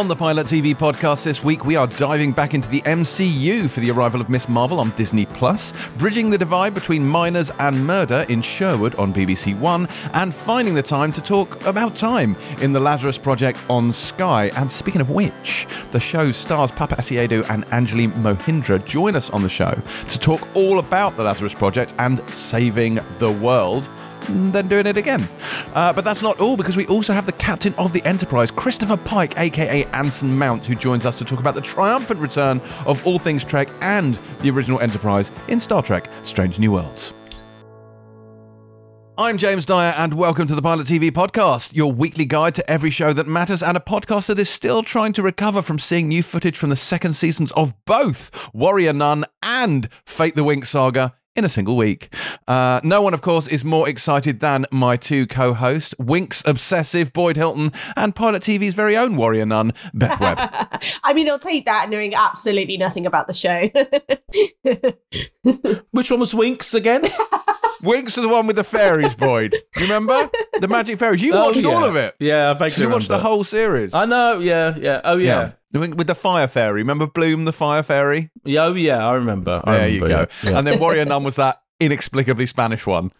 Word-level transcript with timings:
On 0.00 0.08
the 0.08 0.16
Pilot 0.16 0.46
TV 0.46 0.74
podcast 0.74 1.24
this 1.24 1.44
week, 1.44 1.66
we 1.66 1.76
are 1.76 1.86
diving 1.86 2.32
back 2.32 2.54
into 2.54 2.70
the 2.70 2.80
MCU 2.80 3.68
for 3.68 3.80
the 3.80 3.90
arrival 3.90 4.18
of 4.18 4.30
Miss 4.30 4.48
Marvel 4.48 4.80
on 4.80 4.92
Disney 4.92 5.26
Plus, 5.26 5.74
bridging 5.98 6.30
the 6.30 6.38
divide 6.38 6.72
between 6.72 7.06
miners 7.06 7.50
and 7.58 7.86
murder 7.86 8.24
in 8.30 8.40
Sherwood 8.40 8.94
on 8.94 9.12
BBC 9.12 9.58
One, 9.58 9.86
and 10.14 10.32
finding 10.34 10.72
the 10.72 10.80
time 10.82 11.12
to 11.12 11.20
talk 11.20 11.62
about 11.66 11.94
time 11.94 12.34
in 12.62 12.72
the 12.72 12.80
Lazarus 12.80 13.18
Project 13.18 13.62
on 13.68 13.92
Sky. 13.92 14.50
And 14.56 14.70
speaking 14.70 15.02
of 15.02 15.10
which, 15.10 15.66
the 15.92 16.00
show 16.00 16.32
stars 16.32 16.70
Paapa 16.70 16.96
Essiedu 16.96 17.46
and 17.50 17.66
Anjali 17.66 18.08
Mohindra 18.22 18.82
join 18.86 19.14
us 19.14 19.28
on 19.28 19.42
the 19.42 19.50
show 19.50 19.78
to 20.08 20.18
talk 20.18 20.48
all 20.56 20.78
about 20.78 21.14
the 21.18 21.24
Lazarus 21.24 21.52
Project 21.52 21.92
and 21.98 22.26
saving 22.30 23.00
the 23.18 23.32
world 23.32 23.86
then 24.52 24.68
doing 24.68 24.86
it 24.86 24.96
again. 24.96 25.28
Uh, 25.74 25.92
but 25.92 26.04
that's 26.04 26.22
not 26.22 26.40
all, 26.40 26.56
because 26.56 26.76
we 26.76 26.86
also 26.86 27.12
have 27.12 27.26
the 27.26 27.32
captain 27.32 27.74
of 27.74 27.92
the 27.92 28.02
Enterprise, 28.04 28.50
Christopher 28.50 28.96
Pike, 28.96 29.38
aka 29.38 29.84
Anson 29.86 30.36
Mount, 30.36 30.66
who 30.66 30.74
joins 30.74 31.06
us 31.06 31.18
to 31.18 31.24
talk 31.24 31.40
about 31.40 31.54
the 31.54 31.60
triumphant 31.60 32.20
return 32.20 32.60
of 32.86 33.06
all 33.06 33.18
things 33.18 33.44
Trek 33.44 33.68
and 33.80 34.14
the 34.40 34.50
original 34.50 34.80
Enterprise 34.80 35.30
in 35.48 35.60
Star 35.60 35.82
Trek 35.82 36.08
Strange 36.22 36.58
New 36.58 36.72
Worlds. 36.72 37.12
I'm 39.18 39.36
James 39.36 39.66
Dyer, 39.66 39.92
and 39.98 40.14
welcome 40.14 40.46
to 40.46 40.54
the 40.54 40.62
Pilot 40.62 40.86
TV 40.86 41.10
podcast, 41.10 41.76
your 41.76 41.92
weekly 41.92 42.24
guide 42.24 42.54
to 42.54 42.70
every 42.70 42.88
show 42.88 43.12
that 43.12 43.26
matters, 43.26 43.62
and 43.62 43.76
a 43.76 43.80
podcast 43.80 44.28
that 44.28 44.38
is 44.38 44.48
still 44.48 44.82
trying 44.82 45.12
to 45.12 45.22
recover 45.22 45.60
from 45.60 45.78
seeing 45.78 46.08
new 46.08 46.22
footage 46.22 46.56
from 46.56 46.70
the 46.70 46.76
second 46.76 47.12
seasons 47.12 47.52
of 47.52 47.74
both 47.84 48.30
Warrior 48.54 48.94
Nun 48.94 49.26
and 49.42 49.92
Fate 50.06 50.36
the 50.36 50.44
Winx 50.44 50.66
saga 50.68 51.14
in 51.36 51.44
a 51.44 51.48
single 51.48 51.76
week. 51.76 52.14
Uh, 52.48 52.80
no 52.82 53.00
one, 53.02 53.14
of 53.14 53.22
course, 53.22 53.46
is 53.48 53.64
more 53.64 53.88
excited 53.88 54.40
than 54.40 54.66
my 54.72 54.96
two 54.96 55.26
co 55.26 55.54
hosts, 55.54 55.94
Winx 56.00 56.42
obsessive 56.46 57.12
Boyd 57.12 57.36
Hilton 57.36 57.72
and 57.96 58.14
Pilot 58.14 58.42
TV's 58.42 58.74
very 58.74 58.96
own 58.96 59.16
warrior 59.16 59.46
nun, 59.46 59.72
Beth 59.94 60.18
Webb. 60.20 60.38
I 61.04 61.12
mean, 61.12 61.28
I'll 61.28 61.38
take 61.38 61.64
that 61.66 61.88
knowing 61.90 62.14
absolutely 62.14 62.76
nothing 62.76 63.06
about 63.06 63.26
the 63.26 63.34
show. 63.34 63.68
Which 65.92 66.10
one 66.10 66.20
was 66.20 66.32
Winx 66.32 66.74
again? 66.74 67.02
Winx 67.82 68.08
is 68.08 68.14
the 68.16 68.28
one 68.28 68.46
with 68.46 68.56
the 68.56 68.64
fairies, 68.64 69.14
Boyd. 69.14 69.54
You 69.54 69.82
remember? 69.84 70.28
The 70.60 70.68
magic 70.68 70.98
fairies. 70.98 71.22
You 71.22 71.32
Oh, 71.34 71.44
watched 71.46 71.64
all 71.64 71.82
of 71.84 71.96
it. 71.96 72.14
Yeah, 72.20 72.50
I 72.50 72.54
vaguely 72.54 72.84
You 72.84 72.90
watched 72.90 73.08
the 73.08 73.18
whole 73.18 73.42
series. 73.42 73.94
I 73.94 74.04
know. 74.04 74.38
Yeah, 74.38 74.76
yeah. 74.76 75.00
Oh 75.02 75.16
yeah. 75.16 75.38
The 75.38 75.44
Win- 75.44 75.54
With 75.72 76.06
the 76.08 76.14
fire 76.16 76.48
fairy. 76.48 76.80
Remember 76.80 77.06
Bloom, 77.06 77.44
the 77.44 77.52
fire 77.52 77.82
fairy? 77.82 78.30
Yeah. 78.44 78.64
Oh 78.64 78.74
yeah. 78.74 79.06
I 79.06 79.12
remember. 79.14 79.62
I 79.64 79.76
there 79.78 79.88
you 79.88 80.00
go. 80.00 80.06
yeah, 80.08 80.26
yeah. 80.44 80.58
And 80.58 80.66
then 80.66 80.80
Warrior 80.80 81.04
Nun 81.04 81.22
was 81.24 81.36
that 81.36 81.60
inexplicably 81.78 82.46
Spanish 82.46 82.86
one. 82.86 83.10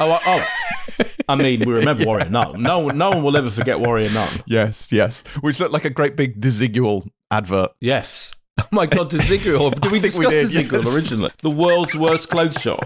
oh, 0.00 0.10
I- 0.12 0.20
oh. 0.26 1.04
I 1.28 1.36
mean, 1.36 1.60
we 1.64 1.72
remember 1.72 2.04
Warrior 2.04 2.28
Nun. 2.28 2.60
No, 2.62 2.80
one- 2.80 2.98
no 2.98 3.10
one 3.10 3.22
will 3.22 3.36
ever 3.36 3.50
forget 3.50 3.78
Warrior 3.80 4.10
Nun. 4.10 4.28
Yes, 4.46 4.90
yes. 4.90 5.22
Which 5.40 5.60
looked 5.60 5.72
like 5.72 5.84
a 5.84 5.90
great 5.90 6.16
big 6.16 6.40
Desigual 6.40 7.06
advert. 7.30 7.70
Yes. 7.80 8.34
Oh 8.60 8.66
my 8.72 8.86
God, 8.86 9.10
Desigual. 9.10 9.72
Did 9.80 9.92
we 9.92 10.00
think 10.00 10.14
we 10.14 10.26
discuss 10.26 10.52
did, 10.52 10.66
Desigual 10.68 10.84
yes. 10.84 10.94
originally? 10.96 11.30
The 11.40 11.50
world's 11.50 11.94
worst 11.94 12.28
clothes 12.28 12.60
shop. 12.60 12.84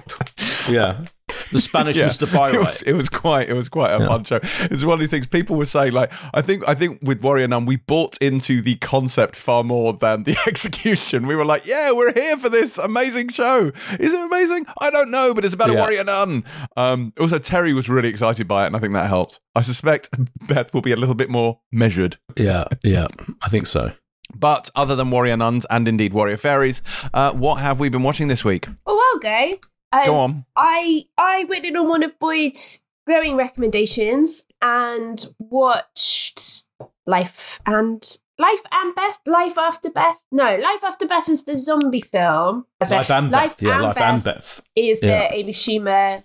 Yeah. 0.68 1.06
The 1.52 1.60
Spanish 1.60 1.96
Mr. 2.06 2.54
it 2.54 2.58
was, 2.58 2.82
it 2.82 2.92
was 2.94 3.08
quite 3.08 3.48
it 3.48 3.54
was 3.54 3.68
quite 3.68 3.92
a 3.92 4.06
fun 4.06 4.24
show. 4.24 4.40
It's 4.42 4.84
one 4.84 4.94
of 4.94 5.00
these 5.00 5.10
things 5.10 5.26
people 5.26 5.56
were 5.56 5.64
saying 5.64 5.92
like 5.92 6.12
I 6.34 6.42
think 6.42 6.66
I 6.68 6.74
think 6.74 7.00
with 7.02 7.22
Warrior 7.22 7.48
Nun 7.48 7.66
we 7.66 7.76
bought 7.76 8.16
into 8.20 8.60
the 8.60 8.76
concept 8.76 9.36
far 9.36 9.64
more 9.64 9.92
than 9.92 10.24
the 10.24 10.36
execution. 10.46 11.26
We 11.26 11.36
were 11.36 11.44
like, 11.44 11.66
yeah, 11.66 11.92
we're 11.92 12.12
here 12.12 12.36
for 12.36 12.48
this 12.48 12.78
amazing 12.78 13.28
show. 13.28 13.72
Is 13.98 14.12
it 14.12 14.20
amazing? 14.20 14.66
I 14.80 14.90
don't 14.90 15.10
know, 15.10 15.34
but 15.34 15.44
it's 15.44 15.54
about 15.54 15.70
a 15.70 15.74
Warrior 15.74 16.04
Nun. 16.04 16.44
Um, 16.76 17.12
also, 17.18 17.38
Terry 17.38 17.72
was 17.72 17.88
really 17.88 18.08
excited 18.08 18.46
by 18.48 18.64
it, 18.64 18.66
and 18.68 18.76
I 18.76 18.78
think 18.78 18.92
that 18.94 19.08
helped. 19.08 19.40
I 19.54 19.62
suspect 19.62 20.10
Beth 20.48 20.72
will 20.74 20.82
be 20.82 20.92
a 20.92 20.96
little 20.96 21.14
bit 21.14 21.30
more 21.30 21.60
measured. 21.72 22.18
Yeah, 22.36 22.64
yeah. 22.82 23.08
I 23.42 23.48
think 23.48 23.66
so. 23.66 23.92
But 24.34 24.70
other 24.74 24.96
than 24.96 25.10
Warrior 25.10 25.36
Nuns 25.36 25.66
and 25.70 25.86
indeed 25.86 26.12
Warrior 26.12 26.36
Fairies, 26.36 26.82
uh, 27.14 27.32
what 27.32 27.56
have 27.56 27.78
we 27.78 27.88
been 27.88 28.02
watching 28.02 28.28
this 28.28 28.44
week? 28.44 28.66
oh, 28.86 29.12
I'll 29.14 29.20
go. 29.20 29.58
Um, 29.92 30.04
Go 30.04 30.16
on. 30.16 30.44
I 30.56 31.04
I 31.16 31.44
went 31.44 31.64
in 31.64 31.76
on 31.76 31.88
one 31.88 32.02
of 32.02 32.18
Boyd's 32.18 32.82
glowing 33.06 33.36
recommendations 33.36 34.46
and 34.60 35.24
watched 35.38 36.64
Life 37.06 37.60
and 37.66 38.02
Life 38.38 38.62
and 38.72 38.94
Beth. 38.94 39.18
Life 39.26 39.56
After 39.58 39.90
Beth. 39.90 40.16
No, 40.32 40.44
Life 40.44 40.84
After 40.84 41.06
Beth 41.06 41.28
is 41.28 41.44
the 41.44 41.56
zombie 41.56 42.00
film. 42.02 42.66
Life 42.80 43.10
and 43.10 43.30
Life 43.30 43.56
Beth. 43.58 43.62
Yeah, 43.62 43.74
and 43.74 43.82
Life 43.84 43.94
Beth 43.94 44.04
and 44.04 44.24
Beth. 44.24 44.60
is 44.74 45.02
Yeah. 45.02 45.28
the 45.28 45.34
Amy 45.36 45.52
Schumer, 45.52 46.24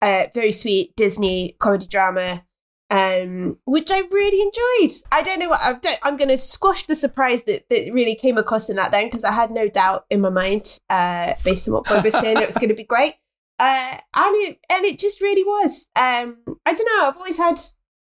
uh, 0.00 0.26
very 0.34 0.52
sweet 0.52 0.94
Disney 0.96 1.56
comedy 1.58 1.86
drama, 1.86 2.44
um, 2.92 3.58
which 3.64 3.90
I 3.90 4.00
really 4.10 4.42
enjoyed. 4.42 5.02
I 5.10 5.22
don't 5.22 5.38
know 5.38 5.48
what 5.48 5.62
I've 5.62 5.80
done. 5.80 5.96
I'm 6.02 6.18
going 6.18 6.28
to 6.28 6.36
squash 6.36 6.84
the 6.84 6.94
surprise 6.94 7.44
that, 7.44 7.64
that 7.70 7.90
really 7.90 8.14
came 8.14 8.36
across 8.36 8.68
in 8.68 8.76
that 8.76 8.90
then 8.90 9.06
because 9.06 9.24
I 9.24 9.32
had 9.32 9.50
no 9.50 9.66
doubt 9.66 10.04
in 10.10 10.20
my 10.20 10.28
mind, 10.28 10.78
uh, 10.90 11.32
based 11.42 11.66
on 11.66 11.72
what 11.72 11.84
Bob 11.84 12.04
was 12.04 12.12
saying, 12.12 12.36
it 12.36 12.46
was 12.46 12.56
going 12.56 12.68
to 12.68 12.74
be 12.74 12.84
great. 12.84 13.14
Uh, 13.58 13.96
and 14.14 14.36
it 14.36 14.58
and 14.68 14.84
it 14.84 14.98
just 14.98 15.22
really 15.22 15.42
was. 15.42 15.88
Um, 15.96 16.36
I 16.66 16.74
don't 16.74 16.86
know. 16.86 17.08
I've 17.08 17.16
always 17.16 17.38
had. 17.38 17.58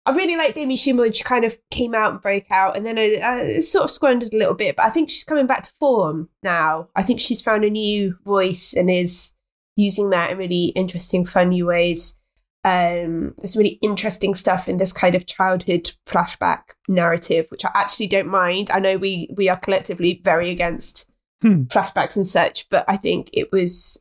I 0.05 0.11
really 0.11 0.35
liked 0.35 0.57
Amy 0.57 0.75
Schumer 0.75 0.99
when 0.99 1.13
she 1.13 1.23
kind 1.23 1.45
of 1.45 1.57
came 1.69 1.93
out 1.93 2.11
and 2.11 2.21
broke 2.21 2.49
out, 2.49 2.75
and 2.75 2.85
then 2.85 2.97
I, 2.97 3.19
I 3.21 3.59
sort 3.59 3.85
of 3.85 3.91
squandered 3.91 4.33
a 4.33 4.37
little 4.37 4.55
bit. 4.55 4.75
But 4.75 4.85
I 4.85 4.89
think 4.89 5.09
she's 5.09 5.23
coming 5.23 5.47
back 5.47 5.63
to 5.63 5.71
form 5.79 6.29
now. 6.43 6.89
I 6.95 7.03
think 7.03 7.19
she's 7.19 7.41
found 7.41 7.63
a 7.63 7.69
new 7.69 8.15
voice 8.25 8.73
and 8.73 8.89
is 8.89 9.33
using 9.75 10.09
that 10.09 10.31
in 10.31 10.37
really 10.37 10.67
interesting, 10.67 11.25
fun 11.25 11.49
new 11.49 11.67
ways. 11.67 12.19
Um, 12.65 13.33
there's 13.37 13.53
some 13.53 13.59
really 13.61 13.79
interesting 13.81 14.35
stuff 14.35 14.67
in 14.69 14.77
this 14.77 14.93
kind 14.93 15.15
of 15.15 15.25
childhood 15.25 15.91
flashback 16.05 16.61
narrative, 16.87 17.47
which 17.49 17.65
I 17.65 17.71
actually 17.73 18.07
don't 18.07 18.27
mind. 18.29 18.69
I 18.71 18.79
know 18.79 18.97
we 18.97 19.29
we 19.35 19.49
are 19.49 19.57
collectively 19.57 20.21
very 20.23 20.49
against 20.49 21.09
Hmm. 21.41 21.63
flashbacks 21.63 22.15
and 22.15 22.25
such, 22.25 22.69
but 22.69 22.85
I 22.87 22.95
think 22.95 23.29
it 23.33 23.51
was 23.51 23.97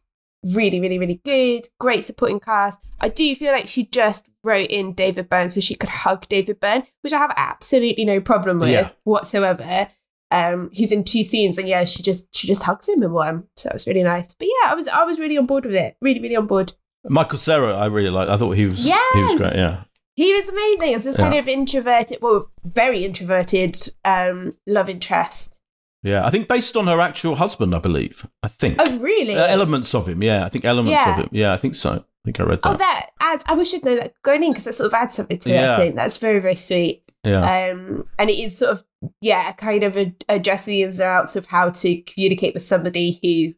really, 0.54 0.78
really, 0.80 0.98
really 1.00 1.20
good. 1.24 1.66
Great 1.80 2.04
supporting 2.04 2.38
cast. 2.38 2.78
I 3.00 3.08
do 3.08 3.34
feel 3.34 3.50
like 3.50 3.66
she 3.66 3.84
just 3.86 4.26
wrote 4.44 4.70
in 4.70 4.92
David 4.92 5.28
Byrne 5.28 5.48
so 5.48 5.60
she 5.60 5.74
could 5.74 5.88
hug 5.88 6.28
David 6.28 6.60
Byrne, 6.60 6.84
which 7.00 7.12
I 7.12 7.18
have 7.18 7.34
absolutely 7.36 8.04
no 8.04 8.20
problem 8.20 8.60
with 8.60 8.70
Yeah. 8.70 8.90
whatsoever. 9.02 9.88
Um, 10.30 10.70
he's 10.72 10.92
in 10.92 11.02
two 11.04 11.22
scenes, 11.24 11.58
and 11.58 11.66
yeah, 11.68 11.84
she 11.84 12.02
just 12.02 12.26
she 12.34 12.46
just 12.46 12.62
hugs 12.62 12.88
him 12.88 13.02
in 13.02 13.12
one, 13.12 13.48
so 13.56 13.68
it 13.70 13.72
was 13.74 13.86
really 13.88 14.02
nice. 14.04 14.34
But 14.34 14.46
yeah, 14.48 14.70
I 14.70 14.74
was 14.76 14.86
I 14.86 15.02
was 15.04 15.18
really 15.18 15.36
on 15.36 15.46
board 15.46 15.64
with 15.66 15.74
it. 15.74 15.96
Really, 16.00 16.20
really 16.20 16.36
on 16.36 16.46
board. 16.46 16.72
Michael 17.04 17.38
Cera, 17.38 17.74
I 17.76 17.86
really 17.86 18.10
like. 18.10 18.28
I 18.28 18.36
thought 18.36 18.52
he 18.52 18.64
was. 18.66 18.82
He 18.84 18.90
was 18.90 19.02
Yes! 19.14 19.38
great. 19.38 19.54
Yeah. 19.56 19.84
He 20.14 20.32
was 20.34 20.48
amazing 20.48 20.94
as 20.94 21.04
this 21.04 21.16
kind 21.16 21.34
of 21.34 21.48
introverted, 21.48 22.18
well, 22.20 22.50
very 22.64 23.04
introverted 23.04 23.76
um, 24.04 24.52
love 24.66 24.88
interest. 24.90 25.54
Yeah. 26.02 26.24
I 26.26 26.30
think 26.30 26.48
based 26.48 26.76
on 26.76 26.86
her 26.86 27.00
actual 27.00 27.36
husband, 27.36 27.74
I 27.74 27.78
believe. 27.78 28.26
I 28.42 28.48
think. 28.48 28.76
Oh, 28.78 28.98
really? 28.98 29.34
Uh, 29.34 29.46
elements 29.46 29.94
of 29.94 30.08
him. 30.08 30.22
Yeah. 30.22 30.44
I 30.44 30.48
think 30.50 30.64
elements 30.64 30.90
Yeah. 30.92 31.12
of 31.12 31.18
him. 31.24 31.28
Yeah. 31.32 31.54
I 31.54 31.56
think 31.56 31.76
so. 31.76 31.92
I 31.92 32.04
think 32.24 32.38
I 32.40 32.42
read 32.44 32.60
that. 32.62 32.68
Oh, 32.74 32.76
that 32.76 33.10
adds. 33.20 33.44
I 33.48 33.54
wish 33.54 33.72
I'd 33.74 33.84
known 33.84 33.96
that 33.96 34.14
going 34.22 34.42
in 34.44 34.50
because 34.50 34.66
that 34.66 34.74
sort 34.74 34.88
of 34.88 34.94
adds 34.94 35.14
something 35.14 35.38
to 35.38 35.50
it. 35.50 35.54
Yeah. 35.54 35.74
I 35.74 35.76
think 35.78 35.96
that's 35.96 36.18
very, 36.18 36.40
very 36.40 36.54
sweet. 36.56 37.02
yeah. 37.24 37.70
Um, 37.72 38.06
and 38.18 38.28
it 38.30 38.38
is 38.38 38.56
sort 38.58 38.72
of 38.72 38.84
yeah, 39.20 39.50
kind 39.52 39.82
of 39.82 39.96
a, 39.96 40.14
addressing 40.28 40.72
the 40.72 40.82
ins 40.82 41.00
and 41.00 41.08
outs 41.08 41.34
of 41.36 41.46
how 41.46 41.70
to 41.70 42.02
communicate 42.02 42.54
with 42.54 42.62
somebody 42.62 43.18
who 43.22 43.54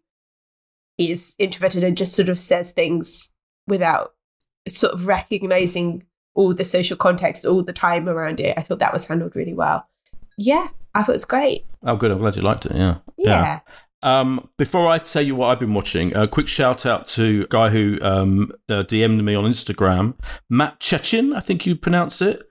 is 1.04 1.34
introverted 1.38 1.82
and 1.84 1.96
just 1.96 2.14
sort 2.14 2.28
of 2.28 2.38
says 2.40 2.72
things 2.72 3.33
without 3.66 4.14
sort 4.68 4.92
of 4.94 5.06
recognizing 5.06 6.04
all 6.34 6.52
the 6.52 6.64
social 6.64 6.96
context 6.96 7.44
all 7.44 7.62
the 7.62 7.72
time 7.72 8.08
around 8.08 8.40
it. 8.40 8.56
I 8.58 8.62
thought 8.62 8.80
that 8.80 8.92
was 8.92 9.06
handled 9.06 9.36
really 9.36 9.54
well. 9.54 9.86
Yeah, 10.36 10.68
I 10.94 11.02
thought 11.02 11.12
it 11.12 11.14
was 11.14 11.24
great. 11.24 11.64
oh, 11.84 11.96
good. 11.96 12.10
I'm 12.10 12.18
glad 12.18 12.36
you 12.36 12.42
liked 12.42 12.66
it. 12.66 12.74
Yeah. 12.74 12.96
Yeah. 13.16 13.60
Um, 14.02 14.50
before 14.58 14.90
I 14.90 14.98
tell 14.98 15.22
you 15.22 15.34
what 15.34 15.46
I've 15.48 15.60
been 15.60 15.72
watching, 15.72 16.14
a 16.14 16.28
quick 16.28 16.46
shout 16.46 16.84
out 16.84 17.06
to 17.08 17.44
a 17.44 17.46
guy 17.46 17.70
who 17.70 17.98
um, 18.02 18.52
uh, 18.68 18.82
DM'd 18.82 19.24
me 19.24 19.34
on 19.34 19.44
Instagram, 19.44 20.14
Matt 20.50 20.78
Chechin, 20.78 21.34
I 21.34 21.40
think 21.40 21.64
you 21.64 21.74
pronounce 21.74 22.20
it. 22.20 22.42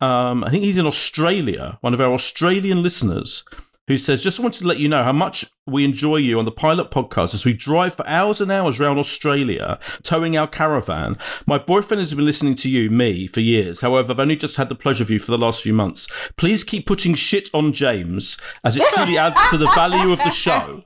Um, 0.00 0.42
I 0.42 0.50
think 0.50 0.64
he's 0.64 0.78
in 0.78 0.86
Australia, 0.86 1.76
one 1.82 1.92
of 1.92 2.00
our 2.00 2.14
Australian 2.14 2.82
listeners, 2.82 3.44
who 3.88 3.98
says, 3.98 4.22
Just 4.22 4.38
wanted 4.38 4.60
to 4.60 4.66
let 4.66 4.78
you 4.78 4.88
know 4.88 5.02
how 5.02 5.12
much 5.12 5.44
we 5.66 5.84
enjoy 5.84 6.16
you 6.16 6.38
on 6.38 6.44
the 6.44 6.50
Pilot 6.50 6.90
podcast 6.90 7.34
as 7.34 7.44
we 7.44 7.52
drive 7.52 7.94
for 7.94 8.06
hours 8.06 8.40
and 8.40 8.50
hours 8.50 8.78
around 8.78 8.98
Australia, 8.98 9.78
towing 10.02 10.36
our 10.36 10.46
caravan. 10.46 11.16
My 11.46 11.58
boyfriend 11.58 12.00
has 12.00 12.14
been 12.14 12.24
listening 12.24 12.54
to 12.56 12.70
you, 12.70 12.90
me, 12.90 13.26
for 13.26 13.40
years. 13.40 13.80
However, 13.80 14.12
I've 14.12 14.20
only 14.20 14.36
just 14.36 14.56
had 14.56 14.68
the 14.68 14.74
pleasure 14.74 15.02
of 15.02 15.10
you 15.10 15.18
for 15.18 15.30
the 15.30 15.38
last 15.38 15.62
few 15.62 15.74
months. 15.74 16.06
Please 16.36 16.64
keep 16.64 16.86
putting 16.86 17.14
shit 17.14 17.48
on 17.52 17.72
James, 17.72 18.36
as 18.64 18.76
it 18.76 18.86
truly 18.88 19.18
adds 19.18 19.40
to 19.50 19.58
the 19.58 19.70
value 19.70 20.12
of 20.12 20.18
the 20.18 20.30
show. 20.30 20.84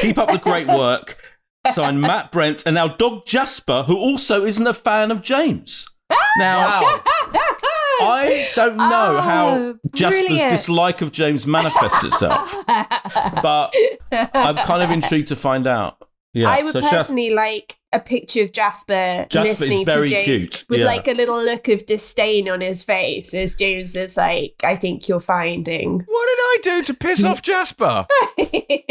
Keep 0.00 0.18
up 0.18 0.30
the 0.30 0.38
great 0.38 0.66
work. 0.66 1.18
Signed 1.72 2.00
Matt 2.00 2.32
Brent 2.32 2.62
and 2.64 2.78
our 2.78 2.96
dog 2.96 3.26
Jasper, 3.26 3.82
who 3.82 3.96
also 3.96 4.44
isn't 4.44 4.66
a 4.66 4.72
fan 4.72 5.10
of 5.10 5.22
James. 5.22 5.88
Now, 6.38 6.80
I 8.00 8.48
don't 8.54 8.76
know 8.76 9.16
Oh, 9.18 9.20
how 9.20 9.74
Jasper's 9.94 10.22
brilliant. 10.26 10.50
dislike 10.50 11.00
of 11.02 11.10
James 11.12 11.46
manifests 11.46 12.04
itself, 12.04 12.54
but 12.66 13.74
I'm 14.12 14.56
kind 14.56 14.82
of 14.82 14.90
intrigued 14.90 15.28
to 15.28 15.36
find 15.36 15.66
out. 15.66 15.96
Yeah. 16.38 16.50
I 16.50 16.62
would 16.62 16.72
So 16.72 16.80
shout- 16.80 16.90
personally 16.90 17.30
like 17.30 17.74
a 17.92 17.98
picture 18.00 18.42
of 18.42 18.52
Jasper, 18.52 19.26
Jasper 19.30 19.48
is 19.48 19.60
listening 19.60 19.86
very 19.86 20.08
to 20.10 20.14
James 20.14 20.48
cute, 20.48 20.64
with 20.68 20.80
yeah. 20.80 20.86
like 20.86 21.08
a 21.08 21.12
little 21.12 21.42
look 21.42 21.68
of 21.68 21.86
disdain 21.86 22.46
on 22.48 22.60
his 22.60 22.84
face 22.84 23.32
as 23.32 23.54
James 23.54 23.96
is 23.96 24.16
like, 24.16 24.54
I 24.62 24.76
think 24.76 25.08
you're 25.08 25.20
finding. 25.20 25.92
What 25.94 26.04
did 26.04 26.10
I 26.10 26.58
do 26.62 26.82
to 26.84 26.94
piss 26.94 27.24
off 27.24 27.40
Jasper? 27.40 28.06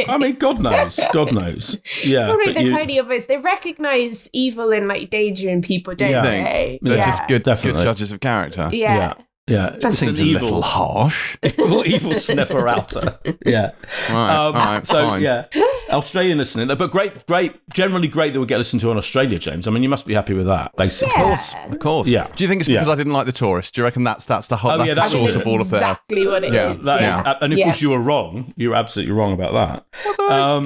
I 0.08 0.18
mean, 0.20 0.36
God 0.38 0.60
knows. 0.60 1.00
God 1.14 1.32
knows. 1.32 1.78
Yeah. 2.04 2.26
Probably 2.26 2.48
but 2.48 2.56
the 2.56 2.64
you- 2.64 2.72
tiny 2.72 2.98
of 2.98 3.12
us. 3.12 3.28
They 3.28 3.38
recognize 3.38 4.30
evil 4.34 4.72
and 4.72 4.88
like 4.88 5.12
danger 5.12 5.48
in 5.50 5.62
people, 5.62 5.94
don't 5.94 6.10
Yeah. 6.10 6.22
they? 6.24 6.80
They're 6.82 6.98
yeah. 6.98 7.06
just 7.06 7.28
good, 7.28 7.44
good 7.44 7.76
judges 7.76 8.12
of 8.12 8.20
character. 8.20 8.70
yeah. 8.72 9.14
Yeah. 9.48 9.56
Yeah. 9.58 9.70
That 9.72 9.86
It's 9.86 9.98
Seems 10.00 10.14
an 10.16 10.20
a 10.20 10.24
evil, 10.24 10.44
little 10.44 10.62
harsh. 10.62 11.38
evil, 11.44 11.86
evil 11.88 12.16
sniffer 12.16 12.68
outer. 12.68 13.18
Yeah. 13.46 13.72
Right, 14.10 14.36
Um, 14.36 14.56
all 14.56 14.66
right, 14.66 14.86
so 14.86 14.94
fine. 15.08 15.22
yeah, 15.22 15.46
Australian 15.90 16.38
listening, 16.38 16.68
but 16.68 16.92
great, 16.92 17.26
great, 17.28 17.54
generally 17.74 18.08
great 18.10 18.34
that 18.34 18.40
we 18.42 18.46
get 18.46 18.58
listened 18.58 18.82
to 18.82 18.92
in 18.92 18.98
Australia, 18.98 19.40
James. 19.40 19.68
I 19.68 19.72
mean, 19.72 19.84
you 19.84 19.90
must 19.90 20.06
be 20.06 20.14
happy 20.14 20.34
with 20.34 20.48
that, 20.48 20.76
basically. 20.76 21.14
Yeah. 21.16 21.22
Of 21.34 21.38
course, 21.38 21.56
of 21.74 21.80
course. 21.80 22.08
Yeah. 22.10 22.28
Do 22.36 22.44
you 22.44 22.48
think 22.50 22.60
it's 22.62 22.68
Yeah. 22.70 22.80
because 22.80 22.90
I 22.92 22.96
didn't 22.96 23.14
like 23.14 23.26
the 23.26 23.32
tourist? 23.32 23.74
Do 23.74 23.82
you 23.82 23.86
reckon 23.86 24.04
that's 24.04 24.26
that's 24.26 24.48
the 24.50 24.58
whole 24.58 24.72
Oh, 24.72 24.78
that's 24.78 24.88
yeah, 24.90 24.96
the 24.96 25.02
that 25.02 25.10
source 25.12 25.24
was 25.34 25.36
of 25.36 25.48
all 25.48 25.62
of 25.62 25.70
that? 25.70 25.78
exactly 25.78 26.28
what 26.28 26.44
it 26.44 26.48
is. 26.48 26.54
Yeah, 26.54 26.74
That 26.74 26.98
is- 26.98 27.02
yeah. 27.02 27.38
and 27.42 27.54
of 27.54 27.60
Yeah. 27.60 27.66
course 27.66 27.82
you 27.82 27.90
were 27.92 28.00
wrong. 28.00 28.54
You 28.58 28.72
were 28.72 28.76
absolutely 28.76 29.14
wrong 29.14 29.34
about 29.34 29.86
that. 29.88 30.30
Um, 30.30 30.66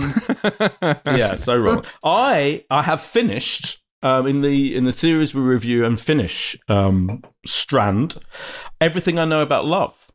yeah, 1.17 1.35
so 1.35 1.55
wrong. 1.55 1.85
I 2.03 2.63
I 2.71 2.81
have 2.83 3.01
finished 3.01 3.80
um, 4.03 4.27
in 4.27 4.41
the 4.41 4.75
in 4.75 4.85
the 4.85 4.91
series 4.91 5.33
we 5.35 5.41
review 5.41 5.85
and 5.85 5.99
finish 5.99 6.57
um, 6.67 7.23
Strand. 7.45 8.17
Everything 8.79 9.19
I 9.19 9.25
know 9.25 9.41
about 9.41 9.65
love. 9.65 10.07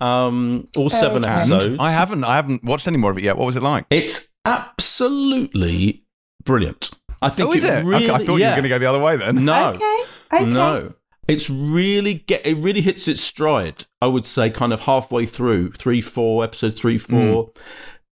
Um, 0.00 0.64
all 0.76 0.90
seven 0.90 1.24
Okay. 1.24 1.32
Episodes. 1.34 1.76
I 1.80 1.90
haven't 1.90 2.22
I 2.24 2.36
haven't 2.36 2.62
watched 2.64 2.86
any 2.86 2.98
more 2.98 3.10
of 3.10 3.18
it 3.18 3.24
yet. 3.24 3.36
What 3.36 3.46
was 3.46 3.56
it 3.56 3.62
like? 3.62 3.86
It's 3.90 4.28
absolutely 4.44 6.04
brilliant. 6.44 6.90
I 7.20 7.28
think 7.30 7.48
Oh, 7.48 7.52
is 7.52 7.64
it? 7.64 7.84
Really, 7.84 8.04
okay, 8.08 8.14
I 8.14 8.18
thought 8.24 8.36
you 8.36 8.44
were 8.44 8.50
going 8.52 8.62
to 8.62 8.68
go 8.68 8.78
the 8.78 8.86
other 8.86 9.00
way 9.00 9.16
then. 9.16 9.44
No, 9.44 9.70
Okay. 9.70 9.98
Okay. 10.32 10.44
no. 10.46 10.94
It's 11.26 11.50
really 11.50 12.14
get 12.14 12.46
it 12.46 12.56
really 12.56 12.80
hits 12.80 13.06
its 13.06 13.20
stride. 13.20 13.84
I 14.00 14.06
would 14.06 14.24
say, 14.24 14.48
kind 14.48 14.72
of 14.72 14.80
halfway 14.80 15.26
through 15.26 15.72
three, 15.72 16.00
four 16.00 16.42
episode 16.44 16.74
three, 16.74 16.96
four. 16.96 17.50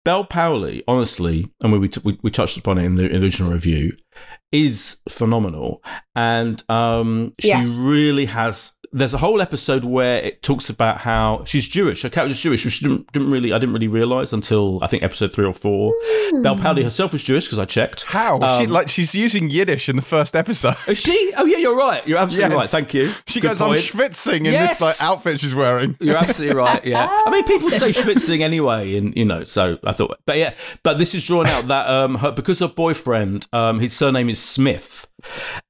Bel 0.04 0.24
Powley, 0.26 0.82
honestly, 0.86 1.50
and 1.62 1.72
we, 1.72 1.78
we 1.78 1.90
we 2.04 2.18
we 2.22 2.30
touched 2.30 2.58
upon 2.58 2.76
it 2.78 2.84
in 2.84 2.94
the 2.96 3.06
original 3.16 3.50
review, 3.52 3.96
is 4.52 4.98
phenomenal, 5.08 5.82
and 6.14 6.62
um, 6.70 7.32
she 7.40 7.48
Yeah. 7.48 7.64
really 7.66 8.26
has. 8.26 8.73
There's 8.96 9.12
a 9.12 9.18
whole 9.18 9.42
episode 9.42 9.82
where 9.84 10.18
it 10.18 10.40
talks 10.42 10.70
about 10.70 10.98
how 10.98 11.42
she's 11.46 11.66
Jewish. 11.66 12.02
Her 12.02 12.08
character's 12.10 12.38
Jewish, 12.38 12.64
which 12.64 12.78
didn't, 12.78 13.12
didn't 13.12 13.30
really 13.30 13.52
I 13.52 13.58
didn't 13.58 13.72
really 13.74 13.88
realize 13.88 14.32
until 14.32 14.78
I 14.82 14.86
think 14.86 15.02
episode 15.02 15.32
three 15.32 15.44
or 15.44 15.52
four. 15.52 15.92
Bel 16.42 16.54
Powley 16.54 16.84
herself 16.84 17.12
was 17.12 17.22
Jewish 17.24 17.46
because 17.46 17.58
I 17.58 17.64
checked. 17.64 18.04
How? 18.04 18.38
she 18.58 18.66
Um, 18.66 18.70
like 18.70 18.88
she's 18.88 19.12
using 19.12 19.50
Yiddish 19.50 19.88
in 19.88 19.96
the 19.96 20.02
first 20.02 20.36
episode. 20.36 20.76
Is 20.86 20.98
she? 20.98 21.32
Oh 21.36 21.44
yeah, 21.44 21.56
you're 21.56 21.76
right. 21.76 22.06
You're 22.06 22.18
absolutely 22.18 22.54
Yes. 22.54 22.60
right. 22.60 22.68
Thank 22.70 22.94
you. 22.94 23.12
She 23.26 23.40
Good 23.40 23.48
goes, 23.58 23.60
I'm 23.60 23.70
schwitzing 23.72 24.38
in 24.38 24.44
Yes. 24.52 24.78
this 24.78 24.80
like 24.80 25.02
outfit 25.02 25.40
she's 25.40 25.56
wearing. 25.56 25.96
You're 26.00 26.16
absolutely 26.16 26.56
right. 26.56 26.84
Yeah, 26.84 27.08
I 27.26 27.30
mean, 27.30 27.42
people 27.44 27.70
say 27.70 27.90
schwitzing 27.90 28.42
anyway, 28.42 28.94
and 28.96 29.16
you 29.16 29.24
know, 29.24 29.42
so 29.42 29.76
I 29.82 29.90
thought, 29.90 30.18
but 30.24 30.38
yeah, 30.38 30.54
but 30.84 30.98
this 30.98 31.16
is 31.16 31.24
drawn 31.24 31.48
out 31.48 31.66
that 31.66 31.88
um, 31.88 32.14
her 32.16 32.30
because 32.30 32.60
her 32.60 32.68
boyfriend, 32.68 33.48
um, 33.52 33.80
his 33.80 33.92
surname 33.92 34.28
is 34.28 34.40
Smith, 34.40 35.08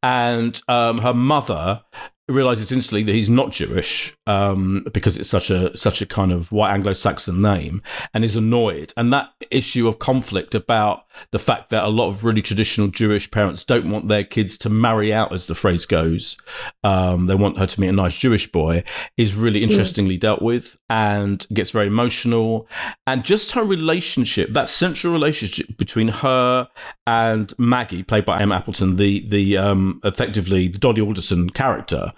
and 0.03 0.61
um, 0.69 0.99
her 0.99 1.15
mother 1.15 1.82
realizes 2.29 2.73
instantly 2.73 3.03
that 3.03 3.12
he's 3.12 3.29
not 3.29 3.53
Jewish 3.53 4.17
um, 4.26 4.87
because 4.94 5.17
it's 5.17 5.29
such 5.29 5.50
a 5.50 5.76
such 5.76 6.00
a 6.00 6.06
kind 6.06 6.32
of 6.32 6.50
white 6.50 6.73
Anglo-Saxon 6.73 7.43
name, 7.43 7.82
and 8.15 8.25
is 8.25 8.37
annoyed. 8.37 8.93
And 8.97 9.12
that 9.12 9.31
issue 9.50 9.87
of 9.87 9.99
conflict 9.99 10.55
about 10.55 11.05
the 11.32 11.38
fact 11.38 11.71
that 11.71 11.85
a 11.85 11.88
lot 11.88 12.09
of 12.09 12.25
really 12.25 12.43
traditional 12.43 12.88
Jewish 12.88 13.31
parents 13.31 13.65
don't 13.65 13.91
want 13.91 14.09
their 14.09 14.25
kids 14.25 14.56
to 14.59 14.71
marry 14.71 15.12
out, 15.12 15.32
as 15.32 15.47
the 15.47 15.55
phrase 15.55 15.85
goes, 15.85 16.37
um, 16.82 17.26
they 17.26 17.35
want 17.35 17.59
her 17.59 17.67
to 17.67 17.81
meet 17.81 17.88
a 17.88 17.93
nice 17.93 18.15
Jewish 18.15 18.50
boy, 18.50 18.85
is 19.17 19.35
really 19.35 19.62
interestingly 19.62 20.17
dealt 20.17 20.41
with 20.41 20.79
and 20.88 21.47
gets 21.53 21.71
very 21.73 21.88
emotional. 21.88 22.67
And 23.06 23.23
just 23.23 23.53
her 23.53 23.65
relationship, 23.65 24.50
that 24.53 24.69
central 24.69 25.12
relationship 25.12 25.76
between 25.76 26.09
her 26.09 26.69
and 27.06 27.53
Maggie, 27.59 28.03
played 28.03 28.25
by 28.25 28.41
Emma 28.41 28.56
Appleton, 28.56 28.97
the 28.97 29.29
the 29.29 29.59
um, 29.59 30.00
effectively 30.05 30.69
the 30.69 30.79
Dolly 30.79 31.03
Alderton 31.03 31.50
character, 31.50 32.12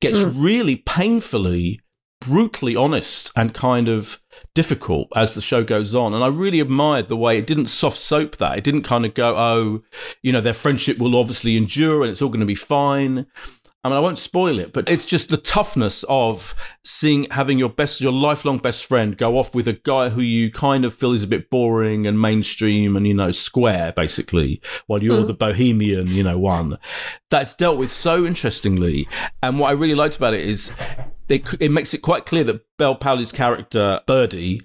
gets 0.00 0.22
hmm. 0.22 0.42
really 0.42 0.76
painfully, 0.76 1.80
brutally 2.20 2.76
honest 2.76 3.30
and 3.36 3.54
kind 3.54 3.88
of 3.88 4.20
difficult 4.54 5.08
as 5.14 5.34
the 5.34 5.40
show 5.40 5.64
goes 5.64 5.94
on. 5.94 6.14
And 6.14 6.22
I 6.22 6.28
really 6.28 6.60
admired 6.60 7.08
the 7.08 7.16
way 7.16 7.38
it 7.38 7.46
didn't 7.46 7.66
soft 7.66 7.98
soap 7.98 8.36
that. 8.36 8.58
It 8.58 8.64
didn't 8.64 8.82
kind 8.82 9.04
of 9.06 9.14
go, 9.14 9.36
oh, 9.36 9.82
you 10.22 10.32
know, 10.32 10.40
their 10.40 10.52
friendship 10.52 10.98
will 10.98 11.16
obviously 11.16 11.56
endure 11.56 12.02
and 12.02 12.10
it's 12.10 12.22
all 12.22 12.28
going 12.28 12.40
to 12.40 12.46
be 12.46 12.54
fine. 12.54 13.26
I 13.84 13.88
mean, 13.88 13.96
I 13.96 14.00
won't 14.00 14.18
spoil 14.18 14.60
it, 14.60 14.72
but 14.72 14.88
it's 14.88 15.04
just 15.04 15.28
the 15.28 15.36
toughness 15.36 16.04
of 16.08 16.54
seeing 16.84 17.26
having 17.30 17.58
your 17.58 17.68
best, 17.68 18.00
your 18.00 18.12
lifelong 18.12 18.58
best 18.58 18.84
friend 18.84 19.18
go 19.18 19.38
off 19.38 19.56
with 19.56 19.66
a 19.66 19.72
guy 19.72 20.08
who 20.08 20.20
you 20.20 20.52
kind 20.52 20.84
of 20.84 20.94
feel 20.94 21.12
is 21.12 21.24
a 21.24 21.26
bit 21.26 21.50
boring 21.50 22.06
and 22.06 22.20
mainstream 22.20 22.96
and 22.96 23.08
you 23.08 23.14
know 23.14 23.32
square, 23.32 23.92
basically, 23.92 24.62
while 24.86 25.02
you're 25.02 25.24
the 25.24 25.34
bohemian, 25.34 26.06
you 26.06 26.22
know, 26.22 26.38
one. 26.38 26.78
That's 27.28 27.54
dealt 27.54 27.78
with 27.78 27.90
so 27.90 28.24
interestingly, 28.24 29.08
and 29.42 29.58
what 29.58 29.70
I 29.70 29.72
really 29.72 29.96
liked 29.96 30.16
about 30.16 30.34
it 30.34 30.46
is 30.46 30.72
it, 31.28 31.52
it 31.60 31.70
makes 31.70 31.92
it 31.92 31.98
quite 31.98 32.24
clear 32.24 32.44
that 32.44 32.62
Bel 32.78 32.94
Powley's 32.94 33.32
character 33.32 34.00
Birdie 34.06 34.62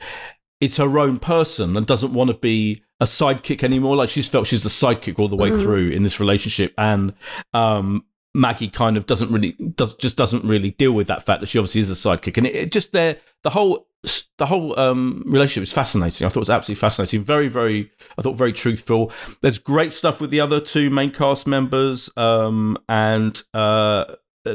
is 0.60 0.78
her 0.78 1.00
own 1.00 1.18
person 1.20 1.76
and 1.78 1.86
doesn't 1.86 2.14
want 2.14 2.30
to 2.30 2.36
be 2.36 2.84
a 3.00 3.06
sidekick 3.06 3.64
anymore. 3.64 3.96
Like 3.96 4.10
she's 4.10 4.28
felt 4.28 4.48
she's 4.48 4.64
the 4.64 4.70
sidekick 4.70 5.20
all 5.20 5.28
the 5.28 5.36
way 5.36 5.52
through 5.52 5.90
in 5.90 6.04
this 6.04 6.20
relationship, 6.20 6.74
and 6.78 7.14
um, 7.54 8.04
Maggie 8.38 8.70
kind 8.70 8.96
of 8.98 9.06
doesn't 9.06 9.32
really 9.32 9.54
does 9.76 9.96
just 9.96 10.16
doesn't 10.16 10.46
really 10.46 10.72
deal 10.72 10.92
with 10.92 11.08
that 11.08 11.24
fact 11.24 11.42
that 11.42 11.48
she 11.48 11.58
obviously 11.58 11.82
is 11.82 11.90
a 11.90 11.94
sidekick, 11.94 12.38
and 12.38 12.46
it, 12.46 12.56
it 12.56 12.72
just 12.72 12.92
there 12.92 13.18
the 13.44 13.50
whole 13.50 13.88
the 14.38 14.46
whole 14.46 14.80
um, 14.80 15.24
relationship 15.26 15.64
is 15.64 15.74
fascinating. 15.74 16.26
I 16.26 16.30
thought 16.30 16.38
it 16.38 16.42
was 16.42 16.50
absolutely 16.50 16.80
fascinating. 16.80 17.24
Very 17.24 17.48
very 17.48 17.92
I 18.18 18.22
thought 18.22 18.38
very 18.38 18.54
truthful. 18.54 19.12
There's 19.42 19.60
great 19.60 19.92
stuff 19.92 20.22
with 20.22 20.30
the 20.30 20.40
other 20.40 20.60
two 20.60 20.90
main 20.90 21.12
cast 21.12 21.48
members 21.48 22.10
um, 22.16 22.78
and. 22.88 23.42
Uh, 23.54 24.06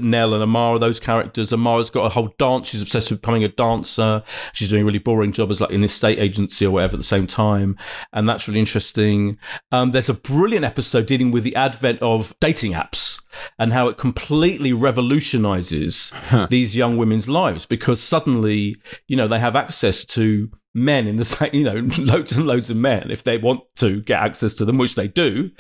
Nell 0.00 0.34
and 0.34 0.42
Amara, 0.42 0.78
those 0.78 1.00
characters. 1.00 1.52
Amara's 1.52 1.90
got 1.90 2.06
a 2.06 2.08
whole 2.08 2.34
dance. 2.38 2.68
She's 2.68 2.82
obsessed 2.82 3.10
with 3.10 3.20
becoming 3.20 3.44
a 3.44 3.48
dancer. 3.48 4.22
She's 4.52 4.68
doing 4.68 4.82
a 4.82 4.84
really 4.84 4.98
boring 4.98 5.32
job 5.32 5.50
as 5.50 5.60
like 5.60 5.72
an 5.72 5.84
estate 5.84 6.18
agency 6.18 6.66
or 6.66 6.70
whatever 6.70 6.94
at 6.94 7.00
the 7.00 7.04
same 7.04 7.26
time, 7.26 7.76
and 8.12 8.28
that's 8.28 8.48
really 8.48 8.60
interesting. 8.60 9.38
Um, 9.70 9.92
there's 9.92 10.08
a 10.08 10.14
brilliant 10.14 10.64
episode 10.64 11.06
dealing 11.06 11.30
with 11.30 11.44
the 11.44 11.56
advent 11.56 12.00
of 12.02 12.34
dating 12.40 12.72
apps 12.72 13.22
and 13.58 13.72
how 13.72 13.88
it 13.88 13.96
completely 13.96 14.72
revolutionizes 14.72 16.12
these 16.50 16.76
young 16.76 16.96
women's 16.96 17.28
lives 17.28 17.66
because 17.66 18.00
suddenly, 18.02 18.76
you 19.08 19.16
know, 19.16 19.28
they 19.28 19.38
have 19.38 19.56
access 19.56 20.04
to 20.04 20.50
men 20.74 21.06
in 21.06 21.16
the 21.16 21.24
same, 21.24 21.50
you 21.52 21.64
know, 21.64 21.88
loads 21.98 22.32
and 22.32 22.46
loads 22.46 22.70
of 22.70 22.76
men 22.76 23.10
if 23.10 23.24
they 23.24 23.38
want 23.38 23.62
to 23.76 24.00
get 24.02 24.20
access 24.20 24.54
to 24.54 24.64
them, 24.64 24.78
which 24.78 24.94
they 24.94 25.08
do. 25.08 25.50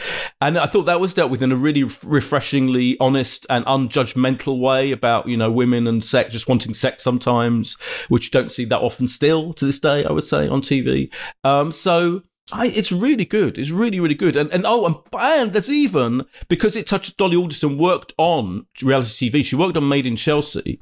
And 0.40 0.58
I 0.58 0.66
thought 0.66 0.84
that 0.84 1.00
was 1.00 1.14
dealt 1.14 1.30
with 1.30 1.42
in 1.42 1.52
a 1.52 1.56
really 1.56 1.84
refreshingly 2.04 2.96
honest 3.00 3.46
and 3.50 3.64
unjudgmental 3.66 4.58
way 4.58 4.92
about, 4.92 5.28
you 5.28 5.36
know, 5.36 5.50
women 5.50 5.86
and 5.86 6.02
sex, 6.02 6.32
just 6.32 6.48
wanting 6.48 6.74
sex 6.74 7.02
sometimes, 7.02 7.74
which 8.08 8.26
you 8.26 8.30
don't 8.30 8.50
see 8.50 8.64
that 8.66 8.80
often 8.80 9.06
still 9.06 9.52
to 9.54 9.66
this 9.66 9.80
day, 9.80 10.04
I 10.04 10.12
would 10.12 10.24
say, 10.24 10.48
on 10.48 10.62
TV. 10.62 11.12
Um, 11.44 11.72
so. 11.72 12.22
I, 12.52 12.66
it's 12.66 12.90
really 12.90 13.24
good. 13.24 13.58
It's 13.58 13.70
really, 13.70 14.00
really 14.00 14.14
good. 14.14 14.36
And 14.36 14.52
and 14.52 14.64
oh, 14.66 14.84
and, 14.84 14.96
and 15.18 15.52
there's 15.52 15.70
even 15.70 16.24
because 16.48 16.76
it 16.76 16.86
touches 16.86 17.14
Dolly 17.14 17.36
Alderton 17.36 17.78
worked 17.78 18.12
on 18.18 18.66
reality 18.82 19.30
TV. 19.30 19.44
She 19.44 19.56
worked 19.56 19.76
on 19.76 19.88
Made 19.88 20.06
in 20.06 20.16
Chelsea, 20.16 20.80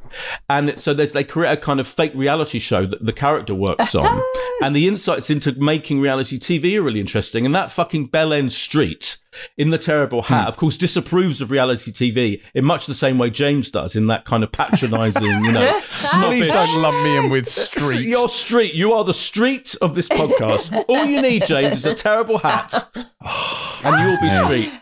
and 0.48 0.78
so 0.78 0.94
there's 0.94 1.12
they 1.12 1.24
create 1.24 1.52
a 1.52 1.56
kind 1.56 1.78
of 1.78 1.86
fake 1.86 2.12
reality 2.14 2.58
show 2.58 2.86
that 2.86 3.04
the 3.04 3.12
character 3.12 3.54
works 3.54 3.94
on, 3.94 4.22
and 4.62 4.74
the 4.74 4.88
insights 4.88 5.30
into 5.30 5.52
making 5.52 6.00
reality 6.00 6.38
TV 6.38 6.76
are 6.78 6.82
really 6.82 7.00
interesting. 7.00 7.44
And 7.44 7.54
that 7.54 7.70
fucking 7.70 8.06
Bell 8.06 8.32
End 8.32 8.52
Street 8.52 9.18
in 9.56 9.70
the 9.70 9.78
terrible 9.78 10.22
hat, 10.22 10.48
of 10.48 10.56
course, 10.56 10.76
disapproves 10.78 11.40
of 11.40 11.50
reality 11.50 11.90
TV 11.92 12.42
in 12.54 12.64
much 12.64 12.86
the 12.86 12.94
same 12.94 13.18
way 13.18 13.30
James 13.30 13.70
does 13.70 13.96
in 13.96 14.06
that 14.08 14.24
kind 14.24 14.42
of 14.42 14.52
patronising, 14.52 15.24
you 15.44 15.52
know, 15.52 15.80
Please 15.90 16.48
don't 16.48 16.82
lump 16.82 17.02
me 17.04 17.16
in 17.16 17.30
with 17.30 17.46
street. 17.46 18.06
Your 18.06 18.28
street. 18.28 18.74
You 18.74 18.92
are 18.92 19.04
the 19.04 19.14
street 19.14 19.74
of 19.80 19.94
this 19.94 20.08
podcast. 20.08 20.84
All 20.88 21.04
you 21.04 21.20
need, 21.20 21.46
James, 21.46 21.78
is 21.78 21.86
a 21.86 21.94
terrible 21.94 22.38
hat, 22.38 22.72
and 23.84 23.98
you 24.00 24.06
will 24.06 24.20
be 24.20 24.44
street. 24.44 24.72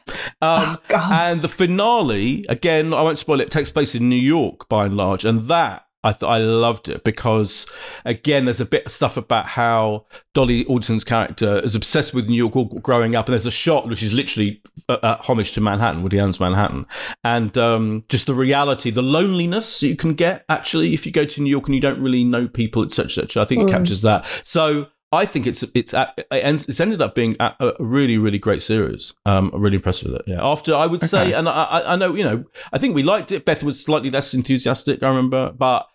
Um, 0.40 0.78
God. 0.88 1.30
and 1.30 1.42
the 1.42 1.48
finale, 1.48 2.44
again, 2.48 2.94
I 2.94 3.02
won't 3.02 3.18
spoil 3.18 3.40
it. 3.40 3.50
Takes 3.50 3.72
place 3.72 3.94
in 3.94 4.08
New 4.08 4.16
York 4.16 4.68
by 4.68 4.86
and 4.86 4.96
large, 4.96 5.24
and 5.24 5.48
that. 5.48 5.84
I 6.04 6.12
th- 6.12 6.28
I 6.28 6.38
loved 6.38 6.88
it 6.88 7.02
because 7.02 7.66
again, 8.04 8.44
there's 8.44 8.60
a 8.60 8.64
bit 8.64 8.86
of 8.86 8.92
stuff 8.92 9.16
about 9.16 9.46
how 9.46 10.06
Dolly 10.32 10.64
Alderton's 10.66 11.04
character 11.04 11.58
is 11.58 11.74
obsessed 11.74 12.14
with 12.14 12.28
New 12.28 12.36
York 12.36 12.82
growing 12.82 13.16
up, 13.16 13.26
and 13.26 13.32
there's 13.32 13.46
a 13.46 13.50
shot 13.50 13.88
which 13.88 14.02
is 14.02 14.12
literally 14.12 14.62
a, 14.88 14.98
a 15.02 15.22
homage 15.22 15.52
to 15.52 15.60
Manhattan, 15.60 16.02
Woody 16.02 16.18
Allen's 16.18 16.38
Manhattan, 16.38 16.86
and 17.24 17.58
um, 17.58 18.04
just 18.08 18.26
the 18.26 18.34
reality, 18.34 18.90
the 18.90 19.02
loneliness 19.02 19.82
you 19.82 19.96
can 19.96 20.14
get 20.14 20.44
actually 20.48 20.94
if 20.94 21.04
you 21.04 21.12
go 21.12 21.24
to 21.24 21.42
New 21.42 21.50
York 21.50 21.66
and 21.66 21.74
you 21.74 21.80
don't 21.80 22.00
really 22.00 22.24
know 22.24 22.46
people, 22.46 22.84
etc., 22.84 23.24
etc. 23.24 23.42
I 23.42 23.46
think 23.46 23.62
it 23.62 23.66
mm. 23.66 23.70
captures 23.70 24.02
that. 24.02 24.24
So 24.44 24.86
I 25.10 25.24
think 25.24 25.46
it's 25.46 25.62
it's 25.74 25.94
it's 25.94 26.80
ended 26.80 27.00
up 27.00 27.14
being 27.14 27.36
a 27.40 27.72
really 27.80 28.18
really 28.18 28.38
great 28.38 28.60
series. 28.62 29.14
Um, 29.24 29.50
I'm 29.54 29.60
really 29.62 29.76
impressed 29.76 30.04
with 30.04 30.14
it. 30.14 30.22
Yeah. 30.26 30.44
After 30.44 30.74
I 30.74 30.86
would 30.86 31.02
say, 31.02 31.32
and 31.32 31.48
I, 31.48 31.82
I 31.86 31.96
know 31.96 32.14
you 32.14 32.24
know, 32.24 32.44
I 32.72 32.78
think 32.78 32.94
we 32.94 33.02
liked 33.02 33.32
it. 33.32 33.44
Beth 33.46 33.62
was 33.62 33.82
slightly 33.82 34.10
less 34.10 34.34
enthusiastic. 34.34 35.02
I 35.02 35.08
remember, 35.08 35.52
but 35.52 35.86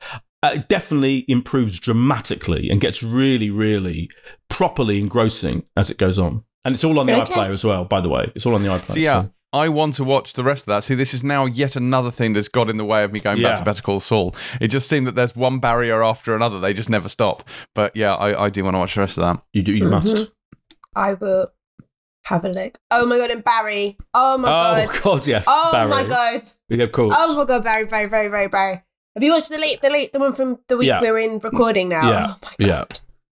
uh, 0.41 0.53
it 0.55 0.67
definitely 0.67 1.25
improves 1.27 1.79
dramatically 1.79 2.69
and 2.69 2.81
gets 2.81 3.03
really 3.03 3.49
really 3.51 4.09
properly 4.49 4.99
engrossing 4.99 5.63
as 5.77 5.89
it 5.89 5.97
goes 5.97 6.17
on. 6.17 6.43
And 6.65 6.73
it's 6.73 6.83
all 6.83 6.99
on 6.99 7.05
the 7.05 7.21
Okay. 7.21 7.33
iPlayer 7.33 7.51
as 7.51 7.63
well. 7.63 7.85
By 7.85 8.01
the 8.01 8.09
way, 8.09 8.31
it's 8.35 8.45
all 8.45 8.55
on 8.55 8.63
the 8.63 8.69
iPlayer. 8.69 8.93
So 8.93 8.99
yeah, 8.99 9.25
I 9.53 9.69
want 9.69 9.93
to 9.95 10.03
watch 10.03 10.33
the 10.33 10.43
rest 10.43 10.63
of 10.63 10.65
that. 10.67 10.83
See, 10.83 10.95
this 10.95 11.13
is 11.13 11.23
now 11.23 11.45
yet 11.45 11.75
another 11.75 12.09
thing 12.11 12.33
that's 12.33 12.47
got 12.47 12.69
in 12.69 12.77
the 12.77 12.83
way 12.85 13.03
of 13.03 13.11
me 13.13 13.19
going 13.19 13.37
Yeah. 13.37 13.49
back 13.49 13.59
to 13.59 13.63
Better 13.63 13.81
Call 13.83 13.99
Saul. 13.99 14.35
It 14.59 14.69
just 14.69 14.89
seemed 14.89 15.05
that 15.07 15.13
there's 15.15 15.35
one 15.35 15.59
barrier 15.59 16.03
after 16.03 16.35
another; 16.35 16.59
they 16.59 16.73
just 16.73 16.89
never 16.89 17.07
stop. 17.07 17.47
But 17.75 17.95
yeah, 17.95 18.15
I, 18.15 18.45
I 18.45 18.49
do 18.49 18.63
want 18.63 18.73
to 18.73 18.79
watch 18.79 18.95
the 18.95 19.01
rest 19.01 19.17
of 19.17 19.21
that. 19.23 19.43
you 19.53 19.61
do 19.61 19.73
you 19.73 19.85
must. 19.85 20.15
Mhm. 20.15 20.31
I 20.95 21.13
will 21.13 21.51
have 22.25 22.45
a 22.45 22.49
look. 22.49 22.79
Oh 22.89 23.05
my 23.05 23.17
god, 23.17 23.31
and 23.31 23.43
Barry. 23.43 23.97
Oh 24.13 24.37
my 24.37 24.47
oh 24.49 24.85
god. 24.85 24.89
Oh 24.89 24.99
god, 25.03 25.27
yes, 25.27 25.45
Oh 25.47 25.69
Barry. 25.71 25.89
my 25.89 26.03
god. 26.07 26.41
Yeah, 26.69 26.83
of 26.85 26.91
course. 26.91 27.15
Oh 27.17 27.37
my 27.37 27.45
god, 27.45 27.63
Barry, 27.63 27.85
Barry, 27.85 28.07
Barry, 28.07 28.29
Barry, 28.29 28.47
Barry. 28.47 28.83
Have 29.15 29.21
you 29.23 29.31
watched 29.31 29.49
the 29.49 29.59
late, 29.59 29.79
the 29.81 29.89
late, 29.91 30.11
the 30.13 30.19
one 30.19 30.33
from 30.33 30.57
the 30.67 30.75
week 30.77 30.87
Yeah. 30.87 30.99
we're 31.01 31.19
in 31.19 31.37
recording 31.39 31.89
now? 31.89 32.09
Yeah. 32.09 32.25
Oh 32.29 32.35
my 32.43 32.51
Yeah. 32.65 32.85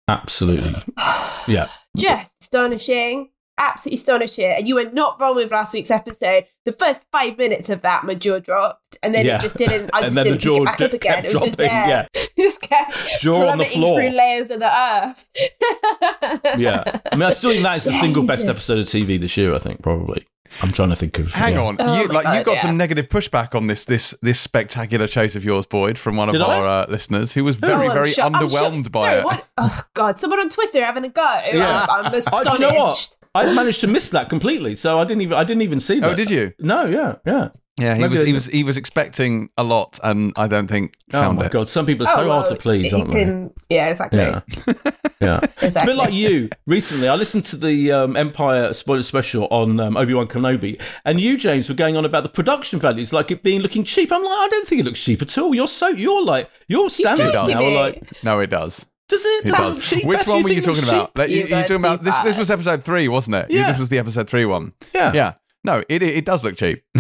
Absolutely. 0.09 0.75
Yeah. 1.49 1.69
Just 1.97 2.33
astonishing. 2.41 3.31
Absolutely 3.59 3.95
astonishing. 3.97 4.53
And 4.57 4.69
you 4.69 4.75
were 4.75 4.91
not 4.91 5.19
wrong 5.21 5.35
with 5.37 5.51
last 5.51 5.73
week's 5.73 5.91
episode. 5.91 6.45
The 6.67 6.73
first 6.73 7.03
five 7.11 7.39
minutes 7.39 7.71
of 7.71 7.81
that, 7.83 8.05
my 8.05 8.15
jaw 8.15 8.39
dropped, 8.39 8.99
and 9.03 9.15
then 9.15 9.25
Yeah. 9.25 9.37
it 9.37 9.41
just 9.43 9.57
didn't. 9.57 9.91
I 9.95 10.01
just 10.03 10.15
didn't 10.15 10.39
pick 10.41 10.47
it 10.47 10.65
back 10.65 10.79
d- 10.79 10.85
up 10.85 10.93
again. 10.93 11.25
It 11.25 11.33
was 11.33 11.41
just 11.43 11.57
dropping, 11.57 11.75
there. 11.75 11.89
yeah. 11.89 12.07
just 12.39 12.61
kept 12.63 12.93
Jaw 13.21 13.35
on 13.37 13.41
the 13.59 13.65
plummeting 13.65 13.81
floor. 13.83 14.01
through 14.01 14.11
layers 14.11 14.51
of 14.51 14.61
the 14.61 14.71
earth. 14.79 15.27
Yeah. 16.59 16.83
I 17.13 17.17
mean, 17.17 17.23
I 17.23 17.33
still 17.33 17.51
think 17.51 17.63
that 17.63 17.77
is 17.77 17.85
the 17.85 17.93
single 17.93 18.25
best 18.25 18.47
episode 18.47 18.79
of 18.79 18.87
TV 18.87 19.21
this 19.21 19.37
year. 19.37 19.55
I 19.55 19.59
think 19.59 19.83
probably. 19.83 20.27
I'm 20.63 20.71
trying 20.71 20.89
to 20.91 20.97
think 20.97 21.19
of. 21.19 21.33
Hang 21.33 21.55
yeah. 21.55 21.63
on, 21.63 21.77
Oh 21.81 22.01
you 22.01 22.09
my 22.09 22.15
like 22.23 22.39
you 22.39 22.45
got 22.45 22.55
yeah. 22.55 22.63
some 22.63 22.77
negative 22.79 23.09
pushback 23.09 23.55
on 23.55 23.67
this 23.67 23.85
this 23.85 24.15
this 24.23 24.41
spectacular 24.41 25.07
chase 25.07 25.37
of 25.37 25.45
yours, 25.45 25.67
Boyd, 25.67 25.99
from 25.99 26.17
one 26.17 26.29
of 26.29 26.35
Did 26.35 26.41
our 26.43 26.67
uh, 26.67 26.87
listeners 26.89 27.33
who 27.33 27.45
was 27.45 27.57
very 27.57 27.89
Oh, 27.89 27.93
very 27.93 28.11
sure- 28.11 28.25
underwhelmed 28.25 28.85
sure- 28.85 28.91
by 28.91 29.01
sorry, 29.07 29.19
it. 29.19 29.25
What? 29.25 29.47
Oh 29.59 29.81
God! 29.95 30.19
Someone 30.19 30.39
on 30.41 30.49
Twitter 30.49 30.83
having 30.85 31.05
a 31.05 31.09
go. 31.09 31.41
Yeah. 31.53 31.87
I'm, 31.91 32.07
I'm 32.07 32.15
astonished. 32.15 32.57
do 32.59 32.65
you 32.65 32.71
know 32.73 32.79
what? 32.85 33.16
I 33.37 33.53
managed 33.53 33.81
to 33.83 33.87
miss 33.87 34.11
that 34.11 34.29
completely, 34.29 34.77
so 34.77 34.99
I 34.99 35.05
didn't 35.05 35.23
even 35.23 35.37
I 35.39 35.45
didn't 35.45 35.63
even 35.63 35.81
see 35.81 36.01
that. 36.01 36.11
Oh, 36.11 36.15
did 36.15 36.31
you? 36.31 36.53
No, 36.59 36.85
yeah, 36.87 37.17
yeah. 37.27 37.49
Yeah, 37.79 37.95
he 37.95 38.01
Maybe 38.01 38.15
was 38.15 38.23
he 38.23 38.33
was 38.33 38.47
he 38.47 38.65
was 38.65 38.79
expecting 38.79 39.51
a 39.59 39.63
lot, 39.63 39.99
and 40.03 40.33
I 40.37 40.47
don't 40.47 40.67
think 40.67 40.95
Oh 41.13 41.21
found 41.21 41.39
my 41.39 41.45
it. 41.45 41.53
god, 41.53 41.69
some 41.69 41.85
people 41.85 42.07
are 42.07 42.17
so 42.17 42.25
Oh, 42.25 42.31
hard 42.33 42.49
to 42.49 42.57
please, 42.57 42.91
you 42.91 42.97
aren't 42.97 43.13
they? 43.13 43.25
can- 43.25 43.51
Yeah, 43.69 43.89
exactly. 43.91 44.21
Yeah, 44.21 44.41
yeah. 45.21 45.41
It's 45.61 45.77
a 45.77 45.85
bit 45.85 45.95
like 45.97 46.15
you 46.15 46.49
recently. 46.67 47.07
I 47.07 47.17
listened 47.17 47.45
to 47.53 47.57
the 47.59 47.93
um, 47.93 48.17
Empire 48.17 48.73
spoiler 48.73 49.03
special 49.03 49.47
on 49.51 49.79
um, 49.79 49.95
Obi 49.99 50.15
Wan 50.15 50.27
Kenobi, 50.27 50.81
and 51.05 51.21
you, 51.21 51.37
James, 51.37 51.69
were 51.69 51.75
going 51.75 51.99
on 51.99 52.07
about 52.07 52.23
the 52.23 52.31
production 52.31 52.81
values, 52.81 53.13
like 53.13 53.31
it 53.31 53.43
being 53.43 53.61
looking 53.61 53.85
cheap. 53.85 54.11
I'm 54.11 54.23
like, 54.25 54.33
I 54.33 54.49
don't 54.51 54.67
think 54.67 54.81
it 54.81 54.85
looks 54.85 55.03
cheap 55.05 55.21
at 55.21 55.37
all. 55.37 55.55
You're 55.55 55.69
so 55.69 55.89
you're 55.89 56.25
like 56.25 56.49
your 56.69 56.89
standards 56.89 57.33
does. 57.33 57.49
now 57.51 57.63
are 57.63 57.71
like, 57.73 58.25
No, 58.25 58.41
it 58.41 58.49
does. 58.49 58.87
Does 59.09 59.25
it? 59.25 59.47
It 59.47 59.49
does 59.49 59.77
it 59.77 59.79
does. 59.81 59.89
cheap? 59.89 60.05
Which 60.05 60.19
Beth? 60.19 60.29
one 60.29 60.43
were 60.43 60.49
you 60.51 60.57
think 60.57 60.67
it 60.67 60.71
looks 60.71 60.81
talking 60.81 60.95
about? 60.95 61.17
Like, 61.17 61.31
you, 61.31 61.37
You 61.43 61.47
you're 61.47 61.63
talking 61.63 61.77
about 61.79 62.03
this. 62.05 62.17
This 62.19 62.37
was 62.37 62.51
episode 62.51 62.85
three, 62.85 63.09
wasn't 63.09 63.37
it? 63.37 63.51
Yeah. 63.51 63.71
This 63.71 63.79
was 63.81 63.89
the 63.89 63.99
episode 63.99 64.29
three 64.29 64.45
one. 64.45 64.73
Yeah. 64.95 65.13
Yeah. 65.15 65.33
No, 65.65 65.83
it 65.89 66.03
it 66.03 66.25
does 66.25 66.45
look 66.45 66.57
cheap, 66.57 66.85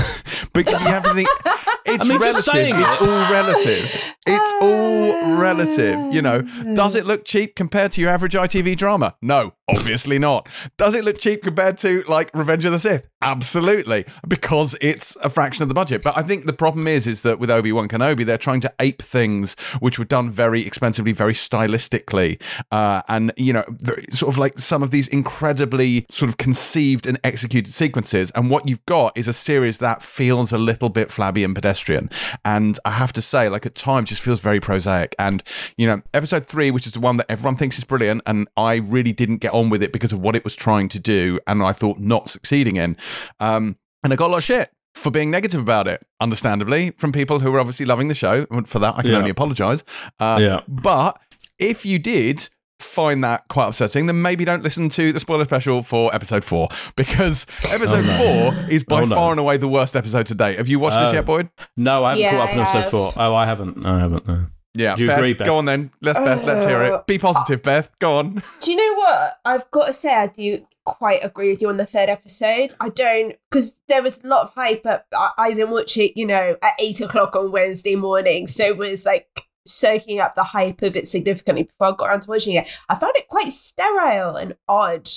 but 0.53 0.69
you 0.71 0.77
have 0.77 1.05
to 1.05 1.15
think 1.15 1.29
it's 1.87 2.05
I 2.05 2.09
mean, 2.09 2.19
relative. 2.21 2.55
It's 2.57 3.01
it. 3.01 3.03
all 3.03 3.33
relative. 3.33 4.03
It's 4.27 4.53
all 4.61 5.37
relative. 5.37 6.15
You 6.15 6.21
know, 6.23 6.43
does 6.75 6.97
it 6.97 7.07
look 7.07 7.25
cheap 7.25 7.55
compared 7.55 7.93
to 7.93 8.01
your 8.01 8.11
average 8.11 8.35
ITV 8.35 8.77
drama? 8.77 9.15
No, 9.23 9.53
obviously 9.69 10.19
not. 10.19 10.49
Does 10.77 10.95
it 10.95 11.05
look 11.05 11.19
cheap 11.19 11.43
compared 11.43 11.77
to 11.79 12.03
like 12.09 12.31
Revenge 12.35 12.65
of 12.65 12.73
the 12.73 12.79
Sith? 12.79 13.09
Absolutely, 13.23 14.05
because 14.29 14.77
it's 14.81 15.17
a 15.23 15.29
fraction 15.29 15.63
of 15.63 15.69
the 15.69 15.75
budget. 15.75 16.03
But 16.03 16.17
I 16.17 16.23
think 16.23 16.47
the 16.47 16.53
problem 16.53 16.87
is, 16.87 17.07
is 17.07 17.23
that 17.23 17.39
with 17.39 17.51
Obi 17.51 17.73
Wan 17.73 17.89
Kenobi, 17.89 18.25
they're 18.25 18.39
trying 18.39 18.61
to 18.61 18.73
ape 18.79 19.03
things 19.03 19.57
which 19.81 19.99
were 19.99 20.05
done 20.05 20.31
very 20.31 20.67
expensively, 20.67 21.13
very 21.13 21.33
stylistically, 21.33 22.41
uh, 22.71 23.03
and 23.09 23.33
you 23.37 23.53
know, 23.53 23.65
sort 24.11 24.33
of 24.33 24.39
like 24.39 24.59
some 24.59 24.83
of 24.83 24.91
these 24.91 25.09
incredibly 25.09 26.07
sort 26.11 26.29
of 26.29 26.37
conceived 26.37 27.07
and 27.07 27.19
executed 27.25 27.73
sequences. 27.73 28.31
And 28.33 28.51
what 28.51 28.69
you've 28.69 28.85
got 28.87 29.17
is 29.17 29.27
a 29.29 29.33
series 29.33 29.79
that 29.79 30.03
feels 30.03 30.53
a 30.53 30.59
little 30.59 30.89
bit 30.89 31.11
flabby 31.11 31.43
and 31.43 31.55
pedestrian. 31.55 32.11
And 32.45 32.79
I 32.85 32.91
have 32.91 33.13
to 33.15 33.23
say, 33.23 33.49
like 33.49 33.67
at 33.67 33.75
times, 33.75 34.11
just 34.11 34.23
feels 34.23 34.41
very 34.41 34.61
prosaic. 34.61 35.15
And 35.19 35.43
you 35.77 35.87
know, 35.87 36.03
episode 36.15 36.47
three, 36.47 36.71
which 36.71 36.87
is 36.87 36.93
the 36.93 37.01
one 37.01 37.17
that 37.17 37.27
everyone 37.29 37.57
thinks 37.57 37.79
is 37.79 37.85
brilliant, 37.85 38.23
and 38.27 38.47
I 38.57 38.77
really 38.77 39.13
didn't 39.13 39.39
get 39.39 39.53
on 39.57 39.71
with 39.71 39.83
it 39.83 39.93
because 39.93 40.13
of 40.13 40.21
what 40.21 40.37
it 40.37 40.45
was 40.45 40.55
trying 40.55 40.89
to 40.91 40.99
do, 40.99 41.39
and 41.47 41.63
I 41.63 41.73
thought 41.73 41.99
not 41.99 42.29
succeeding 42.29 42.77
in. 42.77 42.97
Um, 43.41 43.77
and 44.05 44.13
I 44.13 44.17
got 44.17 44.27
a 44.27 44.33
lot 44.33 44.39
of 44.39 44.45
shit 44.45 44.71
for 44.95 45.11
being 45.11 45.31
negative 45.31 45.61
about 45.61 45.87
it, 45.89 46.03
understandably, 46.21 46.91
from 46.93 47.13
people 47.13 47.41
who 47.41 47.53
were 47.53 47.59
obviously 47.61 47.85
loving 47.87 48.09
the 48.09 48.15
show. 48.15 48.47
And 48.51 48.69
For 48.69 48.79
that, 48.79 48.95
I 48.97 49.03
can 49.03 49.11
Yeah. 49.11 49.19
only 49.19 49.31
apologize. 49.31 49.85
Uh, 50.19 50.39
Yeah. 50.41 50.61
But 50.69 51.19
if 51.59 51.85
you 51.85 51.99
did 51.99 52.49
find 52.79 53.25
that 53.25 53.45
quite 53.49 53.69
upsetting, 53.69 54.05
then 54.07 54.21
maybe 54.21 54.45
don't 54.45 54.63
listen 54.63 54.89
to 54.91 55.11
the 55.13 55.19
spoiler 55.21 55.45
special 55.45 55.83
for 55.83 56.15
episode 56.15 56.45
four 56.45 56.69
because 56.95 57.47
episode 57.73 58.05
Oh, 58.05 58.53
no. 58.53 58.53
four 58.53 58.71
is 58.71 58.85
by 58.85 59.01
Oh, 59.03 59.05
no. 59.07 59.15
far 59.15 59.31
and 59.31 59.41
away 59.41 59.57
the 59.57 59.69
worst 59.69 59.97
episode 59.97 60.27
to 60.27 60.35
date. 60.35 60.59
Have 60.59 60.69
you 60.69 60.79
watched 60.79 60.99
this 60.99 61.11
Oh. 61.11 61.15
yet, 61.15 61.25
Boyd? 61.27 61.49
No, 61.77 62.05
I 62.05 62.11
haven't 62.11 62.23
Yeah, 62.23 62.31
caught 62.33 62.41
up 62.49 62.55
on 62.55 62.61
episode 62.61 62.79
have. 62.81 62.91
four. 62.91 63.13
Oh, 63.17 63.35
I 63.35 63.47
haven't. 63.47 63.77
No, 63.79 63.95
I 63.95 63.99
haven't. 63.99 64.29
No. 64.29 64.47
Yeah, 64.77 64.95
Do 64.97 65.03
you 65.03 65.09
Beth, 65.09 65.19
agree, 65.19 65.33
Beth? 65.35 65.47
Go 65.47 65.59
on 65.59 65.65
then. 65.65 65.91
Let's 66.01 66.19
Beth. 66.19 66.45
Let's 66.45 66.65
hear 66.65 66.77
Uh, 66.83 66.97
it. 66.99 67.07
Be 67.07 67.19
positive, 67.19 67.63
Beth. 67.63 67.91
Go 67.99 68.17
on. 68.17 68.43
Do 68.61 68.71
you 68.71 68.77
know 68.77 68.95
what? 69.01 69.39
I've 69.45 69.71
got 69.71 69.87
to 69.87 69.93
say, 69.93 70.15
I 70.15 70.27
do 70.29 70.67
quite 70.85 71.21
agree 71.25 71.51
with 71.51 71.61
you 71.61 71.69
on 71.69 71.77
the 71.79 71.87
third 71.87 72.09
episode. 72.09 72.73
I 72.81 72.91
don't, 72.91 73.35
because 73.51 73.81
there 73.89 74.03
was 74.03 74.23
a 74.23 74.27
lot 74.27 74.43
of 74.45 74.55
hype, 74.55 74.83
but 74.83 75.07
I, 75.13 75.31
I 75.39 75.53
didn't 75.53 75.71
watch 75.71 75.97
it, 75.97 76.17
you 76.19 76.27
know, 76.27 76.57
at 76.63 76.73
eight 76.79 77.01
o'clock 77.01 77.35
on 77.35 77.51
Wednesday 77.53 77.97
morning. 77.97 78.47
So 78.47 78.65
it 78.65 78.77
was 78.77 79.05
like 79.05 79.27
soaking 79.65 80.21
up 80.21 80.35
the 80.37 80.45
hype 80.45 80.83
of 80.83 80.97
it 80.97 81.09
significantly 81.09 81.65
before 81.65 81.89
I 81.89 81.97
got 81.97 82.09
around 82.09 82.21
to 82.23 82.31
watching 82.31 82.55
it. 82.57 82.69
I 82.89 82.95
found 82.95 83.15
it 83.17 83.27
quite 83.29 83.51
sterile 83.51 84.37
and 84.37 84.55
odd 84.69 85.09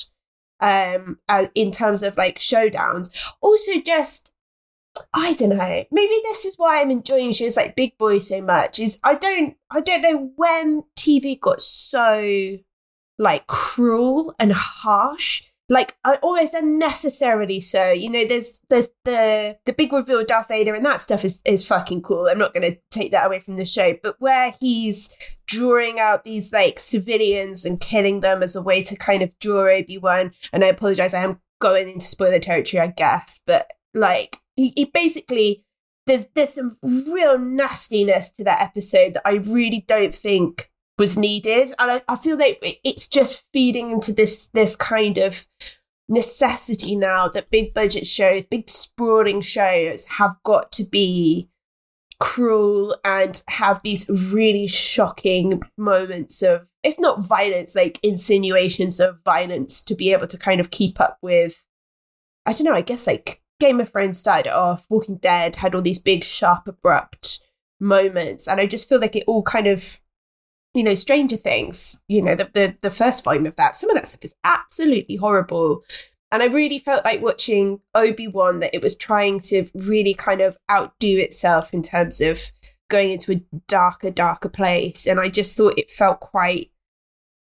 um, 0.59 1.19
uh, 1.29 1.45
in 1.55 1.71
terms 1.71 2.01
of 2.03 2.17
like 2.17 2.39
showdowns. 2.39 3.11
Also, 3.41 3.73
just. 3.85 4.31
I 5.13 5.33
don't 5.33 5.49
know. 5.49 5.85
Maybe 5.91 6.21
this 6.23 6.45
is 6.45 6.57
why 6.57 6.81
I'm 6.81 6.91
enjoying 6.91 7.33
shows 7.33 7.57
like 7.57 7.75
Big 7.75 7.97
Boy 7.97 8.17
so 8.17 8.41
much. 8.41 8.79
Is 8.79 8.99
I 9.03 9.15
don't 9.15 9.55
I 9.71 9.81
don't 9.81 10.01
know 10.01 10.31
when 10.35 10.83
TV 10.97 11.39
got 11.39 11.61
so 11.61 12.57
like 13.17 13.47
cruel 13.47 14.33
and 14.39 14.53
harsh 14.53 15.43
like 15.69 15.95
almost 16.23 16.55
unnecessarily 16.55 17.59
so 17.59 17.91
you 17.91 18.09
know 18.09 18.25
there's 18.27 18.59
there's 18.69 18.89
the 19.05 19.55
the 19.65 19.73
big 19.73 19.93
reveal 19.93 20.25
darth 20.25 20.47
vader 20.47 20.73
and 20.73 20.85
that 20.85 20.99
stuff 20.99 21.23
is 21.23 21.39
is 21.45 21.65
fucking 21.65 22.01
cool 22.01 22.27
i'm 22.27 22.39
not 22.39 22.53
going 22.53 22.69
to 22.69 22.77
take 22.89 23.11
that 23.11 23.27
away 23.27 23.39
from 23.39 23.55
the 23.55 23.65
show 23.65 23.95
but 24.01 24.15
where 24.19 24.51
he's 24.59 25.13
drawing 25.45 25.99
out 25.99 26.23
these 26.23 26.51
like 26.51 26.79
civilians 26.79 27.65
and 27.65 27.79
killing 27.79 28.21
them 28.21 28.41
as 28.41 28.55
a 28.55 28.61
way 28.61 28.81
to 28.81 28.95
kind 28.95 29.21
of 29.21 29.37
draw 29.39 29.69
obi-wan 29.69 30.31
and 30.51 30.63
i 30.63 30.67
apologize 30.67 31.13
i 31.13 31.23
am 31.23 31.39
going 31.61 31.87
into 31.87 32.05
spoiler 32.05 32.39
territory 32.39 32.81
i 32.81 32.87
guess 32.87 33.39
but 33.45 33.69
like 33.93 34.37
he, 34.75 34.85
basically 34.85 35.63
there's 36.07 36.25
there's 36.35 36.53
some 36.53 36.77
real 36.83 37.37
nastiness 37.37 38.31
to 38.31 38.43
that 38.43 38.61
episode 38.61 39.13
that 39.13 39.27
i 39.27 39.33
really 39.33 39.85
don't 39.87 40.15
think 40.15 40.69
was 40.99 41.17
needed. 41.17 41.73
And 41.79 41.89
I, 41.89 42.01
I 42.07 42.15
feel 42.17 42.37
like 42.37 42.79
it's 42.83 43.07
just 43.07 43.45
feeding 43.53 43.89
into 43.89 44.13
this 44.13 44.47
this 44.47 44.75
kind 44.75 45.17
of 45.17 45.47
necessity 46.09 46.95
now 46.95 47.27
that 47.29 47.51
big 47.51 47.71
budget 47.71 48.05
shows 48.05 48.43
big 48.43 48.67
sprawling 48.67 49.41
shows 49.41 50.05
have 50.05 50.35
got 50.43 50.71
to 50.71 50.83
be 50.83 51.47
cruel 52.19 52.97
and 53.05 53.43
have 53.47 53.79
these 53.83 54.09
really 54.33 54.65
shocking 54.65 55.61
moments 55.77 56.41
of 56.41 56.65
if 56.81 56.99
not 56.99 57.23
violence 57.23 57.75
like 57.75 57.99
insinuations 58.01 58.99
of 58.99 59.19
violence 59.23 59.83
to 59.85 59.93
be 59.93 60.11
able 60.11 60.25
to 60.25 60.35
kind 60.37 60.59
of 60.59 60.71
keep 60.71 60.99
up 60.99 61.19
with 61.21 61.63
i 62.47 62.51
don't 62.51 62.63
know 62.63 62.73
i 62.73 62.81
guess 62.81 63.05
like 63.05 63.39
game 63.59 63.79
of 63.79 63.89
thrones 63.89 64.17
started 64.17 64.53
off 64.53 64.85
walking 64.89 65.17
dead 65.17 65.55
had 65.55 65.75
all 65.75 65.81
these 65.81 65.99
big 65.99 66.23
sharp 66.23 66.67
abrupt 66.67 67.41
moments 67.79 68.47
and 68.47 68.59
i 68.59 68.65
just 68.65 68.87
feel 68.87 68.99
like 68.99 69.15
it 69.15 69.23
all 69.27 69.43
kind 69.43 69.67
of 69.67 69.99
you 70.73 70.83
know, 70.83 70.95
Stranger 70.95 71.37
Things, 71.37 71.99
you 72.07 72.21
know, 72.21 72.35
the, 72.35 72.49
the 72.53 72.75
the 72.81 72.89
first 72.89 73.23
volume 73.23 73.45
of 73.45 73.55
that, 73.55 73.75
some 73.75 73.89
of 73.89 73.95
that 73.95 74.07
stuff 74.07 74.23
is 74.23 74.35
absolutely 74.43 75.15
horrible. 75.15 75.83
And 76.31 76.43
I 76.43 76.45
really 76.45 76.77
felt 76.77 77.03
like 77.03 77.21
watching 77.21 77.79
Obi 77.95 78.27
Wan 78.27 78.59
that 78.59 78.75
it 78.75 78.83
was 78.83 78.95
trying 78.95 79.39
to 79.41 79.67
really 79.73 80.13
kind 80.13 80.41
of 80.41 80.57
outdo 80.69 81.17
itself 81.17 81.73
in 81.73 81.81
terms 81.81 82.21
of 82.21 82.51
going 82.87 83.11
into 83.11 83.31
a 83.31 83.41
darker, 83.67 84.11
darker 84.11 84.49
place. 84.49 85.07
And 85.07 85.19
I 85.19 85.29
just 85.29 85.57
thought 85.57 85.77
it 85.77 85.89
felt 85.89 86.19
quite 86.19 86.69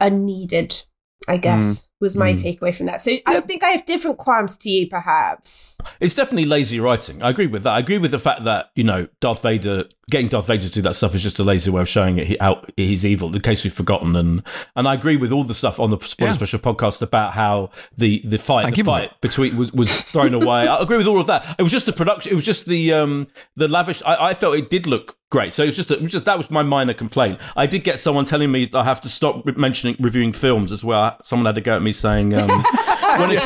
unneeded, 0.00 0.82
I 1.28 1.36
guess. 1.36 1.82
Mm. 1.82 1.86
Was 2.02 2.14
my 2.16 2.32
Mm. 2.34 2.42
takeaway 2.58 2.76
from 2.76 2.86
that. 2.86 3.00
So 3.00 3.16
I 3.26 3.40
think 3.40 3.62
I 3.64 3.70
have 3.70 3.86
different 3.86 4.18
qualms 4.18 4.56
to 4.58 4.68
you, 4.70 4.86
perhaps. 4.88 5.78
It's 6.00 6.14
definitely 6.14 6.44
lazy 6.44 6.78
writing. 6.80 7.22
I 7.22 7.30
agree 7.30 7.46
with 7.46 7.62
that. 7.62 7.70
I 7.70 7.78
agree 7.78 7.98
with 7.98 8.10
the 8.10 8.18
fact 8.18 8.44
that 8.44 8.70
you 8.74 8.84
know 8.84 9.06
Darth 9.20 9.42
Vader 9.42 9.84
getting 10.10 10.28
Darth 10.28 10.46
Vader 10.46 10.64
to 10.66 10.70
do 10.70 10.82
that 10.82 10.94
stuff 10.94 11.14
is 11.14 11.22
just 11.22 11.38
a 11.38 11.44
lazy 11.44 11.70
way 11.70 11.80
of 11.80 11.88
showing 11.88 12.18
it 12.18 12.26
he, 12.26 12.36
how 12.38 12.62
he's 12.76 13.06
evil. 13.06 13.34
In 13.34 13.40
case 13.40 13.64
we've 13.64 13.72
forgotten, 13.72 14.14
and 14.16 14.42
and 14.76 14.86
I 14.86 14.94
agree 14.94 15.16
with 15.16 15.32
all 15.32 15.44
the 15.44 15.54
stuff 15.54 15.80
on 15.80 15.90
the 15.90 15.98
spoiler 16.00 16.30
Yeah. 16.32 16.34
special 16.34 16.58
podcast 16.58 17.00
about 17.00 17.32
how 17.32 17.70
the 17.96 18.20
the 18.26 18.38
fight 18.38 18.64
Thank 18.64 18.74
the 18.76 18.80
you, 18.80 18.84
fight 18.84 19.20
between 19.22 19.56
was, 19.56 19.72
was 19.72 19.90
thrown 20.02 20.34
away. 20.34 20.66
I 20.68 20.78
agree 20.82 20.98
with 20.98 21.06
all 21.06 21.20
of 21.20 21.28
that. 21.28 21.56
It 21.58 21.62
was 21.62 21.72
just 21.72 21.86
the 21.86 21.92
production. 21.92 22.32
It 22.32 22.34
was 22.34 22.44
just 22.44 22.66
the 22.66 22.92
um 22.92 23.28
the 23.56 23.68
lavish. 23.68 24.02
I, 24.04 24.28
I 24.30 24.34
felt 24.34 24.56
it 24.56 24.68
did 24.68 24.86
look 24.86 25.16
great. 25.30 25.52
So 25.54 25.62
it 25.62 25.66
was 25.68 25.76
just 25.76 25.90
it 25.90 26.02
was 26.02 26.12
just 26.12 26.24
that 26.26 26.36
was 26.36 26.50
my 26.50 26.62
minor 26.62 26.92
complaint. 26.94 27.38
I 27.56 27.66
did 27.66 27.84
get 27.84 27.98
someone 27.98 28.24
telling 28.26 28.50
me 28.52 28.68
I 28.74 28.84
have 28.84 29.00
to 29.02 29.08
stop 29.08 29.46
mentioning 29.56 29.96
reviewing 29.98 30.32
films 30.32 30.72
as 30.72 30.84
well. 30.84 31.16
Someone 31.22 31.46
had 31.46 31.54
to 31.54 31.60
go 31.62 31.74
at 31.76 31.80
me 31.82 31.91
saying. 31.92 32.34
Um, 32.34 32.48
when, 33.18 33.30
it, 33.30 33.42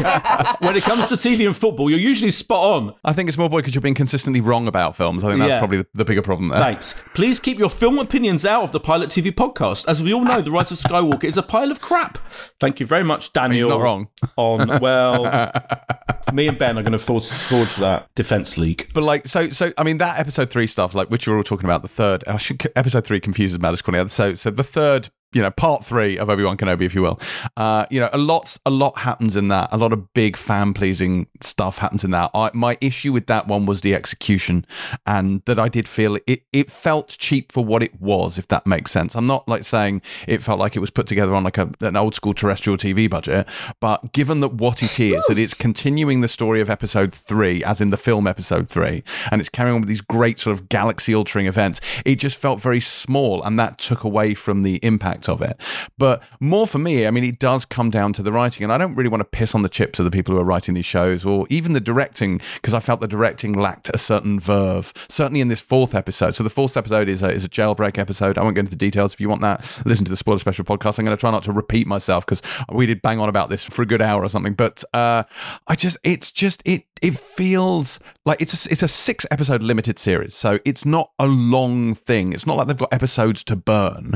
when 0.60 0.76
it 0.76 0.82
comes 0.84 1.08
to 1.08 1.14
TV 1.16 1.46
and 1.46 1.56
football, 1.56 1.90
you're 1.90 1.98
usually 1.98 2.30
spot 2.30 2.62
on. 2.62 2.94
I 3.04 3.12
think 3.12 3.28
it's 3.28 3.36
more 3.38 3.48
boy 3.50 3.58
because 3.58 3.74
you're 3.74 3.82
being 3.82 3.94
consistently 3.94 4.40
wrong 4.40 4.68
about 4.68 4.96
films. 4.96 5.24
I 5.24 5.28
think 5.28 5.40
that's 5.40 5.50
Yeah. 5.50 5.58
probably 5.58 5.78
the, 5.78 5.86
the 5.94 6.04
bigger 6.04 6.22
problem 6.22 6.48
there. 6.48 6.60
Thanks. 6.60 6.94
Please 7.14 7.40
keep 7.40 7.58
your 7.58 7.70
film 7.70 7.98
opinions 7.98 8.44
out 8.46 8.62
of 8.62 8.72
the 8.72 8.80
Pilot 8.80 9.10
TV 9.10 9.32
podcast. 9.32 9.86
As 9.88 10.02
we 10.02 10.12
all 10.12 10.22
know, 10.24 10.40
The 10.40 10.50
Rise 10.50 10.70
of 10.72 10.78
Skywalker 10.78 11.24
is 11.24 11.36
a 11.36 11.42
pile 11.42 11.70
of 11.70 11.80
crap. 11.80 12.18
Thank 12.60 12.80
you 12.80 12.86
very 12.86 13.02
much, 13.04 13.24
He's 13.24 13.30
Daniel. 13.32 13.68
not 13.70 13.80
wrong. 13.80 14.08
On, 14.36 14.78
well, 14.80 15.24
me 16.32 16.48
and 16.48 16.58
Ben 16.58 16.78
are 16.78 16.82
going 16.82 16.92
to 16.92 16.98
forge, 16.98 17.28
forge 17.30 17.76
that 17.76 18.08
defense 18.14 18.56
league. 18.58 18.90
But 18.94 19.02
like, 19.02 19.26
so, 19.26 19.48
so 19.50 19.72
I 19.78 19.82
mean, 19.82 19.98
that 19.98 20.18
episode 20.20 20.50
three 20.50 20.66
stuff, 20.66 20.94
like 20.94 21.08
which 21.08 21.26
we're 21.26 21.36
all 21.36 21.42
talking 21.42 21.64
about, 21.64 21.82
the 21.82 21.88
third. 21.88 22.22
I 22.26 22.36
should 22.36 22.60
episode 22.76 23.04
three 23.04 23.20
confuses 23.20 23.58
matters 23.58 23.82
quite. 23.82 24.10
So, 24.10 24.34
so 24.34 24.50
the 24.50 24.62
third, 24.64 25.08
you 25.32 25.42
know, 25.42 25.50
part 25.50 25.84
three 25.84 26.18
of 26.18 26.30
Obi 26.30 26.44
Wan 26.44 26.56
Kenobi, 26.56 26.82
if 26.82 26.94
you 26.94 27.02
will. 27.02 27.20
Uh, 27.56 27.84
you 27.90 28.00
know, 28.00 28.08
a 28.12 28.18
lot, 28.18 28.56
a 28.64 28.70
lot 28.70 28.98
happens 28.98 29.36
in 29.36 29.48
that. 29.48 29.68
A 29.72 29.76
lot 29.76 29.92
of 29.92 30.14
big 30.14 30.36
fan 30.36 30.72
pleasing 30.72 31.26
stuff 31.40 31.78
happens 31.78 32.04
in 32.04 32.10
that. 32.12 32.30
I, 32.32 32.50
my 32.54 32.78
issue 32.80 33.12
with 33.12 33.26
that 33.26 33.46
one 33.46 33.66
was 33.66 33.80
the 33.80 33.94
execution, 33.94 34.64
and 35.06 35.42
that 35.46 35.58
I 35.58 35.68
did 35.68 35.88
feel 35.88 36.16
it. 36.26 36.44
It 36.52 36.70
felt 36.70 37.08
cheap 37.08 37.52
for 37.52 37.64
what 37.64 37.82
it 37.82 38.00
was, 38.00 38.38
if 38.38 38.48
that 38.48 38.66
makes 38.66 38.92
sense. 38.92 39.14
I'm 39.14 39.26
not 39.26 39.46
like 39.48 39.64
saying 39.64 40.00
it 40.26 40.42
felt 40.42 40.58
like 40.58 40.76
it 40.76 40.80
was 40.80 40.90
put 40.90 41.06
together 41.06 41.34
on 41.34 41.44
like 41.44 41.58
a, 41.58 41.70
an 41.80 41.96
old 41.96 42.14
school 42.14 42.32
terrestrial 42.32 42.78
TV 42.78 43.10
budget, 43.10 43.46
but 43.80 44.12
given 44.12 44.40
that 44.40 44.54
what 44.54 44.82
it 44.82 44.98
is, 45.00 45.24
that 45.26 45.38
it's 45.38 45.54
continuing 45.54 46.20
the 46.20 46.28
story 46.28 46.60
of 46.60 46.70
episode 46.70 47.12
three, 47.12 47.64
as 47.64 47.80
in 47.80 47.90
the 47.90 47.96
film 47.96 48.26
episode 48.26 48.68
three, 48.68 49.02
and 49.30 49.40
it's 49.40 49.50
carrying 49.50 49.74
on 49.74 49.80
with 49.82 49.88
these 49.88 50.00
great 50.00 50.38
sort 50.38 50.58
of 50.58 50.68
galaxy 50.68 51.14
altering 51.14 51.46
events, 51.46 51.80
it 52.04 52.14
just 52.16 52.38
felt 52.38 52.60
very 52.60 52.80
small, 52.80 53.42
and 53.42 53.58
that 53.58 53.76
took 53.76 54.04
away 54.04 54.34
from 54.34 54.62
the 54.62 54.76
impact 54.76 55.15
of 55.28 55.40
it. 55.40 55.56
But 55.96 56.22
more 56.40 56.66
for 56.66 56.78
me, 56.78 57.06
I 57.06 57.10
mean, 57.10 57.24
it 57.24 57.38
does 57.38 57.64
come 57.64 57.90
down 57.90 58.12
to 58.14 58.22
the 58.22 58.32
writing, 58.32 58.64
and 58.64 58.72
I 58.72 58.78
don't 58.78 58.94
really 58.94 59.08
want 59.08 59.20
to 59.20 59.24
piss 59.24 59.54
on 59.54 59.62
the 59.62 59.68
chips 59.68 59.98
of 59.98 60.04
the 60.04 60.10
people 60.10 60.34
who 60.34 60.40
are 60.40 60.44
writing 60.44 60.74
these 60.74 60.84
shows 60.84 61.24
or 61.24 61.46
even 61.48 61.72
the 61.72 61.80
directing, 61.80 62.40
because 62.54 62.74
I 62.74 62.80
felt 62.80 63.00
the 63.00 63.08
directing 63.08 63.52
lacked 63.54 63.90
a 63.94 63.98
certain 63.98 64.38
verve, 64.38 64.92
certainly 65.08 65.40
in 65.40 65.48
this 65.48 65.60
fourth 65.60 65.94
episode. 65.94 66.34
So 66.34 66.44
the 66.44 66.50
fourth 66.50 66.76
episode 66.76 67.08
is 67.08 67.22
a, 67.22 67.30
is 67.30 67.44
a 67.44 67.48
jailbreak 67.48 67.98
episode. 67.98 68.38
I 68.38 68.42
won't 68.42 68.54
go 68.54 68.60
into 68.60 68.70
the 68.70 68.76
details. 68.76 69.14
If 69.14 69.20
you 69.20 69.28
want 69.28 69.40
that, 69.42 69.64
listen 69.84 70.04
to 70.04 70.10
the 70.10 70.16
spoiler 70.16 70.38
special 70.38 70.64
podcast. 70.64 70.98
I'm 70.98 71.04
going 71.04 71.16
to 71.16 71.20
try 71.20 71.30
not 71.30 71.42
to 71.44 71.52
repeat 71.52 71.86
myself 71.86 72.26
because 72.26 72.42
we 72.72 72.86
did 72.86 73.02
bang 73.02 73.18
on 73.18 73.28
about 73.28 73.50
this 73.50 73.64
for 73.64 73.82
a 73.82 73.86
good 73.86 74.02
hour 74.02 74.22
or 74.22 74.28
something. 74.28 74.54
But 74.54 74.84
uh, 74.92 75.24
I 75.66 75.74
just, 75.74 75.98
it's 76.04 76.30
just, 76.32 76.62
it 76.64 76.84
it 77.02 77.14
feels 77.14 78.00
like 78.24 78.40
it's 78.40 78.66
a, 78.66 78.72
it's 78.72 78.82
a 78.82 78.88
six 78.88 79.26
episode 79.30 79.62
limited 79.62 79.98
series, 79.98 80.34
so 80.34 80.58
it's 80.64 80.86
not 80.86 81.10
a 81.18 81.26
long 81.26 81.94
thing. 81.94 82.32
It's 82.32 82.46
not 82.46 82.56
like 82.56 82.68
they've 82.68 82.76
got 82.76 82.92
episodes 82.92 83.44
to 83.44 83.56
burn, 83.56 84.14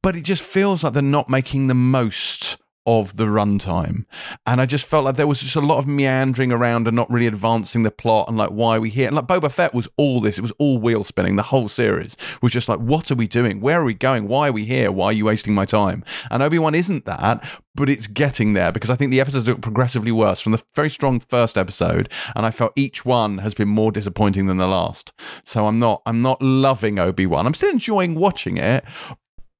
but 0.00 0.16
it 0.16 0.22
just 0.22 0.41
feels 0.42 0.84
like 0.84 0.92
they're 0.92 1.02
not 1.02 1.28
making 1.28 1.66
the 1.66 1.74
most 1.74 2.58
of 2.84 3.16
the 3.16 3.26
runtime. 3.26 4.04
And 4.44 4.60
I 4.60 4.66
just 4.66 4.86
felt 4.86 5.04
like 5.04 5.16
there 5.16 5.26
was 5.26 5.40
just 5.40 5.56
a 5.56 5.60
lot 5.60 5.78
of 5.78 5.86
meandering 5.86 6.50
around 6.50 6.88
and 6.88 6.96
not 6.96 7.10
really 7.10 7.28
advancing 7.28 7.84
the 7.84 7.90
plot 7.90 8.28
and 8.28 8.36
like 8.36 8.50
why 8.50 8.76
are 8.76 8.80
we 8.80 8.90
here. 8.90 9.06
And 9.06 9.14
like 9.14 9.26
Boba 9.26 9.52
Fett 9.52 9.72
was 9.72 9.88
all 9.96 10.20
this, 10.20 10.38
it 10.38 10.42
was 10.42 10.52
all 10.58 10.78
wheel 10.78 11.04
spinning. 11.04 11.36
The 11.36 11.42
whole 11.42 11.68
series 11.68 12.16
was 12.40 12.50
just 12.50 12.68
like, 12.68 12.80
what 12.80 13.10
are 13.10 13.14
we 13.14 13.28
doing? 13.28 13.60
Where 13.60 13.80
are 13.80 13.84
we 13.84 13.94
going? 13.94 14.26
Why 14.26 14.48
are 14.48 14.52
we 14.52 14.64
here? 14.64 14.90
Why 14.90 15.06
are 15.06 15.12
you 15.12 15.26
wasting 15.26 15.54
my 15.54 15.64
time? 15.64 16.04
And 16.30 16.42
Obi 16.42 16.58
Wan 16.58 16.74
isn't 16.74 17.04
that, 17.04 17.48
but 17.74 17.88
it's 17.88 18.08
getting 18.08 18.52
there 18.52 18.72
because 18.72 18.90
I 18.90 18.96
think 18.96 19.12
the 19.12 19.20
episodes 19.20 19.48
look 19.48 19.62
progressively 19.62 20.12
worse 20.12 20.40
from 20.40 20.52
the 20.52 20.62
very 20.74 20.90
strong 20.90 21.20
first 21.20 21.56
episode. 21.56 22.10
And 22.34 22.44
I 22.44 22.50
felt 22.50 22.72
each 22.74 23.04
one 23.04 23.38
has 23.38 23.54
been 23.54 23.68
more 23.68 23.92
disappointing 23.92 24.46
than 24.46 24.56
the 24.56 24.66
last. 24.66 25.12
So 25.44 25.66
I'm 25.66 25.78
not 25.78 26.02
I'm 26.04 26.20
not 26.20 26.42
loving 26.42 26.98
Obi 26.98 27.26
Wan. 27.26 27.46
I'm 27.46 27.54
still 27.54 27.70
enjoying 27.70 28.16
watching 28.16 28.56
it, 28.56 28.84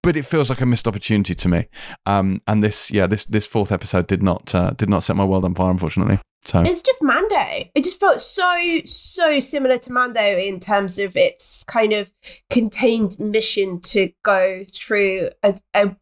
but 0.03 0.17
it 0.17 0.25
feels 0.25 0.51
like 0.51 0.61
a 0.61 0.67
missed 0.67 0.89
opportunity 0.89 1.35
to 1.35 1.49
me. 1.49 1.69
Um, 2.07 2.43
and 2.47 2.63
this, 2.63 2.91
yeah, 2.91 3.07
this 3.07 3.25
this 3.25 3.47
fourth 3.47 3.73
episode 3.73 4.07
did 4.07 4.23
not 4.23 4.55
uh, 4.55 4.71
did 4.71 4.89
not 4.89 5.03
set 5.03 5.17
my 5.17 5.25
world 5.25 5.45
on 5.45 5.55
fire, 5.55 5.71
unfortunately. 5.71 6.19
So 6.45 6.61
It's 6.63 6.83
just 6.83 7.01
Mando. 7.03 7.69
It 7.73 7.85
just 7.85 8.01
felt 8.01 8.19
so, 8.21 8.81
so 8.85 9.39
similar 9.39 9.79
to 9.79 9.93
Mando 9.93 10.21
in 10.21 10.59
terms 10.59 10.99
of 10.99 11.17
its 11.17 11.63
kind 11.65 11.93
of 11.93 12.11
contained 12.51 13.17
mission 13.21 13.81
to 13.83 14.11
go 14.25 14.65
through 14.75 15.31
a, 15.45 15.55
a 15.73 15.95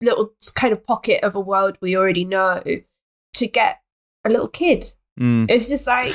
little 0.00 0.32
kind 0.56 0.72
of 0.72 0.84
pocket 0.84 1.22
of 1.22 1.36
a 1.36 1.40
world 1.40 1.78
we 1.80 1.96
already 1.96 2.24
know 2.24 2.62
to 3.34 3.46
get 3.46 3.80
a 4.24 4.28
little 4.28 4.48
kid. 4.48 4.84
mm, 5.20 5.46
It's 5.48 5.68
just 5.68 5.86
like, 5.86 6.12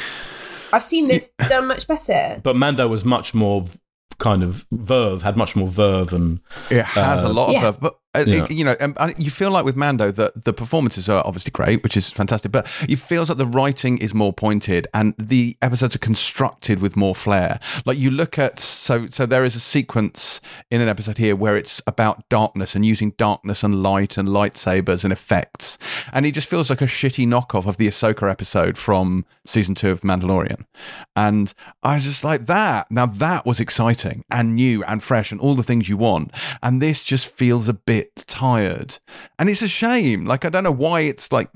I've 0.74 0.84
seen 0.84 1.08
this 1.08 1.30
done 1.48 1.67
much 1.67 1.88
better. 1.88 2.41
But 2.44 2.58
Mando 2.58 2.89
was 2.89 3.06
much 3.06 3.34
more 3.34 3.62
v- 3.62 3.80
kind 4.21 4.43
of 4.43 4.65
verve, 4.71 5.21
had 5.23 5.36
much 5.36 5.55
more 5.55 5.67
verve, 5.67 6.13
and 6.13 6.39
it 6.69 6.84
has 6.86 7.23
a 7.23 7.27
Uh, 7.27 7.34
lot 7.34 7.47
of 7.47 7.53
Yeah. 7.53 7.62
verve, 7.71 7.79
but. 7.81 7.93
Uh, 8.13 8.26
Yeah. 8.28 8.45
you 8.50 8.65
know, 8.65 8.76
um, 8.82 8.93
you 9.17 9.30
feel 9.32 9.52
like 9.52 9.63
with 9.63 9.78
Mando 9.78 10.12
that 10.12 10.43
the 10.43 10.52
performances 10.52 11.08
are 11.08 11.26
obviously 11.26 11.52
great, 11.52 11.82
which 11.82 11.95
is 11.95 12.10
fantastic, 12.10 12.52
but 12.52 12.65
it 12.89 13.00
feels 13.00 13.30
like 13.30 13.38
the 13.38 13.45
writing 13.45 13.97
is 14.00 14.13
more 14.13 14.34
pointed 14.34 14.86
and 14.93 15.13
the 15.17 15.56
episodes 15.62 15.95
are 15.95 16.00
constructed 16.00 16.80
with 16.82 16.97
more 16.97 17.15
flair. 17.15 17.58
Like 17.86 17.97
you 17.97 18.12
look 18.12 18.38
at 18.38 18.60
so 18.60 19.08
so 19.08 19.26
there 19.26 19.45
is 19.45 19.56
a 19.56 19.62
sequence 19.62 20.41
in 20.69 20.82
an 20.82 20.89
episode 20.89 21.19
here 21.19 21.38
where 21.38 21.56
it's 21.56 21.82
about 21.88 22.28
darkness 22.28 22.76
and 22.76 22.86
using 22.86 23.12
darkness 23.12 23.63
and 23.63 23.82
light 23.82 24.17
and 24.17 24.28
lightsabers 24.28 25.06
and 25.06 25.13
effects, 25.13 25.78
and 26.12 26.26
it 26.26 26.34
just 26.34 26.50
feels 26.50 26.69
like 26.69 26.82
a 26.82 26.88
shitty 26.88 27.26
knockoff 27.26 27.65
of 27.65 27.78
the 27.78 27.88
Ahsoka 27.88 28.30
episode 28.30 28.78
from 28.78 29.26
season 29.45 29.74
two 29.74 29.89
of 29.89 30.02
Mandalorian. 30.02 30.65
And 31.15 31.54
I 31.82 31.93
was 31.93 32.04
just 32.04 32.24
like 32.26 32.45
that. 32.47 32.91
Now 32.91 33.06
that 33.06 33.45
was 33.45 33.60
exciting 33.62 34.26
and 34.30 34.56
new 34.56 34.84
and 34.84 35.02
fresh 35.02 35.32
and 35.32 35.39
all 35.39 35.56
the 35.56 35.63
things 35.63 35.88
you 35.88 35.95
want. 35.97 36.32
And 36.62 36.82
this 36.82 37.04
just 37.04 37.32
feels 37.32 37.69
a 37.69 37.74
bit 37.74 38.01
tired. 38.16 39.00
And 39.40 39.50
it's 39.50 39.62
a 39.62 39.68
shame. 39.68 40.26
Like 40.26 40.46
I 40.46 40.50
don't 40.50 40.64
know 40.64 40.72
why 40.72 41.02
it's 41.02 41.32
like 41.32 41.50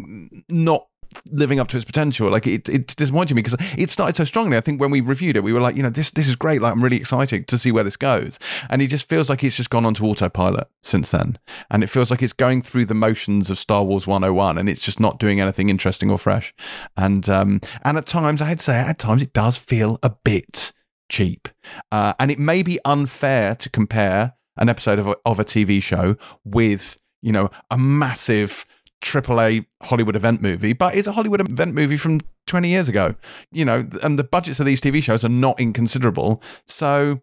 not 0.49 0.87
living 1.31 1.59
up 1.59 1.67
to 1.69 1.77
its 1.77 1.85
potential. 1.85 2.29
Like 2.29 2.47
it, 2.47 2.67
it's 2.69 2.95
disappointing 2.95 3.35
me 3.35 3.41
because 3.41 3.57
it 3.77 3.89
started 3.89 4.15
so 4.15 4.23
strongly. 4.23 4.57
I 4.57 4.61
think 4.61 4.81
when 4.81 4.91
we 4.91 5.01
reviewed 5.01 5.35
it, 5.35 5.43
we 5.43 5.53
were 5.53 5.61
like, 5.61 5.75
you 5.75 5.83
know, 5.83 5.89
this 5.89 6.11
this 6.11 6.27
is 6.27 6.35
great. 6.35 6.61
Like 6.61 6.73
I'm 6.73 6.83
really 6.83 6.97
excited 6.97 7.47
to 7.47 7.57
see 7.57 7.71
where 7.71 7.83
this 7.83 7.97
goes. 7.97 8.39
And 8.69 8.81
it 8.81 8.87
just 8.87 9.07
feels 9.07 9.29
like 9.29 9.43
it's 9.43 9.55
just 9.55 9.69
gone 9.69 9.85
onto 9.85 10.05
autopilot 10.05 10.67
since 10.83 11.11
then. 11.11 11.37
And 11.69 11.83
it 11.83 11.87
feels 11.87 12.11
like 12.11 12.21
it's 12.21 12.33
going 12.33 12.61
through 12.61 12.85
the 12.85 12.93
motions 12.93 13.49
of 13.49 13.57
Star 13.57 13.83
Wars 13.83 14.07
101 14.07 14.57
and 14.57 14.69
it's 14.69 14.83
just 14.83 14.99
not 14.99 15.19
doing 15.19 15.39
anything 15.39 15.69
interesting 15.69 16.11
or 16.11 16.17
fresh. 16.17 16.53
And 16.97 17.27
um 17.29 17.61
and 17.83 17.97
at 17.97 18.05
times 18.05 18.41
I 18.41 18.45
had 18.45 18.59
to 18.59 18.63
say 18.63 18.77
at 18.77 18.99
times 18.99 19.21
it 19.21 19.33
does 19.33 19.57
feel 19.57 19.99
a 20.03 20.11
bit 20.23 20.71
cheap. 21.09 21.47
Uh, 21.91 22.13
and 22.19 22.31
it 22.31 22.39
may 22.39 22.63
be 22.63 22.79
unfair 22.85 23.55
to 23.55 23.69
compare 23.69 24.33
an 24.57 24.69
episode 24.69 24.99
of 24.99 25.07
a, 25.07 25.15
of 25.25 25.39
a 25.39 25.45
TV 25.45 25.81
show 25.81 26.15
with, 26.43 26.97
you 27.21 27.31
know, 27.31 27.49
a 27.71 27.77
massive 27.77 28.65
AAA 29.01 29.65
Hollywood 29.83 30.15
event 30.15 30.41
movie, 30.41 30.73
but 30.73 30.95
it's 30.95 31.07
a 31.07 31.11
Hollywood 31.11 31.41
event 31.41 31.73
movie 31.73 31.97
from 31.97 32.21
20 32.47 32.69
years 32.69 32.89
ago, 32.89 33.15
you 33.51 33.65
know, 33.65 33.87
and 34.03 34.17
the 34.17 34.23
budgets 34.23 34.59
of 34.59 34.65
these 34.65 34.81
TV 34.81 35.01
shows 35.01 35.23
are 35.23 35.29
not 35.29 35.59
inconsiderable. 35.59 36.41
So 36.65 37.21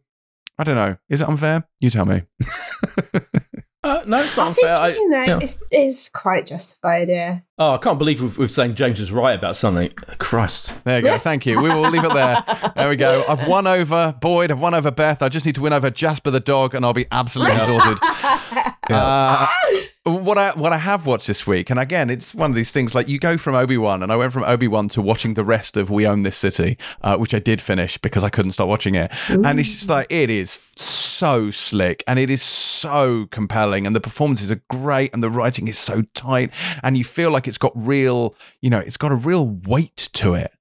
I 0.58 0.64
don't 0.64 0.76
know. 0.76 0.96
Is 1.08 1.20
it 1.20 1.28
unfair? 1.28 1.66
You 1.80 1.90
tell 1.90 2.04
me. 2.04 2.22
uh, 3.84 4.02
no, 4.06 4.22
it's 4.22 4.36
not 4.36 4.48
I 4.48 4.52
think. 4.52 4.68
I, 4.68 4.88
you 4.90 5.08
know, 5.08 5.24
yeah. 5.24 5.38
it's, 5.40 5.62
it's 5.70 6.08
quite 6.08 6.46
justified, 6.46 7.08
yeah. 7.08 7.40
oh, 7.58 7.72
I 7.74 7.78
can't 7.78 7.98
believe 7.98 8.22
we've, 8.22 8.38
we've 8.38 8.50
saying 8.50 8.76
James 8.76 9.00
is 9.00 9.10
right 9.10 9.36
about 9.36 9.56
something. 9.56 9.90
Christ. 10.18 10.72
There 10.84 10.98
you 10.98 11.04
go. 11.04 11.18
Thank 11.18 11.46
you. 11.46 11.60
We 11.60 11.68
will 11.68 11.90
leave 11.90 12.04
it 12.04 12.12
there. 12.12 12.44
There 12.76 12.88
we 12.88 12.96
go. 12.96 13.24
I've 13.28 13.46
won 13.48 13.66
over 13.66 14.14
Boyd. 14.20 14.50
I've 14.50 14.60
won 14.60 14.74
over 14.74 14.90
Beth. 14.90 15.22
I 15.22 15.28
just 15.28 15.44
need 15.46 15.56
to 15.56 15.60
win 15.62 15.72
over 15.72 15.90
Jasper 15.90 16.30
the 16.30 16.40
dog, 16.40 16.74
and 16.74 16.84
I'll 16.84 16.92
be 16.92 17.06
absolutely 17.10 17.58
sorted. 17.66 17.98
Uh, 18.90 19.48
what 20.04 20.36
I 20.36 20.50
what 20.52 20.72
I 20.72 20.78
have 20.78 21.06
watched 21.06 21.26
this 21.26 21.46
week, 21.46 21.70
and 21.70 21.78
again, 21.78 22.10
it's 22.10 22.34
one 22.34 22.50
of 22.50 22.56
these 22.56 22.72
things 22.72 22.94
like 22.94 23.08
you 23.08 23.18
go 23.18 23.38
from 23.38 23.54
Obi 23.54 23.78
Wan, 23.78 24.02
and 24.02 24.12
I 24.12 24.16
went 24.16 24.32
from 24.32 24.44
Obi 24.44 24.68
Wan 24.68 24.88
to 24.90 25.02
watching 25.02 25.34
the 25.34 25.44
rest 25.44 25.76
of 25.76 25.90
We 25.90 26.06
Own 26.06 26.22
This 26.22 26.36
City, 26.36 26.76
uh, 27.02 27.16
which 27.16 27.34
I 27.34 27.38
did 27.38 27.60
finish 27.60 27.98
because 27.98 28.24
I 28.24 28.28
couldn't 28.28 28.52
stop 28.52 28.68
watching 28.68 28.94
it, 28.94 29.12
and 29.28 29.60
it's 29.60 29.70
just 29.70 29.88
like 29.88 30.06
it 30.10 30.30
is 30.30 30.54
so 31.22 31.52
slick 31.52 32.02
and 32.08 32.18
it 32.18 32.30
is 32.30 32.42
so 32.42 33.26
compelling, 33.26 33.86
and 33.86 33.94
the 33.94 34.00
performances 34.00 34.50
are 34.50 34.60
great, 34.68 35.14
and 35.14 35.22
the 35.22 35.30
writing 35.30 35.68
is 35.68 35.78
so 35.78 36.02
tight, 36.14 36.52
and 36.82 36.98
you 36.98 37.04
feel 37.04 37.30
like 37.30 37.46
it's 37.46 37.58
got 37.58 37.70
real, 37.76 38.34
you 38.60 38.68
know, 38.68 38.80
it's 38.80 38.96
got 38.96 39.12
a 39.12 39.14
real 39.14 39.48
weight 39.68 40.08
to 40.14 40.34
it. 40.34 40.52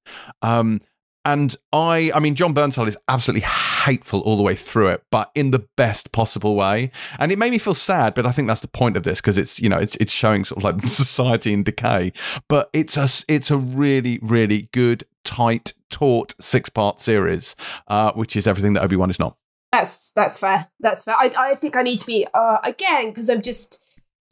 Um, 0.43 0.80
and 1.26 1.56
I, 1.74 2.12
I 2.13 2.19
mean, 2.19 2.36
Jon 2.36 2.54
Bernthal 2.54 2.88
is 2.88 2.95
absolutely 3.08 3.41
hateful 3.41 4.21
all 4.21 4.38
the 4.38 4.43
way 4.43 4.54
through 4.54 4.89
it, 4.89 5.04
but 5.10 5.32
in 5.34 5.50
the 5.50 5.65
best 5.78 6.12
possible 6.12 6.56
way. 6.56 6.91
And 7.17 7.32
it 7.32 7.39
made 7.39 7.50
me 7.50 7.58
feel 7.58 7.74
sad, 7.74 8.13
but 8.13 8.28
I 8.28 8.32
think 8.32 8.47
that's 8.47 8.62
the 8.62 8.67
point 8.67 8.95
of 8.95 9.02
this 9.02 9.19
because 9.19 9.39
it's, 9.39 9.60
you 9.60 9.67
know, 9.67 9.80
it's 9.80 9.95
it's 9.95 10.13
showing 10.13 10.45
sort 10.45 10.63
of 10.63 10.63
like 10.63 10.88
society 10.88 11.54
in 11.54 11.63
decay. 11.63 12.13
But 12.50 12.69
it's 12.71 12.97
a 12.97 13.10
it's 13.28 13.50
a 13.50 13.58
really 13.58 14.19
really 14.21 14.69
good, 14.74 15.06
tight, 15.24 15.74
taut 15.89 16.36
six 16.39 16.69
part 16.69 17.00
series, 17.00 17.56
uh, 17.88 18.12
which 18.12 18.36
is 18.36 18.45
everything 18.45 18.74
that 18.74 18.84
Obi 18.84 18.95
Wan 18.95 19.10
is 19.10 19.17
not. 19.17 19.38
That's 19.71 20.12
that's 20.15 20.38
fair. 20.38 20.67
That's 20.79 21.03
fair. 21.03 21.15
I 21.15 21.31
I 21.38 21.55
think 21.55 21.75
I 21.75 21.84
need 21.84 21.99
to 21.99 22.05
be 22.05 22.27
uh, 22.34 22.57
again 22.63 23.10
because 23.10 23.29
I'm 23.29 23.41
just 23.41 23.84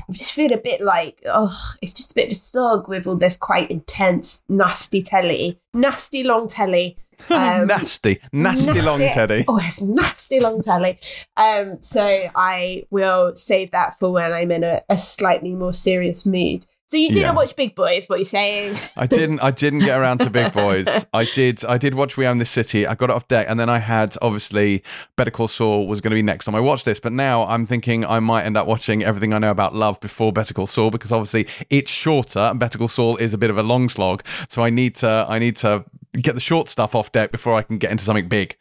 I 0.09 0.11
just 0.11 0.33
feel 0.33 0.51
a 0.51 0.57
bit 0.57 0.81
like, 0.81 1.21
oh, 1.25 1.73
it's 1.81 1.93
just 1.93 2.11
a 2.11 2.15
bit 2.15 2.25
of 2.25 2.31
a 2.31 2.35
slog 2.35 2.89
with 2.89 3.05
all 3.05 3.15
this 3.15 3.37
quite 3.37 3.69
intense, 3.69 4.41
nasty 4.49 5.01
telly, 5.01 5.59
nasty 5.73 6.23
long 6.23 6.47
telly. 6.47 6.97
Um, 7.29 7.67
nasty, 7.67 8.21
nasty, 8.31 8.67
nasty, 8.67 8.81
long 8.81 8.99
telly. 8.99 9.43
Oh, 9.45 9.57
it's 9.57 9.81
nasty 9.81 10.39
long 10.39 10.63
telly. 10.63 10.97
Um, 11.35 11.81
so 11.81 12.29
I 12.33 12.85
will 12.91 13.35
save 13.35 13.71
that 13.71 13.99
for 13.99 14.13
when 14.13 14.31
I'm 14.31 14.51
in 14.51 14.63
a, 14.63 14.83
a 14.87 14.97
slightly 14.97 15.53
more 15.53 15.73
serious 15.73 16.25
mood. 16.25 16.65
So 16.89 16.97
you 16.97 17.09
didn't 17.09 17.21
yeah. 17.21 17.33
watch 17.33 17.55
Big 17.55 17.75
Boys? 17.75 18.09
What 18.09 18.15
you're 18.15 18.25
saying? 18.25 18.75
I 18.97 19.05
didn't. 19.05 19.41
I 19.41 19.51
didn't 19.51 19.81
get 19.81 19.99
around 19.99 20.21
to 20.21 20.29
Big 20.31 20.51
Boys. 20.53 20.87
I 21.13 21.23
did. 21.23 21.63
I 21.63 21.77
did 21.77 21.93
watch 21.93 22.17
We 22.17 22.25
Own 22.25 22.39
This 22.39 22.49
City. 22.49 22.87
I 22.87 22.95
got 22.95 23.11
it 23.11 23.15
off 23.15 23.27
deck, 23.27 23.45
and 23.47 23.59
then 23.59 23.69
I 23.69 23.77
had 23.77 24.15
obviously 24.23 24.81
Better 25.15 25.29
Call 25.29 25.47
Saul 25.47 25.87
was 25.87 26.01
going 26.01 26.09
to 26.09 26.15
be 26.15 26.23
next 26.23 26.45
time 26.45 26.55
I 26.55 26.59
watched 26.59 26.85
this. 26.85 26.99
But 26.99 27.13
now 27.13 27.45
I'm 27.45 27.67
thinking 27.67 28.05
I 28.05 28.19
might 28.19 28.43
end 28.43 28.57
up 28.57 28.65
watching 28.65 29.03
everything 29.03 29.33
I 29.33 29.37
know 29.37 29.51
about 29.51 29.75
love 29.75 29.99
before 29.99 30.33
Better 30.33 30.55
Call 30.55 30.65
Saul 30.65 30.89
because 30.89 31.11
obviously 31.11 31.47
it's 31.69 31.91
shorter, 31.91 32.39
and 32.39 32.59
Better 32.59 32.79
Call 32.79 32.87
Saul 32.87 33.17
is 33.17 33.35
a 33.35 33.37
bit 33.37 33.51
of 33.51 33.59
a 33.59 33.63
long 33.63 33.87
slog. 33.87 34.25
So 34.47 34.63
I 34.63 34.71
need 34.71 34.95
to. 34.95 35.27
I 35.29 35.37
need 35.37 35.57
to 35.57 35.85
get 36.13 36.33
the 36.33 36.41
short 36.41 36.67
stuff 36.67 36.95
off 36.95 37.11
deck 37.11 37.31
before 37.31 37.53
I 37.53 37.61
can 37.61 37.77
get 37.77 37.91
into 37.91 38.03
something 38.03 38.27
big. 38.27 38.57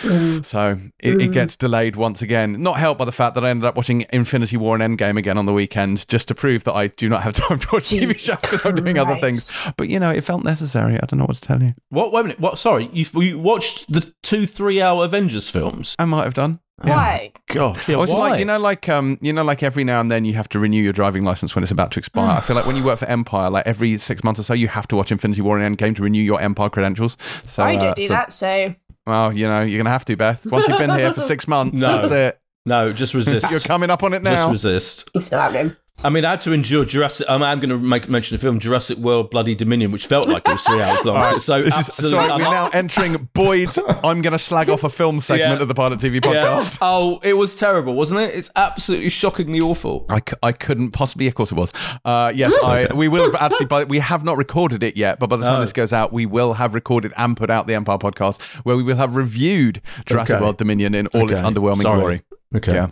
Mm. 0.00 0.44
So 0.44 0.78
it, 0.98 1.12
mm. 1.12 1.24
it, 1.24 1.32
gets 1.32 1.56
delayed 1.56 1.96
once 1.96 2.22
again. 2.22 2.60
Not 2.60 2.78
helped 2.78 2.98
by 2.98 3.04
the 3.04 3.12
fact 3.12 3.34
that 3.36 3.44
I 3.44 3.50
ended 3.50 3.64
up 3.64 3.76
watching 3.76 4.04
Infinity 4.12 4.56
War 4.56 4.76
and 4.76 4.98
Endgame 4.98 5.16
again 5.16 5.38
on 5.38 5.46
the 5.46 5.52
weekend 5.52 6.06
just 6.08 6.28
to 6.28 6.34
prove 6.34 6.64
that 6.64 6.74
I 6.74 6.88
do 6.88 7.08
not 7.08 7.22
have 7.22 7.32
time 7.34 7.58
to 7.58 7.68
watch 7.72 7.90
Jesus 7.90 8.22
TV 8.22 8.26
shows 8.26 8.40
because 8.40 8.64
I'm 8.64 8.74
doing 8.74 8.98
other 8.98 9.16
things. 9.16 9.60
But 9.76 9.88
you 9.88 10.00
know, 10.00 10.10
it 10.10 10.22
felt 10.22 10.44
necessary. 10.44 10.96
I 10.96 11.06
don't 11.06 11.18
know 11.18 11.26
what 11.26 11.36
to 11.36 11.42
tell 11.42 11.62
you. 11.62 11.72
What? 11.90 12.12
Wait 12.12 12.20
a 12.20 12.22
minute. 12.24 12.40
What? 12.40 12.58
Sorry, 12.58 12.88
you, 12.92 13.04
you 13.20 13.38
watched 13.38 13.90
the 13.92 14.12
two 14.22 14.46
three-hour 14.46 15.04
Avengers 15.04 15.50
films? 15.50 15.94
I 15.98 16.04
might 16.04 16.24
have 16.24 16.34
done. 16.34 16.60
Why? 16.82 17.32
God, 17.48 17.80
yeah, 17.88 17.96
oh, 17.96 18.02
it's 18.02 18.12
why? 18.12 18.30
like 18.30 18.38
you 18.38 18.44
know, 18.44 18.58
like 18.58 18.88
um, 18.88 19.18
you 19.20 19.32
know, 19.32 19.42
like 19.42 19.62
every 19.62 19.82
now 19.82 20.00
and 20.00 20.10
then 20.10 20.24
you 20.24 20.34
have 20.34 20.48
to 20.50 20.60
renew 20.60 20.80
your 20.80 20.92
driving 20.92 21.24
license 21.24 21.54
when 21.54 21.62
it's 21.64 21.72
about 21.72 21.90
to 21.92 21.98
expire. 21.98 22.36
I 22.36 22.40
feel 22.40 22.54
like 22.54 22.66
when 22.66 22.76
you 22.76 22.84
work 22.84 23.00
for 23.00 23.06
Empire, 23.06 23.50
like 23.50 23.66
every 23.66 23.96
six 23.96 24.22
months 24.22 24.38
or 24.38 24.44
so, 24.44 24.54
you 24.54 24.68
have 24.68 24.86
to 24.88 24.96
watch 24.96 25.10
Infinity 25.10 25.42
War 25.42 25.58
and 25.58 25.76
Endgame 25.76 25.96
to 25.96 26.02
renew 26.02 26.22
your 26.22 26.40
Empire 26.40 26.70
credentials. 26.70 27.16
So 27.44 27.64
I 27.64 27.74
don't 27.74 27.88
uh, 27.88 27.94
do 27.94 28.06
so, 28.06 28.12
that. 28.12 28.32
So 28.32 28.74
well, 29.06 29.32
you 29.32 29.48
know, 29.48 29.62
you're 29.62 29.78
gonna 29.78 29.90
have 29.90 30.04
to, 30.04 30.16
Beth. 30.16 30.46
Once 30.46 30.68
you've 30.68 30.78
been 30.78 30.90
here 30.90 31.12
for 31.12 31.20
six 31.22 31.48
months, 31.48 31.80
no. 31.80 31.98
that's 31.98 32.12
it. 32.12 32.40
No, 32.64 32.92
just 32.92 33.14
resist. 33.14 33.50
you're 33.50 33.60
coming 33.60 33.90
up 33.90 34.02
on 34.02 34.12
it 34.12 34.22
now. 34.22 34.52
Just 34.52 34.64
resist. 34.64 35.10
It's 35.14 35.32
not 35.32 35.52
happening. 35.52 35.76
I 36.04 36.10
mean, 36.10 36.24
I 36.24 36.30
had 36.30 36.40
to 36.42 36.52
endure 36.52 36.84
Jurassic. 36.84 37.26
I'm, 37.28 37.42
I'm 37.42 37.58
going 37.58 37.70
to 37.70 37.78
make 37.78 38.08
mention 38.08 38.36
the 38.36 38.40
film 38.40 38.60
Jurassic 38.60 38.98
World: 38.98 39.30
Bloody 39.30 39.56
Dominion, 39.56 39.90
which 39.90 40.06
felt 40.06 40.28
like 40.28 40.46
it 40.46 40.52
was 40.52 40.62
three 40.62 40.80
hours 40.80 41.04
long. 41.04 41.18
Right. 41.18 41.42
So, 41.42 41.62
this 41.62 41.76
is, 41.98 42.10
sorry, 42.10 42.28
we're 42.30 42.38
now 42.38 42.68
entering 42.68 43.28
Boyd's. 43.34 43.76
I'm 43.78 44.22
going 44.22 44.32
to 44.32 44.38
slag 44.38 44.70
off 44.70 44.84
a 44.84 44.88
film 44.88 45.18
segment 45.20 45.58
yeah. 45.58 45.62
of 45.62 45.66
the 45.66 45.74
Pilot 45.74 45.98
TV 45.98 46.20
podcast. 46.20 46.74
Yeah. 46.74 46.78
Oh, 46.80 47.18
it 47.24 47.32
was 47.32 47.56
terrible, 47.56 47.94
wasn't 47.94 48.20
it? 48.20 48.36
It's 48.36 48.50
absolutely 48.54 49.08
shockingly 49.08 49.60
awful. 49.60 50.06
I, 50.08 50.20
c- 50.20 50.36
I 50.42 50.52
couldn't 50.52 50.92
possibly. 50.92 51.26
Of 51.26 51.34
course, 51.34 51.50
it 51.50 51.56
was. 51.56 51.72
Uh, 52.04 52.32
yes, 52.32 52.56
I, 52.62 52.86
we 52.94 53.08
will 53.08 53.24
have 53.32 53.34
actually. 53.34 53.66
But 53.66 53.88
we 53.88 53.98
have 53.98 54.22
not 54.22 54.36
recorded 54.36 54.84
it 54.84 54.96
yet. 54.96 55.18
But 55.18 55.28
by 55.28 55.36
the 55.36 55.48
time 55.48 55.60
this 55.60 55.72
goes 55.72 55.92
out, 55.92 56.12
we 56.12 56.26
will 56.26 56.52
have 56.52 56.74
recorded 56.74 57.12
and 57.16 57.36
put 57.36 57.50
out 57.50 57.66
the 57.66 57.74
Empire 57.74 57.98
podcast, 57.98 58.40
where 58.64 58.76
we 58.76 58.84
will 58.84 58.96
have 58.96 59.16
reviewed 59.16 59.82
Jurassic 60.06 60.36
okay. 60.36 60.42
World 60.42 60.58
Dominion 60.58 60.94
in 60.94 61.08
all 61.08 61.24
okay. 61.24 61.32
its 61.32 61.42
underwhelming 61.42 61.82
sorry. 61.82 61.98
glory. 61.98 62.22
Okay. 62.54 62.74
Yeah. 62.74 62.90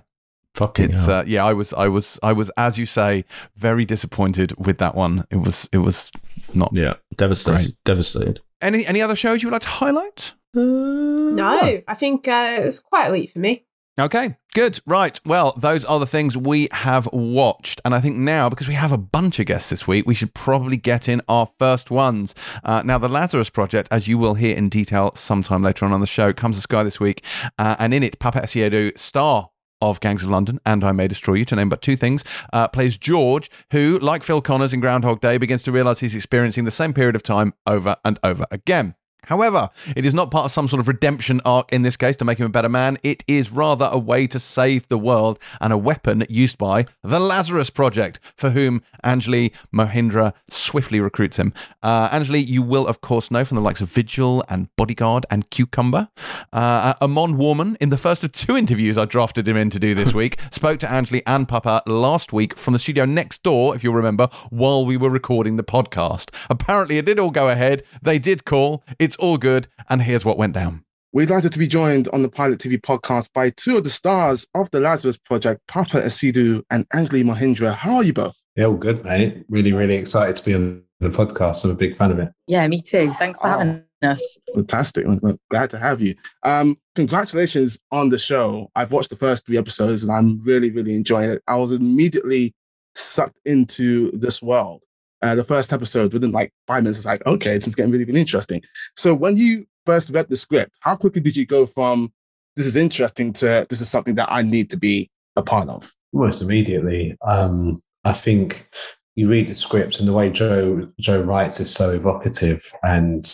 Fucking 0.57 0.91
it's 0.91 1.07
uh, 1.07 1.23
yeah, 1.27 1.45
I 1.45 1.53
was 1.53 1.75
I 1.75 1.89
was 1.89 2.19
I 2.23 2.33
was 2.33 2.51
as 2.57 2.79
you 2.79 2.87
say 2.87 3.27
very 3.57 3.85
disappointed 3.85 4.55
with 4.57 4.79
that 4.79 4.95
one. 4.95 5.27
It 5.31 5.37
was 5.37 5.69
it 5.71 5.79
was 5.79 6.11
not 6.55 6.71
yeah 6.73 6.95
devastated 7.17 7.59
great. 7.59 7.77
devastated. 7.85 8.41
Any 8.63 8.87
any 8.87 9.03
other 9.03 9.17
shows 9.17 9.43
you 9.43 9.49
would 9.49 9.53
like 9.53 9.63
to 9.63 9.69
highlight? 9.69 10.33
Uh, 10.57 10.61
no, 10.61 11.83
I 11.87 11.95
think 11.95 12.27
uh, 12.27 12.57
it 12.61 12.65
was 12.65 12.79
quite 12.79 13.09
a 13.09 13.13
week 13.13 13.31
for 13.31 13.39
me. 13.39 13.67
Okay, 13.99 14.37
good. 14.55 14.81
Right. 14.87 15.19
Well, 15.25 15.55
those 15.57 15.85
are 15.85 15.99
the 15.99 16.07
things 16.07 16.37
we 16.37 16.69
have 16.71 17.09
watched. 17.15 17.81
And 17.83 17.95
I 17.95 18.01
think 18.01 18.19
now, 18.19 18.51
because 18.51 18.69
we 18.69 18.75
have 18.75 18.93
a 18.93 18.99
bunch 18.99 19.41
of 19.41 19.47
guests 19.47 19.71
this 19.71 19.87
week, 19.89 20.07
we 20.07 20.15
should 20.15 20.35
probably 20.35 20.77
get 20.77 21.09
in 21.09 21.23
our 21.29 21.49
first 21.59 21.91
ones. 21.91 22.35
Uh, 22.63 22.83
now, 22.85 22.99
the 22.99 23.09
Lazarus 23.09 23.49
Project, 23.49 23.89
as 23.91 24.07
you 24.07 24.19
will 24.19 24.35
hear 24.35 24.55
in 24.55 24.69
detail 24.69 25.13
sometime 25.15 25.63
later 25.63 25.87
on 25.87 25.93
on 25.93 26.01
the 26.01 26.07
show, 26.07 26.35
comes 26.35 26.57
to 26.57 26.63
Sky 26.63 26.83
this 26.83 27.01
week. 27.01 27.25
Uh, 27.59 27.77
and 27.79 27.95
in 27.95 28.03
it, 28.03 28.19
Paapa 28.19 28.43
Essiedu, 28.43 28.97
star 28.99 29.49
of 29.81 30.01
Gangs 30.01 30.23
of 30.23 30.31
London 30.31 30.61
and 30.65 30.85
I 30.85 30.93
May 30.93 31.09
Destroy 31.09 31.35
You, 31.35 31.45
to 31.47 31.57
name 31.57 31.69
but 31.69 31.83
two 31.83 31.97
things, 31.97 32.25
uh, 32.53 32.69
plays 32.69 32.97
George, 32.97 33.51
who, 33.73 33.99
like 33.99 34.23
Phil 34.23 34.41
Connors 34.41 34.73
in 34.73 34.81
Groundhog 34.81 35.21
Day, 35.21 35.39
begins 35.39 35.63
to 35.65 35.73
realize 35.73 36.01
he's 36.01 36.15
experiencing 36.15 36.65
the 36.65 36.71
same 36.71 36.93
period 36.93 37.17
of 37.17 37.23
time 37.23 37.55
over 37.67 37.97
and 38.05 38.19
over 38.23 38.47
again. 38.51 38.95
However, 39.27 39.71
it 39.95 40.07
is 40.07 40.15
not 40.15 40.31
part 40.31 40.47
of 40.47 40.53
some 40.53 40.69
sort 40.69 40.81
of 40.81 40.89
redemption 40.89 41.41
arc 41.45 41.73
in 41.73 41.83
this 41.83 41.97
case 41.97 42.17
to 42.17 42.25
make 42.25 42.39
him 42.39 42.47
a 42.47 42.51
better 42.51 42.69
man. 42.69 42.97
It 43.03 43.23
is 43.29 43.53
rather 43.53 43.89
a 43.93 43.99
way 43.99 44.27
to 44.29 44.39
save 44.39 44.89
the 44.89 44.99
world 44.99 45.39
and 45.61 45.73
a 45.73 45.79
weapon 45.79 46.25
used 46.29 46.59
by 46.59 46.87
the 47.03 47.21
Lazarus 47.21 47.71
Project, 47.71 48.21
for 48.37 48.51
whom 48.51 48.83
Anjali 49.05 49.53
Mohindra 49.75 50.33
swiftly 50.49 51.01
recruits 51.01 51.39
him. 51.39 51.53
Uh, 51.83 52.09
Anjali, 52.11 52.47
you 52.47 52.63
will, 52.63 52.87
of 52.87 53.01
course, 53.01 53.31
know 53.31 53.45
from 53.45 53.57
the 53.57 53.63
likes 53.63 53.81
of 53.81 53.89
Vigil 53.91 54.45
and 54.49 54.69
Bodyguard 54.77 55.27
and 55.31 55.51
Cucumber. 55.51 56.09
Uh, 56.53 56.95
Amon 57.03 57.37
Warmann, 57.37 57.77
in 57.81 57.91
the 57.91 57.99
first 57.99 58.25
of 58.25 58.33
two 58.33 58.57
interviews 58.57 58.97
I 58.97 59.05
drafted 59.05 59.47
him 59.49 59.57
in 59.57 59.71
to 59.71 59.79
do 59.79 59.95
this 59.95 60.15
week, 60.21 60.39
spoke 60.51 60.81
to 60.81 60.87
Anjali 60.87 61.23
and 61.27 61.49
Paapa 61.49 61.81
last 61.87 62.33
week 62.33 62.57
from 62.57 62.73
the 62.73 62.79
studio 62.79 63.05
next 63.05 63.43
door, 63.43 63.75
if 63.75 63.83
you'll 63.83 63.95
remember, 63.95 64.29
while 64.51 64.87
we 64.87 64.97
were 64.97 65.11
recording 65.11 65.57
the 65.57 65.65
podcast. 65.65 66.31
Apparently, 66.49 66.99
it 66.99 67.07
did 67.07 67.19
all 67.19 67.31
go 67.31 67.49
ahead. 67.49 67.83
They 68.03 68.19
did 68.19 68.45
call. 68.45 68.85
It's 68.99 69.16
it's 69.17 69.25
all 69.25 69.39
good. 69.39 69.69
And 69.89 70.03
here's 70.03 70.25
what 70.25 70.37
went 70.37 70.53
down. 70.53 70.85
We're 71.13 71.27
delighted 71.27 71.53
to 71.53 71.59
be 71.59 71.67
joined 71.67 72.09
on 72.09 72.23
the 72.23 72.29
Pilot 72.29 72.59
TV 72.59 72.79
podcast 72.79 73.33
by 73.33 73.49
two 73.51 73.79
of 73.79 73.85
the 73.85 73.91
stars 73.91 74.47
of 74.55 74.71
the 74.71 74.81
Lazarus 74.81 75.17
Project, 75.17 75.63
Paapa 75.67 76.03
Essiedu 76.03 76.63
and 76.71 76.87
Anjali 76.91 77.25
Mohindra. 77.25 77.75
How 77.75 77.97
are 77.97 78.05
you 78.05 78.13
both? 78.13 78.37
Yeah, 78.57 78.67
all 78.67 78.75
good, 78.75 79.03
mate. 79.03 79.45
Really, 79.49 79.73
really 79.73 79.95
excited 79.95 80.37
to 80.37 80.45
be 80.45 80.55
on 80.55 80.83
the 81.01 81.09
podcast. 81.09 81.65
I'm 81.65 81.71
a 81.71 81.75
big 81.75 81.97
fan 81.97 82.11
of 82.11 82.19
it. 82.19 82.29
Yeah, 82.47 82.67
me 82.69 82.83
too. 82.83 83.11
Thanks 83.15 83.41
for 83.41 83.47
oh, 83.47 83.59
having 83.59 83.85
us. 84.03 84.39
Fantastic. 84.55 85.07
I'm 85.07 85.39
glad 85.49 85.71
to 85.71 85.79
have 85.79 86.03
you. 86.03 86.15
Um, 86.43 86.77
congratulations 86.95 87.79
on 87.91 88.11
the 88.11 88.19
show. 88.19 88.71
I've 88.75 88.93
watched 88.93 89.11
the 89.11 89.17
first 89.17 89.47
three 89.47 89.57
episodes 89.57 90.03
and 90.03 90.13
I'm 90.13 90.43
really, 90.45 90.71
really 90.71 90.95
enjoying 90.95 91.31
it. 91.31 91.43
I 91.49 91.57
was 91.57 91.73
immediately 91.73 92.55
sucked 92.95 93.39
into 93.47 94.11
this 94.13 94.43
world 94.43 94.83
uh, 95.23 95.35
the 95.35 95.45
first 95.45 95.73
episode 95.73 96.13
within 96.13 96.33
like 96.33 96.53
five 96.67 96.83
minutes. 96.83 96.99
It's 96.99 97.07
like, 97.07 97.25
okay, 97.27 97.55
this 97.55 97.67
is 97.67 97.75
getting 97.75 97.93
really, 97.93 98.05
really 98.05 98.21
interesting. 98.21 98.63
So 98.97 99.15
when 99.15 99.37
you 99.37 99.67
first 99.85 100.11
read 100.11 100.29
the 100.29 100.37
script, 100.37 100.77
how 100.81 100.97
quickly 100.97 101.21
did 101.21 101.37
you 101.37 101.47
go 101.47 101.67
from 101.67 102.13
this 102.57 102.67
is 102.67 102.77
interesting 102.77 103.33
to 103.35 103.67
this 103.69 103.81
is 103.81 103.89
something 103.91 104.15
that 104.17 104.31
I 104.31 104.43
need 104.43 104.71
to 104.71 104.77
be 104.77 105.11
a 105.37 105.43
part 105.43 105.69
of? 105.69 105.93
Almost 106.13 106.43
immediately. 106.43 107.17
Um, 107.27 107.83
I 108.05 108.13
think 108.13 108.69
you 109.15 109.29
read 109.29 109.49
the 109.49 109.55
script 109.55 109.99
and 109.99 110.09
the 110.09 110.13
way 110.13 110.31
Joe 110.31 110.89
Joe 111.01 111.23
writes 111.23 111.61
is 111.61 111.73
so 111.73 111.91
evocative 111.91 112.63
and 112.83 113.25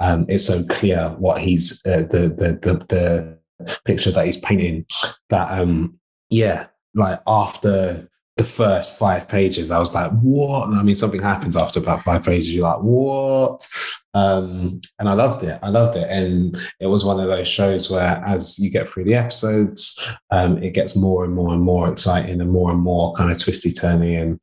um, 0.00 0.26
it's 0.28 0.46
so 0.46 0.64
clear 0.64 1.14
what 1.18 1.40
he's 1.40 1.84
uh, 1.86 2.06
the, 2.10 2.28
the 2.28 2.58
the 2.62 2.86
the 2.88 3.78
picture 3.84 4.10
that 4.12 4.26
he's 4.26 4.38
painting 4.38 4.86
that 5.30 5.50
um 5.50 5.98
yeah 6.30 6.66
like 6.94 7.20
after 7.26 8.08
the 8.38 8.44
first 8.44 8.96
five 8.96 9.28
pages, 9.28 9.72
I 9.72 9.80
was 9.80 9.94
like, 9.94 10.12
what? 10.22 10.68
I 10.72 10.82
mean, 10.84 10.94
something 10.94 11.20
happens 11.20 11.56
after 11.56 11.80
about 11.80 12.04
five 12.04 12.22
pages. 12.22 12.54
You're 12.54 12.68
like, 12.68 12.80
what? 12.80 13.68
Um, 14.14 14.80
and 15.00 15.08
I 15.08 15.12
loved 15.12 15.42
it. 15.42 15.58
I 15.60 15.68
loved 15.68 15.96
it. 15.96 16.08
And 16.08 16.56
it 16.78 16.86
was 16.86 17.04
one 17.04 17.18
of 17.18 17.26
those 17.26 17.48
shows 17.48 17.90
where, 17.90 18.22
as 18.24 18.58
you 18.60 18.70
get 18.70 18.88
through 18.88 19.04
the 19.04 19.16
episodes, 19.16 20.00
um, 20.30 20.62
it 20.62 20.72
gets 20.72 20.96
more 20.96 21.24
and 21.24 21.34
more 21.34 21.52
and 21.52 21.62
more 21.62 21.90
exciting 21.90 22.40
and 22.40 22.50
more 22.50 22.70
and 22.70 22.80
more 22.80 23.12
kind 23.14 23.30
of 23.30 23.42
twisty 23.42 23.72
turny. 23.72 24.22
And 24.22 24.40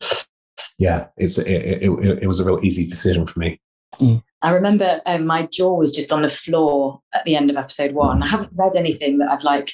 yeah, 0.77 1.07
it's 1.15 1.37
it, 1.37 1.49
it, 1.49 1.83
it, 1.83 2.23
it 2.23 2.27
was 2.27 2.41
a 2.41 2.45
real 2.45 2.63
easy 2.63 2.85
decision 2.85 3.25
for 3.25 3.39
me. 3.39 3.61
I 4.41 4.51
remember 4.51 5.01
um, 5.05 5.25
my 5.25 5.43
jaw 5.43 5.73
was 5.73 5.95
just 5.95 6.11
on 6.11 6.23
the 6.23 6.29
floor 6.29 6.99
at 7.13 7.23
the 7.23 7.37
end 7.37 7.49
of 7.49 7.55
episode 7.55 7.93
one. 7.93 8.21
I 8.21 8.27
haven't 8.27 8.51
read 8.59 8.75
anything 8.75 9.19
that 9.19 9.31
I've 9.31 9.45
like 9.45 9.71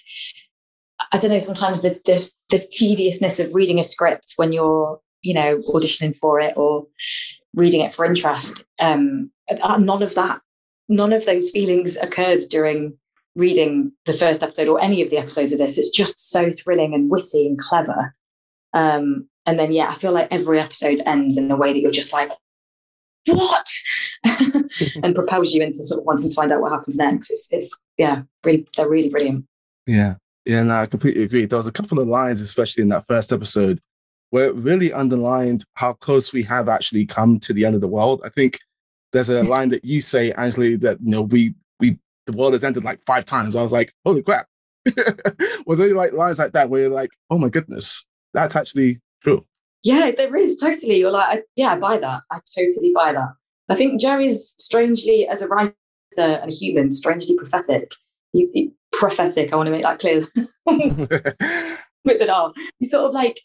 I 1.12 1.18
don't 1.18 1.32
know, 1.32 1.40
sometimes 1.40 1.82
the, 1.82 2.00
the, 2.06 2.30
the 2.52 2.60
tediousness 2.72 3.40
of 3.40 3.56
reading 3.56 3.80
a 3.80 3.84
script 3.84 4.34
when 4.36 4.52
you're, 4.52 5.00
you 5.22 5.34
know, 5.34 5.58
auditioning 5.70 6.16
for 6.16 6.40
it 6.40 6.54
or 6.58 6.86
reading 7.56 7.82
it 7.82 7.96
for 7.96 8.06
interest. 8.06 8.64
Um, 8.80 9.32
uh, 9.62 9.78
none 9.78 10.04
of 10.04 10.14
that, 10.16 10.42
none 10.90 11.14
of 11.14 11.26
those 11.26 11.50
feelings 11.50 11.98
occurred 11.98 12.42
during 12.50 12.98
reading 13.36 13.94
the 14.06 14.14
first 14.14 14.44
episode 14.44 14.68
or 14.68 14.82
any 14.82 15.02
of 15.02 15.10
the 15.10 15.18
episodes 15.18 15.54
of 15.54 15.60
this. 15.60 15.78
It's 15.78 15.90
just 15.90 16.32
so 16.32 16.52
thrilling 16.52 16.94
and 16.94 17.10
witty 17.10 17.48
and 17.48 17.58
clever. 17.58 18.14
Um, 18.74 19.28
and 19.46 19.58
then, 19.58 19.72
yeah, 19.72 19.88
I 19.90 19.94
feel 19.94 20.12
like 20.12 20.28
every 20.30 20.60
episode 20.60 21.02
ends 21.06 21.38
in 21.38 21.50
a 21.50 21.56
way 21.56 21.74
that 21.74 21.80
you're 21.80 21.92
just 21.92 22.14
like, 22.14 22.32
what? 23.28 23.68
and 25.04 25.16
propels 25.16 25.54
you 25.54 25.62
into 25.62 25.84
sort 25.84 26.00
of 26.00 26.06
wanting 26.06 26.30
to 26.30 26.36
find 26.36 26.52
out 26.52 26.62
what 26.62 26.72
happens 26.72 26.98
next. 26.98 27.32
It's, 27.32 27.48
it's 27.52 27.80
yeah, 27.98 28.24
really, 28.44 28.68
they're 28.76 28.90
really 28.90 29.10
brilliant. 29.10 29.46
Yeah. 29.88 30.16
Yeah, 30.46 30.64
no, 30.64 30.82
I 30.82 30.86
completely 30.88 31.24
agree. 31.24 31.46
There 31.46 31.58
was 31.58 31.68
a 31.68 31.72
couple 31.72 32.00
of 32.00 32.08
lines, 32.08 32.42
especially 32.42 32.84
in 32.84 32.90
that 32.90 33.06
first 33.08 33.32
episode, 33.32 33.80
where 34.32 34.48
it 34.48 34.56
really 34.56 34.92
underlined 34.92 35.64
how 35.76 35.94
close 35.94 36.34
we 36.34 36.44
have 36.44 36.68
actually 36.68 37.06
come 37.06 37.40
to 37.42 37.54
the 37.54 37.66
end 37.66 37.76
of 37.76 37.82
the 37.82 37.88
world. 37.88 38.22
I 38.26 38.30
think 38.30 38.60
there's 39.12 39.30
a 39.30 39.44
line 39.44 39.70
that 39.70 39.86
you 39.86 40.02
say, 40.02 40.32
Anjali, 40.34 40.80
that 40.82 41.00
you 41.02 41.12
know, 41.12 41.22
we 41.22 41.54
we 41.80 42.00
the 42.26 42.38
world 42.38 42.54
has 42.54 42.64
ended 42.64 42.84
like 42.84 43.00
five 43.06 43.26
times. 43.26 43.56
I 43.56 43.62
was 43.62 43.72
like, 43.72 43.94
holy 44.06 44.24
crap. 44.24 44.48
was 45.68 45.78
there 45.78 45.94
like 45.94 46.14
lines 46.14 46.40
like 46.40 46.54
that 46.54 46.70
where 46.70 46.82
you're 46.82 46.90
like, 46.90 47.12
oh 47.30 47.38
my 47.38 47.50
goodness, 47.50 48.06
that's 48.34 48.56
actually 48.56 49.00
true? 49.22 49.46
Yeah, 49.84 50.12
there 50.16 50.36
is 50.36 50.58
totally. 50.58 51.00
You're 51.00 51.12
like, 51.12 51.40
I, 51.40 51.42
yeah, 51.56 51.74
I 51.74 51.80
buy 51.80 51.98
that. 51.98 52.22
I 52.32 52.40
totally 52.56 52.92
buy 52.94 53.14
that. 53.14 53.30
I 53.70 53.76
think 53.76 54.04
is 54.04 54.56
strangely, 54.60 55.28
as 55.28 55.42
a 55.42 55.48
writer 55.48 55.74
and 56.18 56.52
a 56.52 56.54
human, 56.54 56.92
strangely 56.92 57.36
prophetic. 57.36 57.94
He's 58.32 58.56
prophetic. 58.92 59.52
I 59.52 59.56
want 59.56 59.68
to 59.68 59.72
make 59.72 59.84
that 59.84 60.00
clear. 60.00 60.24
With 62.04 62.20
it 62.20 62.30
all, 62.30 62.54
he's 62.80 62.92
sort 62.92 63.06
of 63.06 63.14
like 63.14 63.40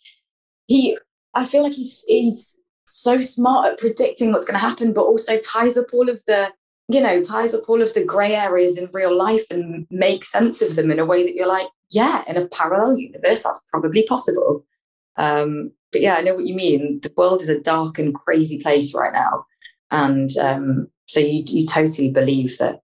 he. 0.66 0.96
I 1.34 1.44
feel 1.44 1.62
like 1.62 1.74
he's 1.74 2.04
he's 2.08 2.58
so 2.86 3.20
smart 3.20 3.72
at 3.72 3.78
predicting 3.78 4.32
what's 4.32 4.46
going 4.46 4.58
to 4.58 4.66
happen, 4.66 4.92
but 4.92 5.02
also 5.02 5.38
ties 5.40 5.76
up 5.76 5.86
all 5.92 6.08
of 6.08 6.22
the 6.26 6.50
you 6.88 7.00
know 7.00 7.20
ties 7.20 7.54
up 7.54 7.68
all 7.68 7.82
of 7.82 7.92
the 7.94 8.04
grey 8.04 8.34
areas 8.34 8.78
in 8.78 8.88
real 8.92 9.16
life 9.16 9.44
and 9.50 9.86
makes 9.90 10.30
sense 10.30 10.62
of 10.62 10.76
them 10.76 10.90
in 10.90 10.98
a 10.98 11.04
way 11.04 11.24
that 11.24 11.34
you're 11.34 11.46
like, 11.46 11.66
yeah, 11.90 12.22
in 12.26 12.36
a 12.36 12.48
parallel 12.48 12.96
universe, 12.96 13.42
that's 13.42 13.62
probably 13.70 14.04
possible. 14.04 14.64
Um, 15.16 15.72
but 15.92 16.00
yeah, 16.00 16.14
I 16.14 16.22
know 16.22 16.34
what 16.34 16.46
you 16.46 16.54
mean. 16.54 17.00
The 17.02 17.12
world 17.16 17.42
is 17.42 17.48
a 17.48 17.60
dark 17.60 17.98
and 17.98 18.14
crazy 18.14 18.58
place 18.58 18.94
right 18.94 19.12
now, 19.12 19.44
and 19.90 20.30
um, 20.38 20.88
so 21.06 21.20
you 21.20 21.44
you 21.46 21.66
totally 21.66 22.10
believe 22.10 22.56
that 22.58 22.80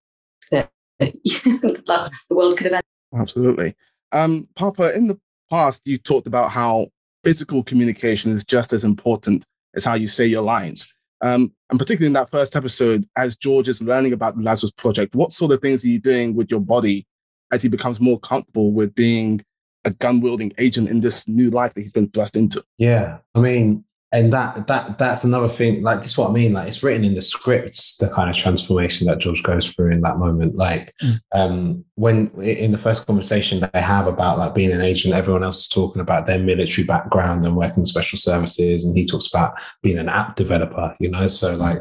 the 1.24 2.12
world 2.30 2.56
could 2.56 2.66
have 2.66 2.74
ended. 2.74 3.20
Absolutely, 3.20 3.74
um, 4.12 4.48
Paapa. 4.58 4.94
In 4.94 5.08
the 5.08 5.18
past, 5.50 5.86
you 5.86 5.98
talked 5.98 6.26
about 6.26 6.50
how 6.50 6.88
physical 7.24 7.62
communication 7.62 8.32
is 8.32 8.44
just 8.44 8.72
as 8.72 8.84
important 8.84 9.44
as 9.74 9.84
how 9.84 9.94
you 9.94 10.08
say 10.08 10.26
your 10.26 10.42
lines. 10.42 10.92
Um, 11.20 11.52
and 11.70 11.78
particularly 11.78 12.08
in 12.08 12.14
that 12.14 12.30
first 12.30 12.56
episode, 12.56 13.08
as 13.16 13.36
George 13.36 13.68
is 13.68 13.80
learning 13.80 14.12
about 14.12 14.36
the 14.36 14.42
Lazarus 14.42 14.72
Project, 14.72 15.14
what 15.14 15.32
sort 15.32 15.52
of 15.52 15.60
things 15.60 15.84
are 15.84 15.88
you 15.88 16.00
doing 16.00 16.34
with 16.34 16.50
your 16.50 16.60
body 16.60 17.06
as 17.52 17.62
he 17.62 17.68
becomes 17.68 18.00
more 18.00 18.18
comfortable 18.18 18.72
with 18.72 18.94
being 18.94 19.44
a 19.84 19.90
gun 19.90 20.20
wielding 20.20 20.52
agent 20.58 20.88
in 20.88 21.00
this 21.00 21.28
new 21.28 21.50
life 21.50 21.74
that 21.74 21.82
he's 21.82 21.92
been 21.92 22.08
thrust 22.08 22.36
into. 22.36 22.64
Yeah, 22.78 23.18
I 23.34 23.40
mean, 23.40 23.84
and 24.12 24.32
that 24.32 24.66
that 24.66 24.98
that's 24.98 25.24
another 25.24 25.48
thing. 25.48 25.82
Like, 25.82 26.02
this 26.02 26.18
what 26.18 26.30
I 26.30 26.32
mean. 26.32 26.52
Like, 26.52 26.68
it's 26.68 26.82
written 26.82 27.04
in 27.04 27.14
the 27.14 27.22
scripts 27.22 27.96
the 27.96 28.10
kind 28.10 28.28
of 28.28 28.36
transformation 28.36 29.06
that 29.06 29.18
George 29.18 29.42
goes 29.42 29.68
through 29.72 29.90
in 29.90 30.02
that 30.02 30.18
moment. 30.18 30.54
Like, 30.54 30.94
mm. 31.02 31.14
um, 31.32 31.84
when 31.94 32.30
in 32.40 32.72
the 32.72 32.78
first 32.78 33.06
conversation 33.06 33.60
they 33.72 33.80
have 33.80 34.06
about 34.06 34.38
like 34.38 34.54
being 34.54 34.70
an 34.70 34.82
agent, 34.82 35.14
everyone 35.14 35.42
else 35.42 35.62
is 35.62 35.68
talking 35.68 36.02
about 36.02 36.26
their 36.26 36.38
military 36.38 36.86
background 36.86 37.44
and 37.46 37.56
working 37.56 37.86
special 37.86 38.18
services, 38.18 38.84
and 38.84 38.96
he 38.96 39.06
talks 39.06 39.32
about 39.32 39.58
being 39.82 39.98
an 39.98 40.10
app 40.10 40.36
developer. 40.36 40.94
You 41.00 41.10
know, 41.10 41.26
so 41.28 41.56
like 41.56 41.80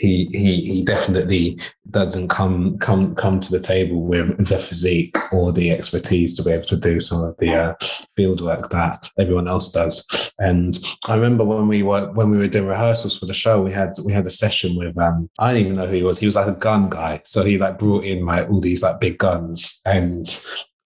he 0.00 0.28
he 0.32 0.62
he 0.62 0.84
definitely 0.84 1.60
doesn't 1.90 2.28
come 2.28 2.78
come 2.78 3.14
come 3.14 3.38
to 3.40 3.50
the 3.50 3.64
table 3.64 4.02
with 4.02 4.48
the 4.48 4.58
physique 4.58 5.16
or 5.32 5.52
the 5.52 5.70
expertise 5.70 6.36
to 6.36 6.42
be 6.42 6.50
able 6.50 6.66
to 6.66 6.76
do 6.76 7.00
some 7.00 7.22
of 7.22 7.36
the 7.38 7.54
uh, 7.54 7.74
field 8.16 8.40
work 8.40 8.70
that 8.70 9.08
everyone 9.18 9.48
else 9.48 9.72
does. 9.72 10.32
And 10.38 10.78
I 11.06 11.14
remember 11.14 11.44
when 11.44 11.68
we 11.70 11.82
were 11.82 12.10
when 12.12 12.30
we 12.30 12.36
were 12.36 12.48
doing 12.48 12.66
rehearsals 12.66 13.16
for 13.18 13.26
the 13.26 13.34
show, 13.34 13.62
we 13.62 13.72
had 13.72 13.92
we 14.04 14.12
had 14.12 14.26
a 14.26 14.30
session 14.30 14.76
with 14.76 14.98
um, 14.98 15.30
I 15.38 15.54
didn't 15.54 15.68
even 15.68 15.78
know 15.78 15.86
who 15.86 15.94
he 15.94 16.02
was. 16.02 16.18
He 16.18 16.26
was 16.26 16.36
like 16.36 16.48
a 16.48 16.52
gun 16.66 16.90
guy, 16.90 17.22
so 17.24 17.44
he 17.44 17.56
like 17.56 17.78
brought 17.78 18.04
in 18.04 18.26
like 18.26 18.50
all 18.50 18.60
these 18.60 18.82
like 18.82 19.00
big 19.00 19.16
guns 19.18 19.80
and 19.86 20.26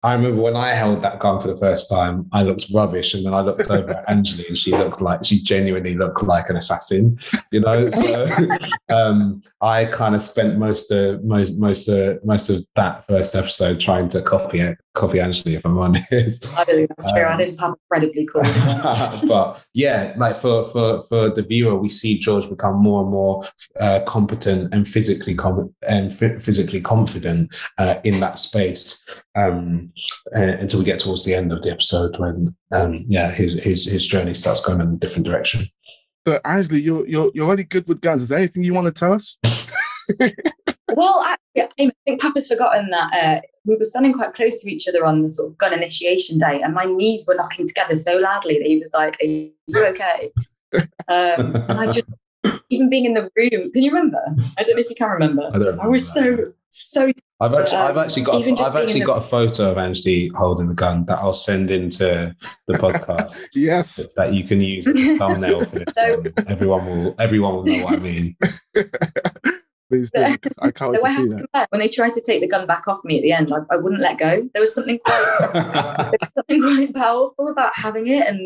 I 0.04 0.12
remember 0.12 0.42
when 0.42 0.54
I 0.54 0.74
held 0.74 1.00
that 1.00 1.18
gun 1.18 1.40
for 1.40 1.48
the 1.48 1.56
first 1.56 1.88
time, 1.88 2.28
I 2.30 2.42
looked 2.42 2.66
rubbish, 2.74 3.14
and 3.14 3.24
then 3.24 3.32
I 3.32 3.40
looked 3.40 3.70
over 3.70 3.90
at 3.90 4.06
Anjali, 4.06 4.48
and 4.48 4.58
she 4.58 4.70
looked 4.72 5.00
like 5.00 5.24
she 5.24 5.40
genuinely 5.40 5.94
looked 5.94 6.22
like 6.22 6.50
an 6.50 6.56
assassin, 6.56 7.18
you 7.50 7.60
know. 7.60 7.88
So 7.88 8.28
um, 8.90 9.42
I 9.62 9.86
kind 9.86 10.14
of 10.14 10.20
spent 10.20 10.58
most 10.58 10.90
of 10.90 11.24
most 11.24 11.58
most 11.58 11.88
of 11.88 12.22
most 12.22 12.50
of 12.50 12.62
that 12.74 13.06
first 13.06 13.34
episode 13.34 13.80
trying 13.80 14.10
to 14.10 14.20
copy 14.20 14.60
it, 14.60 14.76
copy 14.94 15.18
Anjali, 15.18 15.56
if 15.56 15.66
I'm 15.66 15.76
honest. 15.76 16.46
I 16.56 16.64
believe 16.64 16.88
that's 16.88 17.10
true. 17.12 17.24
Um, 17.24 17.32
I 17.32 17.36
didn't 17.36 17.60
have 17.60 17.74
incredibly 17.90 18.26
cool. 18.26 18.42
but 19.28 19.64
yeah, 19.74 20.14
like 20.16 20.36
for 20.36 20.64
for 20.66 21.02
for 21.02 21.30
the 21.30 21.42
viewer, 21.42 21.76
we 21.76 21.88
see 21.88 22.18
George 22.18 22.48
become 22.48 22.76
more 22.76 23.02
and 23.02 23.10
more 23.10 23.44
uh, 23.80 24.00
competent 24.06 24.72
and 24.72 24.88
physically 24.88 25.34
com- 25.34 25.74
and 25.88 26.12
f- 26.12 26.42
physically 26.42 26.80
confident 26.80 27.54
uh, 27.78 27.96
in 28.04 28.20
that 28.20 28.38
space. 28.38 29.04
Um, 29.36 29.92
uh, 30.34 30.56
until 30.60 30.78
we 30.78 30.84
get 30.84 31.00
towards 31.00 31.24
the 31.24 31.34
end 31.34 31.52
of 31.52 31.62
the 31.62 31.70
episode 31.70 32.18
when 32.18 32.54
um, 32.72 33.04
yeah 33.08 33.30
his 33.30 33.62
his 33.62 33.84
his 33.84 34.06
journey 34.06 34.34
starts 34.34 34.64
going 34.64 34.80
in 34.80 34.94
a 34.94 34.96
different 34.96 35.26
direction. 35.26 35.66
So 36.26 36.38
Anjali, 36.38 36.82
you're 36.82 37.06
you're 37.06 37.30
you're 37.34 37.46
already 37.46 37.64
good 37.64 37.86
with 37.88 38.00
guns. 38.00 38.22
Is 38.22 38.28
there 38.30 38.38
anything 38.38 38.64
you 38.64 38.74
want 38.74 38.86
to 38.86 38.92
tell 38.92 39.12
us? 39.12 39.36
well, 40.96 41.22
I, 41.24 41.36
I, 41.56 41.90
think 42.06 42.20
Paapa's 42.20 42.48
forgotten 42.48 42.90
that 42.90 43.12
uh, 43.12 43.40
we 43.64 43.76
were 43.76 43.84
standing 43.84 44.12
quite 44.12 44.34
close 44.34 44.62
to 44.62 44.70
each 44.70 44.88
other 44.88 45.04
on 45.04 45.22
the 45.22 45.30
sort 45.30 45.50
of 45.50 45.58
gun 45.58 45.72
initiation 45.72 46.38
day, 46.38 46.60
and 46.62 46.74
my 46.74 46.84
knees 46.84 47.24
were 47.26 47.34
knocking 47.34 47.66
together 47.66 47.96
so 47.96 48.16
loudly 48.16 48.58
that 48.58 48.66
he 48.66 48.78
was 48.78 48.92
like, 48.94 49.16
"Are 49.20 49.26
you 49.26 49.52
okay?" 49.76 50.32
um, 51.08 51.56
and 51.56 51.80
I 51.80 51.86
just 51.86 52.06
even 52.70 52.90
being 52.90 53.04
in 53.04 53.14
the 53.14 53.30
room. 53.36 53.70
Can 53.72 53.82
you 53.82 53.90
remember? 53.90 54.20
I 54.58 54.62
don't 54.62 54.76
know 54.76 54.82
if 54.82 54.90
you 54.90 54.96
can 54.96 55.10
remember. 55.10 55.42
I, 55.52 55.56
remember 55.56 55.82
I 55.82 55.86
was 55.86 56.12
so 56.12 56.52
so. 56.70 57.12
I've 57.40 57.54
actually, 57.54 57.78
um, 57.78 57.90
I've 57.90 57.98
actually 57.98 58.22
got, 58.22 58.34
a, 58.42 58.62
I've 58.64 58.76
actually 58.76 59.00
got 59.00 59.18
a 59.18 59.20
photo 59.20 59.72
of 59.72 59.78
Angie 59.78 60.28
holding 60.28 60.68
the 60.68 60.74
gun 60.74 61.04
that 61.06 61.18
I'll 61.18 61.34
send 61.34 61.70
into 61.70 62.34
the 62.66 62.74
podcast. 62.78 63.48
yes, 63.54 64.08
that 64.16 64.32
you 64.32 64.44
can 64.44 64.60
use 64.60 64.86
as 64.86 64.96
a 64.96 65.18
thumbnail. 65.18 65.60
no. 65.96 66.24
Everyone 66.46 66.86
will, 66.86 67.14
everyone 67.18 67.54
will 67.56 67.64
know 67.64 67.84
what 67.84 67.94
I 67.94 67.96
mean. 67.96 68.36
Please 69.90 70.10
do. 70.10 70.22
I 70.22 70.70
can't 70.70 70.92
wait 70.92 71.02
to 71.02 71.08
see 71.08 71.42
that. 71.52 71.70
When 71.70 71.78
they 71.78 71.88
tried 71.88 72.14
to 72.14 72.20
take 72.20 72.40
the 72.40 72.48
gun 72.48 72.66
back 72.66 72.88
off 72.88 73.04
me 73.04 73.18
at 73.18 73.22
the 73.22 73.32
end, 73.32 73.52
I, 73.52 73.58
I 73.70 73.76
wouldn't 73.76 74.00
let 74.00 74.18
go. 74.18 74.48
There 74.54 74.62
was 74.62 74.74
something 74.74 74.98
quite, 75.04 75.50
was 75.52 76.30
something 76.36 76.62
quite 76.62 76.94
powerful 76.94 77.48
about 77.48 77.72
having 77.74 78.06
it, 78.06 78.26
and 78.26 78.40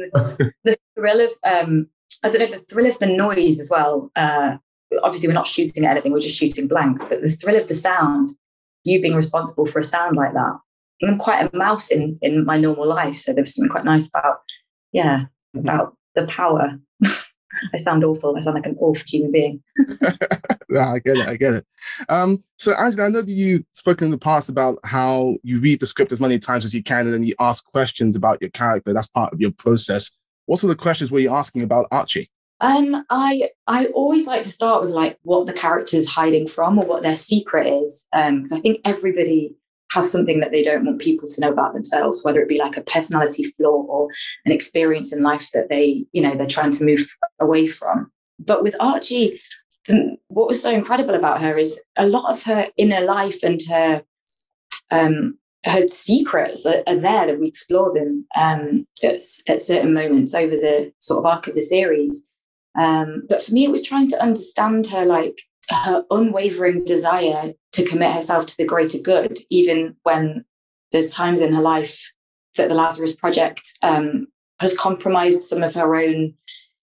the 0.64 0.76
thrill 0.96 1.20
of 1.20 1.30
um, 1.44 1.88
I 2.24 2.28
don't 2.28 2.40
know, 2.40 2.56
the 2.56 2.64
thrill 2.64 2.86
of 2.86 2.98
the 2.98 3.06
noise 3.06 3.60
as 3.60 3.70
well. 3.70 4.10
Uh, 4.16 4.56
obviously, 5.02 5.28
we're 5.28 5.34
not 5.34 5.46
shooting 5.46 5.84
at 5.84 5.92
anything, 5.92 6.12
we're 6.12 6.20
just 6.20 6.38
shooting 6.38 6.66
blanks, 6.66 7.06
but 7.06 7.22
the 7.22 7.30
thrill 7.30 7.56
of 7.56 7.68
the 7.68 7.74
sound, 7.74 8.30
you 8.84 9.00
being 9.00 9.14
responsible 9.14 9.66
for 9.66 9.80
a 9.80 9.84
sound 9.84 10.16
like 10.16 10.32
that. 10.32 10.58
I'm 11.02 11.18
quite 11.18 11.52
a 11.52 11.56
mouse 11.56 11.90
in, 11.90 12.18
in 12.22 12.44
my 12.44 12.58
normal 12.58 12.88
life. 12.88 13.14
So 13.14 13.32
there 13.32 13.42
was 13.42 13.54
something 13.54 13.70
quite 13.70 13.84
nice 13.84 14.08
about, 14.08 14.38
yeah, 14.92 15.26
mm-hmm. 15.56 15.60
about 15.60 15.96
the 16.14 16.26
power. 16.26 16.78
I 17.72 17.76
sound 17.76 18.04
awful. 18.04 18.36
I 18.36 18.40
sound 18.40 18.54
like 18.54 18.66
an 18.66 18.76
awful 18.78 19.04
human 19.06 19.32
being. 19.32 19.62
yeah, 20.70 20.92
I 20.92 20.98
get 20.98 21.16
it. 21.16 21.28
I 21.28 21.36
get 21.36 21.54
it. 21.54 21.66
Um, 22.08 22.42
so, 22.56 22.74
Anjali, 22.74 23.06
I 23.06 23.08
know 23.08 23.22
that 23.22 23.30
you've 23.30 23.64
spoken 23.72 24.06
in 24.06 24.10
the 24.10 24.18
past 24.18 24.48
about 24.48 24.78
how 24.84 25.36
you 25.42 25.60
read 25.60 25.80
the 25.80 25.86
script 25.86 26.12
as 26.12 26.20
many 26.20 26.38
times 26.38 26.64
as 26.64 26.74
you 26.74 26.82
can 26.82 27.00
and 27.00 27.12
then 27.12 27.24
you 27.24 27.34
ask 27.40 27.64
questions 27.66 28.16
about 28.16 28.40
your 28.40 28.50
character. 28.50 28.92
That's 28.92 29.08
part 29.08 29.32
of 29.32 29.40
your 29.40 29.52
process. 29.52 30.10
What 30.46 30.60
sort 30.60 30.70
of 30.70 30.78
questions 30.78 31.10
were 31.10 31.18
you 31.18 31.34
asking 31.34 31.62
about 31.62 31.86
Archie? 31.90 32.30
Um, 32.60 33.04
I 33.08 33.50
I 33.68 33.86
always 33.86 34.26
like 34.26 34.42
to 34.42 34.48
start 34.48 34.82
with 34.82 34.90
like 34.90 35.16
what 35.22 35.46
the 35.46 35.52
character's 35.52 36.08
hiding 36.08 36.48
from 36.48 36.78
or 36.78 36.86
what 36.86 37.02
their 37.02 37.14
secret 37.14 37.66
is, 37.66 38.08
because 38.12 38.52
um, 38.52 38.58
I 38.58 38.60
think 38.60 38.80
everybody 38.84 39.54
has 39.98 40.10
something 40.10 40.40
that 40.40 40.50
they 40.50 40.62
don't 40.62 40.84
want 40.84 41.00
people 41.00 41.28
to 41.28 41.40
know 41.40 41.50
about 41.50 41.74
themselves, 41.74 42.24
whether 42.24 42.40
it 42.40 42.48
be 42.48 42.58
like 42.58 42.76
a 42.76 42.82
personality 42.82 43.44
flaw 43.44 43.82
or 43.82 44.08
an 44.44 44.52
experience 44.52 45.12
in 45.12 45.22
life 45.22 45.50
that 45.52 45.68
they 45.68 46.06
you 46.12 46.22
know 46.22 46.36
they're 46.36 46.46
trying 46.46 46.70
to 46.72 46.84
move 46.84 47.06
away 47.40 47.66
from. 47.66 48.10
But 48.38 48.62
with 48.62 48.76
Archie, 48.78 49.40
what 50.28 50.48
was 50.48 50.62
so 50.62 50.70
incredible 50.70 51.14
about 51.14 51.40
her 51.40 51.58
is 51.58 51.80
a 51.96 52.06
lot 52.06 52.30
of 52.30 52.42
her 52.44 52.68
inner 52.76 53.00
life 53.00 53.42
and 53.42 53.60
her 53.68 54.04
um, 54.90 55.38
her 55.64 55.86
secrets 55.88 56.64
are, 56.64 56.82
are, 56.86 56.96
there 56.96 57.26
that 57.26 57.40
we 57.40 57.48
explore 57.48 57.92
them 57.92 58.26
um, 58.36 58.84
at, 59.02 59.16
at, 59.48 59.60
certain 59.60 59.92
moments 59.92 60.34
over 60.34 60.54
the 60.56 60.92
sort 61.00 61.18
of 61.18 61.26
arc 61.26 61.48
of 61.48 61.54
the 61.54 61.62
series. 61.62 62.24
Um, 62.78 63.24
but 63.28 63.42
for 63.42 63.52
me, 63.52 63.64
it 63.64 63.70
was 63.70 63.82
trying 63.82 64.08
to 64.10 64.22
understand 64.22 64.86
her, 64.86 65.04
like 65.04 65.42
her 65.70 66.04
unwavering 66.10 66.84
desire 66.84 67.52
to 67.72 67.88
commit 67.88 68.12
herself 68.12 68.46
to 68.46 68.56
the 68.56 68.64
greater 68.64 68.98
good, 68.98 69.38
even 69.50 69.96
when 70.02 70.44
there's 70.92 71.10
times 71.10 71.40
in 71.40 71.52
her 71.52 71.62
life 71.62 72.12
that 72.56 72.68
the 72.68 72.74
Lazarus 72.74 73.14
Project 73.14 73.78
um, 73.82 74.26
has 74.60 74.76
compromised 74.76 75.42
some 75.42 75.62
of 75.62 75.74
her 75.74 75.94
own 75.94 76.34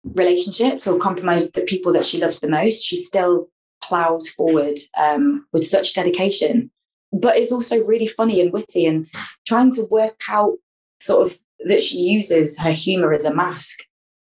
relationships 0.04 0.86
or 0.86 0.98
compromised 0.98 1.54
the 1.54 1.62
people 1.62 1.92
that 1.92 2.06
she 2.06 2.18
loves 2.18 2.40
the 2.40 2.48
most. 2.48 2.82
She 2.82 2.96
still 2.96 3.48
plows 3.82 4.30
forward 4.30 4.78
um, 4.96 5.46
with 5.52 5.66
such 5.66 5.94
dedication 5.94 6.70
but 7.12 7.36
it's 7.36 7.52
also 7.52 7.82
really 7.84 8.06
funny 8.06 8.40
and 8.40 8.52
witty 8.52 8.86
and 8.86 9.06
trying 9.46 9.72
to 9.72 9.84
work 9.84 10.20
out 10.28 10.56
sort 11.00 11.26
of 11.26 11.38
that 11.66 11.82
she 11.82 11.98
uses 11.98 12.58
her 12.58 12.72
humor 12.72 13.12
as 13.12 13.24
a 13.24 13.34
mask 13.34 13.80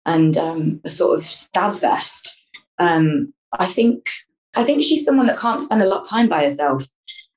and 0.07 0.37
um, 0.37 0.81
a 0.85 0.91
sort 0.91 1.19
of 1.19 1.25
stab 1.25 1.77
vest 1.77 2.41
um, 2.79 3.33
I 3.53 3.67
think 3.67 4.11
I 4.57 4.65
think 4.65 4.83
she's 4.83 5.05
someone 5.05 5.27
that 5.27 5.39
can't 5.39 5.63
spend 5.63 5.83
a 5.83 5.87
lot 5.87 6.01
of 6.01 6.09
time 6.09 6.29
by 6.29 6.45
herself. 6.45 6.87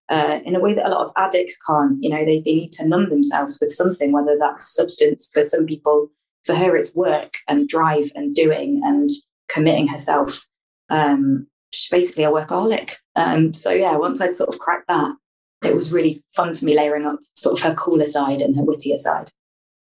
Uh, 0.10 0.42
in 0.46 0.54
a 0.56 0.60
way 0.60 0.74
that 0.74 0.86
a 0.86 0.90
lot 0.90 1.02
of 1.02 1.14
addicts 1.16 1.58
can't. 1.66 1.98
You 2.02 2.10
know, 2.10 2.26
they, 2.26 2.42
they 2.42 2.54
need 2.54 2.74
to 2.74 2.88
numb 2.88 3.10
themselves 3.10 3.58
with 3.62 3.72
something, 3.72 4.12
whether 4.12 4.38
that's 4.38 4.76
substance 4.76 5.30
for 5.34 5.44
some 5.44 5.66
people. 5.66 6.10
For 6.44 6.56
her, 6.56 6.76
it's 6.76 6.94
work 6.94 7.38
and 7.48 7.70
drive 7.70 8.12
and 8.14 8.36
doing 8.36 8.82
and 8.84 9.10
committing 9.48 9.88
herself. 9.88 10.46
Um, 10.90 11.48
she's 11.72 11.90
basically 11.90 12.26
a 12.26 12.32
workaholic. 12.32 12.96
Um, 13.16 13.54
so 13.54 13.72
yeah, 13.72 13.96
once 13.96 14.22
I'd 14.22 14.36
sort 14.36 14.54
of 14.54 14.60
cracked 14.60 14.88
that, 14.90 15.16
it 15.64 15.76
was 15.76 15.94
really 15.94 16.22
fun 16.36 16.54
for 16.54 16.66
me 16.66 16.76
layering 16.76 17.06
up 17.06 17.20
sort 17.34 17.58
of 17.58 17.64
her 17.64 17.74
cooler 17.76 18.06
side 18.06 18.42
and 18.42 18.56
her 18.58 18.64
wittier 18.64 18.98
side. 18.98 19.30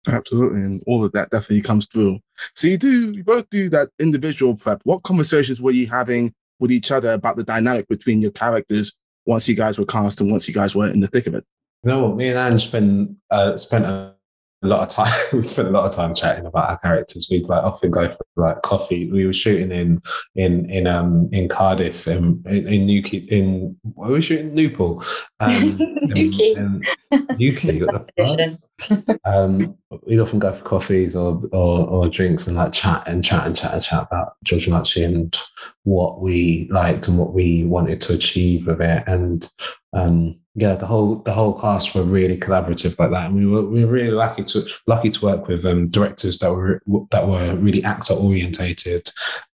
Absolutely, 0.08 0.62
and 0.62 0.84
all 0.86 1.04
of 1.04 1.12
that 1.14 1.30
definitely 1.32 1.62
comes 1.62 1.88
through. 1.88 2.20
So 2.56 2.68
you 2.68 2.78
do, 2.78 3.12
you 3.12 3.24
both 3.24 3.50
do 3.50 3.70
that 3.70 3.90
individual 4.00 4.56
prep. 4.56 4.82
What 4.84 5.04
conversations 5.04 5.62
were 5.62 5.72
you 5.72 5.88
having 5.88 6.34
with 6.60 6.72
each 6.72 6.92
other 6.92 7.12
about 7.12 7.38
the 7.38 7.44
dynamic 7.44 7.88
between 7.88 8.22
your 8.22 8.32
characters 8.32 8.94
once 9.26 9.48
you 9.48 9.56
guys 9.56 9.78
were 9.78 9.86
cast 9.86 10.22
and 10.22 10.32
once 10.32 10.48
you 10.48 10.54
guys 10.54 10.76
were 10.76 10.88
in 10.88 11.00
the 11.00 11.08
thick 11.08 11.28
of 11.28 11.36
it? 11.36 11.46
You 11.84 11.90
know 11.90 12.08
what? 12.08 12.18
Me 12.18 12.30
and 12.30 12.38
Anne 12.38 12.60
spent 12.60 13.18
uh, 13.30 13.58
spent 13.58 13.86
a 13.86 14.16
a 14.64 14.68
lot 14.68 14.82
of 14.82 14.90
time. 14.90 15.14
we 15.34 15.44
spent 15.44 15.68
a 15.68 15.72
lot 15.72 15.86
of 15.86 15.96
time 15.96 16.16
chatting 16.16 16.46
about 16.46 16.70
our 16.70 16.78
characters. 16.80 17.28
We'd 17.30 17.48
like 17.48 17.64
often 17.64 17.92
go 17.92 18.10
for 18.10 18.26
like 18.36 18.62
coffee. 18.62 19.12
We 19.12 19.26
were 19.26 19.34
shooting 19.34 19.72
in 19.72 20.02
in 20.36 20.70
in 20.70 20.88
um 20.88 21.30
in 21.32 21.50
Cardiff 21.50 22.08
in 22.08 22.42
in, 22.46 22.68
in 22.68 22.86
Newquay 22.86 23.18
in 23.30 23.76
what 23.82 24.10
were 24.10 24.16
we 24.16 24.22
shooting 24.22 24.54
Newport. 24.54 25.06
Um, 25.40 25.78
Newquay. 26.04 26.54
in, 26.58 26.82
in 27.12 27.28
Newquay. 27.38 27.82
What 27.82 28.12
the 28.16 28.26
fuck? 28.80 29.20
um, 29.26 29.78
we'd 30.06 30.20
often 30.20 30.40
go 30.40 30.52
for 30.52 30.66
coffees 30.66 31.16
or, 31.16 31.42
or 31.52 31.88
or 31.88 32.10
drinks 32.10 32.48
and 32.48 32.58
like 32.58 32.74
chat 32.74 33.04
and 33.08 33.24
chat 33.24 33.46
and 33.46 33.56
chat 33.56 33.74
and 33.74 33.84
chat 33.84 34.08
about 34.10 34.34
George 34.44 34.68
Machi 34.68 35.04
and 35.04 35.38
what 35.84 36.22
we 36.22 36.68
liked 36.72 37.08
and 37.08 37.18
what 37.18 37.34
we 37.34 37.64
wanted 37.66 38.02
to 38.02 38.14
achieve 38.14 38.68
with 38.68 38.82
it 38.82 39.04
and 39.08 39.52
um 39.94 40.40
yeah, 40.56 40.76
the 40.76 40.86
whole 40.86 41.16
the 41.16 41.34
whole 41.34 41.60
cast 41.60 41.96
were 41.96 42.04
really 42.04 42.38
collaborative 42.38 43.00
like 43.00 43.10
that, 43.12 43.28
and 43.28 43.36
we 43.36 43.46
were 43.48 43.66
we 43.66 43.84
were 43.84 43.92
really 43.92 44.12
lucky 44.12 44.44
to 44.44 44.64
lucky 44.86 45.10
to 45.10 45.26
work 45.26 45.48
with 45.48 45.66
um, 45.66 45.90
directors 45.90 46.38
that 46.40 46.54
were 46.54 46.82
that 47.12 47.28
were 47.28 47.56
really 47.56 47.84
actor 47.84 48.14
orientated, 48.14 49.10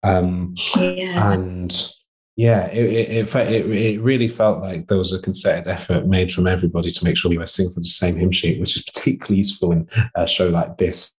um, 0.04 0.56
Yeah. 0.76 1.34
and 1.34 1.94
yeah, 2.36 2.66
it 2.68 2.86
it, 2.86 3.28
it 3.30 3.36
it 3.36 3.66
it 3.72 4.02
really 4.02 4.28
felt 4.28 4.60
like 4.60 4.88
there 4.88 4.98
was 4.98 5.14
a 5.14 5.22
concerted 5.22 5.68
effort 5.68 6.08
made 6.08 6.34
from 6.34 6.48
everybody 6.48 6.90
to 6.90 7.06
make 7.06 7.16
sure 7.16 7.30
we 7.30 7.38
were 7.38 7.46
singing 7.46 7.74
from 7.74 7.84
the 7.84 7.90
same 7.90 8.16
hymn 8.16 8.32
sheet, 8.32 8.60
which 8.60 8.76
is 8.76 8.84
particularly 8.84 9.38
useful 9.38 9.72
in 9.72 9.88
a 10.16 10.26
show 10.28 10.50
like 10.50 10.78
this 10.78 11.14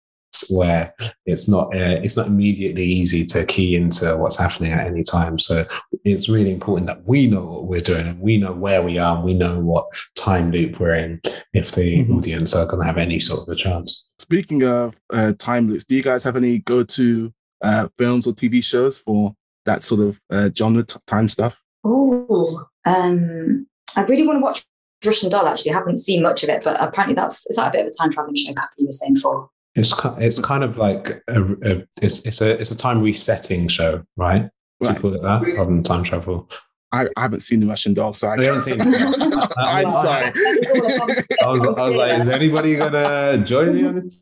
where 0.50 0.94
it's 1.26 1.48
not 1.48 1.74
uh, 1.74 2.00
it's 2.02 2.16
not 2.16 2.26
immediately 2.26 2.84
easy 2.84 3.24
to 3.26 3.44
key 3.44 3.76
into 3.76 4.16
what's 4.16 4.38
happening 4.38 4.72
at 4.72 4.86
any 4.86 5.02
time. 5.02 5.38
So 5.38 5.66
it's 6.04 6.28
really 6.28 6.52
important 6.52 6.86
that 6.86 7.04
we 7.06 7.26
know 7.26 7.44
what 7.44 7.66
we're 7.66 7.80
doing 7.80 8.06
and 8.06 8.20
we 8.20 8.36
know 8.36 8.52
where 8.52 8.82
we 8.82 8.98
are 8.98 9.16
and 9.16 9.24
we 9.24 9.34
know 9.34 9.58
what 9.58 9.86
time 10.16 10.50
loop 10.50 10.80
we're 10.80 10.94
in 10.94 11.20
if 11.52 11.72
the 11.72 12.04
Mhm. 12.04 12.16
audience 12.18 12.54
are 12.54 12.66
going 12.66 12.80
to 12.80 12.86
have 12.86 12.98
any 12.98 13.18
sort 13.20 13.40
of 13.42 13.48
a 13.48 13.56
chance. 13.56 14.08
Speaking 14.18 14.62
of 14.64 14.98
uh, 15.12 15.32
time 15.38 15.68
loops, 15.68 15.84
do 15.84 15.94
you 15.96 16.02
guys 16.02 16.24
have 16.24 16.36
any 16.36 16.58
go-to 16.58 17.32
uh, 17.62 17.88
films 17.98 18.26
or 18.26 18.32
TV 18.32 18.62
shows 18.62 18.98
for 18.98 19.34
that 19.64 19.82
sort 19.82 20.00
of 20.00 20.20
uh, 20.30 20.50
genre 20.56 20.82
t- 20.84 20.98
time 21.06 21.28
stuff? 21.28 21.60
Oh, 21.84 22.64
um, 22.86 23.66
I 23.96 24.02
really 24.02 24.26
want 24.26 24.38
to 24.38 24.42
watch 24.42 24.64
Russian 25.04 25.30
Doll. 25.30 25.46
Actually, 25.46 25.72
I 25.72 25.74
haven't 25.74 25.98
seen 25.98 26.22
much 26.22 26.42
of 26.42 26.48
it, 26.48 26.62
but 26.64 26.76
apparently 26.80 27.14
that's 27.14 27.46
is 27.46 27.56
that 27.56 27.68
a 27.68 27.70
bit 27.72 27.80
of 27.82 27.86
a 27.88 27.90
time 27.90 28.10
traveling 28.12 28.36
show? 28.36 28.52
Happy 28.56 28.72
you 28.78 28.86
were 28.86 28.92
saying 28.92 29.16
for. 29.16 29.48
It's 29.74 29.92
ki- 29.94 30.16
it's 30.18 30.40
kind 30.44 30.64
of 30.64 30.78
like 30.78 31.11
a, 31.28 31.42
a 31.62 31.83
it's 32.02 32.26
it's 32.26 32.40
a 32.40 32.50
it's 32.61 32.70
a 32.70 32.76
time 32.76 33.02
resetting 33.02 33.68
show, 33.68 34.02
right? 34.16 34.48
Do 34.81 34.87
Right. 34.87 34.94
you 34.96 35.00
call 35.00 35.14
it 35.14 35.22
that 35.22 35.42
rather 35.42 35.64
than 35.70 35.83
time 35.83 36.02
travel? 36.04 36.48
I, 36.90 37.07
I 37.16 37.22
haven't 37.22 37.40
seen 37.40 37.61
the 37.61 37.66
Russian 37.66 37.92
Doll, 37.92 38.14
so 38.14 38.28
I 38.28 38.37
You 38.37 38.44
haven't 38.44 38.62
seen 38.62 38.76
it? 38.81 38.87
I'm 39.59 39.90
sorry. 39.90 40.33
I 41.42 41.46
was, 41.48 41.62
I 41.62 41.70
was 41.87 41.94
like, 41.96 42.18
is 42.20 42.28
anybody 42.28 42.76
gonna 42.76 43.38
join 43.44 43.74
me 43.74 43.85
on 43.85 43.98
it? 43.98 44.14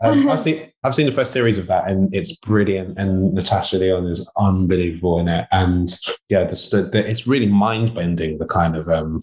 Um, 0.00 0.28
I've 0.30 0.42
seen 0.42 0.62
I've 0.84 0.94
seen 0.94 1.04
the 1.06 1.12
first 1.12 1.32
series 1.32 1.58
of 1.58 1.66
that, 1.66 1.86
and 1.88 2.14
it's 2.14 2.36
brilliant. 2.38 2.98
And 2.98 3.34
Natasha 3.34 3.76
Lyonne 3.78 4.06
is 4.06 4.30
unbelievable 4.38 5.18
in 5.20 5.28
it. 5.28 5.46
And 5.52 5.88
yeah, 6.30 6.44
the, 6.44 6.88
the, 6.92 7.06
it's 7.06 7.26
really 7.26 7.46
mind 7.48 7.94
bending. 7.94 8.38
The 8.38 8.46
kind 8.46 8.74
of 8.76 8.88
um, 8.88 9.20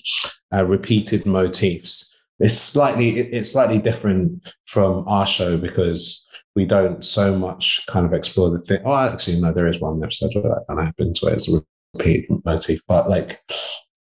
uh, 0.53 0.63
repeated 0.65 1.25
motifs. 1.25 2.10
It's 2.41 2.57
slightly 2.57 3.19
it's 3.19 3.51
slightly 3.51 3.77
different 3.77 4.53
from 4.65 5.07
our 5.07 5.25
show 5.25 5.57
because 5.57 6.27
we 6.55 6.65
don't 6.65 7.03
so 7.03 7.37
much 7.37 7.85
kind 7.87 8.05
of 8.05 8.13
explore 8.13 8.49
the 8.49 8.59
thing. 8.59 8.81
Oh, 8.83 8.95
actually, 8.95 9.39
no, 9.39 9.53
there 9.53 9.67
is 9.67 9.79
one 9.79 10.03
episode 10.03 10.31
where 10.33 10.43
that 10.43 10.65
kind 10.67 10.79
of 10.79 10.85
happens 10.85 11.21
where 11.21 11.33
it's 11.33 11.53
a 11.53 11.61
repeat 11.95 12.27
motif. 12.45 12.81
But 12.87 13.09
like, 13.09 13.39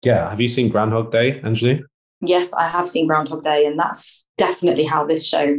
yeah, 0.03 0.29
have 0.29 0.41
you 0.41 0.47
seen 0.47 0.69
Groundhog 0.69 1.11
Day, 1.11 1.41
Anjali? 1.41 1.83
Yes, 2.21 2.53
I 2.53 2.67
have 2.67 2.89
seen 2.89 3.07
Groundhog 3.07 3.43
Day, 3.43 3.65
and 3.65 3.79
that's 3.79 4.25
definitely 4.37 4.85
how 4.85 5.05
this 5.05 5.27
show 5.27 5.57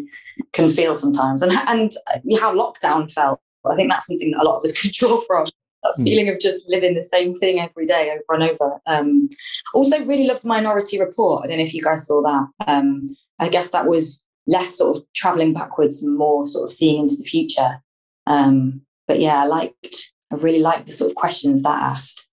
can 0.52 0.68
feel 0.68 0.94
sometimes, 0.94 1.42
and 1.42 1.52
and 1.52 1.92
how 2.38 2.54
lockdown 2.54 3.10
felt. 3.10 3.40
I 3.70 3.76
think 3.76 3.90
that's 3.90 4.06
something 4.06 4.30
that 4.30 4.42
a 4.42 4.44
lot 4.44 4.58
of 4.58 4.64
us 4.64 4.72
could 4.80 4.92
draw 4.92 5.20
from. 5.20 5.46
That 5.96 6.00
Hmm. 6.00 6.04
feeling 6.04 6.28
of 6.28 6.38
just 6.38 6.68
living 6.68 6.94
the 6.94 7.02
same 7.02 7.34
thing 7.34 7.58
every 7.60 7.86
day 7.86 8.10
over 8.12 8.40
and 8.40 8.50
over. 8.50 8.80
Um, 8.86 9.28
also, 9.74 10.04
really 10.04 10.26
loved 10.26 10.44
Minority 10.44 10.98
Report. 11.00 11.42
I 11.44 11.48
don't 11.48 11.56
know 11.58 11.62
if 11.64 11.74
you 11.74 11.82
guys 11.82 12.06
saw 12.06 12.22
that. 12.22 12.46
Um, 12.68 13.08
I 13.38 13.48
guess 13.48 13.70
that 13.70 13.86
was 13.86 14.22
less 14.46 14.76
sort 14.76 14.96
of 14.96 15.02
traveling 15.14 15.52
backwards 15.52 16.02
and 16.02 16.16
more 16.16 16.46
sort 16.46 16.64
of 16.64 16.70
seeing 16.72 17.00
into 17.02 17.16
the 17.16 17.24
future. 17.24 17.82
Um, 18.26 18.82
but 19.08 19.20
yeah, 19.20 19.42
I 19.42 19.46
liked. 19.46 20.12
I 20.32 20.36
really 20.36 20.60
liked 20.60 20.86
the 20.86 20.92
sort 20.92 21.10
of 21.10 21.16
questions 21.16 21.62
that 21.62 21.82
asked. 21.82 22.26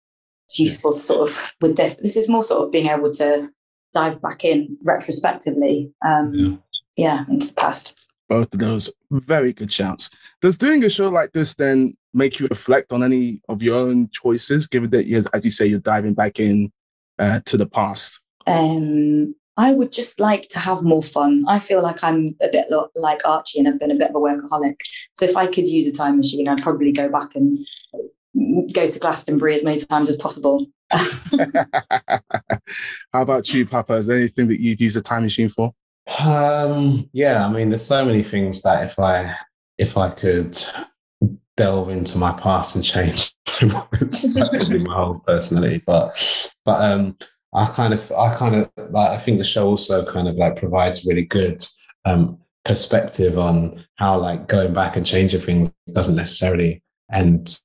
It's 0.48 0.60
useful 0.60 0.94
to 0.94 1.02
sort 1.02 1.30
of 1.30 1.54
with 1.62 1.76
this. 1.78 1.96
But 1.96 2.04
this 2.04 2.16
is 2.18 2.30
more 2.30 2.44
sort 2.44 2.64
of 2.64 2.72
being 2.72 2.88
able 2.88 3.12
to 3.14 3.50
dive 3.94 4.22
back 4.22 4.46
in 4.46 4.78
retrospectively. 4.84 5.92
Um, 6.06 6.34
Yeah. 6.34 6.56
yeah, 6.96 7.26
into 7.30 7.48
the 7.48 7.54
past. 7.54 8.07
Both 8.30 8.54
of 8.54 8.60
those 8.60 8.92
very 9.10 9.54
good 9.54 9.72
shouts. 9.72 10.10
Does 10.42 10.58
doing 10.58 10.84
a 10.84 10.90
show 10.90 11.10
like 11.10 11.32
this 11.32 11.56
then 11.56 11.94
make 12.14 12.40
you 12.40 12.48
reflect 12.48 12.92
on 12.92 13.04
any 13.04 13.42
of 13.48 13.64
your 13.64 13.76
own 13.76 14.10
choices, 14.10 14.68
given 14.68 14.90
that, 14.90 15.06
you 15.06 15.24
as 15.34 15.46
you 15.46 15.52
say, 15.52 15.66
you're 15.66 15.80
diving 15.80 16.14
back 16.14 16.40
in 16.40 16.72
uh, 17.20 17.40
to 17.46 17.58
the 17.58 17.66
past? 17.66 18.20
Um, 18.46 19.36
I 19.58 19.74
would 19.74 19.92
just 19.92 20.20
like 20.20 20.50
to 20.50 20.60
have 20.60 20.84
more 20.84 21.02
fun. 21.02 21.44
I 21.48 21.60
feel 21.60 21.82
like 21.82 22.04
I'm 22.04 22.36
a 22.42 22.50
bit 22.50 22.68
lo- 22.70 22.90
like 22.96 23.22
Archie 23.26 23.60
and 23.60 23.68
I've 23.68 23.80
been 23.80 23.92
a 23.92 23.96
bit 23.96 24.10
of 24.10 24.16
a 24.16 24.20
workaholic. 24.20 24.76
So 25.16 25.26
if 25.26 25.36
I 25.36 25.48
could 25.48 25.68
use 25.68 25.88
a 25.88 25.92
time 25.92 26.18
machine, 26.18 26.48
I'd 26.48 26.62
probably 26.62 26.92
go 26.92 27.10
back 27.10 27.36
and 27.36 27.58
go 28.72 28.88
to 28.88 29.00
Glastonbury 29.00 29.56
as 29.56 29.64
many 29.64 29.80
times 29.80 30.10
as 30.10 30.16
possible. 30.16 30.66
How 33.14 33.22
about 33.22 33.52
you, 33.54 33.66
Paapa? 33.66 33.98
Is 33.98 34.08
there 34.08 34.18
anything 34.18 34.48
that 34.48 34.62
you'd 34.62 34.80
use 34.80 34.96
a 34.96 35.02
time 35.02 35.24
machine 35.24 35.50
for? 35.50 35.74
Um, 36.20 37.10
yeah, 37.14 37.46
I 37.46 37.50
mean, 37.50 37.70
there's 37.70 37.86
so 37.86 38.06
many 38.06 38.24
things 38.24 38.62
that 38.64 38.86
if 38.86 39.00
I 39.00 39.36
if 39.78 39.98
I 39.98 40.10
could 40.10 40.58
delve 41.56 41.90
into 41.90 42.18
my 42.18 42.32
past 42.34 42.76
and 42.76 42.86
change 42.86 43.34
that 43.60 44.50
could 44.60 44.70
be 44.70 44.80
my 44.80 44.96
whole 44.96 45.20
personality. 45.26 45.84
But 45.86 46.14
but 46.66 46.82
um, 46.84 47.18
I 47.54 47.66
kind 47.66 47.94
of 47.94 48.12
I 48.12 48.36
kind 48.36 48.56
of 48.56 48.70
like 48.92 49.10
I 49.10 49.18
think 49.18 49.38
the 49.40 49.44
show 49.44 49.68
also 49.68 50.06
kind 50.06 50.28
of 50.28 50.36
like 50.36 50.56
provides 50.56 51.06
really 51.06 51.26
good 51.26 51.64
um 52.06 52.38
perspective 52.64 53.38
on 53.40 53.86
how 53.96 54.20
like 54.20 54.48
going 54.48 54.74
back 54.74 54.96
and 54.98 55.06
changing 55.06 55.40
things 55.42 55.72
doesn't 55.94 56.16
necessarily 56.16 56.84
end 57.12 57.60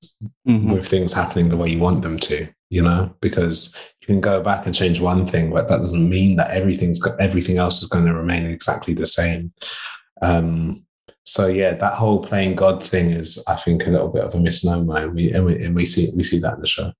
Mhm. 0.49 0.73
with 0.75 0.87
things 0.87 1.13
happening 1.13 1.49
the 1.49 1.57
way 1.57 1.69
you 1.71 1.81
want 1.81 2.03
them 2.03 2.17
to, 2.19 2.47
you 2.73 2.81
know, 2.81 3.15
because 3.21 3.79
you 4.01 4.07
can 4.07 4.23
go 4.23 4.43
back 4.43 4.65
and 4.65 4.75
change 4.75 4.99
one 4.99 5.27
thing, 5.27 5.51
but 5.51 5.69
that 5.69 5.77
doesn't 5.77 6.09
mean 6.09 6.37
that 6.37 6.51
everything's 6.53 6.99
got 6.99 7.21
everything 7.21 7.59
else 7.59 7.83
is 7.83 7.89
going 7.89 8.07
to 8.07 8.15
remain 8.15 8.47
exactly 8.47 8.95
the 8.95 9.05
same. 9.05 9.53
Um, 10.23 10.87
so 11.23 11.49
yeah, 11.49 11.75
that 11.75 11.93
whole 11.93 12.23
playing 12.23 12.57
God 12.57 12.83
thing 12.83 13.11
is, 13.11 13.45
I 13.47 13.57
think, 13.57 13.87
a 13.87 13.91
little 13.91 14.09
bit 14.09 14.25
of 14.25 14.35
a 14.35 14.41
misnomer, 14.41 14.97
and 14.97 15.15
we 15.15 15.31
and 15.33 15.45
we, 15.45 15.63
and 15.63 15.75
we 15.75 15.85
see 15.85 16.09
we 16.17 16.23
see 16.23 16.39
that 16.39 16.55
in 16.55 16.61
the 16.63 16.67
show. 16.67 16.93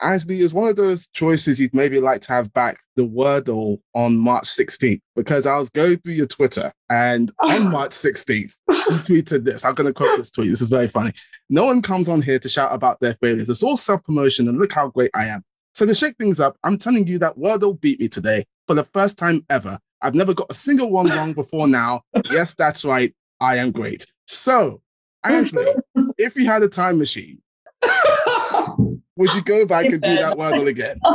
Actually, 0.00 0.40
is 0.40 0.54
one 0.54 0.68
of 0.68 0.76
those 0.76 1.08
choices 1.08 1.58
you'd 1.60 1.74
maybe 1.74 2.00
like 2.00 2.20
to 2.22 2.32
have 2.32 2.52
back 2.52 2.78
the 2.94 3.06
Wordle 3.06 3.80
on 3.94 4.16
March 4.16 4.44
16th? 4.44 5.00
Because 5.14 5.46
I 5.46 5.58
was 5.58 5.70
going 5.70 5.98
through 5.98 6.14
your 6.14 6.26
Twitter 6.26 6.72
and 6.90 7.32
ah. 7.42 7.56
on 7.56 7.72
March 7.72 7.90
16th, 7.90 8.54
you 8.68 8.74
tweeted 9.24 9.44
this. 9.44 9.64
I'm 9.64 9.74
going 9.74 9.86
to 9.86 9.92
quote 9.92 10.16
this 10.16 10.30
tweet. 10.30 10.50
This 10.50 10.62
is 10.62 10.68
very 10.68 10.88
funny. 10.88 11.12
No 11.50 11.64
one 11.64 11.82
comes 11.82 12.08
on 12.08 12.22
here 12.22 12.38
to 12.38 12.48
shout 12.48 12.72
about 12.72 13.00
their 13.00 13.16
failures. 13.20 13.48
It's 13.48 13.62
all 13.62 13.76
self 13.76 14.02
promotion 14.04 14.48
and 14.48 14.58
look 14.58 14.72
how 14.72 14.88
great 14.88 15.10
I 15.14 15.26
am. 15.26 15.42
So 15.74 15.84
to 15.84 15.94
shake 15.94 16.16
things 16.16 16.40
up, 16.40 16.56
I'm 16.64 16.78
telling 16.78 17.06
you 17.06 17.18
that 17.18 17.36
Wordle 17.36 17.78
beat 17.80 18.00
me 18.00 18.08
today 18.08 18.46
for 18.66 18.74
the 18.74 18.84
first 18.94 19.18
time 19.18 19.44
ever. 19.50 19.78
I've 20.02 20.14
never 20.14 20.34
got 20.34 20.46
a 20.50 20.54
single 20.54 20.90
one 20.90 21.08
wrong 21.08 21.32
before 21.32 21.68
now. 21.68 22.02
Yes, 22.30 22.54
that's 22.54 22.84
right. 22.84 23.14
I 23.40 23.58
am 23.58 23.72
great. 23.72 24.06
So, 24.26 24.80
Anthony, 25.24 25.74
if 26.18 26.36
you 26.36 26.46
had 26.46 26.62
a 26.62 26.68
time 26.68 26.98
machine, 26.98 27.42
would 29.16 29.34
you 29.34 29.42
go 29.42 29.64
back 29.64 29.86
and 29.86 30.02
do 30.02 30.14
that 30.16 30.36
Wordle 30.36 30.66
again? 30.66 31.00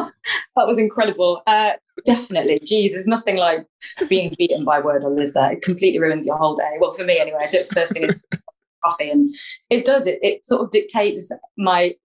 That 0.57 0.67
was 0.67 0.77
incredible. 0.77 1.41
Uh, 1.47 1.71
definitely. 2.03 2.59
Geez, 2.59 2.91
there's 2.91 3.07
nothing 3.07 3.37
like 3.37 3.65
being 4.09 4.35
beaten 4.37 4.65
by 4.65 4.81
Wordle, 4.81 5.17
is 5.17 5.33
there? 5.33 5.53
It 5.53 5.61
completely 5.61 5.97
ruins 5.99 6.27
your 6.27 6.37
whole 6.37 6.57
day. 6.57 6.75
Well, 6.77 6.91
for 6.91 7.05
me 7.05 7.19
anyway, 7.19 7.39
I 7.43 7.47
do 7.47 7.59
it 7.59 7.69
first 7.69 7.93
thing 7.93 8.03
in 8.03 8.21
coffee 8.85 9.09
and 9.09 9.29
it 9.69 9.85
does 9.85 10.07
it. 10.07 10.19
It 10.21 10.45
sort 10.45 10.61
of 10.61 10.71
dictates 10.71 11.31
my 11.57 11.95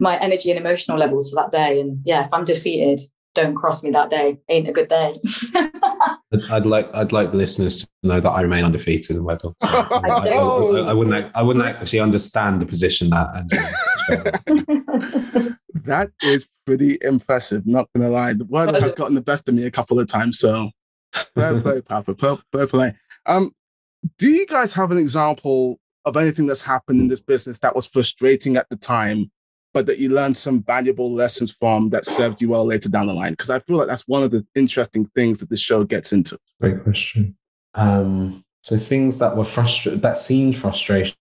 my 0.00 0.18
energy 0.18 0.50
and 0.50 0.58
emotional 0.58 0.98
levels 0.98 1.30
for 1.30 1.36
that 1.36 1.50
day. 1.50 1.78
And 1.78 2.00
yeah, 2.04 2.24
if 2.24 2.32
I'm 2.32 2.46
defeated, 2.46 3.00
don't 3.34 3.54
cross 3.54 3.82
me 3.82 3.90
that 3.90 4.10
day. 4.10 4.38
Ain't 4.48 4.68
a 4.68 4.72
good 4.72 4.88
day. 4.88 5.14
I'd, 5.54 6.42
I'd 6.50 6.66
like 6.66 6.94
I'd 6.94 7.12
like 7.12 7.30
the 7.30 7.36
listeners 7.36 7.82
to 7.82 7.88
know 8.02 8.20
that 8.20 8.30
I 8.30 8.40
remain 8.42 8.64
undefeated 8.64 9.16
in 9.16 9.22
Wordle. 9.22 9.54
I, 9.62 9.86
I 9.90 10.28
I. 10.28 10.90
I 10.90 10.92
wouldn't 10.92 11.30
I 11.34 11.42
wouldn't 11.42 11.64
actually 11.64 12.00
understand 12.00 12.60
the 12.60 12.66
position 12.66 13.10
that 13.10 13.34
Angela 13.36 13.70
That 15.84 16.10
is 16.22 16.46
pretty 16.64 16.98
impressive. 17.00 17.66
Not 17.66 17.88
gonna 17.94 18.10
lie, 18.10 18.34
the 18.34 18.44
word 18.44 18.72
Was 18.72 18.82
has 18.82 18.92
it? 18.92 18.98
gotten 18.98 19.14
the 19.14 19.22
best 19.22 19.48
of 19.48 19.54
me 19.54 19.64
a 19.64 19.70
couple 19.70 19.98
of 19.98 20.08
times. 20.08 20.38
So, 20.38 20.70
fair 21.34 21.60
play, 21.60 21.80
Paapa. 21.80 22.18
Fair, 22.18 22.38
fair 22.52 22.66
play. 22.66 22.94
Um, 23.26 23.52
do 24.18 24.28
you 24.28 24.46
guys 24.46 24.74
have 24.74 24.90
an 24.90 24.98
example 24.98 25.78
of 26.04 26.16
anything 26.16 26.46
that's 26.46 26.62
happened 26.62 27.00
in 27.00 27.08
this 27.08 27.20
business 27.20 27.58
that 27.60 27.76
was 27.76 27.86
frustrating 27.86 28.56
at 28.56 28.68
the 28.68 28.76
time, 28.76 29.30
but 29.72 29.86
that 29.86 29.98
you 29.98 30.10
learned 30.10 30.36
some 30.36 30.62
valuable 30.62 31.12
lessons 31.12 31.52
from 31.52 31.90
that 31.90 32.06
served 32.06 32.42
you 32.42 32.50
well 32.50 32.66
later 32.66 32.88
down 32.88 33.06
the 33.06 33.14
line? 33.14 33.32
Because 33.32 33.50
I 33.50 33.58
feel 33.60 33.76
like 33.78 33.88
that's 33.88 34.06
one 34.08 34.22
of 34.22 34.30
the 34.30 34.46
interesting 34.54 35.06
things 35.14 35.38
that 35.38 35.48
the 35.48 35.56
show 35.56 35.84
gets 35.84 36.12
into. 36.12 36.38
Great 36.60 36.82
question. 36.82 37.36
Um, 37.74 38.44
so 38.62 38.76
things 38.76 39.18
that 39.18 39.36
were 39.36 39.44
frustrated, 39.44 40.02
that 40.02 40.18
seemed 40.18 40.56
frustration, 40.56 41.16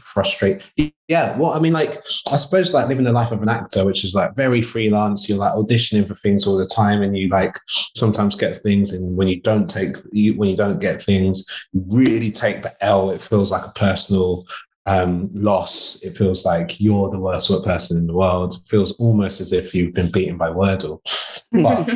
frustrate. 0.00 0.70
Yeah. 1.08 1.36
Well, 1.36 1.50
I 1.50 1.60
mean, 1.60 1.74
like, 1.74 1.90
I 2.30 2.38
suppose 2.38 2.72
like 2.72 2.88
living 2.88 3.04
the 3.04 3.12
life 3.12 3.32
of 3.32 3.42
an 3.42 3.48
actor, 3.48 3.84
which 3.84 4.04
is 4.04 4.14
like 4.14 4.34
very 4.34 4.62
freelance. 4.62 5.28
You're 5.28 5.38
like 5.38 5.52
auditioning 5.52 6.06
for 6.08 6.14
things 6.14 6.46
all 6.46 6.56
the 6.56 6.66
time, 6.66 7.02
and 7.02 7.16
you 7.16 7.28
like 7.28 7.54
sometimes 7.94 8.36
get 8.36 8.56
things, 8.56 8.92
and 8.92 9.16
when 9.16 9.28
you 9.28 9.40
don't 9.42 9.68
take, 9.68 9.96
you, 10.12 10.36
when 10.36 10.48
you 10.48 10.56
don't 10.56 10.80
get 10.80 11.02
things, 11.02 11.46
you 11.72 11.84
really 11.86 12.30
take 12.30 12.62
the 12.62 12.82
L. 12.82 13.10
It 13.10 13.20
feels 13.20 13.50
like 13.50 13.66
a 13.66 13.72
personal 13.78 14.46
um, 14.88 15.28
loss. 15.34 16.02
It 16.02 16.16
feels 16.16 16.46
like 16.46 16.80
you're 16.80 17.10
the 17.10 17.18
worst 17.18 17.50
person 17.64 17.98
in 17.98 18.06
the 18.06 18.14
world. 18.14 18.54
It 18.54 18.66
feels 18.66 18.92
almost 18.92 19.40
as 19.40 19.52
if 19.52 19.74
you've 19.74 19.94
been 19.94 20.10
beaten 20.10 20.36
by 20.36 20.48
Wordle. 20.48 21.00
But 21.50 21.88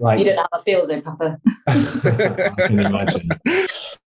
like, 0.00 0.18
you 0.18 0.24
don't 0.24 0.34
know 0.34 0.46
how 0.50 0.58
it 0.58 0.62
feels, 0.64 0.88
though, 0.88 1.00
Paapa. 1.00 1.36
I 1.68 2.66
can 2.66 2.80
imagine. 2.80 3.28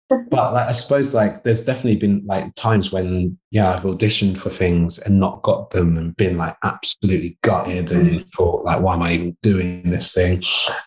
But 0.09 0.53
like, 0.53 0.67
I 0.67 0.71
suppose 0.73 1.15
like 1.15 1.43
there's 1.43 1.65
definitely 1.65 1.95
been 1.95 2.21
like 2.25 2.53
times 2.55 2.91
when 2.91 3.37
yeah 3.51 3.73
I've 3.73 3.83
auditioned 3.83 4.37
for 4.37 4.49
things 4.49 4.99
and 4.99 5.21
not 5.21 5.41
got 5.41 5.69
them 5.69 5.97
and 5.97 6.15
been 6.17 6.37
like 6.37 6.57
absolutely 6.63 7.37
gutted 7.43 7.93
and 7.93 8.29
thought 8.33 8.65
like 8.65 8.81
why 8.81 8.95
am 8.95 9.03
I 9.03 9.13
even 9.13 9.37
doing 9.41 9.89
this 9.89 10.13
thing, 10.13 10.43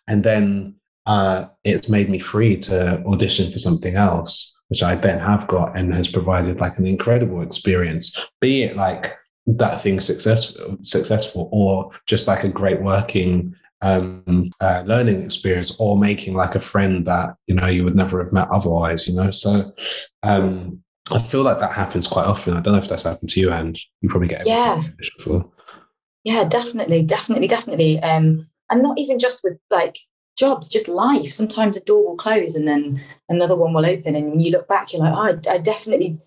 and 0.07 0.22
then 0.22 0.74
uh, 1.07 1.47
it's 1.64 1.89
made 1.89 2.11
me 2.11 2.18
free 2.18 2.59
to 2.59 3.03
audition 3.07 3.51
for 3.51 3.59
something 3.59 3.97
else 3.97 4.57
which 4.68 4.82
I 4.82 4.94
then 4.94 5.18
have 5.18 5.46
got 5.46 5.76
and 5.76 5.94
has 5.94 6.08
provided 6.08 6.60
like 6.60 6.78
an 6.78 6.86
incredible 6.86 7.42
experience. 7.42 8.28
Be 8.40 8.62
it 8.62 8.76
like 8.76 9.16
that 9.46 9.80
thing 9.80 9.98
successful 9.98 10.76
successful 10.82 11.48
or 11.52 11.90
just 12.06 12.28
like 12.28 12.44
a 12.44 12.48
great 12.50 12.82
working 12.82 13.54
um 13.80 14.50
uh, 14.60 14.82
learning 14.84 15.22
experience 15.22 15.74
or 15.80 15.96
making 15.96 16.34
like 16.34 16.54
a 16.54 16.60
friend 16.60 17.06
that 17.06 17.34
you 17.46 17.54
know 17.54 17.66
you 17.66 17.82
would 17.82 17.96
never 17.96 18.22
have 18.22 18.30
met 18.30 18.46
otherwise 18.50 19.08
you 19.08 19.14
know 19.14 19.30
so 19.30 19.72
um 20.22 20.82
i 21.12 21.22
feel 21.22 21.44
like 21.44 21.60
that 21.60 21.72
happens 21.72 22.06
quite 22.06 22.26
often 22.26 22.54
i 22.54 22.60
don't 22.60 22.74
know 22.74 22.78
if 22.78 22.88
that's 22.88 23.04
happened 23.04 23.30
to 23.30 23.40
you 23.40 23.50
and 23.50 23.78
you 24.02 24.10
probably 24.10 24.28
get 24.28 24.46
Yeah. 24.46 24.82
Yeah, 26.24 26.44
definitely, 26.44 27.02
definitely, 27.02 27.46
definitely. 27.46 27.98
Um, 28.00 28.48
and 28.70 28.82
not 28.82 28.98
even 28.98 29.18
just 29.18 29.42
with 29.42 29.58
like 29.70 29.96
jobs, 30.39 30.68
just 30.68 30.89
life. 30.89 31.32
Sometimes 31.32 31.76
a 31.76 31.80
door 31.80 32.07
will 32.07 32.16
close 32.16 32.55
and 32.55 32.66
then 32.66 33.01
another 33.28 33.57
one 33.57 33.74
will 33.74 33.84
open, 33.84 34.14
and 34.14 34.30
when 34.30 34.41
you 34.41 34.53
look 34.53 34.68
back, 34.68 34.93
you're 34.93 35.03
like, 35.03 35.12
oh, 35.12 35.51
I, 35.51 35.55
I 35.55 35.59
definitely 35.59 36.18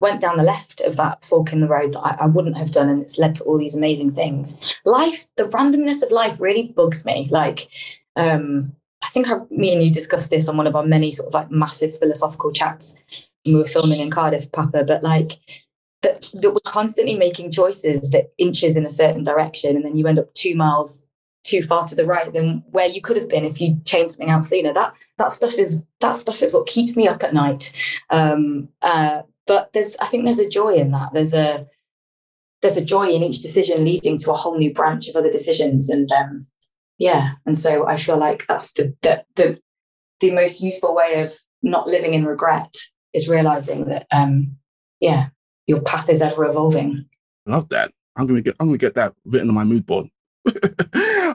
went 0.00 0.20
down 0.20 0.36
the 0.36 0.44
left 0.44 0.80
of 0.80 0.96
that 0.96 1.24
fork 1.24 1.52
in 1.52 1.60
the 1.60 1.68
road 1.68 1.92
that 1.92 2.00
I, 2.00 2.16
I 2.20 2.26
wouldn't 2.26 2.56
have 2.56 2.70
done, 2.70 2.88
and 2.88 3.02
it's 3.02 3.18
led 3.18 3.34
to 3.36 3.44
all 3.44 3.58
these 3.58 3.76
amazing 3.76 4.12
things. 4.12 4.80
Life, 4.84 5.26
the 5.36 5.44
randomness 5.44 6.02
of 6.02 6.10
life, 6.10 6.40
really 6.40 6.68
bugs 6.68 7.04
me. 7.04 7.28
Like, 7.30 7.68
um, 8.16 8.72
I 9.02 9.08
think 9.08 9.28
I, 9.30 9.38
me 9.50 9.72
and 9.72 9.82
you 9.82 9.90
discussed 9.90 10.30
this 10.30 10.48
on 10.48 10.56
one 10.56 10.66
of 10.66 10.74
our 10.74 10.84
many 10.84 11.12
sort 11.12 11.28
of 11.28 11.34
like 11.34 11.50
massive 11.50 11.96
philosophical 11.98 12.52
chats 12.52 12.98
when 13.44 13.54
we 13.54 13.60
were 13.60 13.68
filming 13.68 14.00
in 14.00 14.10
Cardiff, 14.10 14.50
Paapa. 14.50 14.86
But 14.86 15.02
like, 15.02 15.32
that, 16.02 16.30
that 16.34 16.50
we're 16.50 16.60
constantly 16.64 17.14
making 17.14 17.50
choices 17.50 18.10
that 18.10 18.32
inches 18.38 18.76
in 18.76 18.86
a 18.86 18.90
certain 18.90 19.24
direction 19.24 19.76
and 19.76 19.84
then 19.84 19.96
you 19.96 20.06
end 20.06 20.18
up 20.18 20.32
two 20.34 20.54
miles 20.54 21.04
too 21.44 21.62
far 21.62 21.86
to 21.86 21.94
the 21.94 22.04
right 22.04 22.32
than 22.32 22.62
where 22.70 22.88
you 22.88 23.00
could 23.00 23.16
have 23.16 23.28
been 23.28 23.44
if 23.44 23.60
you 23.60 23.76
changed 23.84 24.12
something 24.12 24.30
out 24.30 24.44
sooner 24.44 24.72
that 24.72 24.92
that 25.16 25.32
stuff 25.32 25.54
is 25.58 25.82
that 26.00 26.16
stuff 26.16 26.42
is 26.42 26.52
what 26.52 26.66
keeps 26.66 26.96
me 26.96 27.08
up 27.08 27.22
at 27.22 27.34
night 27.34 27.72
um 28.10 28.68
uh 28.82 29.22
but 29.46 29.72
there's 29.72 29.96
i 30.00 30.06
think 30.06 30.24
there's 30.24 30.40
a 30.40 30.48
joy 30.48 30.74
in 30.74 30.90
that 30.90 31.10
there's 31.12 31.34
a 31.34 31.64
there's 32.60 32.76
a 32.76 32.84
joy 32.84 33.08
in 33.08 33.22
each 33.22 33.40
decision 33.40 33.84
leading 33.84 34.18
to 34.18 34.32
a 34.32 34.36
whole 34.36 34.58
new 34.58 34.72
branch 34.72 35.08
of 35.08 35.16
other 35.16 35.30
decisions 35.30 35.88
and 35.88 36.10
um 36.12 36.44
yeah 36.98 37.32
and 37.46 37.56
so 37.56 37.86
i 37.86 37.96
feel 37.96 38.18
like 38.18 38.46
that's 38.46 38.72
the 38.72 38.94
the 39.02 39.24
the, 39.36 39.60
the 40.20 40.30
most 40.32 40.60
useful 40.60 40.94
way 40.94 41.22
of 41.22 41.38
not 41.62 41.86
living 41.86 42.14
in 42.14 42.24
regret 42.24 42.74
is 43.14 43.28
realizing 43.28 43.86
that 43.86 44.06
um 44.10 44.56
yeah 45.00 45.28
your 45.68 45.82
path 45.82 46.08
is 46.08 46.20
ever 46.20 46.44
evolving. 46.46 47.04
Love 47.46 47.68
that. 47.68 47.92
I'm 48.16 48.26
gonna 48.26 48.40
get 48.40 48.56
I'm 48.58 48.66
gonna 48.66 48.78
get 48.78 48.94
that 48.96 49.14
written 49.24 49.48
on 49.48 49.54
my 49.54 49.62
mood 49.62 49.86
board. 49.86 50.08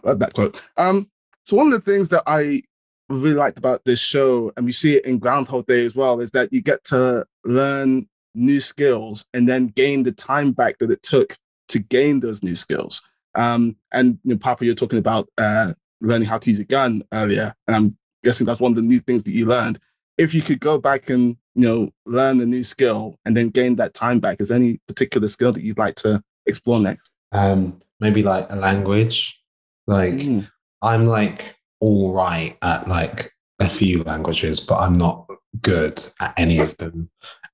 Love 0.04 0.20
that 0.20 0.34
quote. 0.34 0.70
Um, 0.78 1.10
so 1.46 1.58
one 1.58 1.68
of 1.68 1.74
the 1.74 1.92
things 1.92 2.10
that 2.10 2.24
I 2.26 2.62
really 3.10 3.36
liked 3.36 3.58
about 3.58 3.84
this 3.86 4.00
show, 4.00 4.52
and 4.56 4.66
we 4.66 4.72
see 4.72 4.96
it 4.96 5.06
in 5.06 5.20
Groundhog 5.20 5.68
Day 5.68 5.86
as 5.86 5.96
well, 5.96 6.20
is 6.20 6.32
that 6.32 6.52
you 6.54 6.62
get 6.62 6.84
to 6.86 7.26
learn 7.46 8.08
new 8.36 8.60
skills 8.60 9.28
and 9.34 9.48
then 9.48 9.68
gain 9.68 10.04
the 10.04 10.12
time 10.12 10.52
back 10.52 10.80
that 10.80 10.92
it 10.92 11.04
took 11.04 11.38
to 11.70 11.80
gain 11.80 12.20
those 12.20 12.44
new 12.44 12.56
skills. 12.56 13.04
Um, 13.36 13.76
and 13.92 14.20
you 14.24 14.34
know, 14.34 14.38
Paapa, 14.38 14.62
you're 14.62 14.76
talking 14.76 15.00
about 15.00 15.30
uh, 15.38 15.74
learning 16.02 16.28
how 16.28 16.38
to 16.38 16.50
use 16.50 16.60
a 16.60 16.66
gun 16.66 17.04
earlier, 17.12 17.54
and 17.68 17.76
I'm 17.76 17.98
guessing 18.24 18.46
that's 18.46 18.60
one 18.60 18.72
of 18.72 18.76
the 18.76 18.82
new 18.82 19.00
things 19.00 19.24
that 19.24 19.32
you 19.32 19.46
learned. 19.46 19.80
If 20.18 20.34
you 20.34 20.42
could 20.42 20.60
go 20.60 20.78
back 20.78 21.10
and 21.10 21.38
you 21.56 21.64
know 21.68 21.90
learn 22.06 22.40
a 22.42 22.46
new 22.46 22.64
skill 22.64 23.18
and 23.26 23.36
then 23.36 23.50
gain 23.50 23.76
that 23.78 23.94
time 23.94 24.20
back, 24.20 24.40
is 24.40 24.52
any 24.52 24.80
particular 24.88 25.28
skill 25.28 25.52
that 25.54 25.64
you'd 25.64 25.78
like 25.78 25.96
to 25.96 26.24
explore 26.46 26.80
next? 26.80 27.12
um 27.32 27.82
maybe 28.04 28.22
like 28.22 28.46
a 28.52 28.56
language 28.56 29.40
like 29.88 30.14
Mm. 30.14 30.48
I'm 30.82 31.06
like 31.06 31.56
all 31.80 32.14
right 32.14 32.58
at 32.62 32.88
like 32.88 33.32
a 33.60 33.70
few 33.70 34.04
languages, 34.04 34.60
but 34.60 34.80
I'm 34.80 34.94
not 34.94 35.30
good 35.62 36.02
at 36.20 36.34
any 36.38 36.60
of 36.60 36.78
them. 36.78 37.10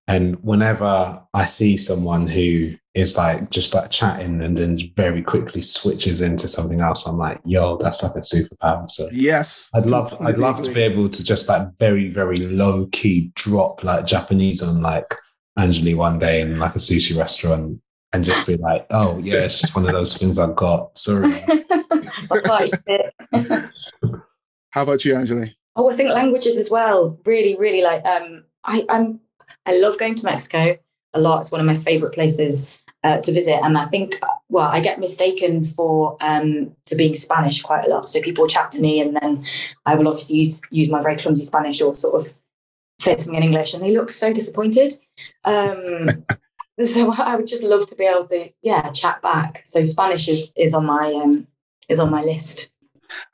And 0.08 0.41
whenever 0.43 1.24
I 1.34 1.45
see 1.45 1.78
someone 1.78 2.28
who 2.28 2.74
is 2.95 3.16
like 3.16 3.52
just 3.52 3.76
like 3.76 3.91
chatting 3.91 4.41
and 4.41 4.58
then 4.58 4.80
very 4.95 5.22
quickly 5.22 5.62
switches 5.62 6.22
into 6.22 6.47
something 6.47 6.82
else, 6.82 7.06
I'm 7.06 7.18
like, 7.18 7.39
yo, 7.45 7.78
that's 7.78 8.02
like 8.02 8.16
a 8.16 8.20
superpower. 8.20 8.89
So 8.89 9.08
Yes, 9.12 9.70
I'd 9.76 9.89
love 9.89 10.20
I'd 10.22 10.39
love 10.39 10.62
to 10.64 10.74
be 10.74 10.82
able 10.82 11.10
to 11.10 11.24
just 11.24 11.47
like 11.47 11.68
very, 11.78 12.10
very 12.10 12.38
low 12.38 12.88
key 12.91 13.32
drop 13.36 13.84
like 13.84 14.06
Japanese 14.06 14.64
on 14.64 14.82
like 14.82 15.14
Anjali 15.58 15.95
one 15.95 16.18
day 16.18 16.41
in 16.41 16.58
like 16.58 16.76
a 16.76 16.80
sushi 16.80 17.16
restaurant 17.18 17.80
and 18.14 18.24
just 18.24 18.47
be 18.47 18.57
like, 18.57 18.86
oh 18.91 19.20
yeah, 19.20 19.36
it's 19.36 19.60
just 19.60 19.76
one 19.76 19.86
of 19.86 19.91
those 19.91 20.18
things 20.18 20.39
I've 20.39 20.55
got. 20.55 20.97
Sorry. 20.97 21.30
My 22.30 22.41
party 22.43 22.72
bit. 22.86 23.14
How 24.72 24.84
about 24.84 25.05
you, 25.05 25.14
Anjali? 25.14 25.53
Oh, 25.76 25.89
I 25.89 25.93
think 25.93 26.12
languages 26.12 26.57
as 26.57 26.70
well. 26.70 27.20
Really, 27.26 27.55
really 27.57 27.82
like. 27.82 28.03
Um, 28.05 28.43
I, 28.64 28.86
I'm. 28.89 29.20
I 29.66 29.78
love 29.78 29.97
going 29.97 30.16
to 30.16 30.26
Mexico 30.26 30.78
a 31.14 31.20
lot. 31.20 31.39
It's 31.39 31.51
one 31.51 31.62
of 31.62 31.66
my 31.66 31.74
favorite 31.74 32.14
places 32.14 32.70
uh, 33.03 33.18
to 33.22 33.32
visit, 33.32 33.60
and 33.64 33.78
I 33.78 33.86
think, 33.86 34.20
well, 34.49 34.68
I 34.68 34.80
get 34.80 34.99
mistaken 34.99 35.64
for 35.64 36.18
um, 36.22 36.76
for 36.86 36.95
being 36.95 37.16
Spanish 37.16 37.62
quite 37.62 37.86
a 37.86 37.89
lot. 37.89 38.10
So 38.10 38.22
people 38.22 38.47
chat 38.47 38.72
to 38.72 38.82
me, 38.82 39.01
and 39.01 39.16
then 39.16 39.43
I 39.86 39.95
will 39.95 40.07
obviously 40.07 40.38
use 40.38 40.62
use 40.72 40.89
my 40.89 41.01
very 41.01 41.16
clumsy 41.16 41.45
Spanish 41.45 41.82
or 41.82 41.95
sort 41.95 42.22
of 42.22 42.34
say 42.99 43.18
something 43.18 43.36
in 43.36 43.43
English, 43.43 43.74
and 43.74 43.84
they 43.84 43.91
look 43.91 44.10
so 44.10 44.34
disappointed. 44.34 44.93
Um, 45.45 46.26
so 46.84 47.14
I 47.14 47.36
would 47.36 47.48
just 47.48 47.64
love 47.64 47.88
to 47.88 47.96
be 47.96 48.06
able 48.06 48.28
to, 48.28 48.50
yeah, 48.62 48.90
chat 48.92 49.22
back. 49.22 49.62
So 49.66 49.84
Spanish 49.84 50.28
is 50.30 50.52
is 50.56 50.74
on 50.74 50.86
my 50.86 51.14
um, 51.14 51.48
is 51.90 52.00
on 52.00 52.10
my 52.10 52.24
list. 52.24 52.72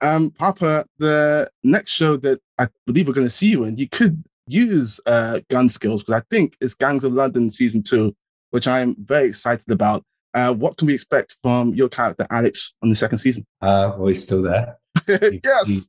Um, 0.02 0.32
Paapa, 0.32 0.86
the 0.98 1.50
next 1.64 1.92
show 1.92 2.18
that 2.18 2.40
I 2.58 2.68
believe 2.86 3.08
we're 3.08 3.14
going 3.14 3.28
to 3.28 3.30
see 3.30 3.50
you 3.50 3.66
in, 3.66 3.78
you 3.78 3.90
could 3.90 4.24
use 4.48 5.00
uh, 5.06 5.42
gun 5.50 5.70
skills 5.70 6.02
because 6.02 6.22
I 6.22 6.24
think 6.30 6.56
it's 6.62 6.76
Gangs 6.76 7.04
of 7.04 7.14
London 7.14 7.50
season 7.50 7.84
two, 7.84 8.16
which 8.52 8.68
I'm 8.68 8.96
very 9.00 9.28
excited 9.28 9.70
about. 9.70 10.04
Uh, 10.34 10.54
what 10.54 10.78
can 10.78 10.88
we 10.88 10.94
expect 10.94 11.38
from 11.44 11.74
your 11.74 11.90
character, 11.90 12.28
Alex, 12.30 12.74
on 12.82 12.90
the 12.90 12.96
second 12.96 13.20
season? 13.20 13.46
Uh, 13.62 13.94
well, 13.98 14.08
he's 14.08 14.24
still 14.24 14.42
there. 14.42 14.78
He- 15.08 15.42
yes. 15.44 15.88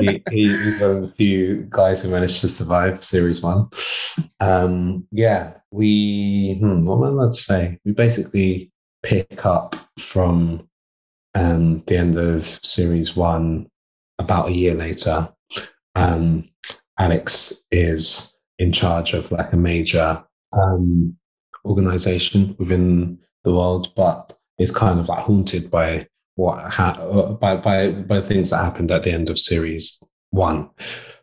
he, 0.00 0.22
he, 0.30 0.56
he's 0.56 0.80
one 0.80 0.90
of 0.90 1.02
the 1.02 1.12
few 1.16 1.66
guys 1.68 2.02
who 2.02 2.10
managed 2.10 2.40
to 2.40 2.48
survive 2.48 3.04
series 3.04 3.42
one. 3.42 3.68
Um, 4.40 5.06
yeah, 5.10 5.54
we, 5.70 6.56
hmm, 6.60 6.82
what 6.82 6.96
am 6.96 7.04
I 7.04 7.08
allowed 7.08 7.32
to 7.32 7.38
say? 7.38 7.78
We 7.84 7.92
basically 7.92 8.72
pick 9.02 9.44
up 9.44 9.74
from 9.98 10.68
um, 11.34 11.82
the 11.86 11.96
end 11.98 12.16
of 12.16 12.44
series 12.44 13.14
one 13.14 13.68
about 14.18 14.48
a 14.48 14.52
year 14.52 14.74
later. 14.74 15.28
Um, 15.94 16.48
Alex 16.98 17.66
is 17.70 18.38
in 18.58 18.72
charge 18.72 19.12
of 19.12 19.30
like 19.32 19.52
a 19.52 19.56
major 19.56 20.24
um, 20.52 21.16
organization 21.64 22.56
within 22.58 23.18
the 23.44 23.52
world, 23.54 23.92
but 23.94 24.36
it's 24.58 24.74
kind 24.74 24.98
of 24.98 25.08
like 25.08 25.18
haunted 25.24 25.70
by 25.70 26.06
what 26.36 26.70
ha- 26.70 26.98
uh, 27.00 27.32
by 27.32 27.56
by 27.56 27.90
by 27.90 28.20
things 28.20 28.50
that 28.50 28.64
happened 28.64 28.90
at 28.90 29.02
the 29.02 29.12
end 29.12 29.28
of 29.28 29.38
series 29.38 30.02
one. 30.30 30.70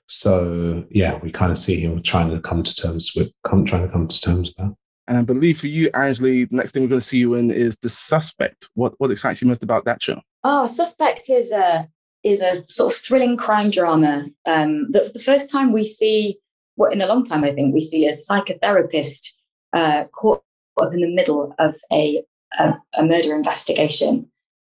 So 0.07 0.86
yeah, 0.91 1.18
we 1.24 1.32
kind 1.32 1.51
of 1.51 1.57
see 1.57 1.80
him 1.80 2.03
trying 2.03 2.30
to 2.32 2.41
come 2.41 2.64
to 2.64 2.76
terms 2.76 3.14
with 3.16 3.32
come 3.43 3.66
trying 3.66 3.88
to 3.88 3.91
come 3.91 4.07
to 4.07 4.22
terms 4.22 4.49
with 4.49 4.57
that. 4.57 4.76
And 5.07 5.18
I 5.18 5.24
believe 5.24 5.59
for 5.59 5.68
you, 5.68 5.89
Anjali, 5.91 6.49
the 6.49 6.55
next 6.55 6.72
thing 6.72 6.84
we're 6.84 6.89
going 6.89 7.01
to 7.01 7.05
see 7.05 7.18
you 7.18 7.36
in 7.36 7.51
is 7.51 7.78
The 7.78 7.89
Suspect. 7.89 8.70
What 8.74 8.93
what 8.97 9.11
excites 9.11 9.41
you 9.41 9.47
most 9.47 9.64
about 9.64 9.86
that 9.86 10.01
show? 10.01 10.22
Oh, 10.43 10.66
Suspect 10.66 11.30
is 11.30 11.51
a 11.51 11.88
is 12.24 12.41
a 12.41 12.68
sort 12.70 12.93
of 12.93 12.99
thrilling 12.99 13.38
crime 13.38 13.70
drama. 13.70 14.28
Um, 14.45 14.91
the, 14.91 15.11
the 15.14 15.20
first 15.20 15.51
time 15.51 15.74
we 15.74 15.86
see, 15.86 16.38
what 16.76 16.88
well, 16.88 16.93
in 16.93 17.01
a 17.01 17.07
long 17.07 17.26
time, 17.26 17.43
I 17.43 17.51
think, 17.51 17.74
we 17.74 17.82
see 17.82 18.07
a 18.07 18.14
psychotherapist 18.14 19.36
uh, 19.74 20.05
caught 20.05 20.41
up 20.82 20.93
in 20.93 21.01
the 21.01 21.14
middle 21.14 21.53
of 21.59 21.76
a 21.91 22.24
a, 22.59 22.76
a 22.93 23.05
murder 23.05 23.36
investigation. 23.36 24.30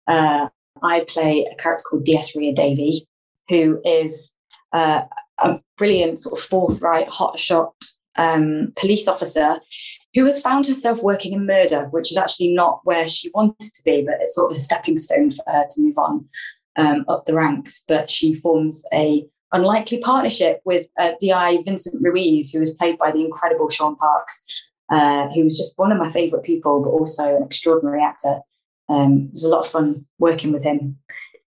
Uh, 0.08 0.48
I 0.82 1.04
play 1.06 1.46
a 1.50 1.54
character 1.56 1.84
called 1.88 2.04
D.S. 2.04 2.34
Ria 2.34 2.54
Davy, 2.54 3.06
who 3.48 3.80
is 3.84 4.32
uh, 4.72 5.02
a 5.38 5.60
brilliant, 5.76 6.18
sort 6.18 6.38
of 6.38 6.44
forthright, 6.44 7.08
hotshot 7.08 7.72
um, 8.16 8.72
police 8.76 9.06
officer 9.06 9.60
who 10.14 10.24
has 10.24 10.40
found 10.40 10.66
herself 10.66 11.02
working 11.02 11.32
in 11.32 11.46
murder, 11.46 11.84
which 11.90 12.10
is 12.10 12.16
actually 12.16 12.52
not 12.52 12.80
where 12.84 13.06
she 13.06 13.30
wanted 13.34 13.72
to 13.74 13.82
be, 13.84 14.02
but 14.02 14.16
it's 14.20 14.34
sort 14.34 14.50
of 14.50 14.56
a 14.56 14.60
stepping 14.60 14.96
stone 14.96 15.30
for 15.30 15.44
her 15.46 15.66
to 15.70 15.82
move 15.82 15.96
on 15.98 16.20
um, 16.76 17.04
up 17.08 17.24
the 17.24 17.34
ranks. 17.34 17.84
But 17.86 18.10
she 18.10 18.34
forms 18.34 18.84
a 18.92 19.24
unlikely 19.52 20.00
partnership 20.00 20.60
with 20.64 20.88
uh, 20.98 21.12
Di 21.20 21.62
Vincent 21.62 22.02
Ruiz, 22.02 22.50
who 22.50 22.60
is 22.60 22.72
played 22.72 22.98
by 22.98 23.12
the 23.12 23.24
incredible 23.24 23.68
Sean 23.68 23.96
Parks, 23.96 24.44
uh, 24.90 25.28
who 25.28 25.44
was 25.44 25.56
just 25.56 25.74
one 25.76 25.92
of 25.92 25.98
my 25.98 26.08
favourite 26.08 26.44
people, 26.44 26.82
but 26.82 26.90
also 26.90 27.36
an 27.36 27.42
extraordinary 27.42 28.02
actor. 28.02 28.40
Um, 28.88 29.26
it 29.28 29.32
was 29.32 29.44
a 29.44 29.48
lot 29.48 29.66
of 29.66 29.70
fun 29.70 30.06
working 30.18 30.52
with 30.52 30.64
him. 30.64 30.98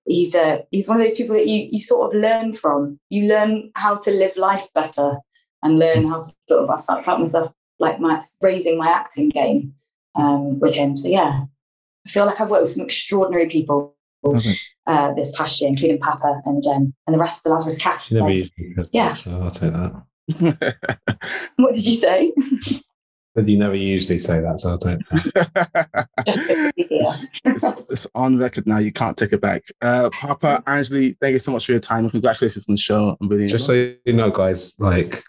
He's 0.05 0.35
a 0.35 0.41
uh, 0.41 0.57
he's 0.71 0.87
one 0.87 0.97
of 0.97 1.03
those 1.03 1.17
people 1.17 1.35
that 1.35 1.47
you 1.47 1.67
you 1.69 1.81
sort 1.81 2.07
of 2.07 2.21
learn 2.21 2.53
from. 2.53 2.99
You 3.09 3.27
learn 3.27 3.71
how 3.75 3.97
to 3.97 4.11
live 4.11 4.35
life 4.37 4.71
better 4.73 5.17
and 5.63 5.79
learn 5.79 6.07
how 6.07 6.21
to 6.21 6.33
sort 6.47 6.69
of. 6.69 6.69
I 6.69 7.01
felt 7.01 7.19
myself 7.19 7.51
like 7.79 7.99
my 7.99 8.23
raising 8.41 8.77
my 8.77 8.89
acting 8.89 9.29
game 9.29 9.73
um, 10.15 10.59
with 10.59 10.75
him. 10.75 10.95
So 10.95 11.09
yeah, 11.09 11.43
I 12.05 12.09
feel 12.09 12.25
like 12.25 12.39
I've 12.39 12.49
worked 12.49 12.63
with 12.63 12.71
some 12.71 12.85
extraordinary 12.85 13.47
people 13.47 13.95
okay. 14.25 14.55
uh, 14.85 15.13
this 15.13 15.35
past 15.35 15.61
year, 15.61 15.69
including 15.69 15.99
Paapa 15.99 16.41
and 16.45 16.65
um, 16.67 16.93
and 17.05 17.13
the 17.13 17.19
rest 17.19 17.39
of 17.39 17.43
the 17.43 17.49
Lazarus 17.51 17.77
cast. 17.77 18.09
So, 18.09 18.27
yeah, 18.91 19.13
so 19.13 19.41
I'll 19.41 19.51
take 19.51 19.73
that. 19.73 20.03
what 21.57 21.73
did 21.73 21.85
you 21.85 21.93
say? 21.93 22.33
But 23.37 23.47
you 23.47 23.55
never 23.59 23.75
usually 23.75 24.17
say 24.17 24.41
that, 24.41 24.59
so 24.59 24.71
I'll 24.71 24.77
take 24.79 24.97
that. 25.09 26.09
it's, 26.75 27.27
it's, 27.45 27.65
it's, 27.87 28.07
on 28.15 28.39
record 28.39 28.65
now. 28.65 28.79
You 28.79 28.91
can't 28.91 29.15
take 29.15 29.31
it 29.31 29.41
back. 29.41 29.63
Uh, 29.79 30.09
Paapa, 30.09 30.63
Anjali, 30.63 31.15
thank 31.21 31.33
you 31.33 31.39
so 31.39 31.51
much 31.51 31.67
for 31.67 31.73
your 31.73 31.79
time. 31.79 32.09
Congratulations 32.09 32.67
on 32.67 32.73
the 32.73 32.81
show. 32.81 33.15
I'm 33.21 33.27
really 33.27 33.45
just 33.45 33.67
so 33.67 33.73
you 33.73 34.13
know, 34.13 34.31
guys. 34.31 34.73
Like 34.79 35.23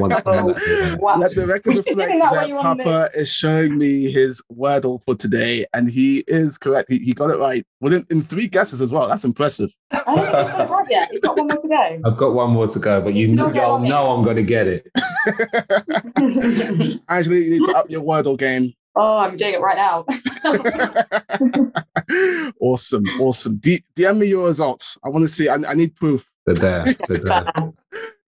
oh, 0.00 0.96
wow. 0.98 1.18
Let 1.18 1.34
the 1.34 1.46
record 1.46 1.76
reflect 1.76 1.98
that, 1.98 2.32
that 2.32 2.50
Paapa 2.50 3.16
is 3.16 3.32
showing 3.32 3.78
me 3.78 4.12
his 4.12 4.42
wordle 4.52 5.02
for 5.04 5.14
today, 5.14 5.66
and 5.72 5.90
he 5.90 6.24
is 6.26 6.58
correct. 6.58 6.90
He, 6.90 6.98
he 6.98 7.12
got 7.12 7.30
it 7.30 7.38
right 7.38 7.64
within 7.80 8.06
in 8.10 8.22
three 8.22 8.46
guesses 8.46 8.82
as 8.82 8.92
well. 8.92 9.08
That's 9.08 9.24
impressive. 9.24 9.72
I 9.92 10.02
don't 10.04 10.16
think 10.16 10.26
he's 10.26 10.32
got 10.32 10.60
it 10.60 10.70
right 10.70 10.86
yet. 10.90 11.08
He's 11.10 11.20
got 11.20 11.36
one 11.36 11.48
more 11.48 11.58
to 11.58 11.68
go. 11.68 12.00
I've 12.10 12.16
got 12.16 12.34
one 12.34 12.50
more 12.50 12.66
to 12.66 12.78
go, 12.78 13.00
but 13.00 13.14
you, 13.14 13.28
you 13.28 13.36
know, 13.36 13.52
y'all 13.52 13.78
know 13.78 14.14
I'm 14.14 14.24
going 14.24 14.36
to 14.36 14.42
get 14.42 14.66
it. 14.66 14.86
Actually, 17.08 17.44
you 17.44 17.50
need 17.50 17.64
to 17.64 17.74
up 17.76 17.90
your 17.90 18.02
wordle 18.02 18.38
game. 18.38 18.72
Oh, 18.94 19.20
I'm 19.20 19.36
doing 19.36 19.54
it 19.54 19.60
right 19.60 19.76
now. 19.76 20.04
awesome, 22.60 23.04
awesome. 23.20 23.56
D- 23.56 23.82
DM 23.96 24.18
me 24.18 24.26
your 24.26 24.46
results. 24.46 24.98
I 25.02 25.08
want 25.08 25.22
to 25.22 25.28
see. 25.28 25.48
I, 25.48 25.54
I 25.54 25.72
need 25.74 25.96
proof. 25.96 26.30
They're 26.44 26.56
there. 26.56 26.94
They're 27.08 27.18
there. 27.18 27.52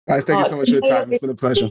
Guys, 0.08 0.24
thank 0.24 0.38
oh, 0.38 0.40
you 0.40 0.44
so 0.46 0.56
much 0.56 0.68
for 0.68 0.72
your 0.72 0.80
time. 0.82 1.12
It's 1.12 1.20
been 1.20 1.30
a 1.30 1.34
pleasure. 1.34 1.70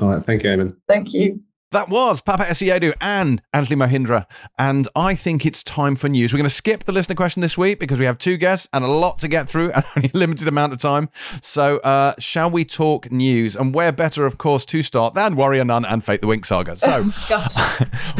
All 0.00 0.08
right, 0.08 0.24
thank 0.24 0.44
you, 0.44 0.50
Eamon. 0.50 0.76
Thank 0.86 1.12
you. 1.14 1.42
That 1.72 1.88
was 1.88 2.20
Paapa 2.20 2.44
Essiedu 2.44 2.92
and 3.00 3.40
Anjali 3.54 3.76
Mohindra. 3.76 4.26
And 4.58 4.86
I 4.94 5.14
think 5.14 5.46
it's 5.46 5.62
time 5.62 5.96
for 5.96 6.06
news. 6.10 6.30
We're 6.30 6.36
going 6.36 6.44
to 6.44 6.54
skip 6.54 6.84
the 6.84 6.92
listener 6.92 7.14
question 7.14 7.40
this 7.40 7.56
week 7.56 7.80
because 7.80 7.98
we 7.98 8.04
have 8.04 8.18
two 8.18 8.36
guests 8.36 8.68
and 8.74 8.84
a 8.84 8.88
lot 8.88 9.18
to 9.20 9.28
get 9.28 9.48
through 9.48 9.70
and 9.74 9.82
only 9.96 10.10
a 10.12 10.16
limited 10.16 10.48
amount 10.48 10.74
of 10.74 10.80
time. 10.80 11.08
So, 11.40 11.78
uh, 11.78 12.12
shall 12.18 12.50
we 12.50 12.66
talk 12.66 13.10
news? 13.10 13.56
And 13.56 13.74
where 13.74 13.90
better, 13.90 14.26
of 14.26 14.36
course, 14.36 14.66
to 14.66 14.82
start 14.82 15.14
than 15.14 15.34
Warrior 15.34 15.64
Nun 15.64 15.86
and 15.86 16.04
Fate 16.04 16.20
the 16.20 16.26
Winx 16.26 16.44
Saga? 16.44 16.76
So, 16.76 17.10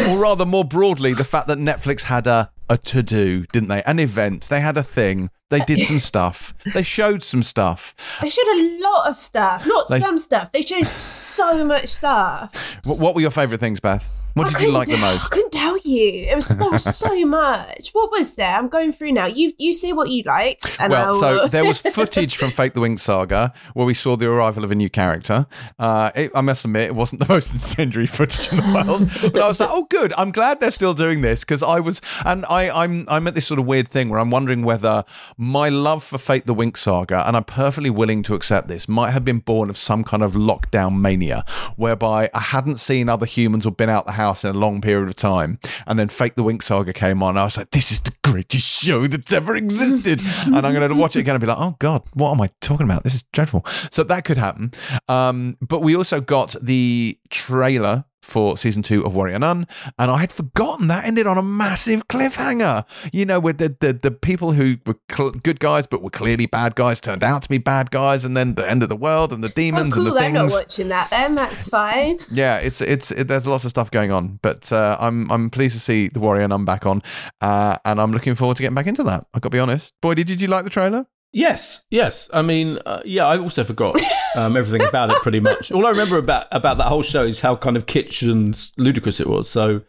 or 0.10 0.18
rather, 0.18 0.46
more 0.46 0.64
broadly, 0.64 1.12
the 1.12 1.22
fact 1.22 1.46
that 1.48 1.58
Netflix 1.58 2.04
had 2.04 2.26
a 2.26 2.50
a 2.72 2.78
to 2.78 3.02
do, 3.02 3.44
didn't 3.52 3.68
they? 3.68 3.82
An 3.82 3.98
event. 3.98 4.48
They 4.48 4.60
had 4.60 4.76
a 4.76 4.82
thing. 4.82 5.30
They 5.50 5.60
did 5.60 5.82
some 5.82 5.98
stuff. 6.12 6.54
They 6.72 6.82
showed 6.82 7.22
some 7.22 7.42
stuff. 7.42 7.94
They 8.22 8.30
showed 8.30 8.46
a 8.46 8.80
lot 8.82 9.10
of 9.10 9.18
stuff, 9.18 9.66
not 9.66 9.88
they, 9.88 10.00
some 10.00 10.18
stuff. 10.18 10.50
They 10.52 10.62
showed 10.62 10.86
so 10.86 11.64
much 11.64 11.88
stuff. 11.88 12.56
What 12.84 13.14
were 13.14 13.20
your 13.20 13.30
favourite 13.30 13.60
things, 13.60 13.78
Beth? 13.78 14.21
What 14.34 14.52
did 14.52 14.60
you 14.62 14.72
like 14.72 14.88
the 14.88 14.96
most? 14.96 15.24
I 15.26 15.28
couldn't 15.28 15.52
tell 15.52 15.76
you. 15.78 16.26
It 16.28 16.34
was 16.34 16.48
there 16.48 16.70
was 16.70 16.84
so 16.96 17.20
much. 17.26 17.90
What 17.92 18.10
was 18.10 18.34
there? 18.34 18.56
I'm 18.56 18.68
going 18.68 18.92
through 18.92 19.12
now. 19.12 19.26
You 19.26 19.52
you 19.58 19.74
say 19.74 19.92
what 19.92 20.10
you 20.10 20.22
liked. 20.24 20.78
well, 20.88 21.14
so 21.14 21.46
there 21.48 21.64
was 21.64 21.80
footage 21.80 22.36
from 22.36 22.50
Fate 22.50 22.74
the 22.74 22.80
Winx 22.80 23.00
Saga 23.00 23.52
where 23.74 23.86
we 23.86 23.94
saw 23.94 24.16
the 24.16 24.26
arrival 24.26 24.64
of 24.64 24.70
a 24.70 24.74
new 24.74 24.88
character. 24.88 25.46
Uh, 25.78 26.10
it, 26.14 26.30
I 26.34 26.40
must 26.40 26.64
admit, 26.64 26.86
it 26.86 26.94
wasn't 26.94 27.20
the 27.20 27.28
most 27.28 27.52
incendiary 27.52 28.06
footage 28.06 28.50
in 28.52 28.58
the 28.58 28.84
world, 28.86 29.32
but 29.32 29.42
I 29.42 29.48
was 29.48 29.60
like, 29.60 29.68
oh, 29.70 29.84
good. 29.84 30.14
I'm 30.16 30.32
glad 30.32 30.60
they're 30.60 30.70
still 30.70 30.94
doing 30.94 31.20
this 31.20 31.40
because 31.40 31.62
I 31.62 31.80
was, 31.80 32.00
and 32.24 32.46
I 32.48 32.70
I'm 32.70 33.06
I'm 33.08 33.26
at 33.26 33.34
this 33.34 33.46
sort 33.46 33.60
of 33.60 33.66
weird 33.66 33.88
thing 33.88 34.08
where 34.08 34.18
I'm 34.18 34.30
wondering 34.30 34.62
whether 34.62 35.04
my 35.36 35.68
love 35.68 36.02
for 36.02 36.18
Fate 36.18 36.46
the 36.46 36.54
Winx 36.54 36.78
Saga, 36.78 37.26
and 37.26 37.36
I'm 37.36 37.44
perfectly 37.44 37.90
willing 37.90 38.22
to 38.24 38.34
accept 38.34 38.68
this, 38.68 38.88
might 38.88 39.10
have 39.10 39.24
been 39.24 39.40
born 39.40 39.68
of 39.68 39.76
some 39.76 40.04
kind 40.04 40.22
of 40.22 40.32
lockdown 40.32 41.00
mania, 41.00 41.44
whereby 41.76 42.30
I 42.32 42.40
hadn't 42.40 42.78
seen 42.78 43.08
other 43.08 43.26
humans 43.26 43.66
or 43.66 43.72
been 43.72 43.90
out 43.90 44.06
the 44.06 44.12
house 44.12 44.21
house 44.22 44.44
in 44.44 44.54
a 44.54 44.58
long 44.58 44.80
period 44.80 45.08
of 45.08 45.16
time. 45.16 45.58
And 45.86 45.98
then 45.98 46.08
Fate 46.08 46.36
the 46.36 46.44
Winx 46.44 46.62
Saga 46.62 46.92
came 46.92 47.22
on. 47.22 47.36
I 47.36 47.44
was 47.44 47.56
like, 47.56 47.70
this 47.70 47.90
is 47.90 48.00
the 48.00 48.12
greatest 48.24 48.66
show 48.66 49.06
that's 49.06 49.32
ever 49.32 49.56
existed. 49.56 50.20
and 50.46 50.66
I'm 50.66 50.74
going 50.74 50.88
to 50.88 50.96
watch 50.96 51.16
it 51.16 51.20
again 51.20 51.34
and 51.34 51.40
be 51.40 51.46
like, 51.46 51.58
oh 51.58 51.76
God, 51.78 52.02
what 52.14 52.30
am 52.32 52.40
I 52.40 52.50
talking 52.60 52.84
about? 52.84 53.04
This 53.04 53.14
is 53.14 53.22
dreadful. 53.32 53.64
So 53.90 54.02
that 54.04 54.24
could 54.24 54.38
happen. 54.38 54.70
Um, 55.08 55.56
but 55.60 55.80
we 55.80 55.96
also 55.96 56.20
got 56.20 56.54
the 56.62 57.18
trailer 57.30 58.04
for 58.22 58.56
season 58.56 58.82
two 58.82 59.04
of 59.04 59.14
Warrior 59.14 59.38
Nun, 59.38 59.66
and 59.98 60.10
I 60.10 60.18
had 60.18 60.32
forgotten 60.32 60.86
that 60.88 61.04
ended 61.04 61.26
on 61.26 61.36
a 61.36 61.42
massive 61.42 62.08
cliffhanger. 62.08 62.84
You 63.12 63.26
know, 63.26 63.40
with 63.40 63.58
the 63.58 63.76
the, 63.80 63.92
the 63.92 64.10
people 64.10 64.52
who 64.52 64.76
were 64.86 64.96
cl- 65.10 65.32
good 65.32 65.60
guys 65.60 65.86
but 65.86 66.02
were 66.02 66.10
clearly 66.10 66.46
bad 66.46 66.74
guys 66.74 67.00
turned 67.00 67.24
out 67.24 67.42
to 67.42 67.48
be 67.48 67.58
bad 67.58 67.90
guys, 67.90 68.24
and 68.24 68.36
then 68.36 68.54
the 68.54 68.68
end 68.68 68.82
of 68.82 68.88
the 68.88 68.96
world 68.96 69.32
and 69.32 69.42
the 69.42 69.48
demons 69.50 69.94
oh, 69.94 69.96
cool. 69.96 70.06
and 70.06 70.16
the 70.16 70.20
things. 70.20 70.36
I'm 70.36 70.46
not 70.46 70.52
watching 70.52 70.88
that. 70.88 71.10
Then 71.10 71.34
that's 71.34 71.68
fine. 71.68 72.18
Yeah, 72.32 72.58
it's 72.58 72.80
it's 72.80 73.10
it, 73.10 73.28
there's 73.28 73.46
lots 73.46 73.64
of 73.64 73.70
stuff 73.70 73.90
going 73.90 74.10
on, 74.10 74.38
but 74.42 74.72
uh, 74.72 74.96
I'm 74.98 75.30
I'm 75.30 75.50
pleased 75.50 75.74
to 75.74 75.80
see 75.80 76.08
the 76.08 76.20
Warrior 76.20 76.48
Nun 76.48 76.64
back 76.64 76.86
on, 76.86 77.02
uh, 77.40 77.76
and 77.84 78.00
I'm 78.00 78.12
looking 78.12 78.34
forward 78.34 78.56
to 78.56 78.62
getting 78.62 78.74
back 78.74 78.86
into 78.86 79.02
that. 79.04 79.26
I've 79.34 79.42
got 79.42 79.50
to 79.50 79.56
be 79.56 79.58
honest. 79.58 79.92
Boy, 80.00 80.14
did 80.14 80.40
you 80.40 80.48
like 80.48 80.64
the 80.64 80.70
trailer? 80.70 81.06
Yes, 81.32 81.84
yes. 81.90 82.28
I 82.32 82.42
mean, 82.42 82.78
uh, 82.84 83.00
yeah. 83.04 83.26
I 83.26 83.38
also 83.38 83.64
forgot 83.64 83.98
um, 84.36 84.56
everything 84.56 84.86
about 84.86 85.10
it 85.10 85.16
pretty 85.22 85.40
much. 85.40 85.72
All 85.72 85.86
I 85.86 85.90
remember 85.90 86.18
about 86.18 86.46
about 86.52 86.76
that 86.78 86.88
whole 86.88 87.02
show 87.02 87.24
is 87.24 87.40
how 87.40 87.56
kind 87.56 87.76
of 87.76 87.86
kitsch 87.86 88.30
and 88.30 88.58
ludicrous 88.76 89.18
it 89.18 89.26
was. 89.26 89.48
So 89.48 89.80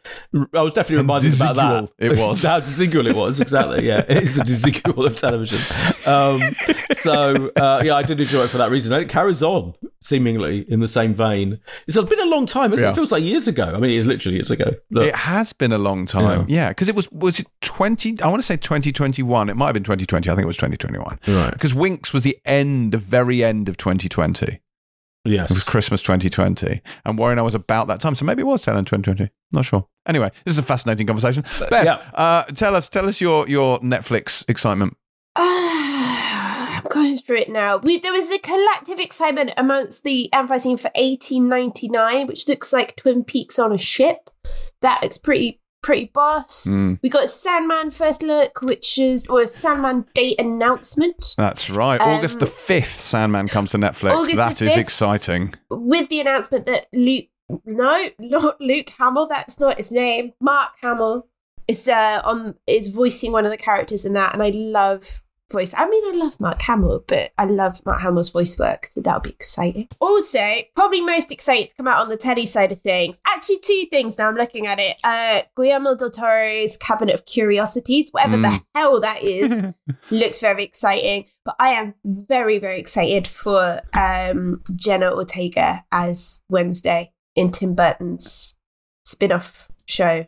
I 0.53 0.61
was 0.61 0.73
definitely 0.73 0.97
reminded 0.97 1.35
about 1.35 1.55
that. 1.57 1.91
It 1.97 2.17
was 2.17 2.43
how 2.43 2.61
desigual 2.61 3.07
it 3.07 3.15
was. 3.15 3.41
Exactly. 3.41 3.85
Yeah, 3.85 4.05
it 4.07 4.23
is 4.23 4.35
the 4.35 4.43
desigual 4.43 5.05
of 5.05 5.17
television. 5.17 5.59
Um, 6.05 6.39
so 6.97 7.51
uh, 7.57 7.81
yeah, 7.83 7.95
I 7.95 8.03
did 8.03 8.21
enjoy 8.21 8.43
it 8.43 8.49
for 8.49 8.57
that 8.59 8.71
reason. 8.71 8.93
And 8.93 9.03
it 9.03 9.09
carries 9.09 9.43
on 9.43 9.73
seemingly 10.03 10.65
in 10.69 10.79
the 10.79 10.87
same 10.87 11.13
vein. 11.13 11.59
It's 11.87 11.97
been 11.97 12.19
a 12.19 12.25
long 12.25 12.45
time. 12.45 12.73
Yeah. 12.73 12.91
It 12.91 12.95
feels 12.95 13.11
like 13.11 13.23
years 13.23 13.47
ago. 13.47 13.65
I 13.65 13.79
mean, 13.79 13.91
it 13.91 13.97
is 13.97 14.05
literally 14.05 14.35
years 14.35 14.51
ago. 14.51 14.71
Look. 14.91 15.07
It 15.07 15.15
has 15.15 15.53
been 15.53 15.71
a 15.71 15.77
long 15.77 16.05
time. 16.05 16.45
Yeah, 16.47 16.69
because 16.69 16.87
yeah, 16.87 16.93
it 16.93 16.95
was 16.95 17.11
was 17.11 17.39
it 17.39 17.47
twenty? 17.61 18.21
I 18.21 18.27
want 18.27 18.41
to 18.41 18.45
say 18.45 18.57
twenty 18.57 18.91
twenty 18.91 19.23
one. 19.23 19.49
It 19.49 19.55
might 19.55 19.67
have 19.67 19.73
been 19.73 19.83
twenty 19.83 20.05
twenty. 20.05 20.29
I 20.29 20.35
think 20.35 20.43
it 20.43 20.47
was 20.47 20.57
twenty 20.57 20.77
twenty 20.77 20.99
one. 20.99 21.19
Right. 21.33 21.51
Because 21.51 21.73
Winx 21.73 22.13
was 22.13 22.23
the 22.23 22.37
end, 22.45 22.91
the 22.91 22.97
very 22.97 23.43
end 23.43 23.69
of 23.69 23.77
2020. 23.77 24.59
Yes. 25.25 25.49
It 25.49 25.53
was 25.53 25.63
Christmas 25.63 26.01
2020. 26.01 26.81
And 27.05 27.17
Warrior 27.17 27.39
I 27.39 27.41
was 27.41 27.55
about 27.55 27.87
that 27.87 28.01
time. 28.01 28.15
So 28.15 28.25
maybe 28.25 28.41
it 28.41 28.45
was 28.45 28.61
tail 28.61 28.77
end 28.77 28.87
2020. 28.87 29.31
Not 29.53 29.65
sure. 29.65 29.87
Anyway, 30.05 30.29
this 30.43 30.53
is 30.53 30.57
a 30.57 30.63
fascinating 30.63 31.07
conversation. 31.07 31.43
But, 31.59 31.69
Beth, 31.69 31.85
yeah. 31.85 32.01
uh, 32.13 32.43
tell 32.43 32.75
us 32.75 32.89
tell 32.89 33.07
us 33.07 33.21
your, 33.21 33.47
your 33.47 33.79
Netflix 33.79 34.47
excitement. 34.49 34.97
Uh, 35.35 35.43
I'm 35.45 36.83
going 36.89 37.17
through 37.17 37.37
it 37.37 37.49
now. 37.49 37.77
We, 37.77 37.99
there 37.99 38.11
was 38.11 38.31
a 38.31 38.39
collective 38.39 38.99
excitement 38.99 39.51
amongst 39.55 40.03
the 40.03 40.31
Empire 40.33 40.59
scene 40.59 40.77
for 40.77 40.91
1899, 40.95 42.27
which 42.27 42.47
looks 42.47 42.73
like 42.73 42.97
Twin 42.97 43.23
Peaks 43.23 43.57
on 43.57 43.71
a 43.71 43.77
ship. 43.77 44.29
That 44.81 45.01
looks 45.01 45.17
pretty 45.17 45.61
pretty 45.83 46.05
boss. 46.05 46.65
Mm. 46.67 46.99
We 47.03 47.09
got 47.09 47.29
Sandman 47.29 47.91
first 47.91 48.23
look, 48.23 48.61
which 48.63 48.97
is 48.97 49.27
or 49.27 49.45
Sandman 49.45 50.05
date 50.15 50.39
announcement. 50.39 51.35
That's 51.37 51.69
right. 51.69 52.01
Um, 52.01 52.09
August 52.09 52.39
the 52.39 52.47
fifth, 52.47 52.99
Sandman 52.99 53.47
comes 53.47 53.71
to 53.71 53.77
Netflix. 53.77 54.13
August 54.13 54.35
that 54.37 54.61
is 54.61 54.73
5th, 54.73 54.77
exciting. 54.77 55.53
With 55.69 56.09
the 56.09 56.19
announcement 56.19 56.65
that 56.65 56.87
Luke 56.93 57.25
no, 57.65 58.09
not 58.19 58.59
Luke 58.61 58.89
Hamill, 58.97 59.27
that's 59.27 59.59
not 59.59 59.77
his 59.77 59.91
name. 59.91 60.33
Mark 60.39 60.71
Hamill 60.81 61.27
is 61.67 61.87
uh, 61.87 62.21
on 62.23 62.55
is 62.67 62.89
voicing 62.89 63.31
one 63.31 63.45
of 63.45 63.51
the 63.51 63.57
characters 63.57 64.05
in 64.05 64.13
that, 64.13 64.33
and 64.33 64.41
I 64.41 64.49
love 64.49 65.22
voice. 65.53 65.73
I 65.77 65.87
mean, 65.87 66.03
I 66.13 66.17
love 66.17 66.39
Mark 66.41 66.61
Hamill, 66.63 67.05
but 67.07 67.31
I 67.37 67.45
love 67.45 67.81
Mark 67.85 68.01
Hamill's 68.01 68.29
voice 68.29 68.59
work, 68.59 68.87
so 68.87 68.99
that'll 68.99 69.21
be 69.21 69.29
exciting. 69.29 69.87
Also, 70.01 70.43
probably 70.75 70.99
most 70.99 71.31
excited 71.31 71.69
to 71.69 71.75
come 71.75 71.87
out 71.87 72.01
on 72.01 72.09
the 72.09 72.17
telly 72.17 72.45
side 72.45 72.73
of 72.73 72.81
things. 72.81 73.21
Actually, 73.25 73.59
two 73.59 73.85
things 73.89 74.17
now 74.17 74.27
I'm 74.27 74.35
looking 74.35 74.67
at 74.67 74.79
it. 74.79 74.97
Uh, 75.03 75.43
Guillermo 75.55 75.95
del 75.95 76.09
Toro's 76.09 76.75
Cabinet 76.75 77.15
of 77.15 77.25
Curiosities, 77.25 78.09
whatever 78.11 78.37
the 78.37 78.61
hell 78.75 78.99
that 78.99 79.23
is, 79.23 79.63
looks 80.11 80.41
very 80.41 80.65
exciting. 80.65 81.25
But 81.45 81.55
I 81.59 81.69
am 81.69 81.93
very, 82.03 82.59
very 82.59 82.79
excited 82.79 83.27
for 83.27 83.81
um, 83.93 84.61
Jenna 84.75 85.13
Ortega 85.13 85.85
as 85.91 86.43
Wednesday 86.49 87.13
in 87.35 87.51
Tim 87.51 87.75
Burton's 87.75 88.57
spin-off 89.05 89.69
show 89.85 90.25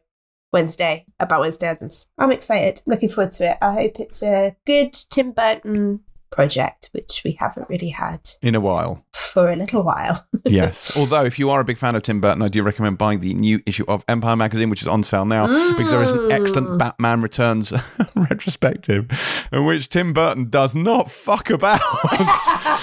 Wednesday 0.56 1.06
about 1.20 1.42
Wednesday 1.42 1.68
Addams. 1.68 2.08
I'm 2.18 2.32
excited. 2.32 2.82
Looking 2.86 3.10
forward 3.10 3.32
to 3.34 3.52
it. 3.52 3.58
I 3.62 3.74
hope 3.74 4.00
it's 4.00 4.24
a 4.24 4.56
good 4.66 4.94
Tim 4.94 5.34
Burton 5.34 6.00
project, 6.32 6.90
which 6.94 7.24
we 7.26 7.34
haven't 7.34 7.70
really 7.70 7.90
had 7.90 8.22
In 8.42 8.56
a 8.56 8.62
while. 8.62 9.05
For 9.16 9.52
a 9.52 9.56
little 9.56 9.84
while. 9.84 10.26
Yes. 10.48 10.96
Although, 10.96 11.26
if 11.26 11.40
you 11.40 11.50
are 11.50 11.60
a 11.60 11.64
big 11.64 11.78
fan 11.78 11.96
of 11.96 12.04
Tim 12.04 12.22
Burton, 12.22 12.44
I 12.44 12.48
do 12.48 12.62
recommend 12.62 13.00
buying 13.00 13.20
the 13.20 13.34
new 13.34 13.62
issue 13.66 13.84
of 13.88 14.06
Empire 14.08 14.36
magazine, 14.36 14.70
which 14.70 14.84
is 14.84 14.88
on 14.88 15.02
sale 15.02 15.26
now, 15.26 15.48
because 15.76 15.90
there 15.90 16.04
is 16.04 16.12
an 16.12 16.32
excellent 16.32 16.66
Mm. 16.66 16.78
Batman 16.78 17.22
Returns 17.22 17.74
retrospective 18.16 19.08
in 19.52 19.66
which 19.66 19.90
Tim 19.90 20.14
Burton 20.14 20.50
does 20.50 20.76
not 20.76 21.10
fuck 21.12 21.50
about. 21.50 21.80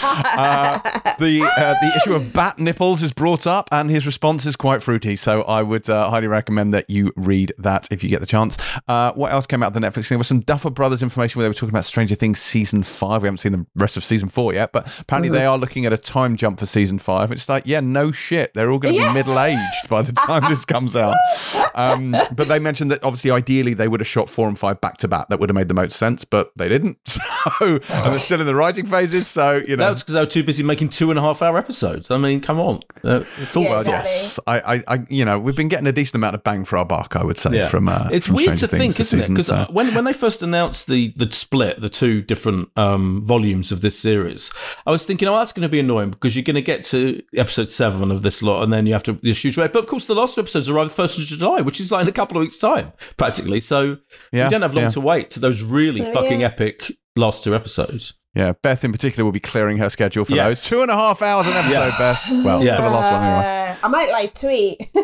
uh, 0.02 0.78
the 1.18 1.42
uh, 1.56 1.74
the 1.80 1.92
issue 1.96 2.14
of 2.14 2.32
Bat 2.32 2.58
Nipples 2.58 3.02
is 3.02 3.12
brought 3.12 3.46
up, 3.46 3.68
and 3.72 3.90
his 3.90 4.06
response 4.06 4.46
is 4.46 4.56
quite 4.56 4.82
fruity. 4.82 5.16
So 5.16 5.42
I 5.42 5.62
would 5.62 5.88
uh, 5.88 6.10
highly 6.10 6.28
recommend 6.28 6.72
that 6.74 6.88
you 6.88 7.12
read 7.16 7.52
that 7.58 7.88
if 7.90 8.02
you 8.02 8.10
get 8.10 8.20
the 8.20 8.26
chance. 8.26 8.56
Uh, 8.88 9.12
what 9.12 9.32
else 9.32 9.46
came 9.46 9.62
out 9.62 9.74
of 9.74 9.80
the 9.80 9.86
Netflix 9.86 10.08
thing? 10.08 10.16
There 10.16 10.18
was 10.18 10.28
some 10.28 10.40
Duffer 10.40 10.70
Brothers 10.70 11.02
information 11.02 11.38
where 11.38 11.44
they 11.44 11.50
were 11.50 11.54
talking 11.54 11.70
about 11.70 11.84
Stranger 11.84 12.14
Things 12.14 12.40
season 12.40 12.82
five. 12.82 13.22
We 13.22 13.26
haven't 13.26 13.38
seen 13.38 13.52
the 13.52 13.66
rest 13.76 13.96
of 13.96 14.04
season 14.04 14.28
four 14.28 14.52
yet, 14.54 14.72
but 14.72 14.92
apparently 15.00 15.30
they 15.30 15.44
are 15.46 15.58
looking 15.58 15.86
at 15.86 15.92
a 15.92 15.98
time 15.98 16.21
jump 16.36 16.58
for 16.58 16.66
season 16.66 16.98
five. 16.98 17.30
It's 17.32 17.48
like, 17.48 17.64
yeah, 17.66 17.80
no 17.80 18.12
shit, 18.12 18.54
they're 18.54 18.70
all 18.70 18.78
going 18.78 18.94
to 18.94 19.00
Yeah. 19.00 19.08
be 19.08 19.14
middle 19.14 19.38
aged 19.40 19.88
by 19.88 20.02
the 20.02 20.12
time 20.12 20.42
this 20.48 20.64
comes 20.64 20.96
out. 20.96 21.16
Um, 21.74 22.10
but 22.10 22.48
they 22.48 22.58
mentioned 22.58 22.90
that 22.90 23.02
obviously, 23.02 23.30
ideally, 23.30 23.72
they 23.72 23.88
would 23.88 24.00
have 24.00 24.06
shot 24.06 24.28
four 24.28 24.46
and 24.46 24.58
five 24.58 24.78
back 24.82 24.98
to 24.98 25.08
back. 25.08 25.28
That 25.28 25.40
would 25.40 25.48
have 25.48 25.54
made 25.54 25.68
the 25.68 25.74
most 25.74 25.96
sense, 25.96 26.22
but 26.22 26.52
they 26.56 26.68
didn't. 26.68 26.98
So, 27.58 27.66
and 27.74 27.80
they're 27.82 28.12
still 28.14 28.40
in 28.40 28.46
the 28.46 28.54
writing 28.54 28.86
phases. 28.86 29.26
So, 29.26 29.56
you 29.56 29.76
know. 29.76 29.88
That's 29.88 30.02
because 30.02 30.14
they 30.14 30.20
were 30.20 30.26
too 30.26 30.44
busy 30.44 30.62
making 30.62 30.90
two 30.90 31.10
and 31.10 31.18
a 31.18 31.22
half 31.22 31.40
hour 31.42 31.56
episodes. 31.58 32.10
I 32.10 32.18
mean, 32.18 32.40
come 32.40 32.60
on. 32.60 32.80
Uh, 33.02 33.24
full 33.46 33.62
Yeah, 33.64 33.70
Well, 33.70 33.80
exactly. 33.80 33.92
yes, 33.92 34.38
I, 34.46 34.60
I, 34.60 34.84
I, 34.86 35.06
you 35.08 35.24
know, 35.24 35.38
we've 35.40 35.56
been 35.56 35.66
getting 35.68 35.86
a 35.88 35.92
decent 35.92 36.16
amount 36.16 36.34
of 36.36 36.44
bang 36.44 36.64
for 36.64 36.76
our 36.76 36.84
buck, 36.84 37.16
I 37.16 37.24
would 37.24 37.38
say, 37.38 37.50
Yeah. 37.56 37.68
from. 37.68 37.88
Uh, 37.88 38.08
it's 38.12 38.26
from 38.26 38.36
weird 38.36 38.58
Stranger 38.58 38.66
to 38.66 38.68
think, 38.68 38.80
Things 38.82 38.96
this 38.98 39.12
isn't 39.14 39.24
it? 39.24 39.28
Because 39.30 39.46
so- 39.46 39.66
when 39.70 39.94
when 39.94 40.04
they 40.04 40.12
first 40.12 40.42
announced 40.42 40.86
the 40.86 41.12
the 41.16 41.30
split, 41.32 41.80
the 41.80 41.88
two 41.88 42.22
different 42.22 42.68
um, 42.76 43.22
volumes 43.24 43.72
of 43.72 43.80
this 43.80 43.98
series, 43.98 44.52
I 44.86 44.90
was 44.92 45.04
thinking, 45.04 45.26
oh, 45.26 45.36
that's 45.36 45.52
going 45.52 45.62
to 45.62 45.68
be 45.68 45.80
annoying 45.80 46.10
because 46.12 46.36
you're 46.36 46.42
going 46.44 46.54
to 46.54 46.62
get 46.62 46.84
to 46.84 47.22
episode 47.36 47.68
seven 47.68 48.10
of 48.10 48.22
this 48.22 48.42
lot, 48.42 48.62
and 48.62 48.72
then 48.72 48.86
you 48.86 48.92
have 48.92 49.02
to 49.04 49.14
the 49.22 49.32
huge 49.32 49.56
rate. 49.56 49.72
But 49.72 49.80
of 49.80 49.86
course, 49.88 50.06
the 50.06 50.14
last 50.14 50.36
two 50.36 50.40
episodes 50.42 50.68
arrive 50.68 50.88
the 50.88 50.94
first 50.94 51.18
of 51.18 51.24
July, 51.24 51.60
which 51.60 51.80
is 51.80 51.90
like 51.92 52.02
in 52.02 52.08
a 52.08 52.12
couple 52.12 52.36
of 52.36 52.42
weeks' 52.42 52.58
time, 52.58 52.92
practically. 53.16 53.60
So 53.60 53.98
yeah, 54.32 54.44
you 54.44 54.50
don't 54.50 54.62
have 54.62 54.74
long 54.74 54.84
yeah. 54.84 54.90
to 54.90 55.00
wait 55.00 55.30
to 55.32 55.40
those 55.40 55.62
really 55.62 56.02
Oh, 56.02 56.12
fucking 56.12 56.40
yeah. 56.42 56.46
epic 56.46 56.92
last 57.16 57.44
two 57.44 57.54
episodes. 57.54 58.14
Yeah, 58.34 58.54
Beth 58.62 58.82
in 58.82 58.92
particular 58.92 59.26
will 59.26 59.32
be 59.32 59.40
clearing 59.40 59.76
her 59.76 59.90
schedule 59.90 60.24
for 60.24 60.32
Yes. 60.34 60.48
those 60.48 60.64
two 60.70 60.80
and 60.80 60.90
a 60.90 60.94
half 60.94 61.20
hours 61.20 61.46
an 61.46 61.52
episode. 61.52 61.70
Yes. 61.70 61.98
Beth, 61.98 62.44
well, 62.46 62.64
Yes. 62.64 62.76
for 62.78 62.82
the 62.84 62.90
last 62.90 63.12
one 63.12 63.22
anyway. 63.24 63.68
Uh, 63.68 63.76
I 63.84 63.88
might 63.88 64.08
live 64.10 64.32
tweet. 64.32 64.90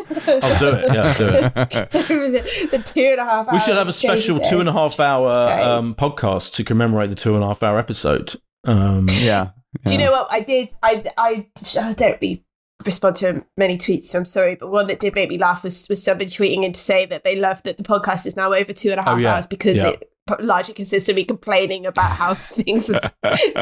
I'll 0.43 0.57
do 0.59 0.69
it. 0.73 0.93
Yeah, 0.93 1.13
do 1.15 1.27
it. 1.27 1.53
the, 1.91 2.67
the 2.71 2.79
two 2.79 3.01
and 3.05 3.19
a 3.19 3.25
half 3.25 3.47
hours. 3.47 3.53
We 3.53 3.59
should 3.59 3.77
have 3.77 3.87
a 3.87 3.93
special 3.93 4.39
two 4.39 4.59
and 4.61 4.67
a 4.67 4.71
half 4.73 4.99
hour 4.99 5.27
um, 5.31 5.93
podcast 5.93 6.55
to 6.55 6.63
commemorate 6.63 7.11
the 7.11 7.15
two 7.15 7.35
and 7.35 7.43
a 7.43 7.47
half 7.47 7.61
hour 7.61 7.77
episode. 7.77 8.33
Um, 8.65 9.05
yeah. 9.11 9.49
Do 9.85 9.91
you 9.93 9.97
know 9.99 10.11
what 10.11 10.27
I 10.31 10.41
did? 10.41 10.73
I, 10.81 11.03
I, 11.17 11.47
I 11.79 11.93
don't 11.93 12.21
really 12.21 12.43
respond 12.85 13.15
to 13.17 13.45
many 13.57 13.77
tweets, 13.77 14.05
so 14.05 14.19
I'm 14.19 14.25
sorry. 14.25 14.55
But 14.55 14.69
one 14.71 14.87
that 14.87 14.99
did 14.99 15.15
make 15.15 15.29
me 15.29 15.37
laugh 15.37 15.63
was, 15.63 15.87
was 15.89 16.01
somebody 16.01 16.29
tweeting 16.29 16.63
in 16.63 16.73
to 16.73 16.79
say 16.79 17.05
that 17.07 17.23
they 17.23 17.35
love 17.35 17.61
that 17.63 17.77
the 17.77 17.83
podcast 17.83 18.25
is 18.25 18.35
now 18.35 18.53
over 18.53 18.73
two 18.73 18.91
and 18.91 18.99
a 18.99 19.03
oh, 19.03 19.05
half 19.05 19.15
Oh, 19.15 19.17
yeah. 19.19 19.33
hours 19.35 19.47
because 19.47 19.77
Yeah. 19.77 19.89
it 19.89 20.09
largely 20.39 20.73
consists 20.73 21.09
of 21.09 21.15
me 21.15 21.23
complaining 21.25 21.85
about 21.85 22.11
how 22.11 22.33
things 22.35 22.89
are 22.89 22.99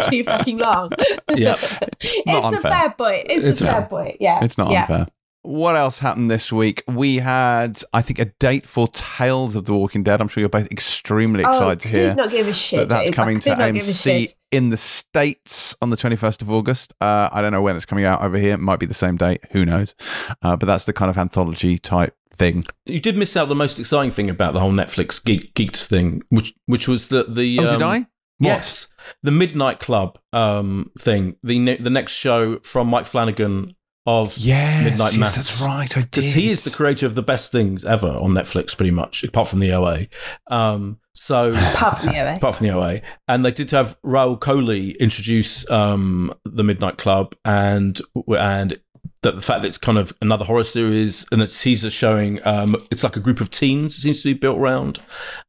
too 0.10 0.24
fucking 0.24 0.58
long. 0.58 0.92
Yeah. 1.36 1.56
it's 2.02 2.26
Not 2.26 2.54
a 2.58 2.62
fair 2.62 2.90
point. 2.92 3.28
It's, 3.30 3.46
It's 3.46 3.62
a 3.62 3.66
fair. 3.66 3.74
fair 3.74 3.82
point. 3.90 4.18
Yeah, 4.20 4.44
It's 4.44 4.58
not 4.58 4.72
yeah. 4.72 4.82
unfair. 4.82 5.08
What 5.48 5.78
else 5.78 6.00
happened 6.00 6.30
this 6.30 6.52
week? 6.52 6.84
We 6.90 7.20
had, 7.20 7.82
I 7.94 8.02
think, 8.02 8.20
a 8.20 8.26
date 8.26 8.66
for 8.66 8.90
Tales 8.90 9.56
of 9.56 9.64
the 9.64 9.74
Walking 9.74 10.04
Dead. 10.04 10.20
I'm 10.20 10.28
sure 10.28 10.42
you're 10.42 10.50
both 10.50 10.70
extremely 10.70 11.46
Oh, 11.46 11.50
excited 11.50 11.80
to 11.80 11.88
could 11.88 11.98
hear 11.98 12.16
not 12.16 12.32
give 12.32 12.50
a 12.50 12.54
shit. 12.54 12.80
that 12.80 12.90
that's 12.90 13.16
coming 13.16 13.40
to 13.40 13.52
could 13.52 13.58
not 13.58 13.74
give 13.74 13.84
a 13.84 13.86
AMC 13.86 14.34
in 14.52 14.72
the 14.72 14.76
States 14.76 15.74
on 15.82 15.90
the 15.90 15.96
21st 15.96 16.42
of 16.42 16.52
August. 16.52 16.94
Uh, 17.00 17.30
I 17.32 17.42
don't 17.42 17.54
know 17.54 17.62
when 17.62 17.78
it's 17.78 17.86
coming 17.86 18.04
out 18.04 18.22
over 18.24 18.38
here. 18.38 18.56
It 18.56 18.60
might 18.60 18.82
be 18.82 18.88
the 18.88 18.94
same 18.94 19.16
date. 19.16 19.40
Who 19.52 19.66
knows? 19.66 19.96
Uh, 20.42 20.58
but 20.58 20.66
that's 20.66 20.84
the 20.84 20.92
kind 20.92 21.10
of 21.10 21.18
anthology 21.18 21.78
type 21.78 22.14
thing. 22.30 22.66
You 22.86 23.00
did 23.00 23.16
miss 23.16 23.38
out 23.38 23.48
the 23.48 23.56
most 23.56 23.80
exciting 23.80 24.12
thing 24.12 24.30
about 24.30 24.54
the 24.54 24.60
whole 24.60 24.74
Netflix 24.74 25.24
geek, 25.24 25.54
geeks 25.54 25.88
thing, 25.88 26.24
which 26.28 26.54
which 26.66 26.90
was 26.90 27.08
that 27.08 27.36
the 27.36 27.58
Oh, 27.60 27.70
did 27.70 27.82
um, 27.82 27.90
I? 27.90 28.00
What? 28.40 28.48
Yes, 28.48 28.88
the 29.24 29.32
Midnight 29.32 29.80
Club 29.80 30.20
um, 30.34 30.92
thing. 31.00 31.38
The 31.42 31.58
ne- 31.58 31.78
the 31.78 31.90
next 31.90 32.12
show 32.12 32.60
from 32.60 32.90
Mike 32.90 33.06
Flanagan 33.06 33.77
of 34.08 34.36
Yes, 34.38 34.84
Midnight 34.86 35.12
yes, 35.12 35.18
Mass. 35.20 35.36
that's 35.36 35.62
right. 35.62 35.98
I 35.98 36.02
did. 36.02 36.12
because 36.12 36.34
he 36.34 36.50
is 36.50 36.64
the 36.64 36.72
creator 36.72 37.06
of 37.06 37.14
the 37.14 37.22
best 37.22 37.52
things 37.52 37.86
ever 37.86 38.08
on 38.08 38.32
Netflix, 38.32 38.76
pretty 38.76 38.90
much, 38.92 39.24
apart 39.24 39.50
from 39.50 39.60
the 39.60 39.72
OA. 39.74 40.08
Um, 40.50 40.98
so 41.14 41.52
Apart 41.54 41.98
from 42.00 42.10
the 42.10 42.20
OA. 42.20 42.34
apart 42.36 42.56
from 42.56 42.68
the 42.68 42.74
OA, 42.74 43.02
and 43.28 43.44
they 43.44 43.52
did 43.52 43.70
have 43.72 44.00
Rahul 44.04 44.40
Kohli 44.40 44.98
introduce 45.00 45.70
um, 45.70 46.34
the 46.46 46.64
Midnight 46.64 46.98
Club, 46.98 47.36
and 47.44 48.00
and 48.30 48.78
that 49.24 49.36
the 49.36 49.42
fact 49.42 49.64
that 49.64 49.68
it's 49.68 49.80
kind 49.80 49.98
of 49.98 50.14
another 50.22 50.46
horror 50.46 50.64
series, 50.64 51.26
and 51.32 51.42
that 51.42 51.48
teaser 51.48 51.90
showing 51.90 52.40
um, 52.48 52.76
it's 52.92 53.04
like 53.04 53.18
a 53.18 53.20
group 53.20 53.42
of 53.42 53.50
teens 53.50 53.98
it 53.98 54.02
seems 54.02 54.22
to 54.22 54.30
be 54.34 54.40
built 54.40 54.58
around. 54.60 55.00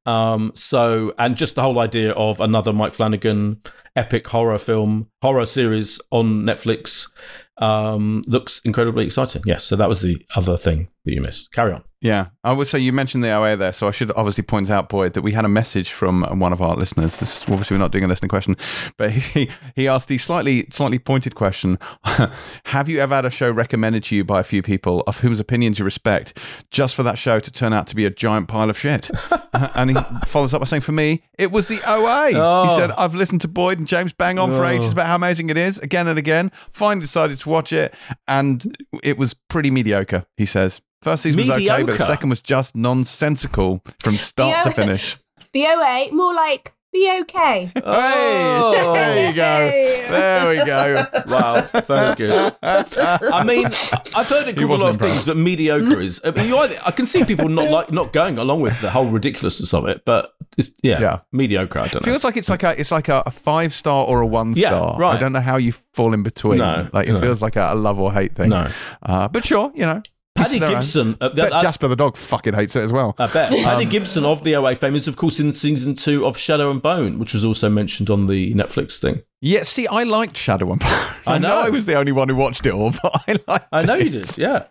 Um, 0.07 0.53
so 0.55 1.15
and 1.19 1.37
just 1.37 1.55
the 1.55 1.63
whole 1.63 1.79
idea 1.79 2.13
of 2.13 2.41
another 2.41 2.73
Mike 2.73 2.93
Flanagan 2.93 3.61
epic 3.95 4.27
horror 4.29 4.59
film 4.59 5.09
horror 5.23 5.45
series 5.47 6.01
on 6.11 6.45
Netflix 6.45 7.11
um, 7.59 8.23
looks 8.27 8.61
incredibly 8.65 9.05
exciting. 9.05 9.43
Yes, 9.45 9.65
so 9.65 9.77
that 9.77 9.89
was 9.89 10.01
the 10.01 10.25
other 10.35 10.57
thing 10.57 10.89
that 11.09 11.15
you 11.15 11.21
missed. 11.21 11.51
Carry 11.53 11.73
on. 11.73 11.83
Yeah, 12.01 12.27
I 12.45 12.53
would 12.53 12.69
say 12.69 12.79
you 12.79 12.93
mentioned 12.93 13.25
the 13.25 13.31
OA 13.33 13.57
there, 13.57 13.73
so 13.73 13.89
I 13.89 13.91
should 13.91 14.13
obviously 14.13 14.45
point 14.45 14.71
out, 14.71 14.89
Boyd, 14.89 15.15
that 15.15 15.23
we 15.23 15.33
had 15.33 15.45
a 15.45 15.49
message 15.49 15.91
from 15.91 16.23
one 16.39 16.53
of 16.53 16.63
our 16.63 16.77
listeners. 16.77 17.19
This, 17.19 17.39
is 17.39 17.43
obviously, 17.49 17.75
we're 17.75 17.81
not 17.81 17.91
doing 17.91 18.05
a 18.05 18.07
listener 18.07 18.29
question, 18.29 18.57
but 18.97 19.11
he 19.11 19.51
he 19.75 19.89
asked 19.89 20.07
the 20.07 20.17
slightly 20.17 20.69
slightly 20.71 21.01
pointed 21.01 21.35
question: 21.35 21.77
Have 22.67 22.89
you 22.89 23.01
ever 23.01 23.17
had 23.17 23.25
a 23.25 23.31
show 23.31 23.51
recommended 23.51 24.05
to 24.05 24.15
you 24.17 24.25
by 24.25 24.39
a 24.39 24.45
few 24.45 24.63
people 24.63 25.03
of 25.09 25.19
whose 25.19 25.41
opinions 25.41 25.81
you 25.81 25.85
respect, 25.85 26.39
just 26.71 26.95
for 26.95 27.03
that 27.03 27.19
show 27.19 27.41
to 27.41 27.51
turn 27.51 27.73
out 27.73 27.89
to 27.89 27.97
be 27.97 28.05
a 28.05 28.11
giant 28.11 28.47
pile 28.47 28.71
of 28.71 28.79
shit? 28.79 29.11
And 29.75 29.91
he 29.91 29.97
follows 30.27 30.55
up 30.55 30.61
by 30.61 30.67
saying, 30.67 30.83
"For 30.83 30.93
me, 30.93 31.25
it 31.37 31.51
was 31.51 31.67
the 31.67 31.81
OA." 31.85 32.31
Oh. 32.37 32.69
He 32.69 32.77
said, 32.79 32.93
"I've 32.93 33.15
listened 33.17 33.41
to 33.41 33.49
Boyd 33.49 33.79
and 33.79 33.89
James 33.89 34.13
bang 34.13 34.39
on 34.39 34.51
for 34.51 34.65
Oh. 34.65 34.69
ages 34.69 34.93
about 34.93 35.07
how 35.09 35.17
amazing 35.17 35.51
it 35.51 35.57
is, 35.57 35.79
again 35.79 36.07
and 36.07 36.17
again. 36.19 36.53
Finally 36.71 37.01
decided 37.01 37.41
to 37.41 37.49
watch 37.49 37.73
it, 37.73 37.93
and 38.29 38.77
it 39.03 39.19
was 39.19 39.35
pretty 39.35 39.73
mediocre." 39.73 40.27
He 40.37 40.47
says. 40.47 40.81
First 41.03 41.23
season 41.23 41.41
was 41.41 41.51
okay, 41.51 41.83
but 41.85 41.99
the 41.99 42.05
second 42.05 42.31
was 42.31 42.41
just 42.41 42.75
nonsensical 42.75 43.83
from 44.01 44.19
start 44.19 44.51
Yeah. 44.51 44.61
to 44.63 44.71
finish. 44.73 45.17
The 45.53 45.67
OA, 45.67 46.09
more 46.13 46.35
like 46.35 46.75
be 46.93 47.11
okay. 47.21 47.71
Oh. 47.85 48.95
Hey, 48.95 48.95
there 48.95 49.29
you 49.29 49.37
go. 49.37 50.11
There 50.11 50.49
we 50.49 50.65
go. 50.65 51.07
Wow, 51.29 51.61
very 51.87 52.15
good. 52.17 52.55
I 52.63 53.45
mean, 53.45 53.67
I've 53.67 54.27
heard 54.29 54.49
it 54.49 54.57
He 54.59 54.65
called 54.65 54.65
a 54.65 54.67
wasn't 54.67 54.81
lot 54.83 54.89
of 54.89 54.95
impressed. 54.95 55.13
things, 55.15 55.25
but 55.27 55.37
mediocre 55.37 56.01
is. 56.01 56.21
I 56.25 56.31
mean, 56.31 56.49
you 56.49 56.57
either, 56.57 56.77
I 56.87 56.91
can 56.91 57.05
see 57.07 57.25
people 57.25 57.49
not 57.51 57.71
like 57.71 57.93
not 57.93 58.13
going 58.15 58.39
along 58.39 58.61
with 58.63 58.81
the 58.81 58.89
whole 58.91 59.07
ridiculousness 59.07 59.73
of 59.75 59.87
it, 59.87 60.03
but 60.07 60.33
it's 60.57 60.73
yeah, 60.83 61.01
Yeah. 61.01 61.19
mediocre. 61.33 61.79
I 61.81 61.89
don't 61.89 61.95
know. 61.97 62.11
Feels 62.11 62.25
like 62.25 62.37
it's 62.39 62.49
like 62.49 62.63
a 62.63 62.79
it's 62.81 62.91
like 62.91 63.09
a, 63.09 63.23
a 63.27 63.31
five 63.31 63.73
star 63.75 64.07
or 64.07 64.23
a 64.23 64.27
one 64.27 64.55
star. 64.55 64.63
Yeah, 64.73 64.79
star. 64.79 64.99
right. 64.99 65.17
I 65.17 65.21
don't 65.21 65.33
know 65.33 65.41
how 65.41 65.59
you 65.59 65.73
fall 65.95 66.15
in 66.15 66.23
between. 66.23 66.59
No, 66.59 66.89
like 66.93 67.07
it 67.07 67.13
no. 67.13 67.21
feels 67.21 67.43
like 67.43 67.57
a, 67.57 67.69
a 67.73 67.75
love 67.75 67.99
or 68.01 68.13
hate 68.13 68.35
thing. 68.35 68.49
No, 68.51 68.69
Uh, 69.03 69.29
but 69.29 69.45
sure, 69.45 69.71
you 69.75 69.85
know. 69.87 70.03
Paddy 70.39 70.57
each 70.57 70.61
their 70.61 70.69
own. 70.71 70.75
Gibson. 70.77 71.17
Uh, 71.21 71.29
Bet 71.31 71.53
I, 71.53 71.61
Jasper 71.63 71.89
the 71.89 71.97
dog 71.97 72.17
fucking 72.17 72.55
hates 72.55 72.75
it 72.77 72.81
as 72.81 72.93
well. 72.93 73.15
I 73.19 73.27
bet 73.27 73.51
Paddy 73.51 73.85
Um, 73.85 73.89
Gibson 73.91 74.25
of 74.25 74.45
the 74.45 74.57
OA 74.57 74.75
fame 74.75 74.95
is, 74.95 75.07
of 75.09 75.17
course, 75.17 75.39
in 75.41 75.53
season 75.53 75.95
two 75.95 76.25
of 76.27 76.37
Shadow 76.37 76.71
and 76.71 76.81
Bone, 76.83 77.19
which 77.19 77.35
was 77.35 77.45
also 77.45 77.69
mentioned 77.69 78.11
on 78.11 78.27
the 78.27 78.55
Netflix 78.55 78.99
thing. 78.99 79.23
Yeah, 79.41 79.63
see, 79.63 79.87
I 79.87 80.03
liked 80.05 80.37
Shadow 80.37 80.71
and 80.73 80.81
Bone. 80.81 80.89
I, 80.91 81.15
I 81.27 81.39
know. 81.39 81.49
know. 81.49 81.61
I 81.61 81.71
was 81.71 81.87
the 81.87 81.95
only 81.97 82.13
one 82.13 82.29
who 82.29 82.37
watched 82.37 82.65
it 82.67 82.73
all, 82.73 82.91
but 83.03 83.13
I 83.29 83.37
liked 83.47 83.67
I 83.73 83.85
know 83.85 83.95
it. 83.97 84.05
you 84.05 84.11
did, 84.11 84.39
yeah. 84.39 84.65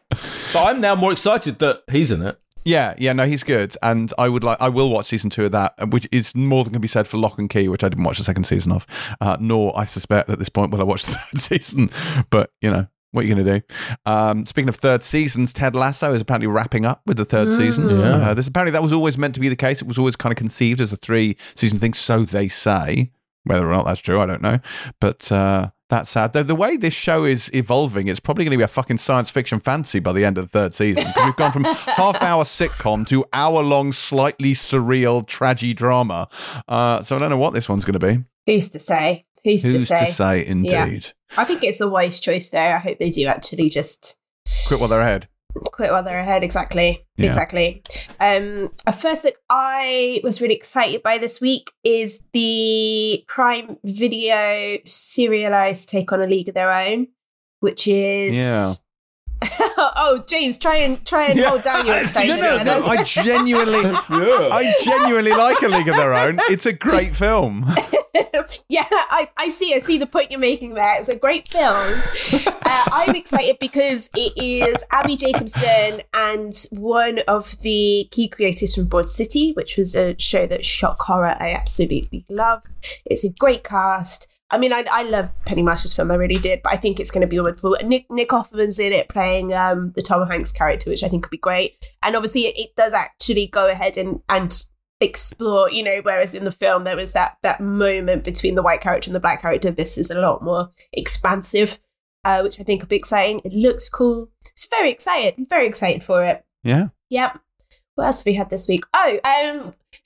But 0.53 0.65
I'm 0.65 0.81
now 0.81 0.95
more 0.95 1.11
excited 1.11 1.59
that 1.59 1.83
he's 1.91 2.11
in 2.11 2.21
it. 2.25 2.37
Yeah, 2.65 2.95
yeah, 2.97 3.13
no, 3.13 3.25
he's 3.25 3.43
good, 3.45 3.77
and 3.81 4.11
I 4.17 4.27
would 4.27 4.43
like, 4.43 4.57
I 4.59 4.67
will 4.67 4.89
watch 4.91 5.05
season 5.05 5.29
two 5.29 5.45
of 5.45 5.53
that, 5.53 5.73
which 5.89 6.05
is 6.11 6.35
more 6.35 6.65
than 6.65 6.73
can 6.73 6.81
be 6.81 6.87
said 6.89 7.07
for 7.07 7.15
Lock 7.15 7.39
and 7.39 7.49
Key, 7.49 7.69
which 7.69 7.81
I 7.81 7.87
didn't 7.87 8.03
watch 8.03 8.17
the 8.17 8.25
second 8.25 8.43
season 8.43 8.73
of, 8.73 8.85
uh, 9.21 9.37
nor 9.39 9.71
I 9.79 9.85
suspect 9.85 10.29
at 10.29 10.37
this 10.37 10.49
point 10.49 10.71
will 10.71 10.81
I 10.81 10.83
watch 10.83 11.03
the 11.05 11.13
third 11.13 11.39
season. 11.39 11.89
But 12.29 12.51
you 12.59 12.69
know, 12.69 12.87
What 13.11 13.23
are 13.23 13.27
you 13.27 13.35
going 13.35 13.45
to 13.45 13.59
do? 13.59 13.65
Um, 14.05 14.45
speaking 14.45 14.69
of 14.69 14.75
third 14.75 15.01
seasons, 15.01 15.53
Ted 15.53 15.75
Lasso 15.75 16.13
is 16.13 16.21
apparently 16.21 16.47
wrapping 16.47 16.85
up 16.85 17.01
with 17.05 17.17
the 17.17 17.25
third 17.25 17.51
season. 17.51 17.89
Yeah. 17.89 18.17
Uh, 18.17 18.33
this 18.33 18.47
apparently 18.47 18.71
that 18.71 18.83
was 18.83 18.93
always 18.93 19.17
meant 19.17 19.33
to 19.35 19.39
be 19.39 19.49
the 19.49 19.55
case. 19.55 19.81
It 19.81 19.87
was 19.87 19.97
always 19.97 20.15
kind 20.15 20.31
of 20.31 20.37
conceived 20.37 20.81
as 20.81 20.91
a 20.91 20.97
three 20.97 21.37
season 21.55 21.79
thing, 21.79 21.93
so 21.93 22.23
they 22.23 22.47
say. 22.47 23.11
Whether 23.45 23.69
or 23.69 23.73
not 23.73 23.85
that's 23.85 24.01
true, 24.01 24.19
I 24.19 24.25
don't 24.25 24.41
know. 24.41 24.59
But 24.99 25.31
uh, 25.31 25.69
that's 25.89 26.09
sad. 26.09 26.33
The, 26.33 26.43
the 26.43 26.55
way 26.55 26.75
this 26.75 26.93
show 26.93 27.23
is 27.23 27.49
evolving, 27.53 28.09
it's 28.09 28.19
probably 28.19 28.43
going 28.43 28.51
to 28.51 28.57
be 28.57 28.63
a 28.63 28.67
fucking 28.67 28.97
science 28.97 29.29
fiction 29.29 29.61
fantasy 29.61 29.99
by 29.99 30.11
the 30.11 30.25
end 30.25 30.37
of 30.37 30.43
the 30.43 30.49
third 30.49 30.75
season. 30.75 31.05
we've 31.23 31.35
gone 31.37 31.53
from 31.53 31.63
half 31.63 32.21
hour 32.21 32.43
sitcom 32.43 33.07
to 33.07 33.23
hour 33.31 33.63
long, 33.63 33.93
slightly 33.93 34.51
surreal 34.51 35.25
tragedy 35.25 35.73
drama. 35.73 36.27
Uh, 36.67 37.01
so 37.01 37.15
I 37.15 37.19
don't 37.19 37.29
know 37.29 37.37
what 37.37 37.53
this 37.53 37.69
one's 37.69 37.85
going 37.85 37.97
to 37.97 38.05
be. 38.05 38.23
Who's 38.45 38.69
to 38.69 38.79
say? 38.79 39.25
Who's, 39.43 39.63
Who's 39.63 39.73
to 39.73 39.79
say? 39.79 39.99
to 40.05 40.11
say, 40.11 40.45
indeed? 40.45 41.07
I 41.37 41.45
think 41.45 41.63
it's 41.63 41.81
a 41.81 41.87
wise 41.89 42.19
choice 42.19 42.49
there. 42.49 42.75
I 42.75 42.79
hope 42.79 42.99
they 42.99 43.09
do 43.09 43.25
actually 43.27 43.69
just 43.69 44.17
Quit 44.67 44.79
while 44.79 44.89
they're 44.89 45.01
ahead. 45.01 45.27
quit 45.71 45.91
while 45.91 46.03
they're 46.03 46.19
ahead. 46.19 46.43
Exactly. 46.43 47.05
Yeah. 47.17 47.27
Exactly. 47.27 47.81
Um, 48.19 48.71
a 48.85 48.93
first 48.93 49.23
look 49.23 49.35
I 49.49 50.21
was 50.23 50.41
really 50.41 50.55
excited 50.55 51.03
by 51.03 51.17
this 51.17 51.41
week 51.41 51.71
is 51.83 52.23
the 52.33 53.23
Prime 53.27 53.77
Video 53.83 54.77
serialized 54.85 55.89
take 55.89 56.11
on 56.11 56.21
a 56.21 56.27
League 56.27 56.47
of 56.49 56.53
Their 56.55 56.71
Own, 56.71 57.07
which 57.59 57.87
is 57.87 58.37
Yeah. 58.37 58.71
oh, 59.77 60.23
James, 60.27 60.57
try 60.57 60.77
and 60.77 61.03
try 61.05 61.27
and 61.27 61.37
Yeah. 61.39 61.49
hold 61.49 61.61
down 61.63 61.85
your 61.85 61.97
excitement. 61.99 62.39
No, 62.41 62.57
no, 62.57 62.79
no. 62.79 62.85
I 62.85 63.03
genuinely, 63.03 63.81
Yeah. 63.81 64.01
I 64.09 64.73
genuinely 64.83 65.31
like 65.31 65.61
A 65.61 65.67
League 65.67 65.87
of 65.87 65.95
Their 65.95 66.13
Own. 66.13 66.39
It's 66.49 66.65
a 66.65 66.73
great 66.73 67.15
film. 67.15 67.65
yeah, 68.67 68.85
I, 68.89 69.29
I 69.37 69.49
see. 69.49 69.75
I 69.75 69.79
see 69.79 69.97
the 69.97 70.07
point 70.07 70.31
you're 70.31 70.39
making 70.39 70.73
there. 70.73 70.97
It's 70.99 71.09
a 71.09 71.15
great 71.15 71.47
film. 71.47 71.65
uh, 71.65 72.83
I'm 72.91 73.15
excited 73.15 73.57
because 73.59 74.09
it 74.15 74.33
is 74.35 74.83
Abbi 74.91 75.15
Jacobson 75.15 76.01
and 76.13 76.65
one 76.71 77.19
of 77.27 77.59
the 77.61 78.07
key 78.11 78.27
creators 78.27 78.73
from 78.73 78.85
Broad 78.85 79.09
City, 79.09 79.51
which 79.53 79.77
was 79.77 79.95
a 79.95 80.17
show 80.19 80.47
that 80.47 80.65
shock 80.65 80.99
horror 81.01 81.35
I 81.39 81.51
absolutely 81.53 82.25
love. 82.29 82.63
It's 83.05 83.23
a 83.23 83.29
great 83.29 83.63
cast. 83.63 84.27
I 84.49 84.57
mean, 84.57 84.71
I, 84.71 84.85
I 84.89 85.03
love 85.03 85.33
Penny 85.45 85.61
Marshall's 85.61 85.93
film, 85.93 86.09
I 86.09 86.15
really 86.15 86.39
did, 86.39 86.61
but 86.63 86.71
I 86.71 86.77
think 86.77 86.99
it's 86.99 87.11
going 87.11 87.21
to 87.21 87.27
be 87.27 87.39
wonderful. 87.39 87.75
Nick 87.83 88.05
Nick 88.09 88.29
Offerman's 88.29 88.79
in 88.79 88.93
it 88.93 89.09
playing 89.09 89.53
um, 89.53 89.91
the 89.95 90.01
Tom 90.01 90.25
Hanks 90.27 90.51
character, 90.51 90.89
which 90.89 91.03
I 91.03 91.09
think 91.09 91.23
could 91.23 91.31
be 91.31 91.37
great. 91.37 91.85
And 92.01 92.15
obviously, 92.15 92.45
it, 92.45 92.57
it 92.57 92.75
does 92.75 92.93
actually 92.93 93.47
go 93.47 93.67
ahead 93.67 93.97
and 93.97 94.21
and 94.29 94.63
explore 94.99 95.69
you 95.69 95.83
know 95.83 95.99
whereas 96.01 96.33
in 96.33 96.43
the 96.43 96.51
film 96.51 96.83
there 96.83 96.95
was 96.95 97.13
that 97.13 97.37
that 97.43 97.61
moment 97.61 98.23
between 98.23 98.55
the 98.55 98.63
white 98.63 98.81
character 98.81 99.09
and 99.09 99.15
the 99.15 99.19
black 99.19 99.39
character 99.41 99.69
this 99.69 99.95
is 99.95 100.09
a 100.09 100.19
lot 100.19 100.43
more 100.43 100.69
expansive 100.91 101.77
uh, 102.25 102.41
which 102.41 102.59
i 102.59 102.63
think 102.63 102.81
will 102.81 102.87
be 102.87 102.95
exciting 102.95 103.39
it 103.45 103.53
looks 103.53 103.89
cool 103.89 104.27
it's 104.47 104.65
very 104.65 104.89
excited 104.91 105.35
I'm 105.37 105.45
very 105.45 105.67
excited 105.67 106.03
for 106.03 106.25
it 106.25 106.43
Yeah. 106.63 106.87
yep 107.09 107.39
what 107.97 108.05
else 108.05 108.19
have 108.19 108.25
we 108.25 108.33
had 108.33 108.49
this 108.49 108.67
week 108.69 108.83
oh 108.93 109.19
um 109.25 109.73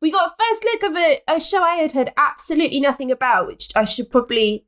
we 0.00 0.10
got 0.10 0.30
a 0.30 0.34
first 0.38 0.64
look 0.64 0.82
of 0.90 0.96
a, 0.96 1.18
a 1.28 1.38
show 1.40 1.62
i 1.62 1.76
had 1.76 1.92
heard 1.92 2.12
absolutely 2.16 2.80
nothing 2.80 3.10
about 3.10 3.46
which 3.46 3.70
i 3.76 3.84
should 3.84 4.10
probably 4.10 4.64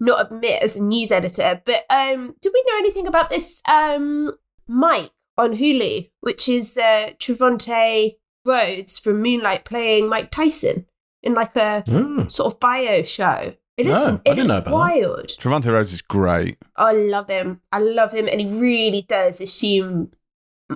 not 0.00 0.26
admit 0.26 0.62
as 0.62 0.76
a 0.76 0.82
news 0.82 1.10
editor 1.10 1.60
but 1.66 1.82
um 1.90 2.34
do 2.40 2.50
we 2.54 2.64
know 2.68 2.78
anything 2.78 3.06
about 3.06 3.30
this 3.30 3.62
um 3.68 4.32
mike 4.68 5.10
on 5.36 5.56
Hulu, 5.56 6.10
which 6.20 6.48
is 6.48 6.76
uh, 6.76 7.10
Trevante 7.20 8.16
Rhodes 8.44 8.98
from 8.98 9.22
Moonlight 9.22 9.64
playing 9.64 10.08
Mike 10.08 10.32
Tyson 10.32 10.84
in 11.22 11.34
like 11.34 11.54
a 11.54 11.84
Mm. 11.86 12.28
sort 12.28 12.52
of 12.54 12.58
bio 12.58 13.04
show. 13.04 13.54
It 13.76 13.86
looks, 13.86 14.04
No, 14.04 14.14
I 14.14 14.14
it 14.16 14.20
didn't 14.24 14.38
looks 14.38 14.48
know 14.52 14.58
about 14.58 14.64
that. 14.64 14.72
wild. 14.72 15.26
Trevante 15.28 15.72
Rhodes 15.72 15.92
is 15.92 16.02
great. 16.02 16.58
I 16.74 16.90
love 16.90 17.28
him. 17.28 17.60
I 17.70 17.78
love 17.78 18.10
him, 18.12 18.26
and 18.26 18.40
he 18.40 18.60
really 18.60 19.02
does 19.08 19.40
assume 19.40 20.10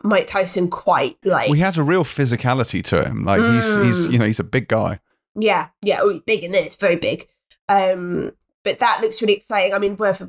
Mike 0.02 0.26
Tyson 0.26 0.68
quite 0.70 1.16
like. 1.24 1.48
Well, 1.48 1.54
he 1.56 1.60
has 1.62 1.78
a 1.78 1.82
real 1.82 2.04
physicality 2.04 2.82
to 2.84 3.04
him. 3.04 3.24
Like 3.24 3.40
he's, 3.40 3.74
he's, 3.76 4.06
Mm. 4.08 4.12
you 4.12 4.18
know, 4.18 4.24
he's 4.26 4.40
a 4.40 4.44
big 4.44 4.68
guy. 4.68 5.00
Yeah, 5.34 5.68
yeah, 5.82 5.98
oh, 6.00 6.20
big 6.26 6.44
in 6.44 6.52
this, 6.52 6.76
very 6.76 6.96
big. 6.96 7.28
Um, 7.68 8.32
but 8.64 8.78
that 8.78 9.00
looks 9.00 9.20
really 9.20 9.34
exciting. 9.34 9.74
I 9.74 9.78
mean, 9.78 9.96
whether 9.96 10.28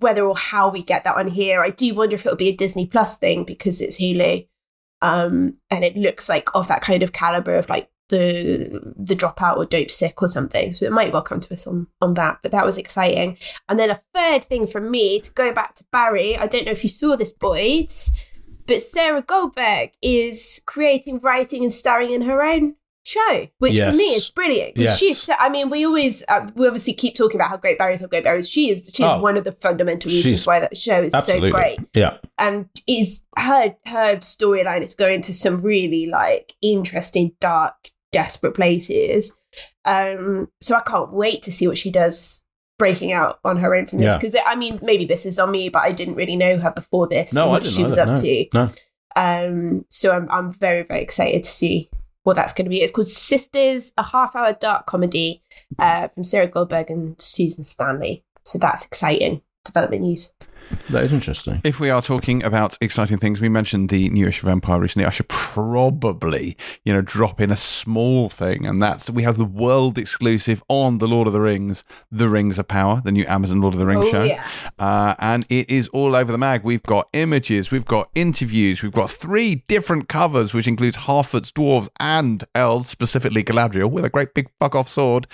whether 0.00 0.24
or 0.26 0.36
how 0.36 0.68
we 0.70 0.82
get 0.82 1.04
that 1.04 1.16
on 1.16 1.28
here, 1.28 1.62
I 1.62 1.70
do 1.70 1.94
wonder 1.94 2.14
if 2.16 2.26
it'll 2.26 2.36
be 2.36 2.48
a 2.48 2.56
Disney 2.56 2.86
Plus 2.86 3.16
thing 3.18 3.44
because 3.44 3.80
it's 3.80 4.00
Hulu, 4.00 4.46
um, 5.02 5.58
and 5.70 5.84
it 5.84 5.96
looks 5.96 6.28
like 6.28 6.48
of 6.54 6.68
that 6.68 6.82
kind 6.82 7.02
of 7.02 7.12
caliber 7.12 7.54
of 7.54 7.68
like 7.68 7.88
the 8.08 8.92
the 8.96 9.14
dropout 9.14 9.56
or 9.56 9.66
Dopesick 9.66 10.14
or 10.18 10.26
something. 10.28 10.72
So 10.74 10.84
it 10.84 10.92
might 10.92 11.12
well 11.12 11.22
come 11.22 11.38
to 11.40 11.54
us 11.54 11.66
on 11.66 11.86
on 12.00 12.14
that. 12.14 12.38
But 12.42 12.50
that 12.52 12.66
was 12.66 12.76
exciting. 12.76 13.38
And 13.68 13.78
then 13.78 13.90
a 13.90 14.00
third 14.14 14.42
thing 14.44 14.66
from 14.66 14.90
me 14.90 15.20
to 15.20 15.32
go 15.32 15.52
back 15.52 15.76
to 15.76 15.84
Barry. 15.92 16.36
I 16.36 16.46
don't 16.46 16.64
know 16.64 16.72
if 16.72 16.82
you 16.82 16.88
saw 16.88 17.14
this, 17.16 17.30
boys, 17.32 18.10
but 18.70 18.80
Sarah 18.80 19.20
Goldberg 19.22 19.90
is 20.00 20.62
creating, 20.64 21.18
writing, 21.20 21.64
and 21.64 21.72
starring 21.72 22.12
in 22.12 22.22
her 22.22 22.42
own 22.42 22.76
show, 23.04 23.48
which 23.58 23.76
for 23.78 23.92
me 23.92 24.04
is 24.14 24.30
brilliant. 24.30 24.76
Yes. 24.76 24.96
She's, 24.98 25.28
I 25.40 25.48
mean, 25.48 25.70
we 25.70 25.84
always, 25.84 26.22
uh, 26.28 26.48
we 26.54 26.68
obviously 26.68 26.92
keep 26.94 27.16
talking 27.16 27.34
about 27.40 27.48
how 27.50 27.56
great 27.56 27.78
Barry 27.78 27.94
is, 27.94 28.00
how 28.00 28.06
great 28.06 28.22
Barry 28.22 28.38
is. 28.38 28.48
She 28.48 28.70
is, 28.70 28.92
she 28.94 29.02
is 29.02 29.10
Oh. 29.12 29.20
one 29.20 29.36
of 29.36 29.42
the 29.42 29.52
fundamental 29.52 30.08
reasons 30.10 30.46
why 30.46 30.60
that 30.60 30.76
show 30.76 31.02
is 31.02 31.14
Absolutely. 31.14 31.50
so 31.50 31.52
great. 31.56 31.78
Yeah. 31.94 32.18
And 32.38 32.68
is 32.86 33.22
her 33.36 33.74
her 33.86 34.16
storyline 34.18 34.84
is 34.84 34.94
going 34.94 35.22
to 35.22 35.34
some 35.34 35.58
really 35.58 36.06
like 36.06 36.54
interesting, 36.62 37.32
dark, 37.40 37.90
desperate 38.12 38.54
places. 38.54 39.34
Um, 39.84 40.48
so 40.60 40.76
I 40.76 40.80
can't 40.82 41.12
wait 41.12 41.42
to 41.42 41.52
see 41.52 41.66
what 41.66 41.78
she 41.78 41.90
does 41.90 42.44
breaking 42.80 43.12
out 43.12 43.38
on 43.44 43.56
her 43.58 43.74
own 43.76 43.86
from 43.86 43.98
this 44.00 44.12
Yeah. 44.12 44.18
because 44.18 44.34
I 44.44 44.56
mean 44.56 44.80
maybe 44.82 45.04
this 45.04 45.24
is 45.24 45.38
on 45.38 45.50
me, 45.52 45.68
but 45.68 45.82
I 45.82 45.92
didn't 45.92 46.16
really 46.16 46.36
know 46.36 46.58
her 46.58 46.72
before 46.72 47.06
this. 47.06 47.32
No, 47.32 47.48
what 47.48 47.62
didn't 47.62 47.76
she 47.76 47.84
was 47.84 47.98
up 47.98 48.08
no. 48.08 48.14
to. 48.16 48.46
No. 48.52 48.72
Um, 49.16 49.84
so 49.88 50.10
I'm 50.12 50.28
I'm 50.30 50.52
very 50.52 50.82
very 50.82 51.02
excited 51.02 51.44
to 51.44 51.50
see 51.50 51.90
what 52.24 52.36
that's 52.36 52.52
going 52.54 52.66
to 52.66 52.70
be. 52.70 52.82
It's 52.82 52.92
called 52.92 53.08
Sisters, 53.08 53.92
a 53.96 54.02
half 54.02 54.34
hour 54.36 54.52
dark 54.52 54.86
comedy 54.86 55.42
uh, 55.78 56.08
from 56.08 56.24
Sarah 56.24 56.48
Goldberg 56.48 56.90
and 56.90 57.20
Susan 57.20 57.64
Stanley. 57.64 58.24
So 58.44 58.58
that's 58.58 58.84
exciting 58.84 59.42
development 59.64 60.02
news. 60.02 60.32
That 60.90 61.04
is 61.04 61.12
interesting. 61.12 61.60
If 61.64 61.80
we 61.80 61.90
are 61.90 62.02
talking 62.02 62.42
about 62.42 62.76
exciting 62.80 63.18
things, 63.18 63.40
we 63.40 63.48
mentioned 63.48 63.90
the 63.90 64.08
new 64.10 64.26
issue 64.26 64.46
of 64.46 64.52
Empire 64.52 64.80
recently. 64.80 65.06
I 65.06 65.10
should 65.10 65.28
probably, 65.28 66.56
you 66.84 66.92
know, 66.92 67.02
drop 67.02 67.40
in 67.40 67.50
a 67.50 67.56
small 67.56 68.28
thing, 68.28 68.66
and 68.66 68.82
that's 68.82 69.10
we 69.10 69.22
have 69.22 69.38
the 69.38 69.44
world 69.44 69.98
exclusive 69.98 70.62
on 70.68 70.98
the 70.98 71.08
Lord 71.08 71.26
of 71.26 71.32
the 71.32 71.40
Rings, 71.40 71.84
The 72.10 72.28
Rings 72.28 72.58
of 72.58 72.68
Power, 72.68 73.02
the 73.04 73.12
new 73.12 73.24
Amazon 73.26 73.60
Lord 73.60 73.74
of 73.74 73.80
the 73.80 73.86
Rings 73.86 74.06
oh 74.08 74.10
show. 74.10 74.24
yeah. 74.24 74.44
Uh, 74.78 75.14
and 75.18 75.44
it 75.48 75.70
is 75.70 75.88
all 75.88 76.14
over 76.14 76.30
the 76.30 76.38
mag. 76.38 76.62
We've 76.64 76.82
got 76.82 77.08
images, 77.12 77.70
we've 77.70 77.84
got 77.84 78.10
interviews, 78.14 78.82
we've 78.82 78.92
got 78.92 79.10
three 79.10 79.64
different 79.68 80.08
covers, 80.08 80.54
which 80.54 80.68
includes 80.68 80.96
Harfoots 80.96 81.52
dwarves 81.52 81.88
and 81.98 82.44
elves, 82.54 82.90
specifically 82.90 83.42
Galadriel, 83.42 83.90
with 83.90 84.04
a 84.04 84.10
great 84.10 84.34
big 84.34 84.48
fuck 84.58 84.74
off 84.74 84.88
sword. 84.88 85.26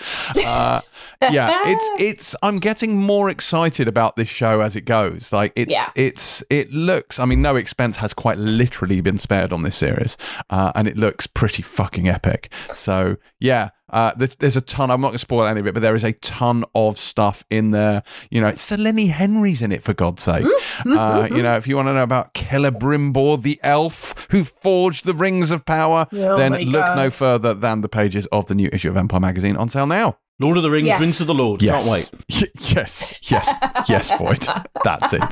Uh, 0.45 0.81
yeah, 1.31 1.63
it's 1.65 2.03
it's. 2.03 2.37
I'm 2.43 2.59
getting 2.59 2.97
more 2.97 3.31
excited 3.31 3.89
about 3.89 4.17
this 4.17 4.29
show 4.29 4.61
as 4.61 4.77
it 4.77 4.83
goes. 4.83 5.26
Like 5.33 5.53
it's 5.57 5.73
Yeah. 5.73 5.87
it's 5.95 6.43
it 6.51 6.73
looks. 6.73 7.19
I 7.19 7.25
mean, 7.25 7.43
no 7.43 7.57
expense 7.57 7.97
has 7.99 8.13
quite 8.15 8.39
literally 8.39 9.01
been 9.01 9.19
spared 9.19 9.53
on 9.53 9.63
this 9.63 9.77
series, 9.77 10.17
uh, 10.51 10.73
and 10.75 10.87
it 10.89 10.97
looks 10.97 11.27
pretty 11.27 11.63
fucking 11.63 12.09
epic. 12.09 12.53
So 12.73 13.17
yeah. 13.41 13.71
Uh, 13.89 14.13
there's, 14.17 14.35
there's 14.35 14.57
a 14.57 14.61
ton. 14.61 14.91
I'm 14.91 15.01
not 15.01 15.09
going 15.11 15.13
to 15.15 15.19
spoil 15.21 15.47
any 15.47 15.61
of 15.61 15.67
it, 15.69 15.73
but 15.73 15.81
there 15.81 15.95
is 15.95 16.03
a 16.03 16.13
ton 16.15 16.65
of 16.75 16.99
stuff 16.99 17.45
in 17.51 17.71
there. 17.71 18.03
You 18.33 18.41
know, 18.41 18.51
Selene 18.55 19.07
Henry's 19.07 19.63
in 19.63 19.71
it 19.71 19.85
for 19.85 19.95
God's 19.95 20.25
sake. 20.25 20.45
Uh, 20.85 21.29
you 21.31 21.41
know, 21.41 21.57
if 21.57 21.69
you 21.69 21.77
want 21.77 21.87
to 21.87 21.95
know 21.95 22.03
about 22.03 22.35
Celebrimbor, 22.35 23.41
the 23.43 23.61
elf 23.63 24.27
who 24.33 24.43
forged 24.43 25.05
the 25.05 25.15
rings 25.15 25.53
of 25.53 25.65
power, 25.65 26.07
Oh 26.13 26.37
then 26.37 26.53
look 26.55 26.97
no 26.97 27.11
further 27.11 27.55
than 27.55 27.81
the 27.83 27.89
pages 27.89 28.27
of 28.33 28.47
the 28.47 28.57
new 28.57 28.69
issue 28.73 28.91
of 28.91 28.97
Empire 28.97 29.21
magazine 29.21 29.57
on 29.57 29.69
sale 29.69 29.87
now. 29.87 30.19
Lord 30.39 30.57
of 30.59 30.63
the 30.63 30.71
Rings, 30.71 30.87
Yes. 30.87 31.01
Rings 31.01 31.21
of 31.21 31.27
the 31.27 31.35
Lord. 31.35 31.63
Yes. 31.63 31.85
Can't 31.89 31.93
wait. 31.93 32.11
Y- 32.31 32.49
yes, 32.77 33.19
yes, 33.31 33.51
yes, 33.89 34.17
Boyd. 34.19 34.47
That's 34.85 35.13
it. 35.15 35.23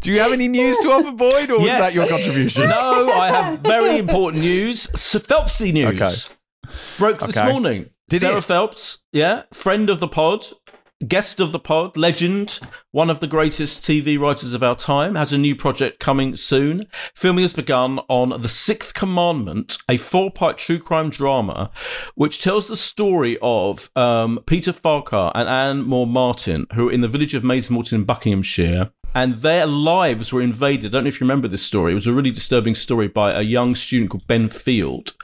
Do 0.00 0.10
you 0.12 0.18
have 0.20 0.32
any 0.32 0.48
news 0.48 0.78
to 0.80 0.88
offer, 0.88 1.12
Boyd, 1.12 1.50
or 1.50 1.60
was 1.60 1.68
that 1.68 1.94
your 1.94 2.08
contribution? 2.08 2.68
No, 2.68 3.10
I 3.12 3.28
have 3.28 3.60
very 3.60 3.98
important 3.98 4.42
news. 4.42 4.88
So 5.00 5.18
Phelpsy 5.20 5.72
news. 5.72 6.00
Okay. 6.00 6.72
Broke 6.98 7.20
this 7.20 7.36
Okay. 7.38 7.50
morning. 7.50 7.90
Did 8.08 8.22
Sarah 8.22 8.38
it? 8.38 8.44
Phelps, 8.44 9.04
yeah, 9.12 9.42
friend 9.52 9.90
of 9.90 10.00
the 10.00 10.08
pod, 10.08 10.46
guest 11.06 11.38
of 11.38 11.52
the 11.52 11.58
pod, 11.58 11.96
legend, 11.96 12.58
one 12.90 13.10
of 13.10 13.20
the 13.20 13.26
greatest 13.26 13.84
TV 13.84 14.18
writers 14.18 14.52
of 14.52 14.62
our 14.62 14.74
time, 14.74 15.14
has 15.14 15.32
a 15.32 15.38
new 15.38 15.54
project 15.54 16.00
coming 16.00 16.34
soon. 16.34 16.86
Filming 17.14 17.42
has 17.42 17.52
begun 17.52 18.00
on 18.08 18.42
The 18.42 18.48
Sixth 18.48 18.94
Commandment, 18.94 19.78
a 19.88 19.96
four 19.96 20.30
part 20.30 20.58
true 20.58 20.78
crime 20.78 21.10
drama 21.10 21.70
which 22.14 22.42
tells 22.42 22.68
the 22.68 22.76
story 22.76 23.38
of 23.42 23.90
um, 23.96 24.40
Peter 24.46 24.72
Farquhar 24.72 25.32
and 25.34 25.48
Anne 25.48 25.82
Moore 25.82 26.06
Martin, 26.06 26.66
who 26.74 26.88
are 26.88 26.92
in 26.92 27.00
the 27.00 27.08
village 27.08 27.34
of 27.34 27.44
Maids 27.44 27.70
Moreton 27.70 28.00
in 28.00 28.04
Buckinghamshire. 28.04 28.90
And 29.14 29.36
their 29.36 29.66
lives 29.66 30.32
were 30.32 30.42
invaded. 30.42 30.92
I 30.92 30.98
don't 30.98 31.04
know 31.04 31.08
if 31.08 31.20
you 31.20 31.24
remember 31.24 31.48
this 31.48 31.62
story. 31.62 31.92
It 31.92 31.94
was 31.94 32.06
a 32.06 32.12
really 32.12 32.30
disturbing 32.30 32.74
story 32.74 33.08
by 33.08 33.32
a 33.32 33.40
young 33.40 33.74
student 33.74 34.10
called 34.10 34.26
Ben 34.26 34.48
Field, 34.50 35.14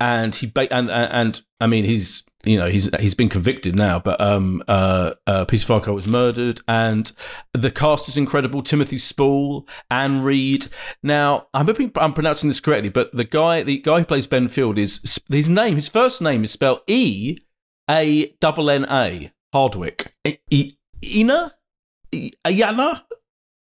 and 0.00 0.34
he 0.34 0.46
ba- 0.46 0.72
and, 0.72 0.90
and 0.90 1.12
and 1.12 1.42
I 1.60 1.66
mean 1.66 1.84
he's 1.84 2.22
you 2.48 2.56
know 2.56 2.68
he's 2.68 2.88
he's 2.98 3.14
been 3.14 3.28
convicted 3.28 3.76
now, 3.76 3.98
but 3.98 4.20
um, 4.20 4.62
uh, 4.68 5.12
uh, 5.26 5.44
Peter 5.44 5.66
Farquhar 5.66 5.94
was 5.94 6.06
murdered, 6.06 6.60
and 6.66 7.12
the 7.52 7.70
cast 7.70 8.08
is 8.08 8.16
incredible. 8.16 8.62
Timothy 8.62 8.98
Spall, 8.98 9.68
Anne 9.90 10.22
Reid. 10.22 10.66
Now 11.02 11.48
I'm 11.52 11.66
hoping 11.66 11.92
I'm 11.96 12.14
pronouncing 12.14 12.48
this 12.48 12.60
correctly, 12.60 12.88
but 12.88 13.14
the 13.14 13.24
guy 13.24 13.62
the 13.62 13.78
guy 13.78 13.98
who 14.00 14.04
plays 14.06 14.26
Ben 14.26 14.48
Field 14.48 14.78
is 14.78 15.20
his 15.30 15.48
name. 15.48 15.76
His 15.76 15.88
first 15.88 16.22
name 16.22 16.42
is 16.44 16.50
spelled 16.50 16.80
E 16.86 17.38
A 17.90 18.28
double 18.40 18.70
N 18.70 18.86
A 18.90 19.30
Hardwick. 19.52 20.14
E- 20.26 20.38
e- 20.50 20.72
Ina 21.04 21.54
E- 22.14 22.30
Ayana. 22.46 23.02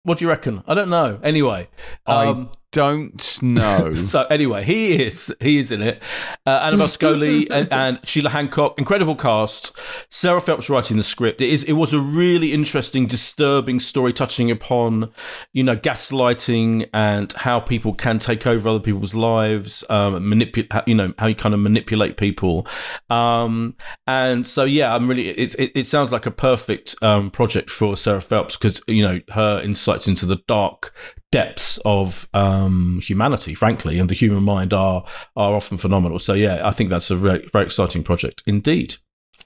What 0.03 0.17
do 0.19 0.25
you 0.25 0.29
reckon? 0.29 0.63
I 0.65 0.73
don't 0.73 0.89
know. 0.89 1.19
Anyway, 1.21 1.67
um, 2.05 2.51
Don't 2.71 3.41
know. 3.41 3.95
so 3.95 4.23
anyway, 4.25 4.63
he 4.63 5.03
is 5.03 5.33
he 5.39 5.57
is 5.57 5.71
in 5.71 5.81
it. 5.81 6.03
Uh, 6.45 6.61
Annabel 6.63 6.85
Scholey 6.85 7.47
and, 7.51 7.71
and 7.73 7.99
Sheila 8.07 8.29
Hancock, 8.29 8.77
incredible 8.77 9.15
cast. 9.15 9.75
Sarah 10.11 10.39
Phelps 10.39 10.69
writing 10.69 10.97
the 10.97 11.03
script. 11.03 11.41
It 11.41 11.49
is 11.49 11.63
it 11.63 11.73
was 11.73 11.93
a 11.93 11.99
really 11.99 12.53
interesting, 12.53 13.07
disturbing 13.07 13.79
story 13.79 14.13
touching 14.13 14.51
upon 14.51 15.11
you 15.51 15.63
know 15.63 15.75
gaslighting 15.75 16.87
and 16.93 17.33
how 17.33 17.59
people 17.59 17.93
can 17.95 18.19
take 18.19 18.45
over 18.45 18.69
other 18.69 18.79
people's 18.79 19.15
lives, 19.15 19.83
um, 19.89 20.29
manipulate 20.29 20.71
you 20.85 20.93
know 20.93 21.11
how 21.17 21.25
you 21.25 21.35
kind 21.35 21.55
of 21.55 21.59
manipulate 21.59 22.17
people. 22.17 22.67
Um, 23.09 23.75
and 24.05 24.45
so 24.45 24.63
yeah, 24.63 24.93
I'm 24.93 25.07
really 25.07 25.29
it's 25.29 25.55
it, 25.55 25.71
it 25.73 25.87
sounds 25.87 26.11
like 26.11 26.27
a 26.27 26.31
perfect 26.31 26.95
um, 27.01 27.31
project 27.31 27.71
for 27.71 27.97
Sarah 27.97 28.21
Phelps 28.21 28.57
because 28.57 28.79
you 28.87 29.01
know 29.01 29.21
her 29.29 29.59
insights 29.59 30.07
into 30.07 30.27
the 30.27 30.37
dark 30.47 30.93
depths 31.31 31.77
of 31.85 32.27
um, 32.33 32.97
humanity, 33.01 33.53
frankly, 33.53 33.99
and 33.99 34.09
the 34.09 34.15
human 34.15 34.43
mind 34.43 34.73
are 34.73 35.05
are 35.35 35.55
often 35.55 35.77
phenomenal. 35.77 36.19
So 36.19 36.33
yeah, 36.33 36.67
I 36.67 36.71
think 36.71 36.89
that's 36.89 37.11
a 37.11 37.15
very, 37.15 37.47
very 37.51 37.65
exciting 37.65 38.03
project 38.03 38.43
indeed. 38.45 38.95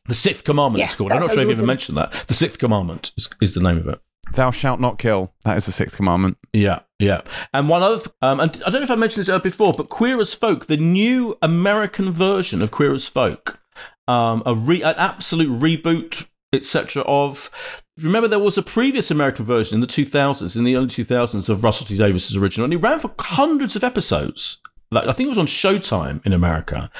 The 0.06 0.14
Sixth 0.14 0.44
Commandment 0.44 0.80
Yes, 0.80 0.92
is 0.92 0.98
called. 0.98 1.12
I'm 1.14 1.20
not 1.20 1.32
sure 1.32 1.40
if 1.40 1.48
you've 1.48 1.58
ever 1.60 1.68
mentioned 1.68 1.98
that. 1.98 2.12
The 2.28 2.34
Sixth 2.34 2.60
Commandment 2.60 3.12
is, 3.18 3.30
is 3.42 3.54
the 3.54 3.62
name 3.62 3.78
of 3.78 3.88
it. 3.88 4.02
Thou 4.32 4.52
shalt 4.52 4.80
not 4.80 4.98
kill. 4.98 5.34
That 5.44 5.58
is 5.58 5.66
the 5.66 5.72
sixth 5.72 5.96
commandment. 5.96 6.38
Yeah, 6.54 6.80
yeah. 6.98 7.22
And 7.54 7.70
one 7.70 7.84
other, 7.84 8.10
um, 8.22 8.40
and 8.40 8.50
I 8.66 8.70
don't 8.70 8.80
know 8.80 8.84
if 8.84 8.92
I 8.92 8.96
mentioned 8.96 9.26
this 9.26 9.42
before, 9.42 9.74
but 9.74 9.90
Queer 9.90 10.20
as 10.20 10.34
Folk, 10.34 10.68
the 10.68 10.78
new 10.78 11.38
American 11.42 12.12
version 12.12 12.62
of 12.62 12.72
Queer 12.72 12.94
as 12.94 13.08
Folk, 13.08 13.60
um, 14.08 14.42
a 14.46 14.56
re- 14.56 14.82
an 14.82 14.96
absolute 14.98 15.50
reboot, 15.60 16.28
etc. 16.54 17.04
Of 17.04 17.50
remember 17.98 18.28
there 18.28 18.40
was 18.40 18.58
a 18.58 18.64
previous 18.64 19.12
American 19.12 19.46
version 19.46 19.76
in 19.76 19.82
the 19.82 19.88
2000s, 19.88 20.58
in 20.58 20.64
the 20.64 20.76
early 20.76 20.88
2000s, 20.88 21.50
of 21.50 21.64
Russell 21.64 21.88
T 21.88 21.98
Davies's 21.98 22.38
original, 22.38 22.66
and 22.66 22.74
it 22.74 22.78
ran 22.78 23.00
for 23.00 23.12
hundreds 23.20 23.76
of 23.76 23.84
episodes. 23.84 24.58
Like, 24.92 25.08
I 25.08 25.12
think 25.12 25.28
it 25.28 25.30
was 25.30 25.40
on 25.40 25.48
Showtime 25.48 26.24
in 26.26 26.34
America, 26.34 26.92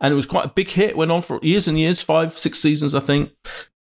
and 0.00 0.12
it 0.12 0.16
was 0.16 0.26
quite 0.26 0.46
a 0.46 0.52
big 0.54 0.70
hit. 0.70 0.96
Went 0.96 1.12
on 1.12 1.22
for 1.22 1.38
years 1.42 1.68
and 1.68 1.78
years, 1.78 2.00
five, 2.00 2.38
six 2.38 2.58
seasons, 2.58 2.94
I 2.94 3.00
think. 3.00 3.30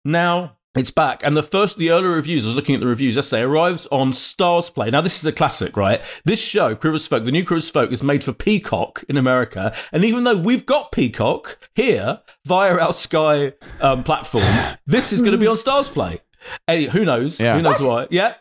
Now 0.04 0.58
it's 0.76 0.92
back, 0.92 1.22
and 1.24 1.36
the 1.36 1.44
first, 1.44 1.78
the 1.78 1.92
early 1.92 2.08
reviews. 2.08 2.46
I 2.46 2.48
was 2.48 2.56
looking 2.56 2.76
at 2.76 2.82
the 2.82 2.88
reviews 2.88 3.18
yesterday. 3.18 3.42
Arrives 3.42 3.88
on 3.92 4.14
StarzPlay. 4.14 4.92
Now 4.92 5.02
this 5.02 5.20
is 5.20 5.26
a 5.26 5.32
classic, 5.34 5.76
right? 5.76 6.02
This 6.24 6.40
show, 6.40 6.78
as 6.82 7.08
Folk, 7.08 7.26
the 7.26 7.32
new 7.32 7.46
as 7.52 7.70
Folk, 7.70 7.92
is 7.92 8.02
made 8.02 8.24
for 8.24 8.32
Peacock 8.32 9.04
in 9.10 9.18
America, 9.18 9.76
and 9.92 10.06
even 10.06 10.24
though 10.24 10.38
we've 10.38 10.66
got 10.66 10.92
Peacock 10.94 11.60
here 11.76 12.22
via 12.46 12.78
our 12.78 12.94
Sky 12.94 13.54
um, 13.82 14.04
platform, 14.04 14.46
this 14.86 15.12
is 15.12 15.20
going 15.22 15.34
to 15.34 15.38
be 15.38 15.48
on 15.48 15.58
StarzPlay. 15.58 16.20
Hey, 16.68 16.86
who 16.86 17.04
knows? 17.04 17.40
Yeah. 17.40 17.56
Who 17.56 17.62
knows 17.62 17.86
why? 17.86 18.08
Yeah. 18.10 18.36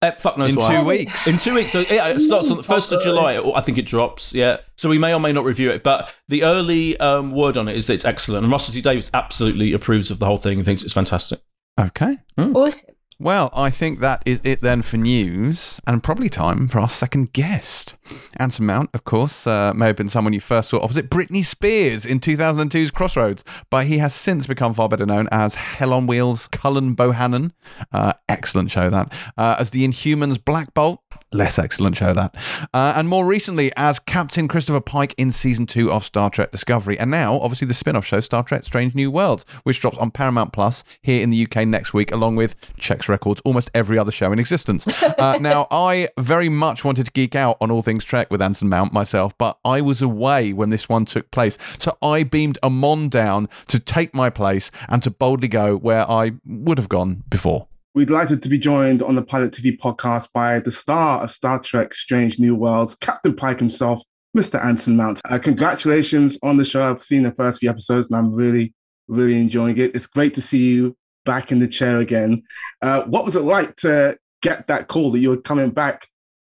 Eh, 0.00 0.10
fuck 0.10 0.38
knows 0.38 0.50
In 0.50 0.56
why. 0.56 0.76
two 0.76 0.84
weeks. 0.84 1.26
In 1.26 1.38
two 1.38 1.54
weeks. 1.54 1.72
So 1.72 1.80
yeah, 1.80 2.08
it 2.08 2.20
starts 2.20 2.50
on 2.50 2.56
the 2.56 2.62
first 2.62 2.92
of 2.92 3.02
July. 3.02 3.38
I 3.54 3.60
think 3.60 3.78
it 3.78 3.86
drops. 3.86 4.34
Yeah. 4.34 4.58
So 4.76 4.88
we 4.88 4.98
may 4.98 5.12
or 5.12 5.20
may 5.20 5.32
not 5.32 5.44
review 5.44 5.70
it, 5.70 5.82
but 5.82 6.12
the 6.28 6.44
early 6.44 6.98
um, 6.98 7.32
word 7.32 7.56
on 7.56 7.68
it 7.68 7.76
is 7.76 7.86
that 7.88 7.94
it's 7.94 8.04
excellent, 8.04 8.44
and 8.44 8.52
Russell 8.52 8.72
T 8.72 8.80
Davies 8.80 9.10
absolutely 9.12 9.72
approves 9.72 10.10
of 10.10 10.18
the 10.18 10.26
whole 10.26 10.36
thing 10.38 10.58
and 10.58 10.66
thinks 10.66 10.82
it's 10.82 10.94
fantastic. 10.94 11.40
Okay. 11.78 12.16
Awesome. 12.38 12.94
Well, 13.20 13.50
I 13.54 13.70
think 13.70 14.00
that 14.00 14.22
is 14.26 14.40
it 14.42 14.60
then 14.60 14.82
for 14.82 14.96
news, 14.96 15.80
and 15.86 16.02
probably 16.02 16.28
time 16.28 16.66
for 16.66 16.80
our 16.80 16.88
second 16.88 17.32
guest. 17.32 17.94
Anson 18.38 18.66
Mount, 18.66 18.90
of 18.92 19.04
course, 19.04 19.46
uh, 19.46 19.72
may 19.72 19.86
have 19.86 19.94
been 19.96 20.08
someone 20.08 20.32
you 20.32 20.40
first 20.40 20.68
saw 20.68 20.80
opposite 20.82 21.10
Britney 21.10 21.44
Spears 21.44 22.04
in 22.04 22.18
2002's 22.18 22.90
Crossroads, 22.90 23.44
but 23.70 23.86
he 23.86 23.98
has 23.98 24.12
since 24.12 24.48
become 24.48 24.74
far 24.74 24.88
better 24.88 25.06
known 25.06 25.28
as 25.30 25.54
Hell 25.54 25.92
on 25.92 26.08
Wheels 26.08 26.48
Cullen 26.48 26.96
Bohannon. 26.96 27.52
Uh, 27.92 28.14
excellent 28.28 28.72
show 28.72 28.90
that. 28.90 29.12
Uh, 29.38 29.56
as 29.60 29.70
the 29.70 29.86
Inhumans 29.86 30.44
Black 30.44 30.74
Bolt. 30.74 31.00
Less 31.34 31.58
excellent 31.58 31.96
show 31.96 32.14
that. 32.14 32.32
Uh, 32.72 32.94
and 32.96 33.08
more 33.08 33.26
recently 33.26 33.72
as 33.76 33.98
Captain 33.98 34.46
Christopher 34.46 34.80
Pike 34.80 35.14
in 35.18 35.32
season 35.32 35.66
two 35.66 35.90
of 35.90 36.04
Star 36.04 36.30
Trek 36.30 36.52
Discovery. 36.52 36.96
And 36.96 37.10
now, 37.10 37.40
obviously, 37.40 37.66
the 37.66 37.74
spin 37.74 37.96
off 37.96 38.06
show 38.06 38.20
Star 38.20 38.44
Trek 38.44 38.62
Strange 38.62 38.94
New 38.94 39.10
Worlds, 39.10 39.44
which 39.64 39.80
drops 39.80 39.98
on 39.98 40.12
Paramount 40.12 40.52
Plus 40.52 40.84
here 41.02 41.20
in 41.20 41.30
the 41.30 41.44
UK 41.44 41.66
next 41.66 41.92
week, 41.92 42.12
along 42.12 42.36
with 42.36 42.54
checks 42.78 43.08
records 43.08 43.42
almost 43.44 43.68
every 43.74 43.98
other 43.98 44.12
show 44.12 44.30
in 44.32 44.38
existence. 44.38 44.86
Uh, 45.18 45.38
now, 45.40 45.66
I 45.70 46.08
very 46.18 46.48
much 46.48 46.84
wanted 46.84 47.06
to 47.06 47.12
geek 47.12 47.34
out 47.34 47.56
on 47.60 47.70
all 47.70 47.82
things 47.82 48.04
Trek 48.04 48.30
with 48.30 48.42
Anson 48.42 48.68
Mount 48.68 48.92
myself, 48.92 49.36
but 49.38 49.58
I 49.64 49.80
was 49.80 50.02
away 50.02 50.52
when 50.52 50.70
this 50.70 50.88
one 50.88 51.04
took 51.04 51.30
place. 51.30 51.56
So 51.78 51.96
I 52.02 52.24
beamed 52.24 52.58
a 52.62 52.68
Mon 52.68 53.08
down 53.08 53.48
to 53.68 53.78
take 53.78 54.14
my 54.14 54.30
place 54.30 54.70
and 54.88 55.02
to 55.02 55.10
boldly 55.10 55.48
go 55.48 55.76
where 55.76 56.08
I 56.10 56.32
would 56.44 56.78
have 56.78 56.88
gone 56.88 57.22
before. 57.28 57.68
We're 57.94 58.06
delighted 58.06 58.42
to 58.42 58.48
be 58.48 58.58
joined 58.58 59.04
on 59.04 59.14
the 59.14 59.22
Pilot 59.22 59.52
TV 59.52 59.78
podcast 59.78 60.32
by 60.32 60.58
the 60.58 60.72
star 60.72 61.22
of 61.22 61.30
Star 61.30 61.60
Trek 61.60 61.94
Strange 61.94 62.40
New 62.40 62.56
Worlds, 62.56 62.96
Captain 62.96 63.32
Pike 63.36 63.60
himself, 63.60 64.02
Mr. 64.36 64.60
Anson 64.64 64.96
Mount. 64.96 65.20
Uh, 65.30 65.38
congratulations 65.38 66.36
on 66.42 66.56
the 66.56 66.64
show. 66.64 66.82
I've 66.82 67.04
seen 67.04 67.22
the 67.22 67.30
first 67.30 67.60
few 67.60 67.70
episodes 67.70 68.10
and 68.10 68.16
I'm 68.16 68.34
really, 68.34 68.74
really 69.06 69.40
enjoying 69.40 69.78
it. 69.78 69.94
It's 69.94 70.08
great 70.08 70.34
to 70.34 70.42
see 70.42 70.74
you 70.74 70.96
back 71.24 71.52
in 71.52 71.60
the 71.60 71.68
chair 71.68 71.98
again. 71.98 72.42
Uh, 72.82 73.02
what 73.02 73.24
was 73.24 73.36
it 73.36 73.42
like 73.42 73.76
to 73.76 74.18
get 74.42 74.66
that 74.66 74.88
call 74.88 75.12
that 75.12 75.20
you 75.20 75.30
were 75.30 75.36
coming 75.36 75.70
back 75.70 76.08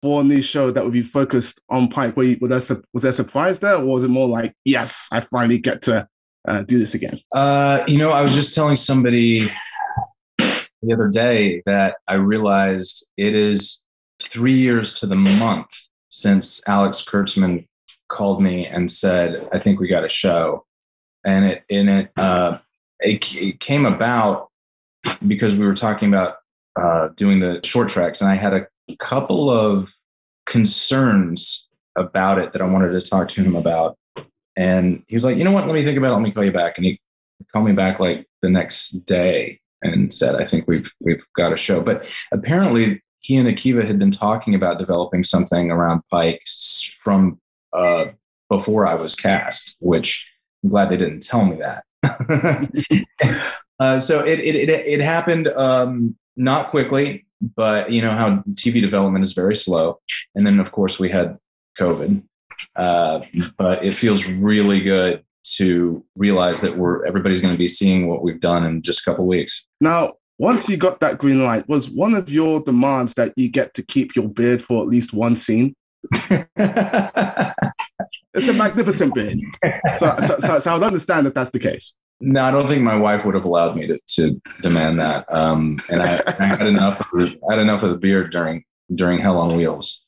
for 0.01 0.21
a 0.21 0.23
new 0.23 0.41
show 0.41 0.71
that 0.71 0.83
would 0.83 0.91
be 0.93 1.03
focused 1.03 1.61
on 1.69 1.87
Pike? 1.87 2.17
Were 2.17 2.23
you, 2.23 2.37
was, 2.41 2.67
there, 2.67 2.81
was 2.93 3.03
there 3.03 3.11
a 3.11 3.13
surprise 3.13 3.59
there 3.59 3.75
or 3.75 3.85
was 3.85 4.03
it 4.03 4.07
more 4.07 4.27
like, 4.27 4.55
yes, 4.65 5.07
I 5.11 5.19
finally 5.19 5.59
get 5.59 5.83
to 5.83 6.07
uh, 6.47 6.63
do 6.63 6.79
this 6.79 6.95
again? 6.95 7.19
Uh, 7.31 7.83
you 7.85 7.99
know, 7.99 8.09
I 8.09 8.23
was 8.23 8.33
just 8.33 8.55
telling 8.55 8.75
somebody 8.75 9.47
the 10.81 10.93
other 10.93 11.07
day 11.07 11.61
that 11.65 11.97
I 12.07 12.15
realized 12.15 13.07
it 13.17 13.35
is 13.35 13.81
three 14.21 14.53
years 14.53 14.99
to 14.99 15.07
the 15.07 15.15
month 15.15 15.67
since 16.09 16.61
Alex 16.67 17.03
Kurtzman 17.03 17.67
called 18.09 18.41
me 18.41 18.65
and 18.65 18.89
said, 18.89 19.47
"I 19.51 19.59
think 19.59 19.79
we 19.79 19.87
got 19.87 20.03
a 20.03 20.09
show," 20.09 20.65
and 21.25 21.45
it 21.45 21.63
and 21.69 21.89
it 21.89 22.11
uh, 22.17 22.59
it, 22.99 23.33
it 23.35 23.59
came 23.59 23.85
about 23.85 24.49
because 25.25 25.55
we 25.55 25.65
were 25.65 25.75
talking 25.75 26.09
about 26.09 26.37
uh, 26.79 27.09
doing 27.09 27.39
the 27.39 27.59
Short 27.63 27.89
Treks, 27.89 28.21
and 28.21 28.31
I 28.31 28.35
had 28.35 28.53
a 28.53 28.67
couple 28.99 29.49
of 29.49 29.93
concerns 30.45 31.67
about 31.95 32.39
it 32.39 32.53
that 32.53 32.61
I 32.61 32.65
wanted 32.65 32.91
to 32.91 33.01
talk 33.01 33.27
to 33.29 33.43
him 33.43 33.55
about. 33.55 33.97
And 34.55 35.03
he 35.07 35.15
was 35.15 35.23
like, 35.23 35.37
you 35.37 35.43
know 35.43 35.51
what? 35.51 35.65
Let 35.65 35.75
me 35.75 35.83
think 35.83 35.97
about 35.97 36.11
it. 36.11 36.13
Let 36.13 36.21
me 36.21 36.31
call 36.31 36.43
you 36.43 36.51
back. 36.51 36.77
And 36.77 36.85
he 36.85 36.99
called 37.51 37.65
me 37.65 37.73
back 37.73 37.99
like 37.99 38.27
the 38.41 38.49
next 38.49 38.91
day 39.05 39.59
and 39.81 40.13
said, 40.13 40.35
I 40.35 40.45
think 40.45 40.67
we've 40.67 40.91
we've 40.99 41.23
got 41.35 41.53
a 41.53 41.57
show. 41.57 41.81
But 41.81 42.09
apparently 42.31 43.01
he 43.19 43.35
and 43.35 43.47
Akiva 43.47 43.85
had 43.85 43.99
been 43.99 44.11
talking 44.11 44.55
about 44.55 44.79
developing 44.79 45.23
something 45.23 45.71
around 45.71 46.01
Pike 46.09 46.41
from 47.01 47.39
uh, 47.73 48.05
before 48.49 48.87
I 48.87 48.95
was 48.95 49.15
cast, 49.15 49.77
which 49.79 50.29
I'm 50.63 50.69
glad 50.69 50.89
they 50.89 50.97
didn't 50.97 51.23
tell 51.23 51.45
me 51.45 51.57
that. 51.57 51.83
uh, 53.79 53.99
so 53.99 54.23
it, 54.23 54.39
it 54.39 54.55
it 54.55 54.69
it 54.69 55.01
happened 55.01 55.47
um, 55.49 56.15
not 56.35 56.69
quickly, 56.69 57.25
but 57.55 57.91
you 57.91 58.01
know 58.01 58.13
how 58.13 58.37
TV 58.53 58.81
development 58.81 59.23
is 59.23 59.33
very 59.33 59.55
slow. 59.55 59.99
And 60.35 60.45
then 60.45 60.59
of 60.59 60.71
course 60.71 60.99
we 60.99 61.09
had 61.09 61.37
COVID, 61.79 62.23
uh, 62.75 63.23
but 63.57 63.85
it 63.85 63.93
feels 63.93 64.29
really 64.31 64.79
good 64.79 65.23
to 65.55 66.03
realize 66.15 66.61
that 66.61 66.77
we're 66.77 67.05
everybody's 67.05 67.41
going 67.41 67.53
to 67.53 67.57
be 67.57 67.67
seeing 67.67 68.07
what 68.07 68.23
we've 68.23 68.39
done 68.41 68.65
in 68.65 68.81
just 68.81 69.01
a 69.01 69.03
couple 69.05 69.25
weeks. 69.25 69.65
Now, 69.81 70.13
once 70.39 70.69
you 70.69 70.77
got 70.77 70.99
that 70.99 71.17
green 71.17 71.43
light, 71.43 71.67
was 71.67 71.89
one 71.89 72.13
of 72.13 72.29
your 72.29 72.59
demands 72.61 73.13
that 73.15 73.33
you 73.35 73.49
get 73.49 73.73
to 73.75 73.83
keep 73.83 74.15
your 74.15 74.29
beard 74.29 74.61
for 74.61 74.81
at 74.83 74.87
least 74.89 75.13
one 75.13 75.35
scene? 75.35 75.73
It's 78.37 78.47
a 78.47 78.53
magnificent 78.53 79.15
beard. 79.15 79.39
So, 79.97 80.15
so, 80.19 80.37
so, 80.37 80.59
so 80.59 80.71
I 80.71 80.75
would 80.75 80.83
understand 80.83 81.25
that 81.25 81.33
that's 81.33 81.49
the 81.49 81.59
case. 81.59 81.95
No, 82.21 82.43
I 82.43 82.51
don't 82.51 82.67
think 82.67 82.83
my 82.83 82.95
wife 82.95 83.25
would 83.25 83.33
have 83.33 83.45
allowed 83.45 83.75
me 83.75 83.87
to, 83.87 83.99
to 84.15 84.39
demand 84.61 84.99
that. 84.99 85.25
Um, 85.33 85.79
and 85.89 86.03
I, 86.03 86.21
I 86.27 86.45
had 86.45 86.67
enough. 86.67 86.99
Of, 86.99 87.07
the- 87.13 87.39
I 87.49 87.53
had 87.53 87.61
enough 87.61 87.81
of 87.81 87.89
the 87.89 87.97
beard 87.97 88.31
during 88.31 88.63
during 88.93 89.19
Hell 89.19 89.37
on 89.39 89.57
Wheels. 89.57 90.05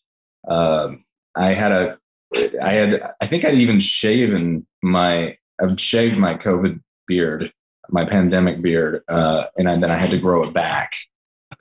Um, 0.48 1.04
I 1.36 1.54
had 1.56 1.72
a. 1.72 1.98
I 2.62 2.74
had. 2.74 3.02
I 3.20 3.26
think 3.26 3.46
I'd 3.46 3.56
even 3.56 3.80
shaven 3.80 4.66
my. 4.82 5.38
I've 5.62 5.80
shaved 5.80 6.18
my 6.18 6.36
COVID 6.36 6.80
beard, 7.06 7.52
my 7.90 8.06
pandemic 8.06 8.62
beard, 8.62 9.04
uh, 9.10 9.46
and 9.58 9.68
I, 9.70 9.78
then 9.78 9.92
I 9.92 9.98
had 9.98 10.12
to 10.12 10.18
grow 10.18 10.44
it 10.44 10.54
back. 10.54 10.94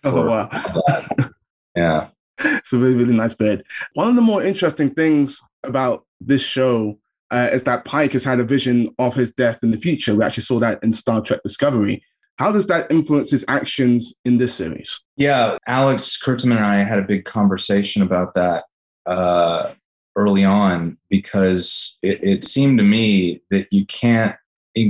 Oh, 0.05 0.27
wow. 0.27 0.49
that. 0.49 1.33
Yeah. 1.75 2.09
It's 2.39 2.73
a 2.73 2.79
really, 2.79 2.95
really 2.95 3.17
nice 3.17 3.35
beard. 3.35 3.65
One 3.95 4.09
of 4.09 4.17
the 4.17 4.23
more 4.23 4.43
interesting 4.43 4.91
things 4.91 5.41
about 5.65 6.05
this 6.21 6.43
show 6.43 6.99
uh, 7.31 7.49
is 7.53 7.65
that 7.65 7.85
Pike 7.85 8.13
has 8.13 8.25
had 8.25 8.41
a 8.41 8.45
vision 8.45 8.95
of 8.99 9.15
his 9.15 9.33
death 9.33 9.61
in 9.63 9.71
the 9.71 9.79
future. 9.79 10.15
We 10.15 10.25
actually 10.25 10.45
saw 10.45 10.59
that 10.61 10.83
in 10.85 10.93
Star 10.93 11.21
Trek 11.21 11.41
Discovery. 11.43 12.03
How 12.37 12.53
does 12.53 12.67
that 12.67 12.91
influence 12.93 13.33
his 13.33 13.45
actions 13.49 14.15
in 14.25 14.39
this 14.39 14.55
series? 14.55 15.01
Yeah, 15.17 15.59
Alex 15.67 16.17
Kurtzman 16.23 16.57
and 16.57 16.65
I 16.65 16.85
had 16.85 16.99
a 16.99 17.03
big 17.03 17.25
conversation 17.25 18.03
about 18.03 18.35
that 18.35 18.65
uh, 19.07 19.73
early 20.19 20.45
on 20.45 20.99
because 21.09 21.97
it, 22.03 22.23
it 22.23 22.45
seemed 22.45 22.77
to 22.79 22.85
me 22.85 23.41
that 23.51 23.69
you 23.71 23.87
can't 23.87 24.35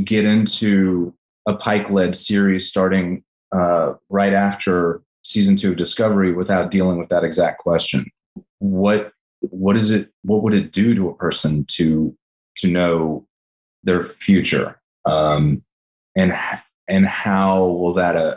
get 0.04 0.24
into 0.24 1.14
a 1.46 1.54
Pike 1.54 1.90
led 1.90 2.16
series 2.16 2.68
starting 2.68 3.22
uh, 3.54 3.94
right 4.08 4.32
after 4.32 5.02
season 5.24 5.54
two 5.54 5.70
of 5.70 5.76
Discovery 5.76 6.32
without 6.32 6.70
dealing 6.70 6.98
with 6.98 7.10
that 7.10 7.24
exact 7.24 7.58
question. 7.58 8.10
What 8.58 9.12
what 9.40 9.76
is 9.76 9.90
it? 9.90 10.10
What 10.22 10.42
would 10.42 10.54
it 10.54 10.72
do 10.72 10.94
to 10.94 11.10
a 11.10 11.14
person 11.14 11.64
to 11.72 12.16
to 12.58 12.70
know 12.70 13.26
their 13.82 14.02
future? 14.02 14.80
Um, 15.04 15.62
and 16.16 16.34
and 16.88 17.06
how 17.06 17.64
will 17.64 17.94
that 17.94 18.16
uh, 18.16 18.36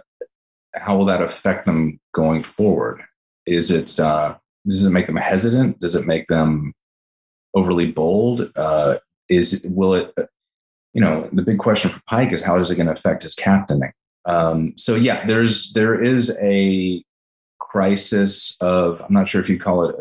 how 0.76 0.98
will 0.98 1.06
that 1.06 1.22
affect 1.22 1.66
them 1.66 2.00
going 2.14 2.42
forward? 2.42 3.02
Is 3.46 3.72
it 3.72 4.00
uh, 4.00 4.36
does 4.68 4.86
it 4.86 4.92
make 4.92 5.08
them 5.08 5.16
hesitant? 5.16 5.80
Does 5.80 5.96
it 5.96 6.06
make 6.06 6.28
them 6.28 6.74
overly 7.54 7.92
bold? 7.92 8.52
Uh, 8.56 8.98
is 9.30 9.62
will 9.66 9.94
it? 9.94 10.14
You 10.94 11.02
know, 11.02 11.30
the 11.32 11.42
big 11.42 11.60
question 11.60 11.90
for 11.90 12.02
Pike 12.08 12.34
is 12.34 12.42
how 12.42 12.60
is 12.60 12.70
it 12.70 12.76
going 12.76 12.88
to 12.88 12.94
affect 12.94 13.24
his 13.24 13.34
captaining? 13.34 13.94
Um, 14.26 14.74
so 14.78 14.96
yeah, 14.96 15.26
there's 15.26 15.74
there 15.74 16.02
is 16.02 16.38
a 16.42 17.04
crisis 17.60 18.58
of 18.60 19.02
I'm 19.02 19.14
not 19.14 19.28
sure 19.28 19.42
if 19.42 19.50
you 19.50 19.60
call 19.60 19.90
it 19.90 19.96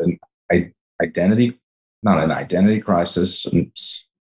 an 0.49 0.73
identity, 1.01 1.57
not 2.03 2.21
an 2.21 2.31
identity 2.31 2.81
crisis, 2.81 3.47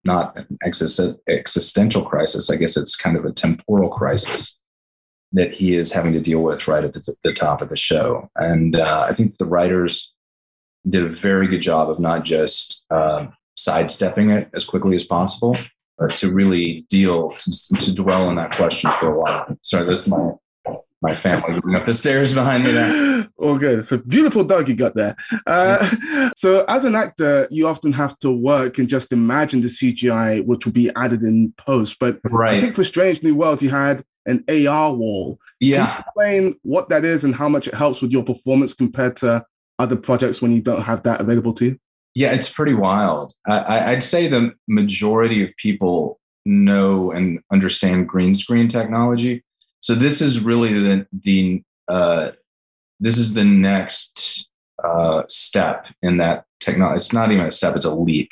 not 0.04 0.36
an 0.36 0.58
existential 0.64 2.04
crisis. 2.04 2.50
I 2.50 2.56
guess 2.56 2.76
it's 2.76 2.96
kind 2.96 3.16
of 3.16 3.24
a 3.24 3.32
temporal 3.32 3.90
crisis 3.90 4.60
that 5.32 5.52
he 5.52 5.76
is 5.76 5.92
having 5.92 6.12
to 6.12 6.20
deal 6.20 6.40
with 6.40 6.66
right 6.66 6.84
at 6.84 6.92
the, 6.92 7.16
the 7.22 7.32
top 7.32 7.62
of 7.62 7.68
the 7.68 7.76
show. 7.76 8.28
And 8.36 8.78
uh, 8.78 9.06
I 9.08 9.14
think 9.14 9.36
the 9.36 9.46
writers 9.46 10.12
did 10.88 11.04
a 11.04 11.08
very 11.08 11.46
good 11.46 11.60
job 11.60 11.90
of 11.90 11.98
not 11.98 12.24
just 12.24 12.84
uh, 12.90 13.26
sidestepping 13.56 14.30
it 14.30 14.48
as 14.54 14.64
quickly 14.64 14.96
as 14.96 15.04
possible, 15.04 15.56
but 15.98 16.10
to 16.10 16.32
really 16.32 16.84
deal, 16.88 17.30
to, 17.30 17.74
to 17.74 17.94
dwell 17.94 18.26
on 18.28 18.36
that 18.36 18.52
question 18.52 18.90
for 18.92 19.14
a 19.14 19.18
while. 19.18 19.58
Sorry, 19.62 19.84
this 19.84 20.02
is 20.02 20.08
my 20.08 20.30
my 21.02 21.14
family 21.14 21.54
moving 21.54 21.74
up 21.74 21.86
the 21.86 21.94
stairs 21.94 22.34
behind 22.34 22.62
me 22.64 22.72
there. 22.72 23.26
All 23.38 23.56
good. 23.56 23.78
It's 23.78 23.92
a 23.92 23.98
beautiful 23.98 24.44
dog 24.44 24.68
you 24.68 24.74
got 24.74 24.94
there. 24.94 25.16
Uh, 25.46 26.30
so, 26.36 26.64
as 26.68 26.84
an 26.84 26.94
actor, 26.94 27.48
you 27.50 27.66
often 27.66 27.92
have 27.92 28.18
to 28.18 28.30
work 28.30 28.78
and 28.78 28.88
just 28.88 29.12
imagine 29.12 29.62
the 29.62 29.68
CGI 29.68 30.44
which 30.44 30.66
will 30.66 30.72
be 30.72 30.90
added 30.96 31.22
in 31.22 31.52
post. 31.56 31.98
But 31.98 32.20
right. 32.24 32.58
I 32.58 32.60
think 32.60 32.74
for 32.74 32.84
Strange 32.84 33.22
New 33.22 33.34
Worlds, 33.34 33.62
you 33.62 33.70
had 33.70 34.02
an 34.26 34.44
AR 34.48 34.92
wall. 34.92 35.38
Yeah. 35.58 36.00
explain 36.00 36.54
what 36.62 36.90
that 36.90 37.04
is 37.04 37.24
and 37.24 37.34
how 37.34 37.48
much 37.48 37.66
it 37.66 37.74
helps 37.74 38.02
with 38.02 38.12
your 38.12 38.22
performance 38.22 38.74
compared 38.74 39.16
to 39.18 39.44
other 39.80 39.96
projects 39.96 40.40
when 40.40 40.52
you 40.52 40.62
don't 40.62 40.82
have 40.82 41.02
that 41.04 41.20
available 41.20 41.52
to 41.54 41.64
you? 41.64 41.78
Yeah, 42.14 42.32
it's 42.32 42.52
pretty 42.52 42.74
wild. 42.74 43.32
I, 43.46 43.92
I'd 43.92 44.02
say 44.02 44.28
the 44.28 44.52
majority 44.68 45.44
of 45.44 45.56
people 45.56 46.18
know 46.44 47.12
and 47.12 47.40
understand 47.52 48.08
green 48.08 48.34
screen 48.34 48.66
technology 48.66 49.44
so 49.80 49.94
this 49.94 50.20
is 50.20 50.40
really 50.40 50.72
the 50.74 51.06
the 51.24 51.62
uh, 51.88 52.30
this 53.00 53.18
is 53.18 53.34
the 53.34 53.44
next 53.44 54.48
uh, 54.84 55.22
step 55.28 55.86
in 56.02 56.18
that 56.18 56.44
technology. 56.60 56.96
It's 56.96 57.12
not 57.12 57.32
even 57.32 57.46
a 57.46 57.52
step; 57.52 57.76
it's 57.76 57.86
a 57.86 57.94
leap. 57.94 58.30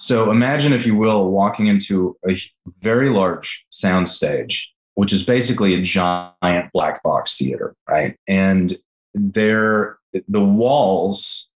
So 0.00 0.30
imagine, 0.32 0.72
if 0.72 0.84
you 0.84 0.96
will, 0.96 1.30
walking 1.30 1.68
into 1.68 2.16
a 2.28 2.36
very 2.80 3.10
large 3.10 3.64
sound 3.70 4.08
stage, 4.08 4.72
which 4.94 5.12
is 5.12 5.24
basically 5.24 5.74
a 5.74 5.80
giant 5.80 6.72
black 6.72 7.02
box 7.04 7.38
theater, 7.38 7.76
right? 7.88 8.16
And 8.26 8.76
there, 9.14 9.98
the 10.28 10.40
walls 10.40 11.50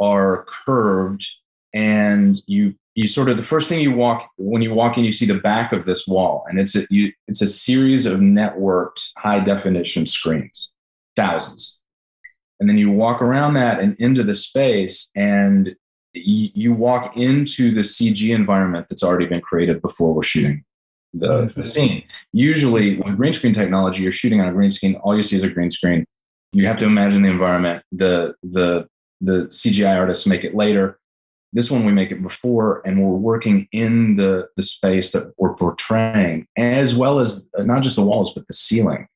are 0.00 0.46
curved, 0.48 1.26
and 1.72 2.40
you 2.46 2.74
you 2.94 3.06
sort 3.08 3.28
of 3.28 3.36
the 3.36 3.42
first 3.42 3.68
thing 3.68 3.80
you 3.80 3.92
walk 3.92 4.30
when 4.36 4.62
you 4.62 4.72
walk 4.72 4.96
in 4.96 5.04
you 5.04 5.12
see 5.12 5.26
the 5.26 5.34
back 5.34 5.72
of 5.72 5.84
this 5.84 6.06
wall 6.06 6.44
and 6.48 6.58
it's 6.58 6.76
a 6.76 6.86
you, 6.90 7.12
it's 7.26 7.42
a 7.42 7.46
series 7.46 8.06
of 8.06 8.20
networked 8.20 9.10
high 9.18 9.40
definition 9.40 10.06
screens 10.06 10.72
thousands. 11.16 11.80
And 12.60 12.68
then 12.68 12.78
you 12.78 12.90
walk 12.90 13.20
around 13.20 13.54
that 13.54 13.80
and 13.80 13.96
into 13.98 14.22
the 14.22 14.34
space 14.34 15.10
and 15.16 15.74
you, 16.12 16.50
you 16.54 16.72
walk 16.72 17.16
into 17.16 17.74
the 17.74 17.80
cg 17.80 18.30
environment 18.34 18.86
that's 18.88 19.02
already 19.02 19.26
been 19.26 19.40
created 19.40 19.82
before 19.82 20.14
we're 20.14 20.22
shooting 20.22 20.64
the, 21.12 21.52
the 21.56 21.64
scene. 21.64 22.04
Usually 22.32 22.96
with 23.00 23.16
green 23.16 23.32
screen 23.32 23.52
technology 23.52 24.02
you're 24.02 24.12
shooting 24.12 24.40
on 24.40 24.48
a 24.48 24.52
green 24.52 24.70
screen 24.70 24.94
all 24.96 25.16
you 25.16 25.22
see 25.22 25.36
is 25.36 25.42
a 25.42 25.50
green 25.50 25.70
screen 25.70 26.06
you 26.54 26.66
have 26.66 26.78
to 26.78 26.86
imagine 26.86 27.22
the 27.22 27.30
environment 27.30 27.82
the 27.92 28.34
the 28.42 28.88
the 29.20 29.46
cgi 29.46 29.96
artists 29.96 30.26
make 30.26 30.44
it 30.44 30.54
later 30.54 30.98
this 31.54 31.70
one 31.70 31.86
we 31.86 31.92
make 31.92 32.10
it 32.10 32.20
before, 32.20 32.82
and 32.84 33.00
we're 33.00 33.16
working 33.16 33.68
in 33.70 34.16
the 34.16 34.48
the 34.56 34.62
space 34.62 35.12
that 35.12 35.32
we're 35.38 35.54
portraying, 35.54 36.48
as 36.58 36.96
well 36.96 37.20
as 37.20 37.48
not 37.58 37.82
just 37.82 37.94
the 37.94 38.02
walls 38.02 38.34
but 38.34 38.46
the 38.48 38.52
ceiling. 38.52 39.06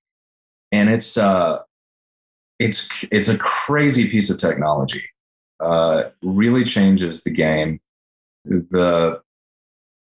And 0.70 0.88
it's 0.88 1.18
uh, 1.18 1.58
it's 2.60 2.88
it's 3.10 3.28
a 3.28 3.36
crazy 3.36 4.08
piece 4.08 4.30
of 4.30 4.38
technology. 4.38 5.04
Uh, 5.58 6.04
really 6.22 6.62
changes 6.62 7.24
the 7.24 7.30
game. 7.30 7.80
The 8.44 9.20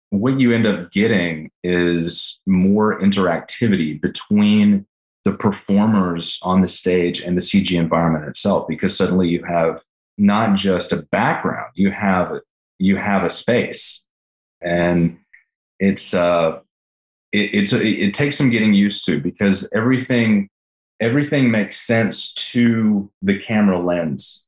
what 0.10 0.40
you 0.40 0.54
end 0.54 0.66
up 0.66 0.92
getting 0.92 1.52
is 1.64 2.42
more 2.48 3.00
interactivity 3.00 4.02
between 4.02 4.88
the 5.26 5.34
performers 5.34 6.40
on 6.44 6.62
the 6.62 6.68
stage 6.68 7.22
and 7.22 7.38
the 7.38 7.42
CG 7.42 7.78
environment 7.78 8.28
itself, 8.28 8.68
because 8.68 8.98
suddenly 8.98 9.30
you 9.30 9.44
have 9.44 9.84
not 10.18 10.56
just 10.56 10.94
a 10.94 11.08
background 11.12 11.72
you 11.76 11.92
have 11.92 12.40
you 12.80 12.98
have 12.98 13.24
a 13.24 13.30
space. 13.30 14.06
And 14.62 15.18
it's 15.80 16.14
uh 16.14 16.60
it, 17.32 17.50
it's 17.54 17.74
it, 17.74 17.88
it 17.88 18.14
takes 18.14 18.38
some 18.38 18.50
getting 18.50 18.74
used 18.74 19.06
to 19.06 19.20
because 19.20 19.70
everything 19.74 20.50
everything 21.00 21.50
makes 21.50 21.80
sense 21.80 22.34
to 22.52 23.10
the 23.22 23.38
camera 23.40 23.80
lens. 23.80 24.48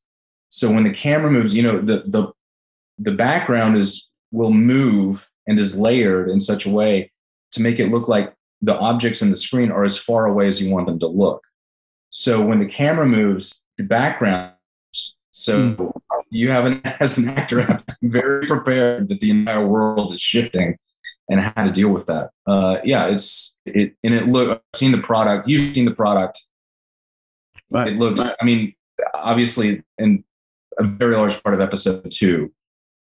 So 0.50 0.72
when 0.72 0.84
the 0.84 0.94
camera 0.94 1.32
moves 1.32 1.56
you 1.56 1.64
know 1.64 1.82
the 1.82 2.04
the 2.08 2.32
the 3.00 3.12
background 3.12 3.78
is 3.78 4.10
will 4.32 4.54
move 4.54 5.30
and 5.48 5.60
is 5.60 5.80
layered 5.80 6.30
in 6.30 6.40
such 6.40 6.66
a 6.66 6.70
way 6.70 7.12
to 7.52 7.62
make 7.62 7.80
it 7.80 7.88
look 7.88 8.08
like 8.08 8.34
the 8.66 8.78
objects 8.78 9.22
in 9.22 9.30
the 9.30 9.38
screen 9.38 9.72
are 9.72 9.84
as 9.84 9.98
far 9.98 10.26
away 10.26 10.48
as 10.48 10.62
you 10.62 10.74
want 10.74 10.86
them 10.86 11.00
to 11.00 11.08
look 11.08 11.42
so 12.10 12.42
when 12.42 12.60
the 12.60 12.66
camera 12.66 13.06
moves 13.06 13.64
the 13.78 13.84
background 13.84 14.54
so 15.32 15.72
mm. 15.72 16.02
you 16.30 16.50
have 16.50 16.66
an 16.66 16.82
as 17.00 17.18
an 17.18 17.30
actor 17.30 17.62
have 17.62 17.84
very 18.02 18.48
prepared 18.48 19.10
that 19.10 19.20
the 19.20 19.30
entire 19.30 19.66
world 19.66 20.14
is 20.14 20.22
shifting 20.22 20.78
and 21.30 21.40
how 21.40 21.64
to 21.64 21.72
deal 21.72 21.90
with 21.90 22.06
that. 22.08 22.32
Uh, 22.46 22.78
yeah, 22.84 23.08
it's 23.08 23.58
it 23.66 23.96
and 24.04 24.14
it 24.14 24.28
look. 24.28 24.52
I've 24.52 24.80
seen 24.80 24.92
the 24.92 25.02
product. 25.02 25.48
You've 25.48 25.76
seen 25.76 25.86
the 25.86 25.94
product. 25.94 26.42
Right. 27.72 27.88
It 27.90 27.98
looks. 27.98 28.22
Right. 28.22 28.36
I 28.42 28.46
mean, 28.46 28.74
obviously, 29.14 29.84
in 29.98 30.24
a 30.78 30.84
very 30.84 31.16
large 31.16 31.42
part 31.42 31.56
of 31.56 31.62
episode 31.62 32.12
two, 32.12 32.52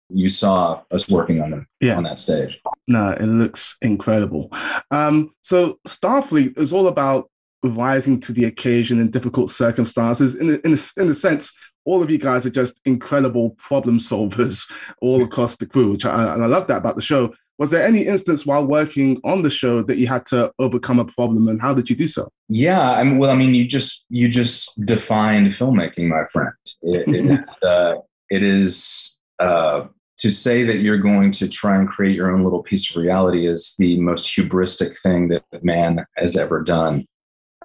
you 0.10 0.30
saw 0.30 0.82
us 0.92 1.10
working 1.10 1.42
on 1.42 1.52
them 1.52 1.68
yeah. 1.80 1.96
on 1.96 2.04
that 2.04 2.20
stage. 2.20 2.60
No, 2.88 3.12
it 3.12 3.26
looks 3.26 3.78
incredible. 3.82 4.52
Um, 4.92 5.32
so 5.42 5.80
Starfleet 5.88 6.58
is 6.58 6.74
all 6.74 6.88
about 6.88 7.30
rising 7.64 8.20
to 8.22 8.32
the 8.32 8.46
occasion 8.46 9.00
in 9.00 9.12
difficult 9.12 9.50
circumstances. 9.50 10.36
In 10.36 10.50
in 10.50 10.74
a, 10.74 11.02
in 11.02 11.10
a 11.10 11.14
sense, 11.14 11.54
all 11.86 12.02
of 12.02 12.10
you 12.10 12.18
guys 12.18 12.46
are 12.46 12.52
just 12.52 12.80
incredible 12.86 13.52
problem 13.52 14.00
solvers 14.00 14.72
all 15.02 15.24
across 15.24 15.56
the 15.56 15.66
crew, 15.66 15.92
which 15.92 16.06
I, 16.06 16.34
and 16.34 16.44
I 16.44 16.48
love 16.48 16.68
that 16.68 16.78
about 16.78 16.96
the 16.96 17.02
show. 17.02 17.34
Was 17.58 17.72
there 17.72 17.86
any 17.86 18.06
instance 18.06 18.46
while 18.46 18.66
working 18.66 19.20
on 19.26 19.42
the 19.42 19.50
show 19.50 19.84
that 19.84 19.98
you 19.98 20.08
had 20.08 20.26
to 20.28 20.52
overcome 20.60 21.00
a 21.00 21.06
problem, 21.06 21.50
and 21.50 21.62
how 21.62 21.74
did 21.74 21.90
you 21.90 21.96
do 21.96 22.08
so? 22.08 22.30
Yeah, 22.48 22.92
I 22.92 23.04
mean, 23.04 23.18
well, 23.18 23.32
I 23.32 23.36
mean, 23.36 23.54
you 23.54 23.68
just 23.68 24.06
you 24.10 24.30
just 24.30 24.80
defined 24.86 25.48
filmmaking, 25.48 26.08
my 26.08 26.24
friend. 26.32 26.54
It, 26.82 27.08
it 27.10 27.26
is, 27.48 27.58
uh, 27.62 27.96
it 28.30 28.44
is 28.44 29.18
uh, 29.40 29.88
to 30.20 30.32
say 30.32 30.64
that 30.64 30.80
you're 30.80 30.98
going 30.98 31.32
to 31.32 31.48
try 31.48 31.78
and 31.78 31.88
create 31.88 32.16
your 32.16 32.32
own 32.32 32.44
little 32.44 32.64
piece 32.64 32.90
of 32.90 33.02
reality 33.02 33.48
is 33.48 33.76
the 33.78 34.00
most 34.00 34.26
hubristic 34.36 35.00
thing 35.00 35.30
that 35.30 35.44
man 35.64 36.06
has 36.18 36.38
ever 36.38 36.62
done. 36.62 37.06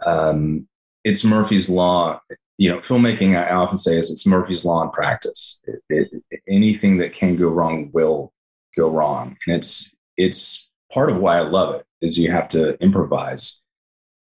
Um, 0.07 0.69
it's 1.05 1.25
Murphy's 1.25 1.69
law 1.69 2.21
you 2.57 2.71
know, 2.71 2.79
filmmaking, 2.79 3.37
I 3.37 3.53
often 3.53 3.79
say, 3.79 3.99
is 3.99 4.11
it's 4.11 4.27
Murphy's 4.27 4.65
law 4.65 4.83
in 4.83 4.91
practice. 4.91 5.63
It, 5.67 6.11
it, 6.31 6.41
anything 6.49 6.99
that 6.99 7.13
can 7.13 7.37
go 7.37 7.49
wrong 7.49 7.91
will 7.93 8.33
go 8.77 8.89
wrong, 8.89 9.37
and 9.47 9.57
it's 9.57 9.95
it's 10.17 10.71
part 10.93 11.11
of 11.11 11.17
why 11.17 11.39
I 11.39 11.43
love 11.43 11.75
it. 11.75 11.87
Is 12.01 12.19
you 12.19 12.31
have 12.31 12.49
to 12.49 12.81
improvise 12.83 13.65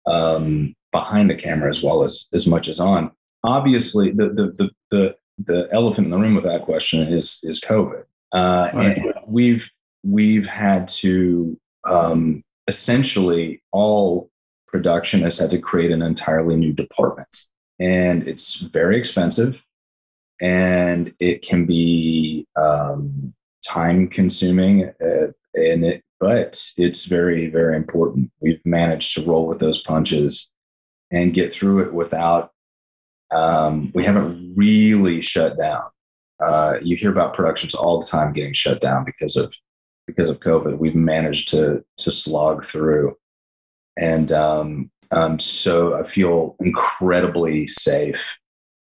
um, 0.05 0.75
behind 0.91 1.29
the 1.29 1.35
camera 1.35 1.69
as 1.69 1.81
well 1.81 2.03
as 2.03 2.27
as 2.33 2.45
much 2.45 2.67
as 2.67 2.79
on. 2.79 3.11
Obviously, 3.43 4.11
the 4.11 4.29
the 4.29 4.51
the 4.57 4.69
the, 4.91 5.15
the 5.45 5.69
elephant 5.71 6.05
in 6.05 6.11
the 6.11 6.17
room 6.17 6.35
with 6.35 6.43
that 6.43 6.63
question 6.63 7.01
is 7.11 7.39
is 7.43 7.59
COVID, 7.59 8.03
uh, 8.33 8.69
right. 8.73 8.97
and 8.97 9.13
we've 9.27 9.69
we've 10.03 10.45
had 10.45 10.87
to 10.87 11.57
um, 11.89 12.43
essentially 12.67 13.61
all 13.71 14.29
production 14.67 15.21
has 15.21 15.37
had 15.37 15.49
to 15.51 15.59
create 15.59 15.91
an 15.91 16.01
entirely 16.01 16.55
new 16.55 16.73
department, 16.73 17.45
and 17.79 18.27
it's 18.27 18.61
very 18.61 18.97
expensive, 18.97 19.63
and 20.41 21.13
it 21.19 21.41
can 21.41 21.65
be 21.65 22.47
um, 22.55 23.33
time 23.65 24.07
consuming, 24.07 24.85
uh, 25.03 25.27
and 25.55 25.85
it 25.85 26.03
but 26.19 26.71
it's 26.77 27.05
very 27.05 27.47
very 27.47 27.75
important. 27.75 28.31
We've 28.39 28.65
managed 28.65 29.15
to 29.15 29.23
roll 29.23 29.47
with 29.47 29.59
those 29.59 29.81
punches 29.81 30.53
and 31.11 31.33
get 31.33 31.53
through 31.53 31.83
it 31.83 31.93
without. 31.93 32.51
Um, 33.31 33.91
we 33.93 34.03
haven't 34.03 34.55
really 34.57 35.21
shut 35.21 35.57
down. 35.57 35.83
Uh, 36.41 36.75
you 36.81 36.95
hear 36.95 37.11
about 37.11 37.33
productions 37.33 37.75
all 37.75 37.99
the 37.99 38.05
time 38.05 38.33
getting 38.33 38.53
shut 38.53 38.81
down 38.81 39.05
because 39.05 39.35
of 39.35 39.53
because 40.07 40.29
of 40.29 40.39
COVID. 40.39 40.77
We've 40.77 40.95
managed 40.95 41.49
to 41.49 41.83
to 41.97 42.11
slog 42.11 42.65
through, 42.65 43.15
and 43.97 44.31
um, 44.31 44.91
um, 45.11 45.39
so 45.39 45.95
I 45.95 46.03
feel 46.03 46.55
incredibly 46.59 47.67
safe 47.67 48.37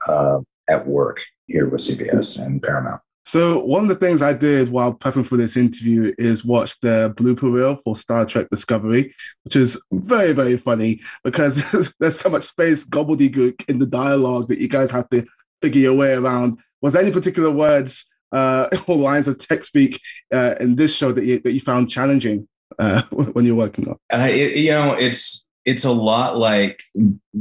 uh, 0.07 0.41
at 0.69 0.87
work 0.87 1.21
here 1.47 1.69
with 1.69 1.81
CBS 1.81 2.45
and 2.45 2.63
Paramount. 2.63 3.01
So 3.27 3.65
one 3.65 3.83
of 3.83 3.89
the 3.89 3.95
things 3.95 4.21
I 4.21 4.35
did 4.35 4.69
while 4.69 4.93
prepping 4.93 5.25
for 5.25 5.39
this 5.39 5.57
interview 5.57 6.13
is 6.19 6.45
watch 6.45 6.79
the 6.81 7.15
blooper 7.17 7.51
reel 7.51 7.77
for 7.77 7.97
Star 7.97 8.27
Trek 8.27 8.49
Discovery, 8.51 9.15
which 9.45 9.57
is 9.57 9.81
very, 9.93 10.35
very 10.35 10.59
funny 10.59 11.01
because 11.23 11.65
there's 12.01 12.19
so 12.19 12.29
much 12.29 12.45
space 12.45 12.87
gobbledygook 12.87 13.67
in 13.67 13.79
the 13.79 13.87
dialogue 13.87 14.49
that 14.49 14.59
you 14.59 14.69
guys 14.69 14.91
have 14.91 15.09
to 15.09 15.25
figure 15.63 15.81
your 15.81 15.95
way 15.95 16.13
around. 16.13 16.61
Was 16.85 16.93
there 16.93 17.01
any 17.01 17.11
particular 17.11 17.51
words 17.51 18.13
uh, 18.31 18.69
or 18.87 18.97
lines 18.97 19.27
of 19.27 19.39
tech 19.39 19.65
speak 19.65 20.03
uh, 20.31 20.57
in 20.61 20.77
this 20.77 20.95
show 20.95 21.13
that 21.13 21.25
you, 21.25 21.41
that 21.41 21.53
you 21.53 21.61
found 21.61 21.89
challenging 21.89 22.47
uh, 22.79 23.01
when 23.11 23.47
you're 23.47 23.55
working 23.55 23.89
on? 23.89 23.97
Uh, 24.13 24.29
it, 24.29 24.59
you 24.59 24.71
know, 24.71 24.93
it's 24.93 25.47
it's 25.65 25.85
a 25.85 25.91
lot 25.91 26.37
like 26.37 26.83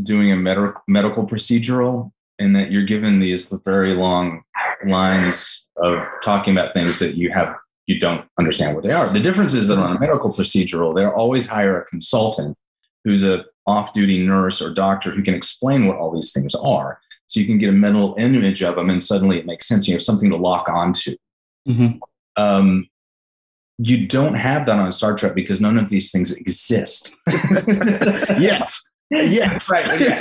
doing 0.01 0.31
a 0.31 0.37
med- 0.37 0.75
medical 0.87 1.25
procedural 1.25 2.13
in 2.39 2.53
that 2.53 2.71
you're 2.71 2.85
given 2.85 3.19
these 3.19 3.49
very 3.65 3.93
long 3.93 4.43
lines 4.87 5.67
of 5.75 6.07
talking 6.23 6.55
about 6.55 6.73
things 6.73 6.99
that 6.99 7.15
you 7.15 7.29
have 7.29 7.53
you 7.85 7.99
don't 7.99 8.25
understand 8.39 8.75
what 8.75 8.85
they 8.85 8.91
are. 8.91 9.09
The 9.09 9.19
difference 9.19 9.53
is 9.55 9.67
that 9.67 9.77
on 9.77 9.97
a 9.97 9.99
medical 9.99 10.33
procedural, 10.33 10.95
they'll 10.95 11.09
always 11.09 11.47
hire 11.47 11.81
a 11.81 11.85
consultant 11.85 12.57
who's 13.03 13.25
a 13.25 13.43
off-duty 13.65 14.25
nurse 14.25 14.61
or 14.61 14.73
doctor 14.73 15.11
who 15.11 15.21
can 15.21 15.33
explain 15.33 15.87
what 15.87 15.97
all 15.97 16.13
these 16.13 16.31
things 16.31 16.55
are. 16.55 16.99
So 17.27 17.39
you 17.39 17.45
can 17.45 17.57
get 17.57 17.69
a 17.69 17.73
mental 17.73 18.15
image 18.17 18.61
of 18.63 18.75
them, 18.75 18.89
and 18.89 19.03
suddenly 19.03 19.39
it 19.39 19.45
makes 19.45 19.67
sense. 19.67 19.87
You 19.87 19.95
have 19.95 20.03
something 20.03 20.29
to 20.29 20.37
lock 20.37 20.69
onto. 20.69 21.15
Mm-hmm. 21.67 21.97
Um, 22.35 22.87
you 23.77 24.07
don't 24.07 24.35
have 24.35 24.65
that 24.65 24.77
on 24.77 24.91
Star 24.91 25.15
Trek 25.15 25.33
because 25.33 25.59
none 25.59 25.77
of 25.77 25.89
these 25.89 26.11
things 26.11 26.31
exist 26.33 27.15
yet. 28.37 28.71
Yes, 29.09 29.69
right. 29.71 29.87
Yeah. 29.99 30.19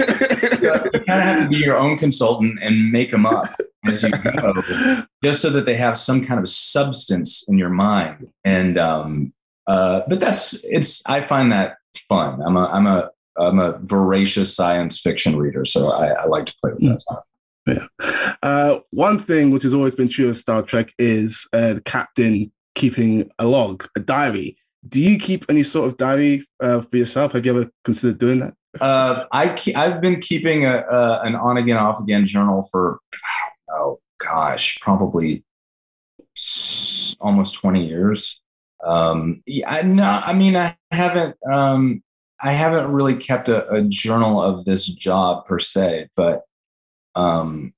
you 0.59 0.91
kind 0.91 1.09
of 1.09 1.23
have 1.23 1.43
to 1.45 1.49
be 1.49 1.57
your 1.57 1.77
own 1.77 1.99
consultant 1.99 2.59
and 2.63 2.91
make 2.91 3.11
them 3.11 3.27
up 3.27 3.49
as 3.87 4.03
you 4.03 4.11
go, 4.11 4.55
just 5.25 5.43
so 5.43 5.51
that 5.51 5.67
they 5.67 5.75
have 5.75 5.99
some 5.99 6.25
kind 6.25 6.39
of 6.41 6.49
substance 6.49 7.45
in 7.49 7.59
your 7.59 7.69
mind. 7.69 8.29
And 8.45 8.79
um, 8.79 9.33
uh, 9.67 10.03
but 10.09 10.21
that's 10.21 10.65
it's. 10.65 11.05
I 11.07 11.27
find 11.27 11.53
that 11.53 11.77
fun. 12.09 12.43
I'm 12.43 12.57
a 12.57 12.67
I'm 12.67 12.87
a 12.87 13.11
I'm 13.39 13.59
a 13.59 13.79
voracious 13.83 14.55
science 14.55 15.01
fiction 15.01 15.37
reader, 15.37 15.65
so 15.65 15.91
I, 15.91 16.09
I 16.09 16.27
like 16.27 16.47
to 16.47 16.55
play 16.63 16.73
with 16.73 16.89
that 16.89 17.01
stuff. 17.01 17.25
Yeah. 17.67 17.87
Uh, 18.43 18.81
one 18.91 19.19
thing 19.19 19.51
which 19.51 19.63
has 19.63 19.75
always 19.75 19.95
been 19.95 20.09
true 20.09 20.29
of 20.29 20.37
Star 20.37 20.63
Trek 20.63 20.93
is 20.99 21.49
uh, 21.53 21.75
the 21.75 21.81
captain 21.81 22.51
keeping 22.75 23.31
a 23.39 23.47
log, 23.47 23.87
a 23.97 24.01
diary. 24.01 24.57
Do 24.89 25.01
you 25.01 25.19
keep 25.19 25.45
any 25.49 25.63
sort 25.63 25.89
of 25.89 25.97
diary 25.97 26.45
uh, 26.61 26.81
for 26.81 26.97
yourself? 26.97 27.33
Have 27.33 27.47
you 27.47 27.57
ever 27.57 27.71
considered 27.85 28.19
doing 28.19 28.41
that? 28.41 28.55
Uh, 28.81 29.27
I 29.31 29.49
ke- 29.49 29.77
I've 29.77 30.01
been 30.01 30.21
keeping 30.21 30.65
a, 30.65 30.79
a, 30.79 31.21
an 31.23 31.37
on 31.37 31.59
again 31.59 31.77
off 31.77 32.01
again 32.01 32.27
journal 32.27 32.67
for 32.73 32.99
oh 33.71 34.01
gosh 34.19 34.81
probably 34.81 35.45
almost 37.21 37.55
twenty 37.55 37.87
years. 37.87 38.41
Um, 38.85 39.43
yeah, 39.47 39.71
I, 39.71 39.83
no, 39.83 40.03
I 40.03 40.33
mean 40.33 40.57
I 40.57 40.77
haven't 40.91 41.37
um, 41.49 42.03
I 42.43 42.53
haven't 42.53 42.91
really 42.91 43.15
kept 43.15 43.49
a, 43.49 43.69
a, 43.71 43.83
journal 43.83 44.43
of 44.43 44.65
this 44.65 44.87
job 44.87 45.47
per 45.47 45.61
se, 45.61 46.09
but 46.17 46.43
um, 47.15 47.73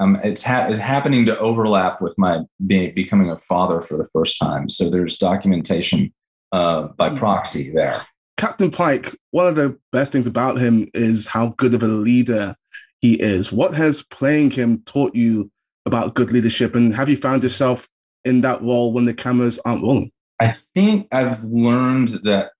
um, 0.00 0.18
it's, 0.24 0.42
ha- 0.42 0.66
it's 0.68 0.80
happening 0.80 1.24
to 1.26 1.38
overlap 1.38 2.02
with 2.02 2.18
my 2.18 2.40
being, 2.66 2.92
becoming 2.94 3.30
a 3.30 3.38
father 3.38 3.80
for 3.80 3.96
the 3.96 4.08
first 4.12 4.38
time. 4.38 4.68
So 4.68 4.90
there's 4.90 5.16
documentation 5.16 6.12
uh, 6.50 6.88
by 6.96 7.10
Hmm. 7.10 7.16
proxy 7.16 7.70
there. 7.70 8.04
Captain 8.36 8.72
Pike, 8.72 9.14
one 9.30 9.46
of 9.46 9.54
the 9.54 9.78
best 9.92 10.10
things 10.10 10.26
about 10.26 10.58
him 10.58 10.88
is 10.94 11.28
how 11.28 11.54
good 11.58 11.74
of 11.74 11.82
a 11.84 11.88
leader 11.88 12.56
he 13.00 13.14
is. 13.14 13.52
What 13.52 13.74
has 13.74 14.02
playing 14.02 14.50
him 14.50 14.82
taught 14.84 15.14
you 15.14 15.50
about 15.86 16.14
good 16.14 16.32
leadership? 16.32 16.74
And 16.74 16.92
have 16.96 17.08
you 17.08 17.16
found 17.16 17.44
yourself 17.44 17.88
in 18.24 18.40
that 18.40 18.60
role 18.60 18.92
when 18.92 19.04
the 19.04 19.14
cameras 19.14 19.60
aren't 19.64 19.84
rolling? 19.84 20.10
I 20.40 20.54
think 20.74 21.06
I've 21.12 21.44
learned 21.44 22.20
that 22.24 22.50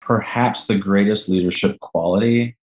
perhaps 0.00 0.66
the 0.66 0.78
greatest 0.78 1.28
leadership 1.28 1.78
quality 1.80 2.56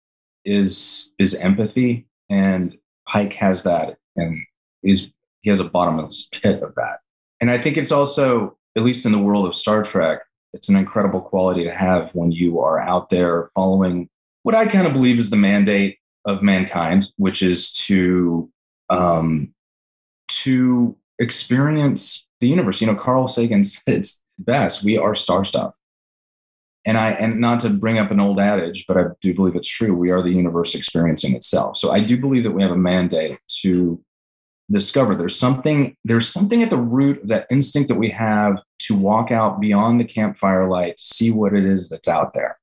is 0.45 1.13
is 1.19 1.35
empathy, 1.35 2.07
and 2.31 2.77
Pike 3.07 3.33
has 3.35 3.63
that, 3.65 3.97
and 4.17 4.41
he's 4.83 5.13
he 5.43 5.51
has 5.51 5.61
a 5.61 5.65
bottomless 5.65 6.29
pit 6.33 6.63
of 6.63 6.75
that. 6.77 7.01
And 7.41 7.51
I 7.51 7.59
think 7.59 7.77
it's 7.77 7.93
also, 7.93 8.57
at 8.77 8.83
least 8.83 9.05
in 9.05 9.13
the 9.13 9.19
world 9.19 9.47
of 9.47 9.55
Star 9.55 9.83
Trek, 9.83 10.21
it's 10.55 10.69
an 10.69 10.77
incredible 10.77 11.21
quality 11.21 11.65
to 11.65 11.75
have 11.75 12.11
when 12.15 12.33
you 12.33 12.61
are 12.61 12.81
out 12.81 13.11
there 13.11 13.51
following 13.55 14.09
what 14.45 14.55
I 14.55 14.67
kind 14.67 14.87
of 14.87 14.93
believe 14.93 15.19
is 15.19 15.31
the 15.31 15.37
mandate 15.37 15.99
of 16.27 16.43
mankind, 16.43 17.11
which 17.17 17.43
is 17.43 17.73
to 17.73 18.51
um, 18.89 19.53
to 20.29 20.97
experience 21.19 22.29
the 22.41 22.49
universe. 22.49 22.81
You 22.81 22.87
know, 22.87 22.95
Carl 22.95 23.29
Sagan 23.29 23.65
said 23.65 23.95
it's 23.95 24.25
best. 24.39 24.85
We 24.85 24.97
are 24.97 25.15
star 25.15 25.45
stuff. 25.45 25.75
And 26.87 26.99
I 26.99 27.13
and 27.13 27.41
not 27.41 27.61
to 27.61 27.71
bring 27.71 27.99
up 27.99 28.11
an 28.11 28.21
old 28.21 28.39
adage, 28.39 28.85
but 28.87 28.97
I 28.99 29.05
do 29.21 29.35
believe 29.35 29.57
it's 29.57 29.69
true. 29.69 29.95
We 29.95 30.11
are 30.11 30.23
the 30.23 30.33
universe 30.33 30.75
experiencing 30.75 31.35
itself. 31.35 31.77
So 31.77 31.93
I 31.93 32.01
do 32.01 32.21
believe 32.21 32.43
that 32.43 32.53
we 32.53 32.63
have 32.63 32.73
a 32.73 32.77
mandate 32.77 33.39
to 33.63 34.03
discover 34.71 35.15
there's 35.15 35.39
something 35.39 35.97
there's 36.05 36.29
something 36.29 36.63
at 36.63 36.71
the 36.71 36.79
root 36.79 37.23
of 37.23 37.29
that 37.29 37.47
instinct 37.51 37.89
that 37.89 37.97
we 37.97 38.11
have 38.11 38.59
to 38.81 38.95
walk 38.95 39.31
out 39.31 39.61
beyond 39.61 40.01
the 40.01 40.05
campfire 40.05 40.69
light 40.69 40.97
to 40.97 41.03
see 41.03 41.31
what 41.31 41.55
it 41.55 41.65
is 41.65 41.89
that's 41.89 42.09
out 42.09 42.35
there. 42.35 42.59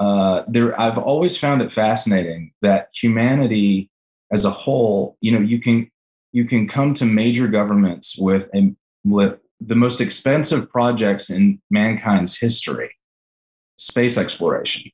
Uh, 0.00 0.44
there, 0.46 0.80
I've 0.80 0.98
always 0.98 1.36
found 1.36 1.60
it 1.60 1.72
fascinating 1.72 2.52
that 2.62 2.88
humanity 2.94 3.90
as 4.30 4.44
a 4.44 4.50
whole, 4.50 5.16
you 5.20 5.32
know, 5.32 5.40
you 5.40 5.60
can 5.60 5.90
you 6.32 6.44
can 6.44 6.68
come 6.68 6.94
to 6.94 7.04
major 7.04 7.48
governments 7.48 8.16
with 8.18 8.48
a 8.54 8.74
with 9.04 9.38
the 9.60 9.74
most 9.74 10.00
expensive 10.00 10.70
projects 10.70 11.30
in 11.30 11.60
mankind's 11.70 12.38
history, 12.38 12.90
space 13.78 14.18
exploration, 14.18 14.90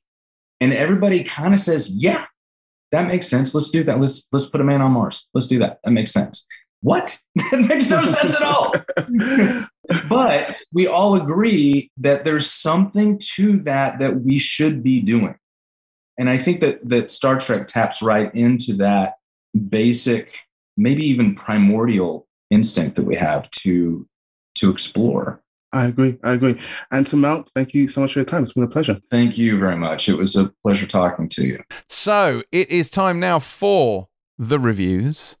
and 0.61 0.73
everybody 0.73 1.23
kind 1.23 1.53
of 1.53 1.59
says, 1.59 1.93
"Yeah, 1.95 2.25
that 2.91 3.07
makes 3.07 3.27
sense. 3.27 3.53
Let's 3.53 3.69
do 3.69 3.83
that. 3.83 3.99
Let's 3.99 4.27
let's 4.31 4.49
put 4.49 4.61
a 4.61 4.63
man 4.63 4.81
on 4.81 4.91
Mars. 4.91 5.27
Let's 5.33 5.47
do 5.47 5.59
that. 5.59 5.79
That 5.83 5.91
makes 5.91 6.11
sense." 6.11 6.45
What? 6.81 7.19
that 7.51 7.65
makes 7.67 7.89
no 7.89 8.05
sense 8.05 8.39
at 8.39 8.43
all. 8.43 8.75
but 10.09 10.55
we 10.71 10.85
all 10.85 11.15
agree 11.15 11.89
that 11.97 12.23
there's 12.23 12.49
something 12.49 13.19
to 13.35 13.59
that 13.61 13.97
that 13.99 14.21
we 14.21 14.37
should 14.37 14.83
be 14.83 15.01
doing. 15.01 15.35
And 16.19 16.29
I 16.29 16.37
think 16.37 16.59
that 16.59 16.87
that 16.87 17.11
Star 17.11 17.39
Trek 17.39 17.65
taps 17.65 18.03
right 18.03 18.33
into 18.35 18.73
that 18.77 19.15
basic, 19.69 20.31
maybe 20.77 21.03
even 21.05 21.35
primordial 21.35 22.27
instinct 22.51 22.95
that 22.97 23.05
we 23.05 23.15
have 23.15 23.49
to 23.51 24.07
to 24.59 24.69
explore. 24.69 25.41
I 25.75 25.87
agree. 25.87 26.17
I 26.23 26.31
agree. 26.31 26.57
Anson 26.91 27.19
Mount, 27.19 27.51
thank 27.53 27.73
you 27.73 27.89
so 27.89 27.99
much 27.99 28.13
for 28.13 28.19
your 28.19 28.25
time. 28.25 28.43
It's 28.43 28.53
been 28.53 28.63
a 28.63 28.67
pleasure. 28.67 28.97
Thank 29.11 29.37
you 29.37 29.59
very 29.59 29.75
much. 29.75 30.07
It 30.07 30.17
was 30.17 30.37
a 30.37 30.49
pleasure 30.63 30.87
talking 30.87 31.27
to 31.29 31.43
you. 31.43 31.61
So 31.89 32.43
it 32.53 32.71
is 32.71 32.89
time 32.89 33.19
now 33.19 33.39
for 33.39 34.07
the 34.37 34.57
reviews 34.57 35.35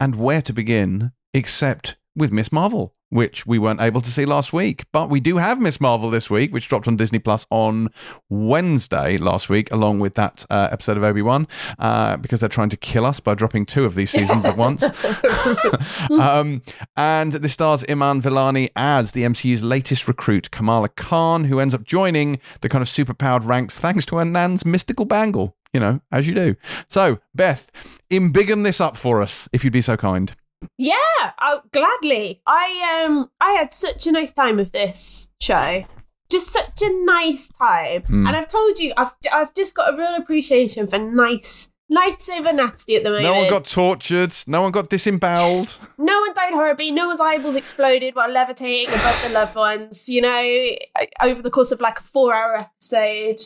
and 0.00 0.16
where 0.16 0.42
to 0.42 0.52
begin, 0.52 1.12
except 1.32 1.96
with 2.16 2.32
Miss 2.32 2.50
Marvel, 2.50 2.95
which 3.10 3.46
we 3.46 3.58
weren't 3.58 3.80
able 3.80 4.00
to 4.00 4.10
see 4.10 4.24
last 4.24 4.52
week. 4.52 4.84
But 4.92 5.10
we 5.10 5.20
do 5.20 5.36
have 5.36 5.60
Miss 5.60 5.80
Marvel 5.80 6.10
this 6.10 6.28
week, 6.28 6.52
which 6.52 6.68
dropped 6.68 6.88
on 6.88 6.96
Disney 6.96 7.18
Plus 7.18 7.46
on 7.50 7.90
Wednesday 8.28 9.16
last 9.18 9.48
week, 9.48 9.72
along 9.72 10.00
with 10.00 10.14
that 10.14 10.44
uh, 10.50 10.68
episode 10.72 10.96
of 10.96 11.04
Obi 11.04 11.22
Wan, 11.22 11.46
uh, 11.78 12.16
because 12.16 12.40
they're 12.40 12.48
trying 12.48 12.70
to 12.70 12.76
kill 12.76 13.06
us 13.06 13.20
by 13.20 13.34
dropping 13.34 13.66
two 13.66 13.84
of 13.84 13.94
these 13.94 14.10
seasons 14.10 14.44
at 14.44 14.56
once. 14.56 14.82
um, 16.20 16.62
and 16.96 17.32
this 17.32 17.52
stars 17.52 17.84
Iman 17.88 18.20
Vellani 18.20 18.70
as 18.76 19.12
the 19.12 19.22
MCU's 19.22 19.62
latest 19.62 20.08
recruit, 20.08 20.50
Kamala 20.50 20.88
Khan, 20.88 21.44
who 21.44 21.60
ends 21.60 21.74
up 21.74 21.84
joining 21.84 22.40
the 22.60 22.68
kind 22.68 22.82
of 22.82 22.88
superpowered 22.88 23.46
ranks 23.46 23.78
thanks 23.78 24.04
to 24.06 24.16
her 24.16 24.24
nan's 24.24 24.64
mystical 24.64 25.04
bangle. 25.04 25.56
You 25.72 25.80
know, 25.80 26.00
as 26.10 26.26
you 26.26 26.34
do. 26.34 26.56
So, 26.88 27.18
Beth, 27.34 27.70
embiggen 28.10 28.64
this 28.64 28.80
up 28.80 28.96
for 28.96 29.20
us, 29.20 29.46
if 29.52 29.62
you'd 29.62 29.74
be 29.74 29.82
so 29.82 29.96
kind. 29.96 30.34
Yeah, 30.78 30.96
I'll, 31.38 31.62
gladly. 31.72 32.42
I 32.46 33.04
um 33.04 33.30
I 33.40 33.52
had 33.52 33.72
such 33.72 34.06
a 34.06 34.12
nice 34.12 34.32
time 34.32 34.56
with 34.56 34.72
this 34.72 35.30
show. 35.40 35.84
Just 36.28 36.48
such 36.48 36.82
a 36.82 37.04
nice 37.04 37.48
time. 37.48 38.02
Hmm. 38.02 38.26
And 38.26 38.36
I've 38.36 38.48
told 38.48 38.78
you, 38.78 38.92
I've 38.96 39.12
I've 39.32 39.54
just 39.54 39.74
got 39.74 39.94
a 39.94 39.96
real 39.96 40.14
appreciation 40.16 40.86
for 40.86 40.98
nice 40.98 41.72
nice 41.88 42.28
over 42.30 42.52
nasty 42.52 42.96
at 42.96 43.04
the 43.04 43.10
moment. 43.10 43.24
No 43.24 43.34
one 43.34 43.50
got 43.50 43.64
tortured. 43.64 44.34
No 44.46 44.62
one 44.62 44.72
got 44.72 44.88
disemboweled. 44.88 45.78
no 45.98 46.20
one 46.20 46.34
died 46.34 46.52
horribly. 46.52 46.90
No 46.90 47.08
one's 47.08 47.20
eyeballs 47.20 47.56
exploded 47.56 48.14
while 48.14 48.30
levitating 48.30 48.88
above 48.92 49.22
their 49.22 49.30
loved 49.30 49.54
ones. 49.54 50.08
You 50.08 50.22
know, 50.22 50.68
over 51.22 51.42
the 51.42 51.50
course 51.50 51.72
of 51.72 51.80
like 51.80 52.00
a 52.00 52.04
four-hour 52.04 52.56
episode. 52.56 53.40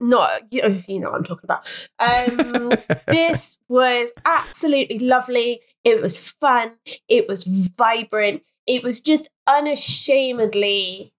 Not 0.00 0.42
you 0.50 0.62
know, 0.62 0.80
you 0.88 1.00
know 1.00 1.10
what 1.10 1.18
I'm 1.18 1.24
talking 1.24 1.44
about. 1.44 1.88
Um, 1.98 2.72
this 3.06 3.58
was 3.68 4.12
absolutely 4.24 4.98
lovely. 5.00 5.60
It 5.84 6.00
was 6.00 6.18
fun. 6.18 6.72
It 7.08 7.28
was 7.28 7.44
vibrant. 7.44 8.42
It 8.66 8.82
was 8.82 9.00
just 9.00 9.28
unashamedly 9.46 11.12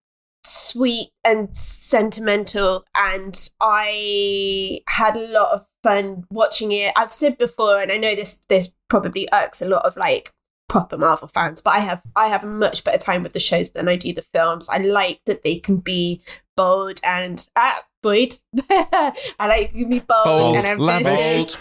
sweet 0.43 1.09
and 1.23 1.55
sentimental. 1.55 2.85
And 2.95 3.49
I 3.59 4.81
had 4.87 5.15
a 5.15 5.27
lot 5.27 5.53
of 5.53 5.65
fun 5.83 6.25
watching 6.31 6.71
it. 6.71 6.93
I've 6.95 7.13
said 7.13 7.37
before, 7.37 7.81
and 7.81 7.91
I 7.91 7.97
know 7.97 8.15
this 8.15 8.43
this 8.47 8.73
probably 8.89 9.27
irks 9.33 9.61
a 9.61 9.67
lot 9.67 9.85
of 9.85 9.97
like 9.97 10.31
proper 10.69 10.97
Marvel 10.97 11.27
fans, 11.27 11.61
but 11.61 11.71
I 11.71 11.79
have 11.79 12.01
I 12.15 12.27
have 12.27 12.43
a 12.43 12.47
much 12.47 12.83
better 12.83 12.97
time 12.97 13.23
with 13.23 13.33
the 13.33 13.39
shows 13.39 13.71
than 13.71 13.87
I 13.87 13.95
do 13.95 14.13
the 14.13 14.21
films. 14.21 14.69
I 14.69 14.77
like 14.77 15.21
that 15.25 15.43
they 15.43 15.57
can 15.57 15.77
be 15.77 16.21
bold 16.55 16.99
and 17.03 17.47
uh, 17.55 17.79
Boyd. 18.01 18.35
I 18.69 19.13
like 19.39 19.71
can 19.71 19.89
be 19.89 19.99
bold, 19.99 20.25
Bold, 20.25 20.55
and 20.57 20.65
ambitious. 20.65 21.57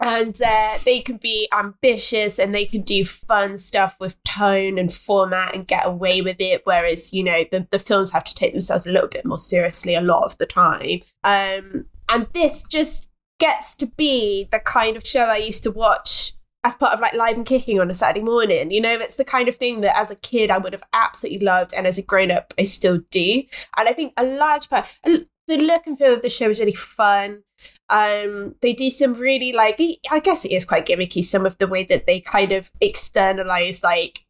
and 0.00 0.40
uh, 0.42 0.78
they 0.84 1.00
can 1.00 1.16
be 1.16 1.48
ambitious 1.52 2.38
and 2.38 2.54
they 2.54 2.66
can 2.66 2.82
do 2.82 3.04
fun 3.04 3.56
stuff 3.56 3.96
with 3.98 4.22
tone 4.24 4.78
and 4.78 4.92
format 4.92 5.54
and 5.54 5.66
get 5.66 5.86
away 5.86 6.20
with 6.20 6.36
it 6.38 6.62
whereas 6.64 7.12
you 7.12 7.22
know 7.22 7.44
the, 7.50 7.66
the 7.70 7.78
films 7.78 8.12
have 8.12 8.24
to 8.24 8.34
take 8.34 8.52
themselves 8.52 8.86
a 8.86 8.92
little 8.92 9.08
bit 9.08 9.24
more 9.24 9.38
seriously 9.38 9.94
a 9.94 10.00
lot 10.00 10.24
of 10.24 10.36
the 10.38 10.46
time 10.46 11.00
um, 11.24 11.86
and 12.08 12.26
this 12.34 12.62
just 12.64 13.08
gets 13.38 13.74
to 13.74 13.86
be 13.86 14.48
the 14.52 14.58
kind 14.58 14.96
of 14.96 15.06
show 15.06 15.24
i 15.24 15.36
used 15.36 15.62
to 15.62 15.70
watch 15.70 16.32
as 16.66 16.74
part 16.74 16.92
of 16.92 16.98
like 17.00 17.14
live 17.14 17.36
and 17.36 17.46
kicking 17.46 17.80
on 17.80 17.90
a 17.90 17.94
saturday 17.94 18.24
morning 18.24 18.72
you 18.72 18.80
know 18.80 18.98
that's 18.98 19.14
the 19.16 19.24
kind 19.24 19.48
of 19.48 19.54
thing 19.54 19.82
that 19.82 19.96
as 19.96 20.10
a 20.10 20.16
kid 20.16 20.50
i 20.50 20.58
would 20.58 20.72
have 20.72 20.82
absolutely 20.92 21.46
loved 21.46 21.72
and 21.72 21.86
as 21.86 21.96
a 21.96 22.02
grown-up 22.02 22.52
i 22.58 22.64
still 22.64 23.00
do. 23.10 23.42
And 23.76 23.88
i 23.88 23.92
think 23.92 24.12
a 24.16 24.24
large 24.24 24.68
part 24.68 24.86
the 25.04 25.56
look 25.58 25.86
and 25.86 25.96
feel 25.96 26.14
of 26.14 26.22
the 26.22 26.28
show 26.28 26.50
is 26.50 26.58
really 26.58 26.72
fun. 26.72 27.44
Um 27.88 28.56
they 28.62 28.72
do 28.72 28.90
some 28.90 29.14
really 29.14 29.52
like 29.52 29.80
i 30.10 30.18
guess 30.18 30.44
it 30.44 30.50
is 30.50 30.64
quite 30.64 30.86
gimmicky 30.86 31.24
some 31.24 31.46
of 31.46 31.56
the 31.58 31.68
way 31.68 31.84
that 31.84 32.06
they 32.06 32.20
kind 32.20 32.50
of 32.50 32.70
externalize 32.80 33.84
like 33.84 34.25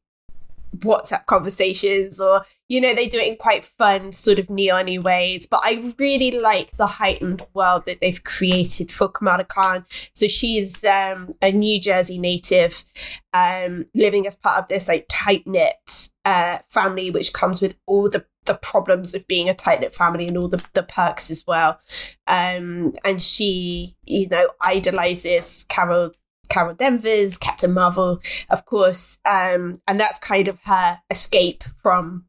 whatsapp 0.80 1.26
conversations 1.26 2.20
or 2.20 2.44
you 2.68 2.80
know 2.80 2.94
they 2.94 3.06
do 3.06 3.18
it 3.18 3.28
in 3.28 3.36
quite 3.36 3.64
fun 3.64 4.12
sort 4.12 4.38
of 4.38 4.50
neon 4.50 5.02
ways 5.02 5.46
but 5.46 5.60
i 5.64 5.92
really 5.98 6.30
like 6.30 6.76
the 6.76 6.86
heightened 6.86 7.42
world 7.54 7.84
that 7.86 8.00
they've 8.00 8.24
created 8.24 8.90
for 8.90 9.08
kamala 9.08 9.44
khan 9.44 9.84
so 10.12 10.26
she's 10.26 10.84
um 10.84 11.34
a 11.42 11.52
new 11.52 11.80
jersey 11.80 12.18
native 12.18 12.84
um 13.32 13.86
living 13.94 14.26
as 14.26 14.36
part 14.36 14.58
of 14.58 14.68
this 14.68 14.88
like 14.88 15.06
tight-knit 15.08 16.10
uh 16.24 16.58
family 16.68 17.10
which 17.10 17.32
comes 17.32 17.60
with 17.60 17.76
all 17.86 18.08
the 18.08 18.24
the 18.46 18.54
problems 18.54 19.14
of 19.14 19.26
being 19.26 19.48
a 19.48 19.54
tight 19.54 19.80
knit 19.80 19.94
family 19.94 20.26
and 20.28 20.38
all 20.38 20.48
the, 20.48 20.64
the 20.72 20.82
perks 20.82 21.30
as 21.30 21.44
well. 21.46 21.78
Um, 22.26 22.92
and 23.04 23.20
she, 23.20 23.96
you 24.04 24.28
know, 24.28 24.48
idolizes 24.60 25.66
Carol 25.68 26.12
Carol 26.46 26.74
Danvers, 26.74 27.38
Captain 27.38 27.72
Marvel, 27.72 28.20
of 28.50 28.64
course. 28.64 29.18
Um, 29.24 29.80
and 29.86 30.00
that's 30.00 30.18
kind 30.18 30.48
of 30.48 30.60
her 30.64 31.00
escape 31.10 31.64
from 31.82 32.26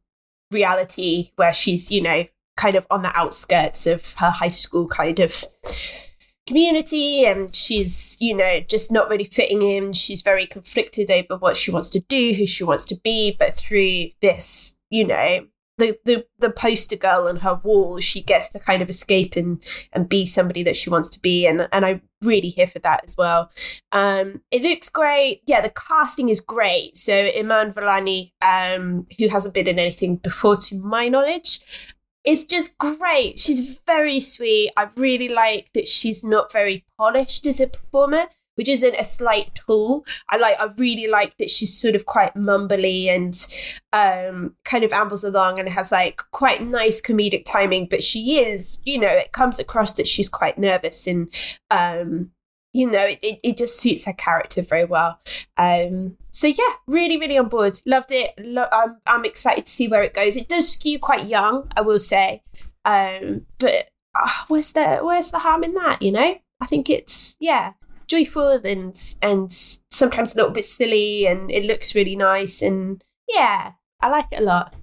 reality 0.50 1.32
where 1.36 1.52
she's, 1.52 1.90
you 1.90 2.02
know, 2.02 2.24
kind 2.56 2.74
of 2.74 2.86
on 2.90 3.02
the 3.02 3.16
outskirts 3.16 3.86
of 3.86 4.14
her 4.18 4.30
high 4.30 4.48
school 4.48 4.88
kind 4.88 5.20
of 5.20 5.44
community 6.48 7.26
and 7.26 7.54
she's 7.54 8.16
you 8.20 8.34
know 8.34 8.58
just 8.60 8.90
not 8.90 9.10
really 9.10 9.24
fitting 9.24 9.60
in 9.60 9.92
she's 9.92 10.22
very 10.22 10.46
conflicted 10.46 11.10
over 11.10 11.36
what 11.36 11.58
she 11.58 11.70
wants 11.70 11.90
to 11.90 12.00
do 12.00 12.32
who 12.32 12.46
she 12.46 12.64
wants 12.64 12.86
to 12.86 12.96
be 13.04 13.36
but 13.38 13.54
through 13.54 14.06
this 14.22 14.78
you 14.88 15.06
know 15.06 15.46
the, 15.78 15.98
the 16.04 16.26
the 16.38 16.50
poster 16.50 16.96
girl 16.96 17.28
on 17.28 17.36
her 17.36 17.60
wall 17.62 18.00
she 18.00 18.22
gets 18.22 18.48
to 18.50 18.58
kind 18.58 18.82
of 18.82 18.90
escape 18.90 19.36
and 19.36 19.62
and 19.92 20.08
be 20.08 20.26
somebody 20.26 20.62
that 20.62 20.76
she 20.76 20.90
wants 20.90 21.08
to 21.08 21.20
be 21.20 21.46
and 21.46 21.68
and 21.72 21.86
i'm 21.86 22.02
really 22.22 22.48
here 22.48 22.66
for 22.66 22.78
that 22.80 23.02
as 23.04 23.16
well. 23.16 23.50
Um 23.92 24.42
it 24.50 24.62
looks 24.62 24.88
great. 24.88 25.42
Yeah 25.46 25.60
the 25.60 25.70
casting 25.70 26.28
is 26.28 26.40
great. 26.40 26.96
So 26.96 27.14
iman 27.14 27.72
vellani 27.72 28.32
um 28.42 29.06
who 29.18 29.28
hasn't 29.28 29.54
been 29.54 29.68
in 29.68 29.78
anything 29.78 30.16
before 30.16 30.56
to 30.56 30.78
my 30.78 31.08
knowledge 31.08 31.60
is 32.24 32.46
just 32.46 32.76
great. 32.78 33.38
She's 33.38 33.78
very 33.86 34.20
sweet. 34.20 34.72
I 34.76 34.88
really 34.96 35.28
like 35.28 35.72
that 35.74 35.86
she's 35.86 36.24
not 36.24 36.52
very 36.52 36.84
polished 36.98 37.46
as 37.46 37.60
a 37.60 37.68
performer 37.68 38.26
which 38.58 38.68
isn't 38.68 38.94
a 38.96 39.04
slight 39.04 39.54
tool. 39.54 40.04
I 40.28 40.36
like 40.36 40.58
I 40.58 40.66
really 40.76 41.06
like 41.06 41.36
that 41.38 41.48
she's 41.48 41.72
sort 41.72 41.94
of 41.94 42.06
quite 42.06 42.34
mumbly 42.34 43.08
and 43.08 43.34
um, 43.92 44.56
kind 44.64 44.82
of 44.82 44.92
ambles 44.92 45.22
along 45.22 45.60
and 45.60 45.68
has 45.68 45.92
like 45.92 46.20
quite 46.32 46.60
nice 46.62 47.00
comedic 47.00 47.44
timing, 47.46 47.86
but 47.86 48.02
she 48.02 48.40
is, 48.40 48.82
you 48.84 48.98
know, 48.98 49.06
it 49.06 49.32
comes 49.32 49.60
across 49.60 49.92
that 49.92 50.08
she's 50.08 50.28
quite 50.28 50.58
nervous 50.58 51.06
and 51.06 51.32
um, 51.70 52.32
you 52.72 52.90
know, 52.90 53.06
it, 53.06 53.18
it 53.22 53.56
just 53.56 53.78
suits 53.80 54.04
her 54.04 54.12
character 54.12 54.62
very 54.62 54.84
well. 54.84 55.20
Um, 55.56 56.16
so 56.30 56.48
yeah, 56.48 56.74
really, 56.86 57.16
really 57.16 57.38
on 57.38 57.48
board. 57.48 57.80
Loved 57.86 58.12
it. 58.12 58.34
Lo- 58.38 58.68
I'm, 58.70 58.98
I'm 59.06 59.24
excited 59.24 59.66
to 59.66 59.72
see 59.72 59.88
where 59.88 60.02
it 60.02 60.14
goes. 60.14 60.36
It 60.36 60.48
does 60.48 60.68
skew 60.68 60.98
quite 60.98 61.26
young, 61.26 61.70
I 61.76 61.80
will 61.80 61.98
say. 61.98 62.42
Um, 62.84 63.46
but 63.58 63.88
uh, 64.14 64.28
where's 64.48 64.72
the 64.72 64.98
where's 64.98 65.30
the 65.30 65.38
harm 65.38 65.64
in 65.64 65.74
that? 65.74 66.02
You 66.02 66.12
know, 66.12 66.38
I 66.60 66.66
think 66.66 66.90
it's 66.90 67.36
yeah, 67.40 67.72
joyful 68.08 68.48
and 68.64 69.16
and 69.22 69.52
sometimes 69.52 70.32
a 70.32 70.36
little 70.36 70.50
bit 70.50 70.64
silly, 70.64 71.26
and 71.26 71.50
it 71.50 71.64
looks 71.64 71.94
really 71.94 72.16
nice. 72.16 72.62
And 72.62 73.04
yeah, 73.28 73.72
I 74.00 74.08
like 74.08 74.26
it 74.32 74.40
a 74.40 74.44
lot. 74.44 74.74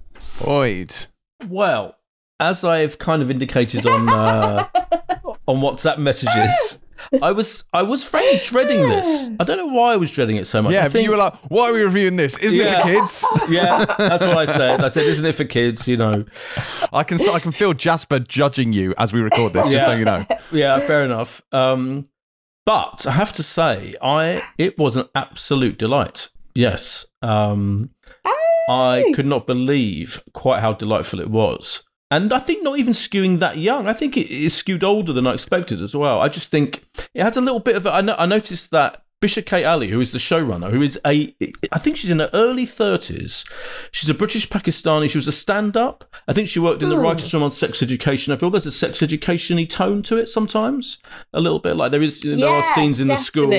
Boyd. 0.42 0.94
Well, 1.46 1.96
as 2.40 2.64
I've 2.64 2.98
kind 2.98 3.22
of 3.22 3.30
indicated 3.30 3.86
on 3.86 4.08
uh, 4.08 4.68
on 5.46 5.56
WhatsApp 5.60 5.98
messages, 5.98 6.82
I 7.22 7.32
was 7.32 7.64
I 7.72 7.82
was 7.82 8.04
frankly 8.04 8.40
dreading 8.44 8.88
this. 8.88 9.30
I 9.38 9.44
don't 9.44 9.58
know 9.58 9.66
why 9.66 9.92
I 9.92 9.96
was 9.96 10.10
dreading 10.10 10.36
it 10.36 10.46
so 10.46 10.62
much. 10.62 10.72
Yeah, 10.72 10.80
I 10.80 10.82
but 10.84 10.92
think, 10.92 11.04
you 11.04 11.10
were 11.10 11.16
like, 11.16 11.34
why 11.48 11.70
are 11.70 11.72
we 11.72 11.82
reviewing 11.82 12.16
this? 12.16 12.38
Isn't 12.38 12.58
it 12.58 12.68
for 12.68 12.82
kids? 12.82 13.26
yeah, 13.48 13.84
that's 13.98 14.24
what 14.24 14.36
I 14.36 14.46
said. 14.46 14.82
I 14.82 14.88
said, 14.88 15.04
isn't 15.04 15.24
it 15.24 15.34
for 15.34 15.44
kids? 15.44 15.86
You 15.86 15.96
know. 15.96 16.24
I 16.92 17.04
can 17.04 17.20
I 17.28 17.38
can 17.38 17.52
feel 17.52 17.72
Jasper 17.72 18.18
judging 18.20 18.72
you 18.72 18.94
as 18.98 19.12
we 19.12 19.20
record 19.20 19.52
this, 19.52 19.68
just 19.70 19.86
so 19.86 19.94
you 19.94 20.04
know. 20.04 20.24
Yeah, 20.52 20.78
fair 20.78 21.04
enough. 21.04 21.42
Um, 21.52 22.08
but 22.66 23.06
I 23.06 23.12
have 23.12 23.32
to 23.34 23.42
say, 23.42 23.94
I 24.02 24.42
it 24.58 24.76
was 24.76 24.96
an 24.96 25.08
absolute 25.14 25.78
delight. 25.78 26.28
Yes, 26.54 27.06
um, 27.22 27.90
I 28.68 29.12
could 29.14 29.26
not 29.26 29.46
believe 29.46 30.22
quite 30.32 30.60
how 30.60 30.72
delightful 30.72 31.20
it 31.20 31.30
was, 31.30 31.84
and 32.10 32.32
I 32.32 32.38
think 32.38 32.62
not 32.62 32.78
even 32.78 32.92
skewing 32.92 33.38
that 33.38 33.58
young. 33.58 33.86
I 33.86 33.92
think 33.92 34.16
it 34.16 34.30
is 34.30 34.54
skewed 34.54 34.84
older 34.84 35.12
than 35.12 35.26
I 35.26 35.32
expected 35.34 35.80
as 35.80 35.94
well. 35.94 36.20
I 36.20 36.28
just 36.28 36.50
think 36.50 36.84
it 37.14 37.22
has 37.22 37.36
a 37.36 37.40
little 37.40 37.60
bit 37.60 37.76
of. 37.76 37.86
A, 37.86 37.92
I, 37.92 38.00
no, 38.02 38.14
I 38.18 38.26
noticed 38.26 38.70
that. 38.72 39.02
Bisha 39.26 39.44
Kate 39.44 39.64
Ali, 39.64 39.88
who 39.88 40.00
is 40.00 40.12
the 40.12 40.18
showrunner, 40.18 40.70
who 40.70 40.80
is 40.82 40.98
a, 41.04 41.34
I 41.72 41.78
think 41.78 41.96
she's 41.96 42.10
in 42.10 42.20
her 42.20 42.30
early 42.32 42.64
30s. 42.64 43.44
She's 43.90 44.08
a 44.08 44.14
British 44.14 44.48
Pakistani. 44.48 45.10
She 45.10 45.18
was 45.18 45.26
a 45.26 45.32
stand 45.32 45.76
up. 45.76 46.04
I 46.28 46.32
think 46.32 46.48
she 46.48 46.60
worked 46.60 46.82
in 46.82 46.90
the 46.90 46.96
Hmm. 46.96 47.02
writers' 47.02 47.34
room 47.34 47.42
on 47.42 47.50
sex 47.50 47.82
education. 47.82 48.32
I 48.32 48.36
feel 48.36 48.50
there's 48.50 48.66
a 48.66 48.70
sex 48.72 49.02
education 49.02 49.56
y 49.56 49.64
tone 49.64 50.02
to 50.04 50.16
it 50.16 50.28
sometimes, 50.28 50.98
a 51.32 51.40
little 51.40 51.58
bit. 51.58 51.74
Like 51.76 51.90
there 51.90 52.02
is, 52.02 52.20
there 52.22 52.48
are 52.48 52.62
scenes 52.74 53.00
in 53.00 53.08
the 53.08 53.16
school. 53.16 53.52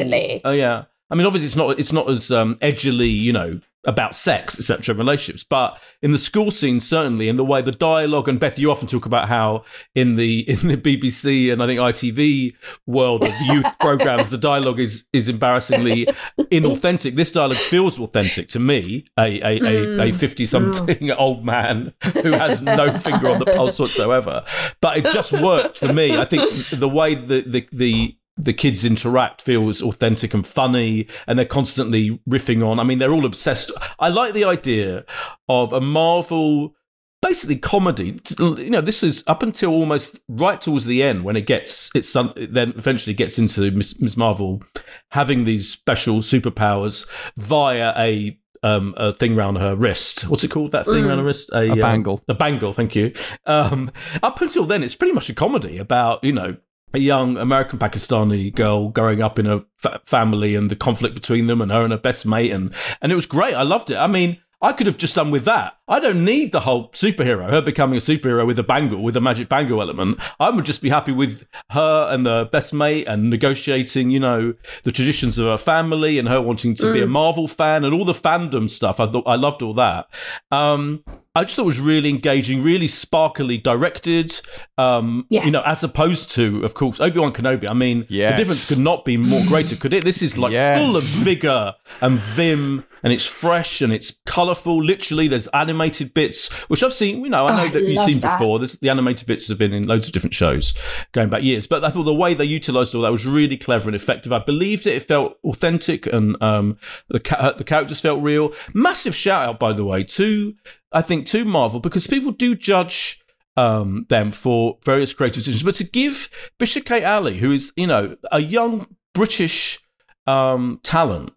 Oh 0.45 0.51
yeah. 0.51 0.85
I 1.09 1.15
mean, 1.15 1.25
obviously, 1.25 1.47
it's 1.47 1.55
not 1.55 1.79
it's 1.79 1.93
not 1.93 2.09
as 2.09 2.31
um, 2.31 2.55
edgily, 2.55 3.13
you 3.13 3.33
know, 3.33 3.59
about 3.87 4.15
sex, 4.15 4.59
etc., 4.59 4.93
relationships, 4.93 5.43
but 5.43 5.79
in 6.03 6.11
the 6.11 6.19
school 6.19 6.51
scene, 6.51 6.79
certainly, 6.79 7.29
in 7.29 7.37
the 7.37 7.43
way 7.45 7.61
the 7.61 7.71
dialogue 7.71 8.27
and 8.27 8.39
Beth, 8.39 8.59
you 8.59 8.69
often 8.69 8.87
talk 8.87 9.05
about 9.07 9.27
how 9.29 9.63
in 9.95 10.15
the 10.15 10.41
in 10.49 10.67
the 10.67 10.77
BBC 10.77 11.51
and 11.51 11.63
I 11.63 11.67
think 11.67 11.79
ITV 11.79 12.53
world 12.85 13.23
of 13.23 13.33
youth 13.41 13.65
programs, 13.79 14.29
the 14.29 14.37
dialogue 14.37 14.79
is 14.79 15.05
is 15.13 15.27
embarrassingly 15.27 16.05
inauthentic. 16.51 17.15
This 17.15 17.31
dialogue 17.31 17.57
feels 17.57 17.99
authentic 17.99 18.49
to 18.49 18.59
me, 18.59 19.05
a 19.17 19.39
a 19.41 19.57
Mm. 19.77 20.09
a 20.09 20.11
fifty 20.13 20.45
something 20.45 21.11
old 21.11 21.45
man 21.45 21.93
who 22.21 22.31
has 22.33 22.61
no 22.61 22.97
finger 23.07 23.29
on 23.29 23.39
the 23.39 23.45
pulse 23.45 23.79
whatsoever. 23.79 24.43
But 24.81 24.97
it 24.97 25.05
just 25.05 25.31
worked 25.31 25.77
for 25.79 25.91
me. 25.93 26.17
I 26.17 26.25
think 26.25 26.49
the 26.71 26.89
way 26.89 27.15
the 27.15 27.41
the 27.41 27.67
the 27.71 28.17
the 28.37 28.53
kids 28.53 28.85
interact 28.85 29.41
feels 29.41 29.81
authentic 29.81 30.33
and 30.33 30.45
funny 30.45 31.07
and 31.25 31.37
they're 31.37 31.45
constantly 31.45 32.19
riffing 32.29 32.65
on 32.65 32.79
i 32.79 32.83
mean 32.83 32.99
they're 32.99 33.13
all 33.13 33.25
obsessed 33.25 33.71
i 33.99 34.09
like 34.09 34.33
the 34.33 34.45
idea 34.45 35.03
of 35.49 35.73
a 35.73 35.81
marvel 35.81 36.75
basically 37.21 37.57
comedy. 37.57 38.19
You 38.39 38.69
know, 38.69 38.81
this 38.81 39.03
is 39.03 39.23
up 39.27 39.43
until 39.43 39.71
almost 39.71 40.19
right 40.27 40.59
towards 40.61 40.85
the 40.85 41.03
end 41.03 41.23
when 41.23 41.35
it 41.35 41.45
gets 41.45 41.91
it's 41.95 42.09
some, 42.09 42.33
it 42.35 42.53
then 42.53 42.73
eventually 42.77 43.13
gets 43.13 43.37
into 43.37 43.71
Miss, 43.71 43.99
Miss 43.99 44.17
Marvel 44.17 44.63
having 45.11 45.43
these 45.43 45.69
special 45.69 46.19
superpowers 46.19 47.07
via 47.37 47.93
a 47.97 48.37
um, 48.63 48.95
a 48.97 49.13
thing 49.13 49.37
around 49.37 49.57
her 49.57 49.75
wrist. 49.75 50.27
What's 50.27 50.43
it 50.43 50.49
called? 50.49 50.71
That 50.71 50.85
thing 50.85 51.05
around 51.05 51.19
her 51.19 51.23
wrist? 51.23 51.51
A 51.53 51.69
um, 51.69 51.79
bangle. 51.79 52.23
a 52.27 52.33
bangle. 52.33 52.73
Thank 52.73 52.95
you. 52.95 53.13
Um, 53.45 53.91
up 54.23 54.41
until 54.41 54.65
then, 54.65 54.83
it's 54.83 54.95
pretty 54.95 55.13
much 55.13 55.29
a 55.29 55.35
comedy 55.35 55.77
about 55.77 56.23
you 56.23 56.33
know 56.33 56.57
a 56.97 56.99
young 56.99 57.37
American 57.37 57.79
Pakistani 57.79 58.53
girl 58.53 58.89
growing 58.89 59.21
up 59.21 59.39
in 59.39 59.47
a 59.47 59.63
fa- 59.77 60.01
family 60.05 60.55
and 60.55 60.69
the 60.69 60.75
conflict 60.75 61.15
between 61.15 61.47
them 61.47 61.61
and 61.61 61.71
her 61.71 61.83
and 61.83 61.91
her 61.91 61.97
best 61.99 62.25
mate 62.25 62.51
and 62.51 62.73
and 63.01 63.11
it 63.11 63.15
was 63.15 63.25
great. 63.25 63.53
I 63.53 63.63
loved 63.63 63.89
it. 63.91 63.97
I 63.97 64.07
mean. 64.07 64.37
I 64.59 64.73
could 64.73 64.87
have 64.87 64.97
just 64.97 65.15
done 65.15 65.29
with 65.29 65.45
that. 65.45 65.73
I 65.87 65.99
don't 65.99 66.25
need 66.25 66.51
the 66.51 66.61
whole 66.61 66.89
superhero, 66.89 67.47
her 67.49 67.61
becoming 67.61 67.95
a 67.97 68.01
superhero 68.01 68.45
with 68.45 68.57
a 68.57 68.63
bangle, 68.63 69.03
with 69.03 69.15
a 69.15 69.21
magic 69.21 69.49
bangle 69.49 69.81
element. 69.81 70.19
I 70.39 70.49
would 70.49 70.65
just 70.65 70.81
be 70.81 70.89
happy 70.89 71.11
with 71.11 71.45
her 71.69 72.07
and 72.11 72.25
the 72.25 72.49
best 72.51 72.73
mate 72.73 73.07
and 73.07 73.29
negotiating, 73.29 74.09
you 74.09 74.19
know, 74.19 74.55
the 74.83 74.91
traditions 74.91 75.37
of 75.37 75.45
her 75.45 75.57
family 75.57 76.17
and 76.17 76.27
her 76.27 76.41
wanting 76.41 76.73
to 76.75 76.91
be 76.91 77.01
a 77.01 77.07
Marvel 77.07 77.47
fan 77.47 77.85
and 77.85 77.93
all 77.93 78.03
the 78.03 78.13
fandom 78.13 78.67
stuff. 78.69 78.99
I 78.99 79.05
thought 79.11 79.23
I 79.27 79.35
loved 79.35 79.61
all 79.61 79.75
that. 79.75 80.07
Um, 80.51 81.03
I 81.35 81.43
just 81.43 81.55
thought 81.55 81.61
it 81.63 81.65
was 81.67 81.79
really 81.79 82.09
engaging, 82.09 82.63
really 82.63 82.87
sparkily 82.87 83.61
directed. 83.61 84.41
Um, 84.79 85.27
Yes. 85.29 85.45
You 85.45 85.51
know, 85.51 85.61
as 85.67 85.83
opposed 85.83 86.31
to, 86.31 86.63
of 86.65 86.73
course, 86.73 86.99
Obi 86.99 87.19
Wan 87.19 87.31
Kenobi. 87.31 87.67
I 87.69 87.75
mean, 87.75 88.07
Yes. 88.09 88.31
the 88.33 88.37
difference 88.37 88.69
could 88.69 88.79
not 88.79 89.05
be 89.05 89.17
more 89.17 89.43
greater, 89.45 89.75
could 89.75 89.93
it? 89.93 90.03
This 90.03 90.23
is 90.23 90.35
like 90.39 90.51
Yes. 90.51 90.79
full 90.79 90.97
of 90.97 91.03
vigor 91.03 91.75
and 92.01 92.19
vim, 92.19 92.83
and 93.03 93.13
it's 93.13 93.25
fresh 93.25 93.81
and 93.81 93.91
it's 93.93 94.17
colourful. 94.25 94.83
Literally, 94.83 95.27
there's 95.27 95.47
animated 95.47 96.13
bits, 96.13 96.51
which 96.69 96.83
I've 96.83 96.93
seen. 96.93 97.23
You 97.23 97.29
know, 97.29 97.47
I 97.47 97.55
know 97.55 97.65
Oh, 97.65 97.69
that 97.69 97.83
you've 97.83 98.03
seen 98.03 98.19
that. 98.21 98.39
before. 98.39 98.59
There's, 98.59 98.77
the 98.79 98.89
animated 98.89 99.27
bits 99.27 99.47
have 99.49 99.57
been 99.57 99.73
in 99.73 99.87
loads 99.87 100.07
of 100.07 100.13
different 100.13 100.33
shows 100.33 100.73
going 101.11 101.29
back 101.29 101.43
years. 101.43 101.67
But 101.67 101.83
I 101.83 101.89
thought 101.89 102.03
the 102.03 102.13
way 102.13 102.33
they 102.33 102.45
utilised 102.45 102.95
all 102.95 103.01
that 103.03 103.11
was 103.11 103.25
really 103.25 103.57
clever 103.57 103.89
and 103.89 103.95
effective. 103.95 104.31
I 104.33 104.39
believed 104.39 104.87
it. 104.87 104.95
It 104.95 105.03
felt 105.03 105.37
authentic, 105.43 106.07
and 106.07 106.41
um, 106.41 106.77
the 107.09 107.19
ca- 107.19 107.53
the 107.53 107.63
characters 107.63 108.01
felt 108.01 108.21
real. 108.21 108.53
Massive 108.73 109.15
shout 109.15 109.47
out, 109.47 109.59
by 109.59 109.73
the 109.73 109.83
way, 109.85 110.03
to 110.03 110.53
I 110.91 111.01
think 111.01 111.25
to 111.27 111.45
Marvel 111.45 111.79
because 111.79 112.07
people 112.07 112.31
do 112.31 112.55
judge 112.55 113.21
um, 113.57 114.05
them 114.09 114.29
for 114.31 114.77
various 114.85 115.13
creative 115.13 115.37
decisions, 115.43 115.63
but 115.63 115.75
to 115.75 115.83
give 115.83 116.29
Bisha 116.59 116.83
K. 116.85 117.03
Ali, 117.03 117.37
who 117.39 117.51
is 117.51 117.71
you 117.75 117.87
know 117.87 118.15
a 118.31 118.39
young 118.41 118.87
British 119.13 119.79
um, 120.27 120.79
talent, 120.83 121.33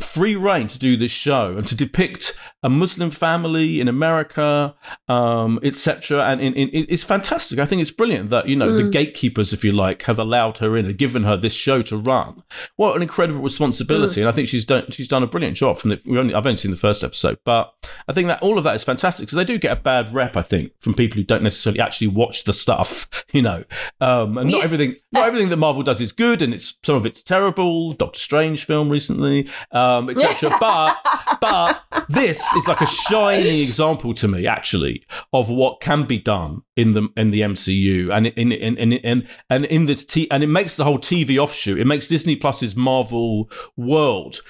free 0.00 0.36
reign 0.36 0.68
to 0.68 0.78
do 0.78 0.96
this 0.96 1.10
show 1.10 1.56
and 1.56 1.66
to 1.68 1.74
depict 1.74 2.36
a 2.62 2.70
Muslim 2.70 3.10
family 3.10 3.80
in 3.80 3.88
America, 3.88 4.74
um, 5.08 5.58
etc. 5.62 6.24
And 6.24 6.40
in, 6.40 6.54
in, 6.54 6.86
it's 6.88 7.04
fantastic. 7.04 7.58
I 7.58 7.64
think 7.66 7.82
it's 7.82 7.90
brilliant 7.90 8.30
that 8.30 8.48
you 8.48 8.56
know 8.56 8.72
the 8.72 8.88
gatekeepers, 8.90 9.52
if 9.52 9.64
you 9.64 9.72
like, 9.72 10.02
have 10.02 10.18
allowed 10.18 10.58
her 10.58 10.76
in 10.76 10.86
and 10.86 10.96
given 10.96 11.24
her 11.24 11.36
this 11.36 11.52
show 11.54 11.82
to 11.82 11.96
run. 11.96 12.42
What 12.76 12.96
an 12.96 13.02
incredible 13.02 13.40
responsibility! 13.40 14.20
And 14.20 14.28
I 14.28 14.32
think 14.32 14.48
she's 14.48 14.64
done 14.64 14.90
she's 14.90 15.08
done 15.08 15.22
a 15.22 15.26
brilliant 15.26 15.56
job. 15.56 15.78
From 15.78 15.90
the, 15.90 16.00
we 16.06 16.18
only, 16.18 16.34
I've 16.34 16.46
only 16.46 16.56
seen 16.56 16.70
the 16.70 16.76
first 16.76 17.02
episode, 17.04 17.38
but 17.44 17.74
I 18.08 18.12
think 18.12 18.28
that 18.28 18.42
all 18.42 18.58
of 18.58 18.64
that 18.64 18.74
is 18.76 18.84
fantastic 18.84 19.26
because 19.26 19.36
they 19.36 19.44
do 19.44 19.58
get 19.58 19.72
a 19.76 19.80
bad 19.80 20.14
rep. 20.14 20.36
I 20.36 20.42
think 20.42 20.72
from 20.80 20.94
people 20.94 21.16
who 21.16 21.24
don't 21.24 21.42
necessarily 21.42 21.80
actually 21.80 22.08
watch 22.08 22.44
the 22.44 22.52
stuff, 22.52 23.08
you 23.32 23.42
know, 23.42 23.64
um, 24.00 24.38
and 24.38 24.50
not 24.50 24.58
Yeah. 24.58 24.64
everything 24.64 24.96
not 25.12 25.26
everything 25.26 25.48
that 25.50 25.56
Marvel 25.56 25.82
does 25.82 26.00
is 26.00 26.12
good, 26.12 26.42
and 26.42 26.54
it's 26.54 26.74
some 26.84 26.96
of 26.96 27.06
it's 27.06 27.22
terrible. 27.22 27.92
Doctor 27.92 28.18
Strange 28.20 28.64
film 28.64 28.88
recently, 28.88 29.43
um, 29.72 30.10
etc. 30.10 30.56
but 30.60 30.96
but 31.40 31.82
this 32.08 32.40
is 32.54 32.66
like 32.66 32.80
a 32.80 32.86
shining 32.86 33.46
example 33.46 34.14
to 34.14 34.28
me, 34.28 34.46
actually, 34.46 35.04
of 35.32 35.50
what 35.50 35.80
can 35.80 36.04
be 36.04 36.18
done 36.18 36.62
in 36.76 36.92
the 36.92 37.08
in 37.16 37.30
the 37.30 37.40
MCU 37.40 38.14
and 38.14 38.26
in 38.28 38.52
in 38.52 38.76
in, 38.76 38.92
in 38.92 39.28
and 39.50 39.64
in 39.66 39.86
this 39.86 40.04
t 40.04 40.30
and 40.30 40.42
it 40.42 40.48
makes 40.48 40.76
the 40.76 40.84
whole 40.84 40.98
TV 40.98 41.38
offshoot. 41.38 41.78
It 41.78 41.86
makes 41.86 42.08
Disney 42.08 42.36
Plus's 42.36 42.76
Marvel 42.76 43.50
world 43.76 44.40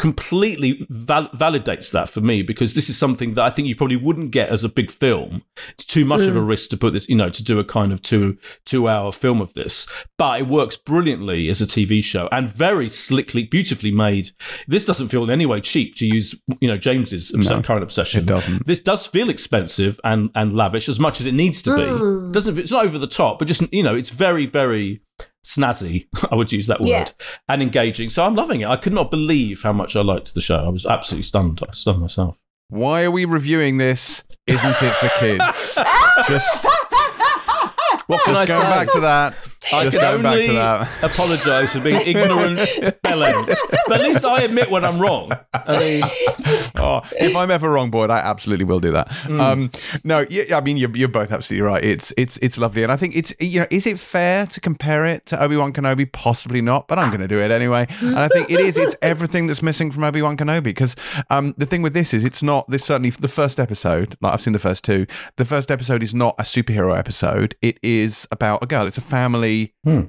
completely 0.00 0.86
val- 0.90 1.28
validates 1.28 1.92
that 1.92 2.08
for 2.08 2.20
me 2.20 2.42
because 2.42 2.74
this 2.74 2.88
is 2.88 2.96
something 2.96 3.34
that 3.34 3.44
I 3.44 3.50
think 3.50 3.68
you 3.68 3.76
probably 3.76 3.96
wouldn't 3.96 4.30
get 4.32 4.48
as 4.48 4.64
a 4.64 4.68
big 4.68 4.90
film. 4.90 5.42
It's 5.74 5.84
too 5.84 6.04
much 6.04 6.22
of 6.22 6.34
a 6.34 6.40
risk 6.40 6.70
to 6.70 6.76
put 6.76 6.92
this, 6.94 7.08
you 7.08 7.14
know, 7.14 7.30
to 7.30 7.44
do 7.44 7.58
a 7.58 7.64
kind 7.64 7.92
of 7.92 8.00
two 8.02 8.38
two 8.64 8.88
hour 8.88 9.12
film 9.12 9.40
of 9.40 9.52
this, 9.54 9.86
but 10.18 10.40
it 10.40 10.48
works 10.48 10.76
brilliantly 10.76 11.48
as 11.48 11.60
a 11.60 11.66
TV 11.66 12.02
show 12.02 12.28
and 12.32 12.48
very 12.48 12.88
slickly, 12.88 13.44
beautifully 13.44 13.90
made. 13.92 14.30
This 14.66 14.84
doesn't 14.84 15.08
feel 15.08 15.22
in 15.24 15.30
any 15.30 15.46
way 15.46 15.60
cheap 15.60 15.94
to 15.96 16.06
use, 16.06 16.34
you 16.60 16.68
know, 16.68 16.78
James's 16.78 17.32
No, 17.34 17.62
current 17.62 17.82
obsession. 17.82 18.22
it 18.22 18.26
doesn't. 18.26 18.66
This 18.66 18.80
does 18.80 19.06
feel 19.06 19.28
expensive 19.28 20.00
and 20.02 20.30
and 20.34 20.54
lavish 20.54 20.88
as 20.88 20.98
much 20.98 21.20
as 21.20 21.26
it 21.26 21.34
needs 21.34 21.60
to 21.62 21.76
be. 21.76 21.82
Mm. 21.82 22.32
Doesn't 22.32 22.58
it's 22.58 22.70
not 22.72 22.84
over 22.86 22.98
the 22.98 23.06
top, 23.06 23.38
but 23.38 23.46
just 23.48 23.62
you 23.72 23.82
know, 23.82 23.94
it's 23.94 24.10
very 24.10 24.46
very 24.46 25.02
snazzy. 25.44 26.06
I 26.30 26.34
would 26.34 26.52
use 26.52 26.66
that 26.68 26.80
word 26.80 26.88
Yeah. 26.88 27.06
and 27.48 27.62
engaging. 27.62 28.08
So 28.10 28.24
I'm 28.24 28.34
loving 28.34 28.60
it. 28.60 28.68
I 28.68 28.76
could 28.76 28.92
not 28.92 29.10
believe 29.10 29.62
how 29.62 29.72
much 29.72 29.96
I 29.96 30.02
liked 30.02 30.34
the 30.34 30.40
show. 30.40 30.64
I 30.64 30.68
was 30.68 30.86
absolutely 30.86 31.22
stunned. 31.24 31.60
I 31.66 31.72
stunned 31.72 32.00
myself. 32.00 32.36
Why 32.68 33.04
are 33.04 33.10
we 33.10 33.24
reviewing 33.24 33.78
this? 33.78 34.22
Isn't 34.46 34.70
it 34.82 34.94
for 34.94 35.08
kids? 35.18 35.78
Just, 36.28 36.64
What 38.06 38.24
can 38.24 38.34
just 38.34 38.42
I 38.42 38.46
going 38.46 38.62
say? 38.62 38.68
back 38.68 38.92
to 38.92 39.00
that. 39.00 39.34
I 39.72 39.84
just 39.84 39.98
can 39.98 40.12
going 40.12 40.22
back 40.22 40.32
only 40.34 40.46
to 40.48 40.52
that. 40.54 41.02
apologise 41.02 41.72
for 41.72 41.80
being 41.80 42.00
ignorant, 42.06 42.58
bellend. 43.04 43.54
But 43.86 44.00
at 44.00 44.06
least 44.06 44.24
I 44.24 44.42
admit 44.42 44.70
when 44.70 44.84
I'm 44.84 44.98
wrong. 44.98 45.30
I 45.52 45.78
mean, 45.78 46.02
oh, 46.76 47.02
if 47.12 47.36
I'm 47.36 47.50
ever 47.50 47.70
wrong, 47.70 47.90
Boyd, 47.90 48.10
I 48.10 48.18
absolutely 48.18 48.64
will 48.64 48.80
do 48.80 48.92
that. 48.92 49.12
Hmm. 49.12 49.40
Um, 49.40 49.70
no, 50.02 50.24
yeah, 50.30 50.56
I 50.56 50.60
mean 50.62 50.76
you're, 50.76 50.94
you're 50.96 51.08
both 51.08 51.30
absolutely 51.30 51.66
right. 51.66 51.84
It's 51.84 52.12
it's 52.16 52.38
it's 52.38 52.56
lovely, 52.56 52.82
and 52.82 52.90
I 52.90 52.96
think 52.96 53.14
it's 53.14 53.34
you 53.38 53.60
know, 53.60 53.66
is 53.70 53.86
it 53.86 53.98
fair 53.98 54.46
to 54.46 54.60
compare 54.60 55.04
it 55.04 55.26
to 55.26 55.42
Obi 55.42 55.56
Wan 55.56 55.72
Kenobi? 55.72 56.10
Possibly 56.10 56.62
not, 56.62 56.88
but 56.88 56.98
I'm 56.98 57.10
going 57.10 57.20
to 57.20 57.28
do 57.28 57.38
it 57.38 57.50
anyway. 57.50 57.86
And 58.00 58.18
I 58.18 58.28
think 58.28 58.50
it 58.50 58.60
is. 58.60 58.76
It's 58.78 58.96
everything 59.02 59.46
that's 59.46 59.62
missing 59.62 59.90
from 59.90 60.04
Obi 60.04 60.22
Wan 60.22 60.36
Kenobi 60.36 60.64
because 60.64 60.96
um, 61.28 61.54
the 61.58 61.66
thing 61.66 61.82
with 61.82 61.92
this 61.92 62.14
is 62.14 62.24
it's 62.24 62.42
not. 62.42 62.68
This 62.68 62.84
certainly 62.84 63.10
the 63.10 63.28
first 63.28 63.60
episode. 63.60 64.16
Like 64.22 64.34
I've 64.34 64.40
seen 64.40 64.54
the 64.54 64.58
first 64.58 64.84
two. 64.84 65.06
The 65.36 65.44
first 65.44 65.70
episode 65.70 66.02
is 66.02 66.14
not 66.14 66.34
a 66.38 66.44
superhero 66.44 66.98
episode. 66.98 67.54
It 67.60 67.78
is 67.82 68.26
about 68.30 68.62
a 68.62 68.66
girl. 68.66 68.86
It's 68.86 68.98
a 68.98 69.02
family 69.02 69.49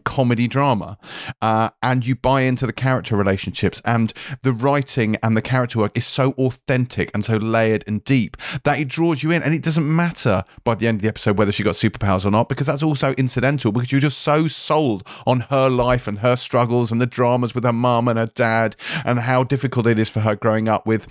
comedy 0.03 0.47
drama, 0.47 0.97
uh, 1.41 1.69
and 1.81 2.05
you 2.05 2.15
buy 2.15 2.41
into 2.41 2.65
the 2.65 2.73
character 2.73 3.15
relationships 3.15 3.81
and 3.85 4.13
the 4.43 4.51
writing 4.51 5.17
and 5.23 5.35
the 5.35 5.41
character 5.41 5.79
work 5.79 5.97
is 5.97 6.05
so 6.05 6.31
authentic 6.33 7.11
and 7.13 7.23
so 7.23 7.37
layered 7.37 7.83
and 7.87 8.03
deep 8.03 8.37
that 8.63 8.79
it 8.79 8.87
draws 8.87 9.23
you 9.23 9.31
in. 9.31 9.41
And 9.43 9.53
it 9.53 9.63
doesn't 9.63 9.95
matter 9.95 10.43
by 10.63 10.75
the 10.75 10.87
end 10.87 10.97
of 10.97 11.01
the 11.01 11.07
episode 11.07 11.37
whether 11.37 11.51
she 11.51 11.63
got 11.63 11.75
superpowers 11.75 12.25
or 12.25 12.31
not 12.31 12.49
because 12.49 12.67
that's 12.67 12.83
also 12.83 13.13
incidental 13.13 13.71
because 13.71 13.91
you're 13.91 14.01
just 14.01 14.19
so 14.19 14.47
sold 14.47 15.07
on 15.25 15.41
her 15.51 15.69
life 15.69 16.07
and 16.07 16.19
her 16.19 16.35
struggles 16.35 16.91
and 16.91 17.01
the 17.01 17.05
dramas 17.05 17.55
with 17.55 17.63
her 17.63 17.73
mum 17.73 18.07
and 18.07 18.19
her 18.19 18.27
dad 18.27 18.75
and 19.05 19.19
how 19.19 19.43
difficult 19.43 19.87
it 19.87 19.99
is 19.99 20.09
for 20.09 20.21
her 20.21 20.35
growing 20.35 20.67
up 20.67 20.85
with 20.85 21.07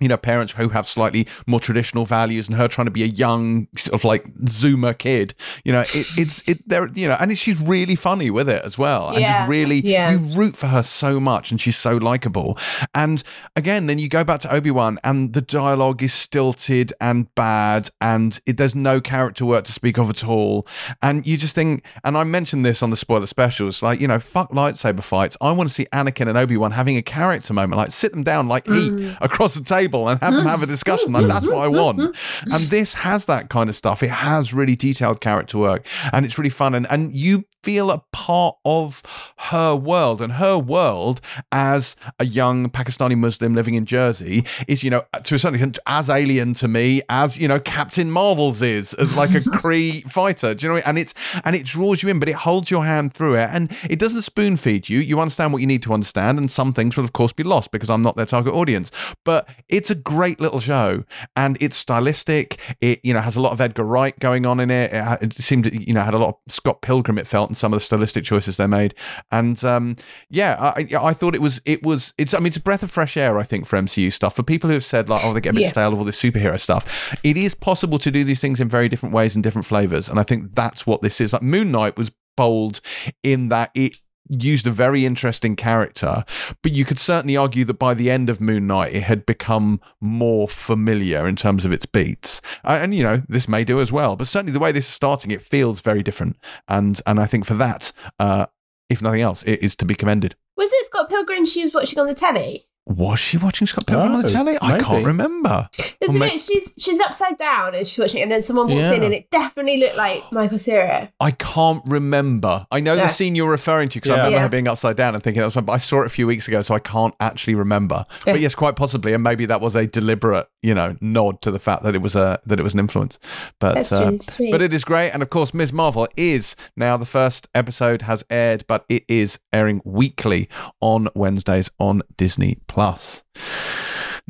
you 0.00 0.08
know, 0.08 0.16
parents 0.16 0.52
who 0.52 0.68
have 0.68 0.86
slightly 0.86 1.26
more 1.46 1.60
traditional 1.60 2.04
values, 2.04 2.48
and 2.48 2.56
her 2.56 2.68
trying 2.68 2.86
to 2.86 2.90
be 2.90 3.02
a 3.02 3.06
young 3.06 3.68
sort 3.76 3.94
of 3.94 4.04
like 4.04 4.24
Zoomer 4.40 4.96
kid. 4.96 5.34
You 5.64 5.72
know, 5.72 5.80
it, 5.80 6.06
it's 6.16 6.46
it 6.48 6.68
there. 6.68 6.88
You 6.94 7.08
know, 7.08 7.16
and 7.18 7.36
she's 7.36 7.60
really 7.60 7.94
funny 7.94 8.30
with 8.30 8.48
it 8.48 8.64
as 8.64 8.78
well, 8.78 9.08
and 9.08 9.20
Yeah, 9.20 9.38
just 9.38 9.50
really 9.50 9.80
yeah. 9.80 10.12
you 10.12 10.18
root 10.36 10.56
for 10.56 10.68
her 10.68 10.82
so 10.82 11.18
much, 11.20 11.50
and 11.50 11.60
she's 11.60 11.76
so 11.76 11.96
likable. 11.96 12.58
And 12.94 13.22
again, 13.56 13.86
then 13.86 13.98
you 13.98 14.08
go 14.08 14.24
back 14.24 14.40
to 14.40 14.54
Obi 14.54 14.70
Wan, 14.70 14.98
and 15.04 15.32
the 15.32 15.42
dialogue 15.42 16.02
is 16.02 16.12
stilted 16.12 16.92
and 17.00 17.32
bad, 17.34 17.90
and 18.00 18.38
it, 18.46 18.56
there's 18.56 18.74
no 18.74 19.00
character 19.00 19.44
work 19.44 19.64
to 19.64 19.72
speak 19.72 19.98
of 19.98 20.10
at 20.10 20.24
all. 20.24 20.66
And 21.02 21.26
you 21.26 21.36
just 21.36 21.54
think, 21.54 21.84
and 22.04 22.16
I 22.16 22.24
mentioned 22.24 22.64
this 22.64 22.82
on 22.82 22.90
the 22.90 22.96
spoiler 22.96 23.26
specials, 23.26 23.82
like 23.82 24.00
you 24.00 24.08
know, 24.08 24.18
fuck 24.18 24.50
lightsaber 24.50 25.02
fights. 25.02 25.36
I 25.40 25.52
want 25.52 25.68
to 25.68 25.74
see 25.74 25.86
Anakin 25.92 26.28
and 26.28 26.38
Obi 26.38 26.56
Wan 26.56 26.72
having 26.72 26.96
a 26.96 27.02
character 27.02 27.52
moment, 27.52 27.78
like 27.78 27.90
sit 27.90 28.12
them 28.12 28.22
down, 28.22 28.48
like 28.48 28.68
eat 28.68 28.92
mm. 28.92 29.16
across 29.20 29.54
the 29.54 29.64
table, 29.64 29.87
and 29.94 30.20
have 30.20 30.34
them 30.34 30.46
have 30.46 30.60
a 30.60 30.62
mm-hmm. 30.64 30.72
discussion. 30.72 31.12
Like 31.12 31.26
that's 31.26 31.46
what 31.46 31.58
I 31.58 31.66
mm-hmm. 31.66 31.76
want. 31.76 31.98
Mm-hmm. 31.98 32.52
And 32.52 32.64
this 32.64 32.94
has 32.94 33.26
that 33.26 33.48
kind 33.48 33.68
of 33.70 33.76
stuff. 33.76 34.02
It 34.02 34.10
has 34.10 34.52
really 34.52 34.76
detailed 34.76 35.20
character 35.20 35.58
work, 35.58 35.86
and 36.12 36.24
it's 36.24 36.38
really 36.38 36.50
fun. 36.50 36.74
And 36.74 36.86
and 36.90 37.14
you 37.14 37.44
feel 37.62 37.90
a 37.90 38.02
part 38.12 38.56
of 38.64 39.02
her 39.38 39.74
world, 39.74 40.20
and 40.22 40.34
her 40.34 40.58
world 40.58 41.20
as 41.52 41.96
a 42.18 42.24
young 42.24 42.70
Pakistani 42.70 43.16
Muslim 43.16 43.54
living 43.54 43.74
in 43.74 43.84
Jersey 43.84 44.44
is, 44.66 44.82
you 44.82 44.90
know, 44.90 45.04
to 45.24 45.34
a 45.34 45.38
certain 45.38 45.56
extent, 45.56 45.78
as 45.86 46.08
alien 46.08 46.54
to 46.54 46.68
me 46.68 47.02
as 47.08 47.38
you 47.38 47.48
know 47.48 47.60
Captain 47.60 48.10
Marvel's 48.10 48.62
is 48.62 48.94
as 48.94 49.16
like 49.16 49.30
a 49.30 49.40
Kree 49.58 50.02
fighter. 50.10 50.54
Do 50.54 50.64
you 50.64 50.68
know? 50.68 50.74
What 50.74 50.86
I 50.86 50.92
mean? 50.92 50.98
And 50.98 50.98
it's 50.98 51.14
and 51.44 51.56
it 51.56 51.64
draws 51.64 52.02
you 52.02 52.08
in, 52.08 52.18
but 52.18 52.28
it 52.28 52.34
holds 52.34 52.70
your 52.70 52.84
hand 52.84 53.12
through 53.12 53.36
it, 53.36 53.48
and 53.52 53.70
it 53.88 53.98
doesn't 53.98 54.22
spoon 54.22 54.56
feed 54.56 54.88
you. 54.88 55.00
You 55.00 55.20
understand 55.20 55.52
what 55.52 55.60
you 55.60 55.66
need 55.66 55.82
to 55.82 55.92
understand, 55.92 56.38
and 56.38 56.50
some 56.50 56.72
things 56.72 56.96
will 56.96 57.04
of 57.04 57.12
course 57.12 57.32
be 57.32 57.44
lost 57.44 57.70
because 57.70 57.90
I'm 57.90 58.02
not 58.02 58.16
their 58.16 58.26
target 58.26 58.54
audience. 58.54 58.90
But 59.28 59.46
it's 59.68 59.90
a 59.90 59.94
great 59.94 60.40
little 60.40 60.58
show, 60.58 61.04
and 61.36 61.58
it's 61.60 61.76
stylistic. 61.76 62.58
It 62.80 63.00
you 63.04 63.12
know 63.12 63.20
has 63.20 63.36
a 63.36 63.42
lot 63.42 63.52
of 63.52 63.60
Edgar 63.60 63.84
Wright 63.84 64.18
going 64.18 64.46
on 64.46 64.58
in 64.58 64.70
it. 64.70 64.90
It, 64.90 65.22
it 65.22 65.32
seemed 65.34 65.70
you 65.70 65.92
know 65.92 66.00
had 66.00 66.14
a 66.14 66.18
lot 66.18 66.30
of 66.30 66.36
Scott 66.50 66.80
Pilgrim. 66.80 67.18
It 67.18 67.26
felt 67.26 67.50
in 67.50 67.54
some 67.54 67.74
of 67.74 67.76
the 67.76 67.84
stylistic 67.84 68.24
choices 68.24 68.56
they 68.56 68.66
made, 68.66 68.94
and 69.30 69.62
um, 69.64 69.96
yeah, 70.30 70.72
I, 70.74 70.86
I 70.98 71.12
thought 71.12 71.34
it 71.34 71.42
was 71.42 71.60
it 71.66 71.82
was 71.82 72.14
it's 72.16 72.32
I 72.32 72.38
mean 72.38 72.46
it's 72.46 72.56
a 72.56 72.60
breath 72.62 72.82
of 72.82 72.90
fresh 72.90 73.18
air. 73.18 73.38
I 73.38 73.42
think 73.42 73.66
for 73.66 73.76
MCU 73.78 74.10
stuff 74.10 74.34
for 74.34 74.42
people 74.42 74.70
who 74.70 74.74
have 74.74 74.84
said 74.84 75.10
like 75.10 75.20
oh 75.24 75.34
they 75.34 75.42
get 75.42 75.50
a 75.50 75.52
bit 75.52 75.62
Yeah. 75.64 75.68
stale 75.68 75.92
of 75.92 75.98
all 75.98 76.06
this 76.06 76.18
superhero 76.22 76.58
stuff. 76.58 77.14
It 77.22 77.36
is 77.36 77.54
possible 77.54 77.98
to 77.98 78.10
do 78.10 78.24
these 78.24 78.40
things 78.40 78.60
in 78.60 78.68
very 78.70 78.88
different 78.88 79.14
ways 79.14 79.34
and 79.36 79.44
different 79.44 79.66
flavors, 79.66 80.08
and 80.08 80.18
I 80.18 80.22
think 80.22 80.54
that's 80.54 80.86
what 80.86 81.02
this 81.02 81.20
is. 81.20 81.34
Like 81.34 81.42
Moon 81.42 81.70
Knight 81.70 81.98
was 81.98 82.10
bold 82.34 82.80
in 83.22 83.50
that 83.50 83.72
it 83.74 83.96
used 84.28 84.66
a 84.66 84.70
very 84.70 85.04
interesting 85.04 85.56
character, 85.56 86.24
but 86.62 86.72
you 86.72 86.84
could 86.84 86.98
certainly 86.98 87.36
argue 87.36 87.64
that 87.64 87.78
by 87.78 87.94
the 87.94 88.10
end 88.10 88.30
of 88.30 88.40
Moon 88.40 88.66
Knight, 88.66 88.94
it 88.94 89.02
had 89.02 89.26
become 89.26 89.80
more 90.00 90.48
familiar 90.48 91.26
in 91.26 91.36
terms 91.36 91.64
of 91.64 91.72
its 91.72 91.86
beats. 91.86 92.40
And 92.64 92.94
you 92.94 93.02
know, 93.02 93.22
this 93.28 93.48
may 93.48 93.64
do 93.64 93.80
as 93.80 93.92
well, 93.92 94.16
but 94.16 94.26
certainly 94.26 94.52
the 94.52 94.58
way 94.58 94.72
this 94.72 94.86
is 94.86 94.94
starting, 94.94 95.30
it 95.30 95.42
feels 95.42 95.80
very 95.80 96.02
different. 96.02 96.36
And 96.68 97.00
and 97.06 97.18
I 97.20 97.26
think 97.26 97.44
for 97.44 97.54
that, 97.54 97.92
uh, 98.18 98.46
if 98.88 99.02
nothing 99.02 99.20
else, 99.20 99.42
it 99.44 99.62
is 99.62 99.76
to 99.76 99.84
be 99.84 99.94
commended. 99.94 100.34
Was 100.56 100.70
it 100.72 100.86
Scott 100.86 101.08
Pilgrim 101.08 101.44
she 101.44 101.62
was 101.62 101.74
watching 101.74 101.98
on 101.98 102.06
the 102.06 102.14
telly? 102.14 102.66
Was 102.88 103.20
she 103.20 103.36
watching 103.36 103.66
Scott 103.66 103.86
Pilgrim 103.86 104.12
on 104.12 104.22
the 104.22 104.28
Oh, 104.28 104.30
telly? 104.30 104.56
I 104.62 104.78
can't 104.78 105.04
remember. 105.04 105.68
Isn't 106.00 106.18
ma- 106.18 106.24
it? 106.24 106.40
She's 106.40 106.72
she's 106.78 106.98
upside 107.00 107.36
down 107.36 107.74
and 107.74 107.86
she's 107.86 107.98
watching, 107.98 108.20
it, 108.20 108.22
and 108.22 108.32
then 108.32 108.42
someone 108.42 108.68
walks 108.68 108.86
Yeah. 108.86 108.94
in, 108.94 109.02
and 109.02 109.12
it 109.14 109.30
definitely 109.30 109.76
looked 109.76 109.96
like 109.96 110.24
Michael 110.32 110.58
Cera. 110.58 111.12
I 111.20 111.32
can't 111.32 111.82
remember. 111.86 112.66
I 112.70 112.80
know 112.80 112.94
Yeah. 112.94 113.02
the 113.02 113.08
scene 113.08 113.34
you're 113.34 113.50
referring 113.50 113.90
to 113.90 113.98
because 113.98 114.10
I 114.10 114.16
remember 114.16 114.36
Yeah. 114.36 114.42
her 114.42 114.48
being 114.48 114.68
upside 114.68 114.96
down 114.96 115.14
and 115.14 115.22
thinking 115.22 115.40
that 115.40 115.46
was. 115.46 115.54
But 115.54 115.70
I 115.72 115.78
saw 115.78 116.00
it 116.00 116.06
a 116.06 116.10
few 116.10 116.26
weeks 116.26 116.48
ago, 116.48 116.62
so 116.62 116.74
I 116.74 116.78
can't 116.78 117.14
actually 117.20 117.56
remember. 117.56 118.06
But 118.24 118.40
yes, 118.40 118.54
quite 118.54 118.74
possibly, 118.76 119.12
and 119.12 119.22
maybe 119.22 119.44
that 119.46 119.60
was 119.60 119.76
a 119.76 119.86
deliberate, 119.86 120.48
you 120.62 120.74
know, 120.74 120.96
nod 121.02 121.42
to 121.42 121.50
the 121.50 121.58
fact 121.58 121.82
that 121.82 121.94
it 121.94 122.00
was 122.00 122.16
a 122.16 122.40
that 122.46 122.58
it 122.58 122.62
was 122.62 122.72
an 122.72 122.80
influence. 122.80 123.18
But 123.60 123.74
That's 123.74 123.92
uh, 123.92 124.00
really 124.06 124.18
sweet. 124.18 124.50
but 124.50 124.62
it 124.62 124.72
is 124.72 124.84
great, 124.84 125.10
and 125.10 125.22
of 125.22 125.28
course, 125.28 125.52
Ms. 125.52 125.74
Marvel 125.74 126.08
is 126.16 126.56
now 126.74 126.96
the 126.96 127.04
first 127.04 127.48
episode 127.54 128.00
has 128.02 128.24
aired, 128.30 128.64
but 128.66 128.86
it 128.88 129.04
is 129.08 129.38
airing 129.52 129.82
weekly 129.84 130.48
on 130.80 131.08
Wednesdays 131.14 131.70
on 131.78 132.00
Disney 132.16 132.56
Plus. 132.66 132.77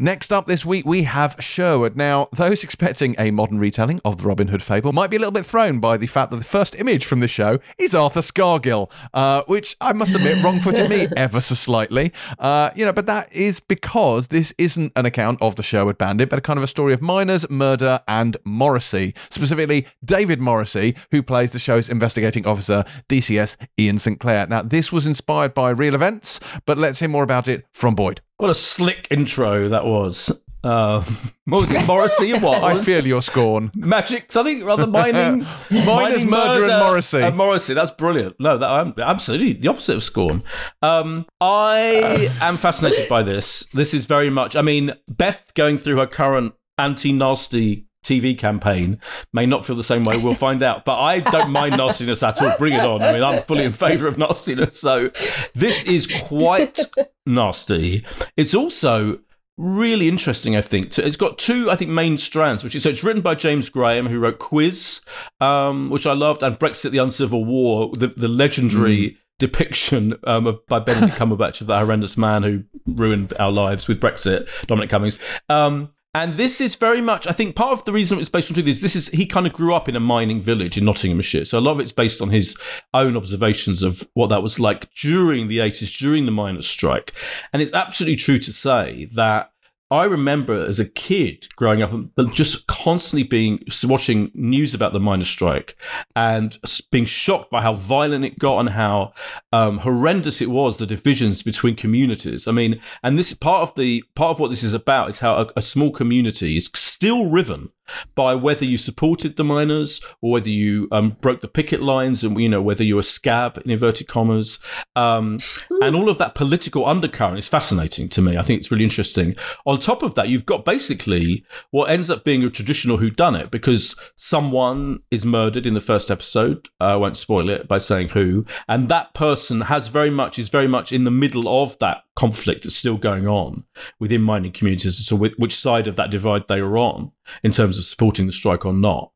Next 0.00 0.32
up 0.32 0.46
this 0.46 0.64
week, 0.64 0.86
we 0.86 1.02
have 1.02 1.34
Sherwood. 1.40 1.96
Now, 1.96 2.28
those 2.32 2.62
expecting 2.62 3.16
a 3.18 3.32
modern 3.32 3.58
retelling 3.58 4.00
of 4.04 4.22
the 4.22 4.28
Robin 4.28 4.46
Hood 4.46 4.62
fable 4.62 4.92
might 4.92 5.10
be 5.10 5.16
a 5.16 5.18
little 5.18 5.32
bit 5.32 5.44
thrown 5.44 5.80
by 5.80 5.96
the 5.96 6.06
fact 6.06 6.30
that 6.30 6.36
the 6.36 6.44
first 6.44 6.78
image 6.78 7.04
from 7.04 7.18
the 7.18 7.26
show 7.26 7.58
is 7.78 7.96
Arthur 7.96 8.20
Scargill, 8.20 8.92
uh, 9.12 9.42
which 9.48 9.76
I 9.80 9.92
must 9.92 10.14
admit 10.14 10.40
wrong 10.44 10.60
footed 10.60 10.88
me 10.88 11.08
ever 11.16 11.40
so 11.40 11.56
slightly. 11.56 12.12
Uh, 12.38 12.70
you 12.76 12.84
know, 12.84 12.92
but 12.92 13.06
that 13.06 13.32
is 13.32 13.58
because 13.58 14.28
this 14.28 14.54
isn't 14.56 14.92
an 14.94 15.04
account 15.04 15.42
of 15.42 15.56
the 15.56 15.64
Sherwood 15.64 15.98
Bandit, 15.98 16.30
but 16.30 16.38
a 16.38 16.42
kind 16.42 16.58
of 16.58 16.62
a 16.62 16.68
story 16.68 16.92
of 16.92 17.02
miners, 17.02 17.50
murder, 17.50 18.00
and 18.06 18.36
Morrissey. 18.44 19.14
Specifically, 19.30 19.84
David 20.04 20.40
Morrissey, 20.40 20.94
who 21.10 21.24
plays 21.24 21.50
the 21.50 21.58
show's 21.58 21.88
investigating 21.90 22.46
officer, 22.46 22.84
DCS 23.08 23.56
Ian 23.80 23.98
Sinclair. 23.98 24.46
Now, 24.46 24.62
this 24.62 24.92
was 24.92 25.08
inspired 25.08 25.54
by 25.54 25.70
real 25.70 25.96
events, 25.96 26.38
but 26.66 26.78
let's 26.78 27.00
hear 27.00 27.08
more 27.08 27.24
about 27.24 27.48
it 27.48 27.66
from 27.72 27.96
Boyd. 27.96 28.20
What 28.38 28.50
a 28.50 28.54
slick 28.54 29.08
intro 29.10 29.68
that 29.68 29.84
was. 29.84 30.30
Uh, 30.62 31.02
what 31.44 31.62
was 31.62 31.72
it, 31.72 31.84
Morrissey 31.86 32.32
what? 32.38 32.62
I 32.62 32.80
feel 32.80 33.04
your 33.04 33.20
scorn. 33.20 33.72
Magic, 33.74 34.30
something 34.30 34.64
rather 34.64 34.86
mining, 34.86 35.44
Miners, 35.84 36.24
murder, 36.24 36.70
and 36.70 36.84
Morrissey. 36.84 37.20
And 37.20 37.36
Morrissey, 37.36 37.74
that's 37.74 37.90
brilliant. 37.90 38.36
No, 38.38 38.56
that 38.56 38.68
I'm 38.70 38.94
absolutely 38.96 39.54
the 39.54 39.66
opposite 39.66 39.96
of 39.96 40.04
scorn. 40.04 40.44
Um, 40.82 41.26
I 41.40 42.28
am 42.40 42.56
fascinated 42.56 43.08
by 43.08 43.24
this. 43.24 43.66
This 43.74 43.92
is 43.92 44.06
very 44.06 44.30
much. 44.30 44.54
I 44.54 44.62
mean, 44.62 44.92
Beth 45.08 45.52
going 45.54 45.76
through 45.76 45.96
her 45.96 46.06
current 46.06 46.54
anti-nasty 46.78 47.87
TV 48.04 48.36
campaign 48.38 49.00
may 49.32 49.46
not 49.46 49.66
feel 49.66 49.76
the 49.76 49.84
same 49.84 50.04
way. 50.04 50.16
We'll 50.16 50.34
find 50.34 50.62
out. 50.62 50.84
But 50.84 50.98
I 50.98 51.20
don't 51.20 51.50
mind 51.50 51.76
nastiness 51.76 52.22
at 52.22 52.40
all. 52.40 52.56
Bring 52.58 52.74
it 52.74 52.80
on. 52.80 53.02
I 53.02 53.12
mean, 53.12 53.22
I'm 53.22 53.42
fully 53.42 53.64
in 53.64 53.72
favour 53.72 54.06
of 54.06 54.18
nastiness. 54.18 54.80
So 54.80 55.10
this 55.54 55.84
is 55.84 56.06
quite 56.06 56.80
nasty. 57.26 58.04
It's 58.36 58.54
also 58.54 59.18
really 59.56 60.08
interesting, 60.08 60.56
I 60.56 60.60
think. 60.60 60.92
So 60.92 61.02
It's 61.02 61.16
got 61.16 61.36
two, 61.36 61.70
I 61.70 61.76
think, 61.76 61.90
main 61.90 62.16
strands, 62.16 62.62
which 62.64 62.74
is 62.76 62.84
so 62.84 62.90
it's 62.90 63.02
written 63.04 63.22
by 63.22 63.34
James 63.34 63.68
Graham, 63.68 64.06
who 64.06 64.20
wrote 64.20 64.38
Quiz, 64.38 65.00
um, 65.40 65.90
which 65.90 66.06
I 66.06 66.12
loved, 66.12 66.42
and 66.42 66.58
Brexit: 66.58 66.92
The 66.92 66.98
Uncivil 66.98 67.44
War, 67.44 67.90
the, 67.94 68.06
the 68.06 68.28
legendary 68.28 69.18
depiction 69.38 70.14
um, 70.24 70.46
of 70.46 70.64
by 70.66 70.78
Benedict 70.78 71.14
Cumberbatch 71.18 71.60
of 71.60 71.66
that 71.68 71.78
horrendous 71.78 72.16
man 72.16 72.42
who 72.42 72.64
ruined 72.86 73.34
our 73.38 73.50
lives 73.50 73.88
with 73.88 74.00
Brexit, 74.00 74.48
Dominic 74.66 74.90
Cummings. 74.90 75.18
Um, 75.48 75.90
and 76.14 76.36
this 76.36 76.60
is 76.60 76.74
very 76.74 77.00
much, 77.00 77.26
I 77.26 77.32
think, 77.32 77.54
part 77.54 77.72
of 77.72 77.84
the 77.84 77.92
reason 77.92 78.18
it's 78.18 78.28
based 78.28 78.50
on 78.50 78.54
truth 78.54 78.66
is 78.66 78.80
this 78.80 78.96
is 78.96 79.08
he 79.08 79.26
kind 79.26 79.46
of 79.46 79.52
grew 79.52 79.74
up 79.74 79.88
in 79.88 79.96
a 79.96 80.00
mining 80.00 80.40
village 80.40 80.78
in 80.78 80.84
Nottinghamshire, 80.84 81.44
so 81.44 81.58
a 81.58 81.60
lot 81.60 81.72
of 81.72 81.80
it's 81.80 81.92
based 81.92 82.22
on 82.22 82.30
his 82.30 82.56
own 82.94 83.16
observations 83.16 83.82
of 83.82 84.08
what 84.14 84.28
that 84.28 84.42
was 84.42 84.58
like 84.58 84.92
during 84.94 85.48
the 85.48 85.60
eighties, 85.60 85.96
during 85.96 86.24
the 86.24 86.32
miners' 86.32 86.66
strike. 86.66 87.12
And 87.52 87.60
it's 87.60 87.72
absolutely 87.72 88.16
true 88.16 88.38
to 88.38 88.52
say 88.52 89.08
that 89.12 89.52
I 89.90 90.04
remember 90.04 90.66
as 90.66 90.78
a 90.78 90.88
kid 90.88 91.48
growing 91.56 91.82
up, 91.82 91.92
just 92.34 92.66
constantly 92.66 93.22
being 93.22 93.64
watching 93.84 94.30
news 94.34 94.74
about 94.74 94.92
the 94.92 95.00
miners' 95.00 95.28
strike 95.28 95.76
and 96.14 96.58
being 96.90 97.06
shocked 97.06 97.50
by 97.50 97.62
how 97.62 97.72
violent 97.72 98.24
it 98.24 98.38
got 98.38 98.60
and 98.60 98.70
how 98.70 99.14
um, 99.50 99.78
horrendous 99.78 100.42
it 100.42 100.50
was 100.50 100.76
the 100.76 100.86
divisions 100.86 101.42
between 101.42 101.74
communities. 101.74 102.46
I 102.46 102.52
mean, 102.52 102.80
and 103.02 103.18
this 103.18 103.32
part 103.32 103.66
of 103.66 103.74
the 103.76 104.04
part 104.14 104.32
of 104.32 104.40
what 104.40 104.50
this 104.50 104.62
is 104.62 104.74
about 104.74 105.08
is 105.08 105.20
how 105.20 105.36
a, 105.36 105.46
a 105.56 105.62
small 105.62 105.90
community 105.90 106.56
is 106.56 106.70
still 106.74 107.26
riven 107.26 107.70
by 108.14 108.34
whether 108.34 108.64
you 108.64 108.78
supported 108.78 109.36
the 109.36 109.44
miners 109.44 110.00
or 110.20 110.32
whether 110.32 110.50
you 110.50 110.88
um, 110.92 111.16
broke 111.20 111.40
the 111.40 111.48
picket 111.48 111.80
lines 111.80 112.22
and 112.24 112.40
you 112.40 112.48
know 112.48 112.62
whether 112.62 112.84
you're 112.84 113.00
a 113.00 113.02
scab 113.02 113.60
in 113.64 113.70
inverted 113.70 114.08
commas. 114.08 114.58
Um, 114.96 115.38
and 115.82 115.94
all 115.94 116.08
of 116.08 116.18
that 116.18 116.34
political 116.34 116.86
undercurrent 116.86 117.38
is 117.38 117.48
fascinating 117.48 118.08
to 118.10 118.22
me. 118.22 118.36
I 118.36 118.42
think 118.42 118.60
it's 118.60 118.70
really 118.70 118.84
interesting. 118.84 119.36
On 119.66 119.78
top 119.78 120.02
of 120.02 120.14
that 120.14 120.28
you've 120.28 120.46
got 120.46 120.64
basically 120.64 121.44
what 121.70 121.90
ends 121.90 122.10
up 122.10 122.24
being 122.24 122.42
a 122.44 122.50
traditional 122.50 122.98
whodunit 122.98 123.50
because 123.50 123.94
someone 124.16 125.00
is 125.10 125.24
murdered 125.24 125.66
in 125.66 125.74
the 125.74 125.80
first 125.80 126.10
episode. 126.10 126.68
Uh, 126.80 126.84
i 126.84 126.96
won't 126.96 127.16
spoil 127.16 127.48
it 127.48 127.68
by 127.68 127.78
saying 127.78 128.08
who. 128.08 128.44
And 128.68 128.88
that 128.88 129.14
person 129.14 129.62
has 129.62 129.88
very 129.88 130.10
much 130.10 130.38
is 130.38 130.48
very 130.48 130.68
much 130.68 130.92
in 130.92 131.04
the 131.04 131.10
middle 131.10 131.62
of 131.62 131.78
that 131.78 132.02
conflict 132.18 132.64
that's 132.64 132.74
still 132.74 132.96
going 132.96 133.28
on 133.28 133.64
within 134.00 134.20
mining 134.20 134.50
communities 134.50 134.98
as 134.98 135.06
to 135.06 135.14
which 135.14 135.54
side 135.54 135.86
of 135.86 135.94
that 135.94 136.10
divide 136.10 136.42
they 136.48 136.58
are 136.58 136.76
on 136.76 137.12
in 137.44 137.52
terms 137.52 137.78
of 137.78 137.84
supporting 137.84 138.26
the 138.26 138.32
strike 138.32 138.66
or 138.66 138.72
not. 138.72 139.12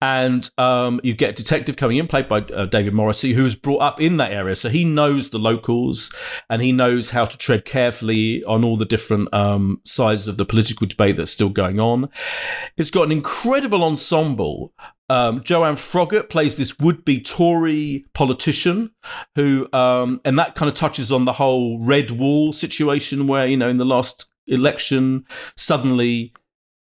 And 0.00 0.48
um, 0.58 1.00
you 1.02 1.14
get 1.14 1.30
a 1.30 1.42
detective 1.42 1.76
coming 1.76 1.96
in, 1.96 2.06
played 2.06 2.28
by 2.28 2.40
uh, 2.40 2.66
David 2.66 2.94
Morrissey, 2.94 3.32
who 3.32 3.44
was 3.44 3.56
brought 3.56 3.82
up 3.82 4.00
in 4.00 4.16
that 4.18 4.32
area. 4.32 4.56
So 4.56 4.68
he 4.68 4.84
knows 4.84 5.30
the 5.30 5.38
locals 5.38 6.12
and 6.48 6.62
he 6.62 6.72
knows 6.72 7.10
how 7.10 7.24
to 7.24 7.36
tread 7.36 7.64
carefully 7.64 8.44
on 8.44 8.64
all 8.64 8.76
the 8.76 8.84
different 8.84 9.32
um, 9.34 9.80
sides 9.84 10.28
of 10.28 10.36
the 10.36 10.44
political 10.44 10.86
debate 10.86 11.16
that's 11.16 11.30
still 11.30 11.48
going 11.48 11.80
on. 11.80 12.08
It's 12.76 12.90
got 12.90 13.04
an 13.04 13.12
incredible 13.12 13.82
ensemble. 13.84 14.72
Um, 15.10 15.42
Joanne 15.42 15.76
Froggatt 15.76 16.28
plays 16.28 16.56
this 16.56 16.78
would-be 16.78 17.22
Tory 17.22 18.04
politician 18.12 18.90
who, 19.36 19.66
um, 19.72 20.20
and 20.24 20.38
that 20.38 20.54
kind 20.54 20.68
of 20.68 20.74
touches 20.74 21.10
on 21.10 21.24
the 21.24 21.32
whole 21.32 21.78
red 21.80 22.10
wall 22.10 22.52
situation 22.52 23.26
where, 23.26 23.46
you 23.46 23.56
know, 23.56 23.68
in 23.68 23.78
the 23.78 23.86
last 23.86 24.26
election, 24.46 25.24
suddenly 25.56 26.34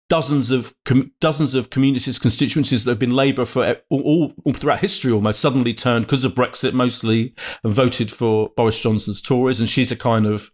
dozens 0.10 0.52
of 0.52 0.74
com- 0.86 1.12
dozens 1.20 1.56
of 1.56 1.70
communities, 1.70 2.20
constituencies 2.20 2.84
that 2.84 2.92
have 2.92 3.00
been 3.00 3.16
Labour 3.16 3.46
for 3.46 3.78
all, 3.90 4.02
all, 4.02 4.34
all 4.46 4.54
throughout 4.54 4.80
history 4.80 5.12
almost 5.12 5.40
suddenly 5.40 5.74
turned 5.74 6.06
because 6.06 6.24
of 6.24 6.34
Brexit 6.36 6.74
mostly 6.74 7.34
and 7.64 7.74
voted 7.74 8.12
for 8.12 8.50
Boris 8.56 8.80
Johnson's 8.80 9.22
Tories, 9.22 9.60
and 9.60 9.70
she's 9.70 9.92
a 9.92 9.96
kind 9.96 10.26
of 10.26 10.50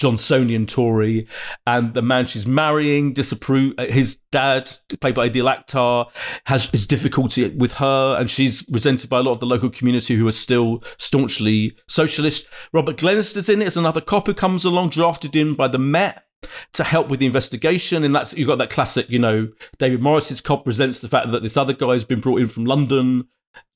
Johnsonian 0.00 0.66
Tory, 0.66 1.28
and 1.66 1.92
the 1.92 2.00
man 2.00 2.26
she's 2.26 2.46
marrying 2.46 3.12
disapprove. 3.12 3.74
uh, 3.76 3.84
His 3.84 4.18
dad, 4.32 4.70
played 5.00 5.14
by 5.14 5.28
Adil 5.28 5.54
Akhtar, 5.54 6.06
has 6.46 6.70
his 6.70 6.86
difficulty 6.86 7.46
with 7.50 7.74
her, 7.74 8.16
and 8.18 8.30
she's 8.30 8.64
resented 8.70 9.10
by 9.10 9.18
a 9.18 9.22
lot 9.22 9.32
of 9.32 9.40
the 9.40 9.46
local 9.46 9.68
community 9.68 10.16
who 10.16 10.26
are 10.26 10.32
still 10.32 10.82
staunchly 10.96 11.76
socialist. 11.86 12.46
Robert 12.72 12.96
Glenister's 12.96 13.50
in 13.50 13.60
it 13.60 13.66
as 13.66 13.76
another 13.76 14.00
cop 14.00 14.26
who 14.26 14.32
comes 14.32 14.64
along, 14.64 14.88
drafted 14.88 15.36
in 15.36 15.54
by 15.54 15.68
the 15.68 15.78
Met 15.78 16.24
to 16.72 16.84
help 16.84 17.08
with 17.08 17.20
the 17.20 17.26
investigation. 17.26 18.04
And 18.04 18.14
that's 18.14 18.34
you've 18.34 18.48
got 18.48 18.58
that 18.58 18.70
classic, 18.70 19.08
you 19.10 19.18
know, 19.18 19.48
David 19.78 20.00
Morrissey's 20.00 20.40
cop 20.40 20.66
resents 20.66 21.00
the 21.00 21.08
fact 21.08 21.32
that 21.32 21.42
this 21.42 21.56
other 21.56 21.72
guy 21.72 21.92
has 21.92 22.04
been 22.04 22.20
brought 22.20 22.40
in 22.40 22.48
from 22.48 22.64
London 22.64 23.28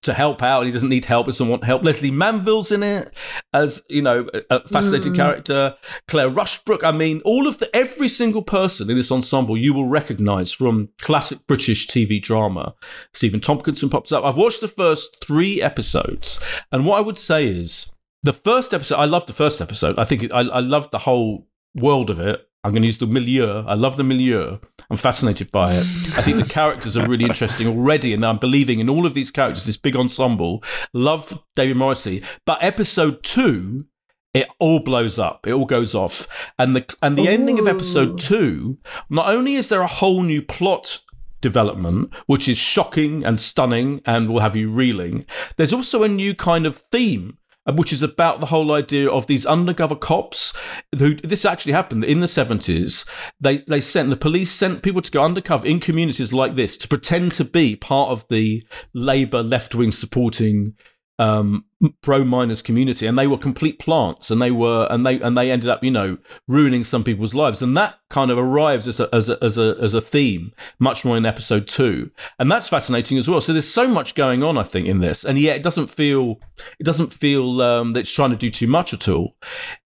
to 0.03 0.15
help 0.15 0.43
out 0.43 0.61
and 0.61 0.66
he 0.66 0.73
doesn't 0.73 0.89
need 0.89 1.07
help, 1.07 1.27
doesn't 1.27 1.49
want 1.49 1.65
help. 1.65 1.82
Lesley 1.82 2.11
Manville's 2.11 2.70
in 2.70 2.82
it 2.82 3.12
as, 3.53 3.82
you 3.89 4.03
know, 4.03 4.28
a, 4.35 4.57
a 4.57 4.69
fascinating 4.69 5.12
mm. 5.12 5.16
character. 5.16 5.74
Claire 6.09 6.31
Rushbrook. 6.31 6.85
I 6.85 6.93
mean, 6.93 7.20
all 7.24 7.47
of 7.47 7.59
the 7.59 7.74
every 7.74 8.09
single 8.09 8.43
person 8.43 8.91
in 8.91 8.97
this 8.97 9.11
ensemble 9.11 9.57
you 9.57 9.73
will 9.73 9.89
recognise 9.89 10.53
from 10.53 10.91
classic 11.01 11.47
British 11.47 11.86
TV 11.86 12.23
drama. 12.23 12.74
Stephen 13.12 13.41
Tompkinson 13.41 13.91
pops 13.91 14.12
up. 14.12 14.24
I've 14.24 14.36
watched 14.36 14.61
the 14.61 14.69
first 14.69 15.24
three 15.24 15.61
episodes, 15.61 16.39
and 16.70 16.85
what 16.85 16.99
I 16.99 17.01
would 17.01 17.19
say 17.19 17.47
is 17.47 17.95
the 18.23 18.32
first 18.32 18.73
episode, 18.73 18.97
I 18.97 19.05
loved 19.05 19.28
the 19.28 19.35
first 19.35 19.61
episode. 19.61 19.99
I 19.99 20.05
think 20.05 20.24
it, 20.24 20.32
I, 20.32 20.41
I 20.41 20.61
loved 20.61 20.91
the 20.91 20.99
whole 20.99 21.47
world 21.74 22.11
of 22.11 22.20
it. 22.20 22.47
I'm 22.65 22.70
going 22.70 22.82
to 22.82 22.86
use 22.86 22.99
the 22.99 23.07
milieu. 23.07 23.62
I 23.66 23.74
love 23.74 23.99
the 23.99 24.05
milieu. 24.05 24.57
I'm 24.89 24.97
fascinated 24.97 25.53
by 25.53 25.74
it. 25.74 25.81
I 26.16 26.23
think 26.23 26.39
the 26.39 26.51
characters 26.51 26.97
are 26.97 27.07
really 27.07 27.27
interesting 27.27 27.66
already, 27.66 28.15
and 28.15 28.24
I'm 28.24 28.39
believing 28.39 28.81
in 28.81 28.89
all 28.89 29.05
of 29.05 29.12
these 29.12 29.31
characters. 29.31 29.66
This 29.66 29.77
big 29.77 29.95
ensemble. 29.95 30.65
Love 30.95 31.39
David 31.55 31.77
Morrissey, 31.77 32.23
but 32.47 32.62
episode 32.62 33.23
two, 33.23 33.85
it 34.32 34.49
all 34.59 34.81
blows 34.81 35.19
up. 35.19 35.47
It 35.47 35.53
all 35.53 35.66
goes 35.66 35.95
off, 35.95 36.27
and 36.59 36.74
the 36.74 36.97
and 37.03 37.19
the 37.19 37.28
ending 37.28 37.59
of 37.59 37.69
episode 37.69 38.19
two. 38.19 38.78
Not 39.11 39.28
only 39.28 39.57
is 39.57 39.69
there 39.69 39.82
a 39.82 39.86
whole 39.86 40.23
new 40.23 40.41
plot 40.41 41.01
development, 41.43 42.11
which 42.24 42.49
is 42.49 42.57
shocking 42.57 43.23
and 43.23 43.39
stunning 43.39 44.01
and 44.07 44.31
will 44.31 44.41
have 44.41 44.57
you 44.57 44.70
reeling. 44.70 45.27
There's 45.59 45.74
also 45.74 46.03
a 46.03 46.09
new 46.09 46.35
kind 46.35 46.65
of 46.65 46.78
theme 46.91 47.36
which 47.73 47.93
is 47.93 48.03
about 48.03 48.41
the 48.41 48.47
whole 48.47 48.73
idea 48.73 49.09
of 49.11 49.27
these 49.27 49.47
undercover 49.47 49.97
cops 49.97 50.53
who 50.99 51.15
this 51.16 51.45
actually 51.45 51.73
happened 51.73 52.05
in 52.05 52.20
the 52.20 52.27
70s 52.27 53.09
they 53.41 53.59
they 53.59 53.81
sent 53.81 54.11
the 54.11 54.16
police 54.16 54.51
sent 54.51 54.82
people 54.82 55.01
to 55.01 55.11
go 55.11 55.24
undercover 55.24 55.66
in 55.66 55.81
communities 55.81 56.32
like 56.32 56.57
this 56.57 56.77
to 56.77 56.89
pretend 56.89 57.32
to 57.32 57.45
be 57.45 57.74
part 57.74 58.11
of 58.11 58.27
the 58.28 58.62
labor 58.93 59.43
left-wing 59.43 59.91
supporting 59.91 60.74
um, 61.19 61.65
pro 62.03 62.24
miners 62.24 62.62
community, 62.62 63.07
and 63.07 63.19
they 63.19 63.27
were 63.27 63.39
complete 63.39 63.78
plants, 63.78 64.31
and 64.31 64.41
they 64.41 64.51
were 64.51 64.86
and 64.91 65.07
they 65.07 65.20
and 65.20 65.36
they 65.36 65.51
ended 65.51 65.69
up, 65.69 65.85
you 65.85 65.91
know, 65.91 66.19
ruining 66.49 66.85
some 66.85 67.05
people's 67.05 67.35
lives, 67.35 67.62
and 67.62 67.77
that 67.77 67.99
kind 68.11 68.31
of 68.31 68.39
arrives 68.39 68.89
as 68.89 69.01
a 69.01 69.15
as 69.15 69.28
a 69.28 69.43
as 69.43 69.59
a, 69.59 69.77
as 69.81 69.95
a 69.95 70.01
theme 70.01 70.53
much 70.78 71.05
more 71.05 71.16
in 71.16 71.27
episode 71.27 71.69
two, 71.69 72.11
and 72.39 72.51
that's 72.51 72.69
fascinating 72.69 73.19
as 73.19 73.28
well. 73.28 73.41
So 73.41 73.53
there's 73.53 73.69
so 73.69 73.86
much 73.86 74.15
going 74.15 74.43
on, 74.43 74.59
I 74.59 74.65
think, 74.65 74.89
in 74.89 75.01
this, 75.01 75.24
and 75.24 75.39
yet 75.39 75.57
it 75.57 75.62
doesn't 75.62 75.89
feel 75.89 76.41
it 76.78 76.85
doesn't 76.85 77.12
feel 77.12 77.61
um, 77.62 77.93
that 77.93 78.01
it's 78.01 78.12
trying 78.12 78.31
to 78.31 78.36
do 78.36 78.51
too 78.51 78.69
much 78.69 78.93
at 78.93 79.09
all. 79.09 79.36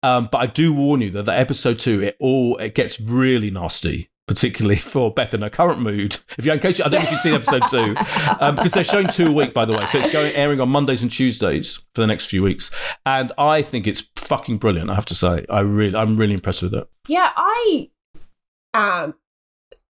Um, 0.04 0.28
but 0.32 0.38
I 0.38 0.46
do 0.46 0.72
warn 0.72 1.00
you 1.00 1.10
that 1.12 1.26
that 1.26 1.38
episode 1.38 1.78
two, 1.78 2.02
it 2.02 2.16
all 2.18 2.56
it 2.58 2.74
gets 2.74 3.00
really 3.00 3.50
nasty 3.50 4.10
particularly 4.26 4.76
for 4.92 5.12
Beth 5.12 5.34
in 5.34 5.42
her 5.42 5.50
current 5.50 5.80
mood. 5.80 6.18
If 6.38 6.46
you, 6.46 6.52
in 6.52 6.58
case 6.58 6.78
you, 6.78 6.84
I 6.84 6.88
don't 6.88 7.02
know 7.02 7.06
if 7.06 7.12
you've 7.12 7.20
seen 7.20 7.34
episode 7.34 7.62
two, 7.70 7.96
um, 8.40 8.56
because 8.56 8.72
they're 8.72 8.84
showing 8.84 9.08
two 9.08 9.26
a 9.26 9.32
week, 9.32 9.54
by 9.54 9.64
the 9.64 9.72
way. 9.72 9.84
So 9.86 9.98
it's 9.98 10.10
going 10.10 10.34
airing 10.34 10.60
on 10.60 10.68
Mondays 10.68 11.02
and 11.02 11.10
Tuesdays 11.10 11.76
for 11.94 12.00
the 12.00 12.06
next 12.06 12.26
few 12.26 12.42
weeks, 12.42 12.70
and 13.06 13.32
I 13.38 13.62
think 13.62 13.86
it's 13.86 14.08
fucking 14.16 14.58
brilliant. 14.58 14.90
I 14.90 14.94
have 14.94 15.06
to 15.06 15.14
say, 15.14 15.44
I 15.48 15.60
really, 15.60 15.96
I'm 15.96 16.16
really 16.16 16.34
impressed 16.34 16.62
with 16.62 16.74
it. 16.74 16.88
Yeah, 17.08 17.30
I 17.36 17.90
am 18.74 19.14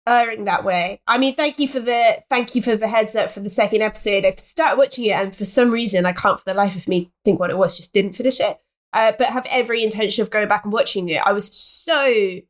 erring 0.07 0.44
that 0.44 0.65
way. 0.65 1.01
I 1.07 1.19
mean, 1.19 1.35
thank 1.35 1.59
you 1.59 1.69
for 1.69 1.81
the 1.81 2.23
thank 2.31 2.55
you 2.55 2.62
for 2.62 2.77
the 2.77 2.89
heads 2.89 3.16
up 3.16 3.31
for 3.31 3.40
the 3.40 3.51
second 3.51 3.82
episode. 3.82 4.24
I've 4.24 4.39
started 4.39 4.78
watching 4.78 5.07
it, 5.07 5.12
and 5.12 5.35
for 5.35 5.44
some 5.44 5.70
reason, 5.70 6.07
I 6.07 6.12
can't 6.12 6.39
for 6.39 6.44
the 6.44 6.55
life 6.55 6.77
of 6.77 6.89
me 6.89 7.11
think 7.24 7.40
what 7.40 7.51
it 7.51 7.59
was. 7.59 7.77
Just 7.77 7.93
didn't 7.93 8.12
finish 8.12 8.40
it. 8.40 8.59
Uh, 8.93 9.12
but 9.19 9.28
have 9.28 9.47
every 9.51 9.85
intention 9.85 10.23
of 10.23 10.31
going 10.31 10.48
back 10.48 10.65
and 10.65 10.73
watching 10.73 11.09
it. 11.09 11.20
I 11.23 11.32
was 11.32 11.55
so 11.55 12.40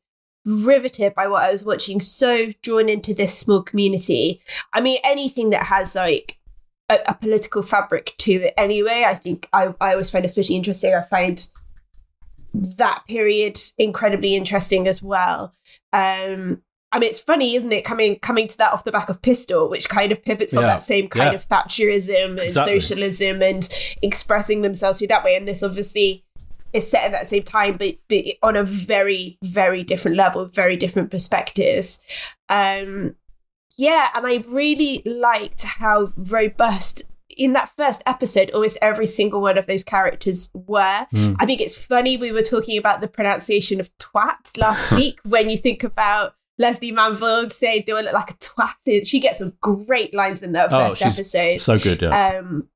riveted 0.47 1.15
by 1.15 1.27
what 1.27 1.43
I 1.43 1.51
was 1.51 1.65
watching, 1.67 2.01
so 2.01 2.53
drawn 2.63 2.89
into 2.89 3.13
this 3.13 3.37
small 3.37 3.63
community. 3.63 4.41
I 4.73 4.81
mean, 4.81 5.01
anything 5.05 5.51
that 5.51 5.65
has 5.65 5.95
like 5.95 6.39
a, 6.89 6.99
a 7.09 7.15
political 7.15 7.63
fabric 7.63 8.15
to 8.19 8.33
it 8.33 8.55
anyway, 8.57 9.05
I 9.07 9.17
think 9.17 9.49
I, 9.53 9.75
I 9.81 9.91
always 9.93 10.09
find 10.09 10.25
especially 10.25 10.57
interesting. 10.57 10.95
I 10.95 11.03
find 11.03 11.47
that 12.55 13.03
period 13.09 13.59
incredibly 13.77 14.35
interesting 14.35 14.89
as 14.89 15.03
well. 15.03 15.53
Um, 15.93 16.63
I 16.93 16.99
mean, 17.01 17.11
it's 17.11 17.21
funny, 17.21 17.57
isn't 17.57 17.73
it? 17.73 17.85
Coming 17.85 18.19
coming 18.21 18.47
to 18.49 18.57
that 18.59 18.73
off 18.73 18.85
the 18.85 18.93
back 18.93 19.09
of 19.11 19.21
Pistol, 19.21 19.69
which 19.69 19.89
kind 19.89 20.13
of 20.13 20.23
pivots 20.23 20.57
on 20.57 20.63
that 20.63 20.81
same 20.81 21.09
kind 21.09 21.33
Yeah. 21.33 21.37
of 21.37 21.49
Thatcherism 21.49 22.31
and 22.31 22.41
Exactly. 22.41 22.79
socialism 22.81 23.43
and 23.43 23.69
expressing 24.01 24.63
themselves 24.63 24.99
through 24.99 25.09
that 25.09 25.25
way. 25.25 25.37
And 25.37 25.47
this 25.47 25.63
obviously 25.63 26.25
is 26.77 26.91
set 26.91 27.05
at 27.05 27.13
that 27.13 27.27
same 27.27 27.43
time, 27.43 27.77
but, 27.77 27.97
but 28.09 28.25
on 28.43 28.57
a 28.57 28.65
very, 28.65 29.39
very 29.43 29.83
different 29.83 30.17
level, 30.17 30.47
very 30.47 30.77
different 30.77 31.11
perspectives. 31.11 32.01
Um, 32.49 33.17
yeah, 33.77 34.09
and 34.15 34.27
I 34.27 34.45
really 34.49 35.03
liked 35.05 35.65
how 35.65 36.13
robust 36.17 37.03
in 37.29 37.53
that 37.53 37.71
first 37.77 38.03
episode, 38.07 38.51
almost 38.53 38.79
every 38.81 39.07
single 39.07 39.43
one 39.43 39.59
of 39.59 39.67
those 39.67 39.85
characters 39.85 40.49
were. 40.55 41.07
Mm. 41.13 41.37
I 41.39 41.47
think 41.47 41.61
it's 41.61 41.77
funny 41.77 42.17
we 42.17 42.33
were 42.33 42.43
talking 42.43 42.79
about 42.79 43.01
the 43.01 43.09
pronunciation 43.09 43.81
of 43.81 43.91
twat 43.99 44.57
last 44.57 44.91
week 44.93 45.21
when 45.25 45.51
you 45.51 45.57
think 45.57 45.85
about 45.85 46.35
Lesley 46.59 46.93
Manville 46.93 47.51
saying 47.51 47.83
do 47.87 47.97
I 47.97 48.01
look 48.01 48.15
like 48.15 48.31
a 48.31 48.35
twat? 48.35 49.07
She 49.07 49.21
gets 49.21 49.39
some 49.39 49.53
great 49.61 50.15
lines 50.15 50.43
in 50.43 50.53
that 50.53 50.73
Oh, 50.73 50.89
first 50.89 51.03
she's 51.03 51.15
episode. 51.15 51.61
So 51.61 51.79
good, 51.79 52.01
yeah. 52.01 52.39
Um, 52.39 52.69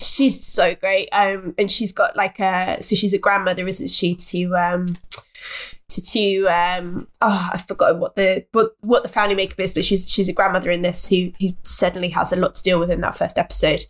she's 0.00 0.42
so 0.42 0.74
great. 0.74 1.08
Um, 1.12 1.54
and 1.58 1.70
she's 1.70 1.92
got 1.92 2.16
like 2.16 2.40
a 2.40 2.82
so 2.82 2.96
she's 2.96 3.14
a 3.14 3.18
grandmother, 3.18 3.66
isn't 3.66 3.90
she? 3.90 4.14
To 4.16 4.56
um, 4.56 4.96
to 5.90 6.02
to 6.02 6.46
um, 6.46 7.08
oh, 7.20 7.50
I've 7.52 7.66
forgotten 7.66 8.00
what 8.00 8.14
the 8.14 8.44
what 8.52 8.72
what 8.80 9.02
the 9.02 9.08
family 9.08 9.34
makeup 9.34 9.60
is, 9.60 9.74
but 9.74 9.84
she's 9.84 10.08
she's 10.08 10.28
a 10.28 10.32
grandmother 10.32 10.70
in 10.70 10.82
this 10.82 11.08
who 11.08 11.32
who 11.40 11.54
certainly 11.62 12.08
has 12.10 12.32
a 12.32 12.36
lot 12.36 12.54
to 12.54 12.62
deal 12.62 12.78
with 12.78 12.90
in 12.90 13.00
that 13.02 13.16
first 13.16 13.38
episode. 13.38 13.84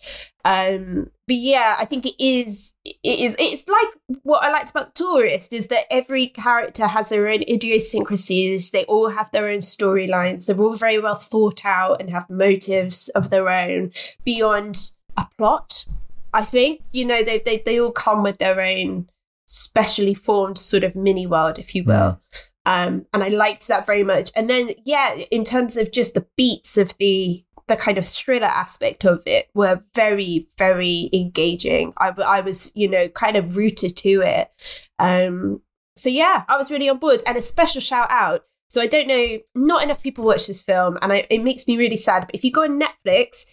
Um, 0.44 1.10
but 1.26 1.36
yeah, 1.36 1.76
I 1.78 1.84
think 1.84 2.06
it 2.06 2.22
is 2.22 2.72
it 2.84 3.20
is 3.20 3.36
it's 3.38 3.68
like 3.68 4.20
what 4.22 4.42
I 4.42 4.50
liked 4.50 4.70
about 4.70 4.94
the 4.94 5.04
tourist 5.04 5.52
is 5.52 5.68
that 5.68 5.84
every 5.90 6.28
character 6.28 6.86
has 6.86 7.08
their 7.08 7.28
own 7.28 7.42
idiosyncrasies. 7.42 8.70
They 8.70 8.84
all 8.84 9.10
have 9.10 9.30
their 9.30 9.48
own 9.48 9.58
storylines. 9.58 10.46
They're 10.46 10.60
all 10.60 10.76
very 10.76 10.98
well 10.98 11.16
thought 11.16 11.64
out 11.64 12.00
and 12.00 12.10
have 12.10 12.28
motives 12.30 13.08
of 13.10 13.30
their 13.30 13.48
own 13.48 13.92
beyond 14.24 14.92
a 15.16 15.26
plot. 15.36 15.84
I 16.32 16.44
think 16.44 16.82
you 16.92 17.04
know 17.04 17.22
they 17.22 17.38
they 17.38 17.58
they 17.58 17.80
all 17.80 17.92
come 17.92 18.22
with 18.22 18.38
their 18.38 18.60
own 18.60 19.08
specially 19.46 20.14
formed 20.14 20.58
sort 20.58 20.84
of 20.84 20.94
mini 20.94 21.26
world, 21.26 21.58
if 21.58 21.74
you 21.74 21.84
will. 21.84 22.20
Um, 22.66 23.06
and 23.12 23.24
I 23.24 23.28
liked 23.28 23.66
that 23.68 23.86
very 23.86 24.04
much. 24.04 24.30
And 24.36 24.48
then 24.48 24.70
yeah, 24.84 25.14
in 25.30 25.44
terms 25.44 25.76
of 25.76 25.92
just 25.92 26.14
the 26.14 26.26
beats 26.36 26.78
of 26.78 26.94
the 26.98 27.44
the 27.66 27.76
kind 27.76 27.98
of 27.98 28.06
thriller 28.06 28.46
aspect 28.46 29.04
of 29.04 29.22
it 29.26 29.48
were 29.54 29.82
very 29.94 30.48
very 30.58 31.08
engaging. 31.12 31.92
I, 31.98 32.08
I 32.08 32.40
was 32.40 32.72
you 32.74 32.88
know 32.88 33.08
kind 33.08 33.36
of 33.36 33.56
rooted 33.56 33.96
to 33.98 34.22
it. 34.22 34.50
Um, 34.98 35.62
so 35.96 36.08
yeah, 36.08 36.44
I 36.48 36.56
was 36.56 36.70
really 36.70 36.88
on 36.88 36.98
board. 36.98 37.22
And 37.26 37.36
a 37.36 37.42
special 37.42 37.80
shout 37.80 38.10
out. 38.10 38.44
So 38.68 38.80
I 38.80 38.86
don't 38.86 39.08
know, 39.08 39.38
not 39.56 39.82
enough 39.82 40.00
people 40.00 40.24
watch 40.24 40.46
this 40.46 40.62
film, 40.62 40.96
and 41.02 41.12
I, 41.12 41.26
it 41.28 41.42
makes 41.42 41.66
me 41.66 41.76
really 41.76 41.96
sad. 41.96 42.26
But 42.26 42.36
if 42.36 42.44
you 42.44 42.52
go 42.52 42.62
on 42.62 42.80
Netflix, 42.80 43.46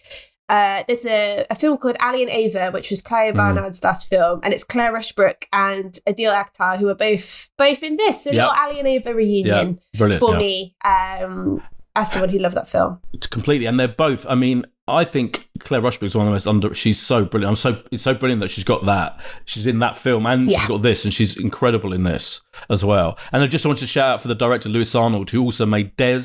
uh, 0.48 0.82
there's 0.86 1.04
a, 1.06 1.46
a 1.50 1.54
film 1.54 1.76
called 1.78 1.96
Ali 2.00 2.22
and 2.22 2.30
Ava, 2.30 2.70
which 2.72 2.90
was 2.90 3.02
Clio 3.02 3.32
Mhm. 3.32 3.36
Barnard's 3.36 3.82
last 3.84 4.08
film, 4.08 4.40
and 4.42 4.52
it's 4.54 4.64
Claire 4.64 4.92
Rushbrook 4.92 5.44
and 5.52 5.92
Adil 6.06 6.32
Akhtar 6.34 6.78
who 6.78 6.88
are 6.88 6.94
both 6.94 7.48
both 7.58 7.82
in 7.82 7.96
this. 7.96 8.24
So 8.24 8.30
a 8.30 8.34
Yeah. 8.34 8.46
little 8.48 8.60
Ali 8.62 8.78
and 8.78 8.88
Ava 8.88 9.14
reunion 9.14 9.80
brilliant. 9.96 10.20
for 10.20 10.32
yeah. 10.32 10.38
me. 10.38 10.74
Um, 10.84 11.62
as 12.00 12.10
someone 12.12 12.28
who 12.30 12.38
loved 12.38 12.56
that 12.56 12.68
film. 12.68 13.00
completely 13.30 13.66
and 13.66 13.78
they're 13.78 13.88
both 13.88 14.24
i 14.28 14.34
mean 14.34 14.64
i 14.86 15.04
think 15.04 15.48
claire 15.58 15.82
rushbrook 15.82 16.04
is 16.06 16.14
one 16.14 16.26
of 16.26 16.30
the 16.30 16.34
most 16.34 16.46
under 16.46 16.72
she's 16.72 16.98
so 16.98 17.24
brilliant 17.24 17.50
i'm 17.50 17.56
so 17.56 17.82
it's 17.92 18.02
so 18.02 18.14
brilliant 18.14 18.40
that 18.40 18.48
she's 18.50 18.64
got 18.64 18.86
that. 18.86 19.18
She's 19.44 19.66
in 19.66 19.80
that 19.80 19.96
film 19.96 20.24
and 20.26 20.50
Yeah. 20.50 20.60
she's 20.60 20.68
got 20.68 20.82
this 20.82 21.04
and 21.04 21.12
she's 21.12 21.36
incredible 21.36 21.92
in 21.92 22.04
this 22.04 22.40
as 22.70 22.84
well. 22.84 23.18
And 23.32 23.42
i 23.42 23.46
just 23.46 23.66
wanted 23.66 23.80
to 23.80 23.86
shout 23.86 24.08
out 24.08 24.22
for 24.22 24.28
the 24.28 24.34
director 24.34 24.68
lewis 24.68 24.94
arnold 24.94 25.30
who 25.30 25.42
also 25.42 25.66
made 25.66 25.96
des 25.96 26.22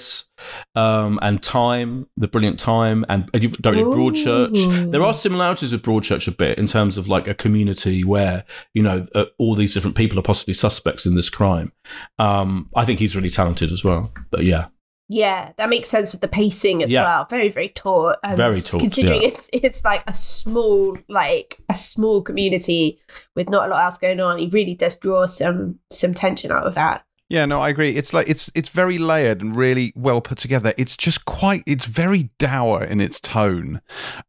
um, 0.76 1.20
and 1.22 1.41
time 1.41 2.08
the 2.18 2.28
brilliant 2.28 2.60
time 2.60 3.06
and 3.10 3.30
and 3.34 3.41
directed 3.62 3.86
broadchurch. 3.88 4.91
There 4.91 5.04
are 5.04 5.14
similarities 5.14 5.72
with 5.72 5.82
broadchurch 5.84 6.28
a 6.28 6.32
bit 6.32 6.58
in 6.58 6.68
terms 6.68 6.98
of 6.98 7.08
like 7.08 7.28
a 7.28 7.34
community 7.34 8.04
where 8.04 8.44
you 8.74 8.84
know 8.84 9.08
uh, 9.16 9.26
all 9.40 9.56
these 9.56 9.74
different 9.74 9.95
people 9.98 10.18
are 10.20 10.24
possibly 10.24 10.54
suspects 10.54 11.06
in 11.06 11.16
this 11.16 11.30
crime. 11.30 11.72
Um, 12.20 12.70
i 12.76 12.86
think 12.86 13.00
he's 13.00 13.16
really 13.16 13.30
talented 13.30 13.72
as 13.72 13.84
well 13.84 14.14
but 14.32 14.44
yeah 14.45 14.68
Yeah, 15.10 15.52
that 15.58 15.70
makes 15.70 15.90
sense 15.90 16.12
with 16.12 16.22
the 16.22 16.28
pacing 16.28 16.82
as 16.82 16.92
Yeah. 16.92 17.04
well. 17.04 17.28
Very, 17.30 17.50
very 17.50 17.70
taut. 17.70 18.18
And 18.24 18.38
Very 18.38 18.62
taut, 18.62 18.82
Considering 18.82 19.22
yeah. 19.22 19.28
it's 19.28 19.50
it's 19.54 19.84
like 19.84 20.04
a 20.08 20.14
small, 20.14 20.98
like 21.10 21.60
a 21.70 21.76
small 21.76 22.22
community 22.22 23.00
with 23.36 23.50
not 23.50 23.68
a 23.68 23.72
lot 23.72 23.84
else 23.84 23.98
going 23.98 24.20
on. 24.20 24.40
He 24.40 24.48
really 24.48 24.76
does 24.76 24.98
draw 24.98 25.26
some 25.28 25.80
some 25.92 26.14
tension 26.14 26.52
out 26.52 26.66
of 26.66 26.76
that. 26.76 27.04
Yeah, 27.30 27.46
no, 27.46 27.62
I 27.62 27.70
agree. 27.70 27.90
It's 27.90 28.14
like 28.14 28.30
it's 28.30 28.52
it's 28.54 28.70
very 28.70 28.98
layered 28.98 29.42
and 29.42 29.56
really 29.56 29.92
well 29.96 30.22
put 30.22 30.38
together. 30.38 30.74
It's 30.78 30.96
just 30.96 31.26
quite 31.26 31.64
it's 31.66 31.86
very 31.86 32.30
dour 32.38 32.84
in 32.84 33.02
its 33.02 33.20
tone, 33.20 33.82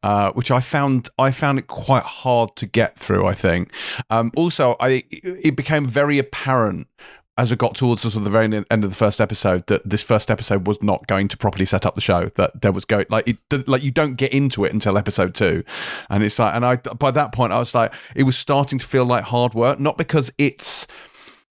uh, 0.03 0.33
which 0.33 0.51
I 0.51 0.61
found 0.61 1.09
I 1.19 1.31
found 1.31 1.59
it 1.59 1.67
quite 1.67 2.05
hard 2.05 2.57
to 2.57 2.67
get 2.67 2.99
through. 2.99 3.27
I 3.27 3.35
think. 3.35 3.73
Um, 4.11 4.33
also, 4.37 4.77
I 4.81 5.05
it 5.13 5.55
became 5.55 5.87
very 5.87 6.19
apparent 6.19 6.87
as 7.37 7.51
we 7.51 7.57
got 7.57 7.75
towards 7.75 8.03
the 8.03 8.11
sort 8.11 8.21
of 8.21 8.25
the 8.25 8.31
very 8.31 8.45
end 8.45 8.85
of 8.85 8.91
the 8.91 8.97
first 8.97 9.21
episode 9.21 9.67
that 9.67 9.89
this 9.89 10.03
first 10.03 10.31
episode 10.31 10.67
was 10.67 10.81
not 10.83 11.07
going 11.09 11.27
to 11.29 11.37
properly 11.37 11.67
set 11.67 11.85
up 11.85 11.95
the 11.95 12.01
show. 12.01 12.27
That 12.37 12.61
there 12.63 12.73
was 12.73 12.85
going 12.85 13.07
like 13.09 13.29
it 13.29 13.69
like 13.69 13.83
you 13.83 13.91
don't 13.91 14.15
get 14.15 14.33
into 14.33 14.65
it 14.65 14.73
until 14.73 14.97
episode 14.97 15.35
two, 15.35 15.65
and 16.11 16.23
it's 16.23 16.39
like 16.39 16.55
and 16.55 16.65
I 16.65 16.77
by 16.77 17.11
that 17.11 17.33
point 17.33 17.53
I 17.53 17.59
was 17.59 17.75
like 17.75 17.93
it 18.15 18.23
was 18.23 18.37
starting 18.37 18.79
to 18.79 18.87
feel 18.87 19.05
like 19.05 19.25
hard 19.25 19.55
work, 19.55 19.81
not 19.81 19.99
because 19.99 20.33
it's 20.39 20.87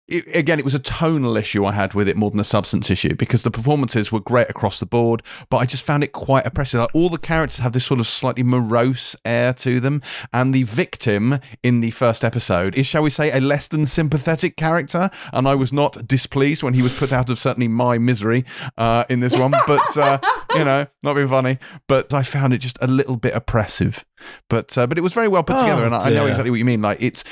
it, 0.07 0.35
again, 0.35 0.59
it 0.59 0.65
was 0.65 0.75
a 0.75 0.79
tonal 0.79 1.37
issue 1.37 1.65
I 1.65 1.71
had 1.71 1.93
with 1.93 2.09
it 2.09 2.17
more 2.17 2.29
than 2.29 2.39
a 2.39 2.43
substance 2.43 2.91
issue 2.91 3.15
because 3.15 3.43
the 3.43 3.51
performances 3.51 4.11
were 4.11 4.19
great 4.19 4.49
across 4.49 4.79
the 4.79 4.85
board, 4.85 5.23
but 5.49 5.57
I 5.57 5.65
just 5.65 5.85
found 5.85 6.03
it 6.03 6.11
quite 6.11 6.45
oppressive. 6.45 6.81
Like 6.81 6.93
all 6.93 7.09
the 7.09 7.17
characters 7.17 7.59
have 7.59 7.73
this 7.73 7.85
sort 7.85 7.99
of 7.99 8.07
slightly 8.07 8.43
morose 8.43 9.15
air 9.23 9.53
to 9.55 9.79
them, 9.79 10.01
and 10.33 10.53
the 10.53 10.63
victim 10.63 11.39
in 11.63 11.79
the 11.79 11.91
first 11.91 12.23
episode 12.23 12.75
is, 12.75 12.85
shall 12.85 13.03
we 13.03 13.09
say, 13.09 13.31
a 13.31 13.39
less 13.39 13.67
than 13.67 13.85
sympathetic 13.85 14.57
character. 14.57 15.09
And 15.31 15.47
I 15.47 15.55
was 15.55 15.71
not 15.71 16.07
displeased 16.07 16.63
when 16.63 16.73
he 16.73 16.81
was 16.81 16.97
put 16.97 17.13
out 17.13 17.29
of 17.29 17.39
certainly 17.39 17.69
my 17.69 17.97
misery 17.97 18.43
uh, 18.77 19.05
in 19.09 19.21
this 19.21 19.37
one, 19.37 19.53
but 19.65 19.97
uh, 19.97 20.19
you 20.55 20.65
know, 20.65 20.85
not 21.01 21.13
being 21.13 21.27
funny, 21.27 21.59
but 21.87 22.13
I 22.13 22.23
found 22.23 22.53
it 22.53 22.57
just 22.57 22.77
a 22.81 22.87
little 22.87 23.15
bit 23.15 23.33
oppressive. 23.33 24.03
But 24.49 24.77
uh, 24.77 24.87
but 24.87 24.97
it 24.97 25.01
was 25.01 25.13
very 25.13 25.27
well 25.27 25.43
put 25.43 25.57
together, 25.57 25.83
Oh, 25.83 25.85
and 25.85 25.95
I, 25.95 26.07
I 26.07 26.09
know 26.09 26.25
exactly 26.25 26.49
what 26.49 26.59
you 26.59 26.65
mean. 26.65 26.81
Like 26.81 27.01
it's. 27.01 27.23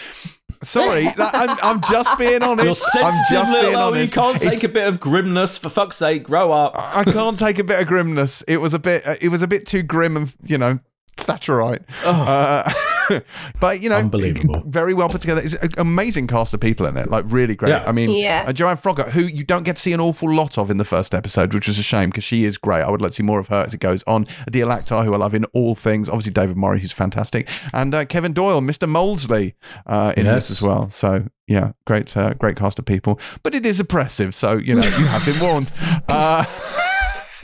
Sorry, 0.64 1.06
that- 1.18 1.34
I'm, 1.34 1.58
I'm 1.64 1.82
just 1.82 2.18
being 2.18 2.44
honest. 2.44 2.86
You're 2.94 3.04
I'm 3.04 3.12
sensitive 3.14 3.28
just 3.32 3.52
being. 3.62 3.76
Oh, 3.76 3.94
you 3.94 4.08
can't 4.10 4.36
It's- 4.36 4.50
take 4.62 4.64
a 4.64 4.72
bit 4.72 4.88
of 4.88 5.00
grimness 5.00 5.58
for 5.58 5.70
fuck's 5.70 5.98
sake. 5.98 6.24
Grow 6.24 6.52
up. 6.52 6.74
I 6.78 7.04
can't 7.04 7.38
take 7.38 7.58
a 7.60 7.64
bit 7.64 7.80
of 7.80 7.88
grimness. 7.88 8.44
It 8.48 8.58
was 8.58 8.74
a 8.74 8.80
bit. 8.80 9.06
uh, 9.06 9.16
It 9.22 9.30
was 9.30 9.42
a 9.42 9.48
bit 9.48 9.66
too 9.66 9.82
grim 9.84 10.16
and 10.18 10.34
you 10.44 10.58
know 10.58 10.80
Thatcherite. 11.18 11.84
Oh. 12.04 12.12
Uh, 12.12 12.72
but 13.60 13.80
you 13.82 13.90
know, 13.90 13.98
Unbelievable. 13.98 14.64
very 14.66 14.94
well 14.94 15.10
put 15.10 15.22
together. 15.22 15.42
It's 15.44 15.54
an 15.56 15.70
amazing 15.78 16.28
cast 16.28 16.54
of 16.54 16.60
people 16.60 16.86
in 16.86 16.98
it. 16.98 17.10
Like 17.10 17.26
really 17.28 17.56
great. 17.56 17.70
Yeah. 17.70 17.84
I 17.86 17.92
mean, 17.92 18.10
Yeah. 18.12 18.46
uh, 18.48 18.54
Joanne 18.54 18.78
Froggatt, 18.78 19.10
who 19.10 19.22
you 19.22 19.44
don't 19.44 19.64
get 19.64 19.76
to 19.78 19.82
see 19.82 19.94
an 19.94 20.00
awful 20.00 20.32
lot 20.34 20.58
of 20.58 20.70
in 20.70 20.78
the 20.78 20.86
first 20.86 21.14
episode, 21.14 21.54
which 21.54 21.68
was 21.68 21.78
a 21.80 21.84
shame 21.84 22.10
because 22.10 22.24
she 22.24 22.44
is 22.44 22.58
great. 22.58 22.82
I 22.82 22.90
would 22.90 23.02
like 23.02 23.12
to 23.12 23.16
see 23.16 23.24
more 23.24 23.40
of 23.40 23.48
her 23.50 23.62
as 23.66 23.74
it 23.74 23.80
goes 23.80 24.04
on. 24.08 24.26
Adil 24.50 24.68
Akhtar, 24.76 25.06
who 25.06 25.14
I 25.14 25.18
love 25.18 25.34
in 25.34 25.46
all 25.54 25.76
things. 25.76 26.10
Obviously, 26.10 26.32
David 26.32 26.58
Murray, 26.58 26.80
who's 26.80 26.92
fantastic, 26.92 27.50
and 27.74 27.94
uh, 27.96 28.06
Kevin 28.06 28.34
Doyle, 28.34 28.62
Mr. 28.62 28.88
Molesley, 28.90 29.54
uh, 29.88 30.14
in 30.18 30.26
Yes. 30.26 30.36
this 30.48 30.52
as 30.52 30.62
well. 30.62 30.88
So 30.90 31.26
yeah, 31.48 31.72
great, 31.86 32.16
uh, 32.16 32.34
great 32.36 32.56
cast 32.58 32.80
of 32.80 32.86
people. 32.86 33.20
But 33.44 33.56
it 33.56 33.66
is 33.66 33.80
oppressive, 33.80 34.34
so 34.36 34.58
you 34.58 34.76
know 34.76 34.84
you 34.84 35.06
have 35.06 35.26
been 35.26 35.40
warned. 35.40 35.72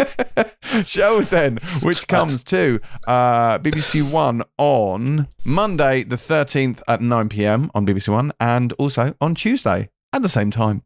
Show 0.86 1.22
then, 1.22 1.58
which 1.82 2.08
comes 2.08 2.44
to 2.46 2.80
uh, 3.08 3.60
BBC 3.60 4.10
One 4.10 4.44
on 4.58 5.28
Monday 5.46 6.04
the 6.04 6.16
13th 6.16 6.82
at 6.88 7.02
9 7.02 7.30
pm 7.30 7.72
on 7.74 7.86
BBC 7.86 8.10
One 8.10 8.32
and 8.40 8.74
also 8.74 9.16
on 9.22 9.36
Tuesday 9.36 9.90
at 10.14 10.22
the 10.22 10.30
same 10.30 10.52
time. 10.52 10.84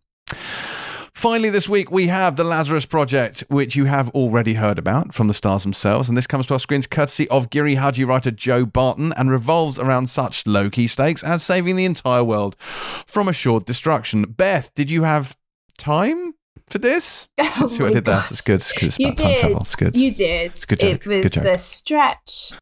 Finally, 1.22 1.52
this 1.52 1.70
week 1.70 1.92
we 1.92 2.08
have 2.08 2.36
The 2.36 2.44
Lazarus 2.44 2.88
Project, 2.88 3.44
which 3.48 3.76
you 3.76 3.86
have 3.86 4.10
already 4.10 4.56
heard 4.56 4.80
about 4.80 5.14
from 5.14 5.28
the 5.28 5.36
stars 5.36 5.62
themselves. 5.62 6.10
And 6.10 6.18
this 6.18 6.26
comes 6.26 6.48
to 6.48 6.54
our 6.54 6.60
screens 6.60 6.88
courtesy 6.88 7.28
of 7.30 7.52
Giri 7.52 7.76
Haji 7.76 8.06
writer 8.06 8.32
Joe 8.32 8.66
Barton 8.66 9.14
and 9.14 9.30
revolves 9.30 9.78
around 9.78 10.10
such 10.10 10.48
low 10.48 10.72
key 10.72 10.88
stakes 10.88 11.24
as 11.24 11.44
saving 11.44 11.76
the 11.76 11.86
entire 11.86 12.24
world 12.24 12.56
from 12.60 13.28
assured 13.28 13.66
destruction. 13.66 14.24
Beth, 14.24 14.74
did 14.74 14.90
you 14.90 15.04
have 15.04 15.38
time 15.78 16.34
for 16.72 16.78
this? 16.80 17.28
Oh 17.40 17.68
See 17.68 17.84
what 17.84 17.92
I 17.92 17.94
did? 17.96 18.06
God. 18.06 18.26
It's 18.32 18.42
good. 18.42 18.56
It's 18.56 18.72
good. 18.74 18.88
It's 18.88 19.00
You 19.00 19.08
about 19.08 19.18
time 19.18 19.28
did. 19.32 19.40
travel. 19.42 19.60
It's 19.62 19.76
good. 19.76 19.96
You 19.96 20.12
did. 20.14 20.52
It's 20.52 20.64
a 20.64 20.68
good 20.68 20.80
joke. 20.80 20.92
It 20.92 21.02
Good 21.04 21.24
was 21.26 21.34
joke. 21.34 21.46
a 21.46 21.58
stretch, 21.58 22.54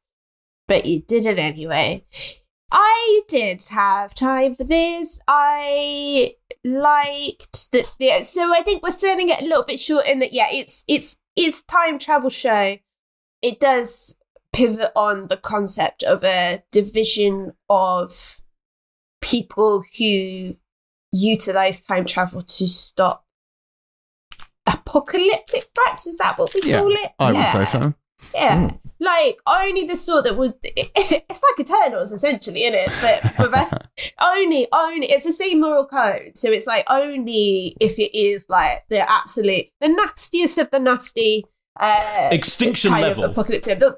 but 0.67 0.85
you 0.85 1.01
did 1.01 1.25
it 1.25 1.37
anyway. 1.39 2.05
I 2.71 3.21
did 3.27 3.63
have 3.71 4.13
time 4.13 4.55
for 4.55 4.63
this. 4.63 5.19
I 5.27 6.33
liked 6.63 7.71
that. 7.71 7.91
Yeah, 7.99 8.21
so 8.21 8.53
I 8.53 8.61
think 8.61 8.83
we're 8.83 8.91
selling 8.91 9.29
it 9.29 9.41
a 9.41 9.45
little 9.45 9.63
bit 9.63 9.79
short 9.79 10.05
in 10.05 10.19
that. 10.19 10.33
Yeah, 10.33 10.47
it's 10.51 10.83
it's 10.87 11.17
it's 11.35 11.61
time 11.63 11.97
travel 11.99 12.29
show. 12.29 12.77
It 13.41 13.59
does 13.59 14.19
pivot 14.53 14.91
on 14.95 15.27
the 15.27 15.37
concept 15.37 16.03
of 16.03 16.23
a 16.23 16.63
division 16.71 17.53
of 17.69 18.39
people 19.21 19.83
who 19.97 20.55
utilize 21.11 21.81
time 21.85 22.05
travel 22.05 22.41
to 22.43 22.67
stop 22.67 23.25
apocalyptic 24.89 25.69
threats. 25.75 26.07
Is 26.07 26.17
that 26.17 26.37
what 26.37 26.53
we 26.53 26.61
Yeah, 26.63 26.79
call 26.79 26.91
it? 26.91 27.11
I 27.19 27.31
would 27.31 27.47
say 27.47 27.65
so. 27.79 27.93
Yeah. 28.33 28.71
Like 29.01 29.37
only 29.47 29.85
the 29.85 29.95
sort 29.95 30.25
that 30.25 30.35
would 30.35 30.55
it's 30.63 31.41
like 31.41 31.59
Eternals 31.67 32.11
essentially, 32.11 32.65
isn't 32.65 32.77
it? 32.77 32.91
But 33.01 33.33
with 33.39 33.53
a, 33.53 33.89
only 34.19 34.67
only 34.73 35.09
it's 35.09 35.23
the 35.23 35.31
same 35.31 35.61
moral 35.61 35.85
code. 35.87 36.31
So 36.35 36.51
it's 36.51 36.67
like 36.67 36.85
only 36.89 37.77
if 37.79 37.97
it 37.97 38.17
is 38.17 38.47
like 38.49 38.83
the 38.89 39.09
absolute 39.09 39.67
the 39.79 39.87
nastiest 39.87 40.57
of 40.57 40.69
the 40.71 40.79
nasty 40.79 41.45
uh 41.79 42.27
Extinction 42.31 42.91
level. 42.91 43.23
of 43.23 43.31
apocalyptic 43.31 43.79
the, 43.79 43.97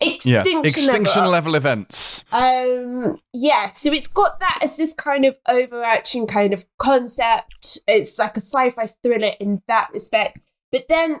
Yes. 0.00 0.26
extinction, 0.26 0.64
Extinction 0.64 1.20
level. 1.22 1.30
level 1.30 1.54
events. 1.54 2.24
Um, 2.32 3.16
yeah, 3.32 3.70
so 3.70 3.92
it's 3.92 4.06
got 4.06 4.40
that 4.40 4.58
as 4.62 4.76
this 4.76 4.92
kind 4.92 5.24
of 5.24 5.36
overarching 5.48 6.26
kind 6.26 6.52
of 6.52 6.64
concept. 6.78 7.78
It's 7.86 8.18
like 8.18 8.36
a 8.36 8.40
sci-fi 8.40 8.86
thriller 9.02 9.32
in 9.40 9.62
that 9.68 9.90
respect, 9.92 10.38
but 10.70 10.86
then 10.88 11.20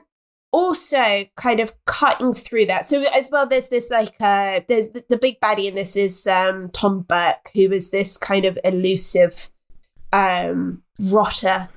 also 0.52 1.24
kind 1.36 1.60
of 1.60 1.72
cutting 1.86 2.34
through 2.34 2.66
that. 2.66 2.84
So 2.84 3.02
as 3.02 3.30
well, 3.30 3.46
there's 3.46 3.68
this 3.68 3.90
like 3.90 4.20
uh, 4.20 4.60
there's 4.68 4.88
the, 4.88 5.04
the 5.08 5.16
big 5.16 5.40
baddie 5.40 5.66
in 5.66 5.74
this 5.74 5.96
is 5.96 6.26
um 6.26 6.70
Tom 6.70 7.02
Burke, 7.02 7.50
who 7.54 7.72
is 7.72 7.90
this 7.90 8.18
kind 8.18 8.44
of 8.44 8.58
elusive 8.62 9.48
um 10.12 10.82
rotter 11.10 11.68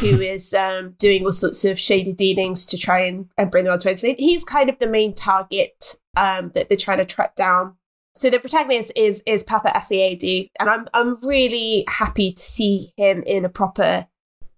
who 0.00 0.20
is 0.20 0.54
um, 0.54 0.94
doing 0.98 1.24
all 1.24 1.32
sorts 1.32 1.64
of 1.64 1.78
shady 1.78 2.12
dealings 2.12 2.66
to 2.66 2.78
try 2.78 3.00
and, 3.00 3.28
and 3.36 3.50
bring 3.50 3.64
the 3.64 3.70
world 3.70 3.80
to 3.80 3.90
end. 3.90 4.00
So 4.00 4.14
he's 4.18 4.44
kind 4.44 4.68
of 4.68 4.78
the 4.78 4.86
main 4.86 5.14
target 5.14 5.96
um, 6.16 6.52
that 6.54 6.68
they're 6.68 6.78
trying 6.78 6.98
to 6.98 7.04
track 7.04 7.36
down. 7.36 7.76
So 8.14 8.28
the 8.28 8.38
protagonist 8.38 8.92
is 8.94 9.22
is 9.24 9.42
Paapa 9.42 9.72
Essiedu, 9.74 10.50
and 10.60 10.68
I'm 10.68 10.86
I'm 10.92 11.18
really 11.26 11.84
happy 11.88 12.32
to 12.32 12.42
see 12.42 12.92
him 12.96 13.22
in 13.22 13.44
a 13.46 13.48
proper 13.48 14.06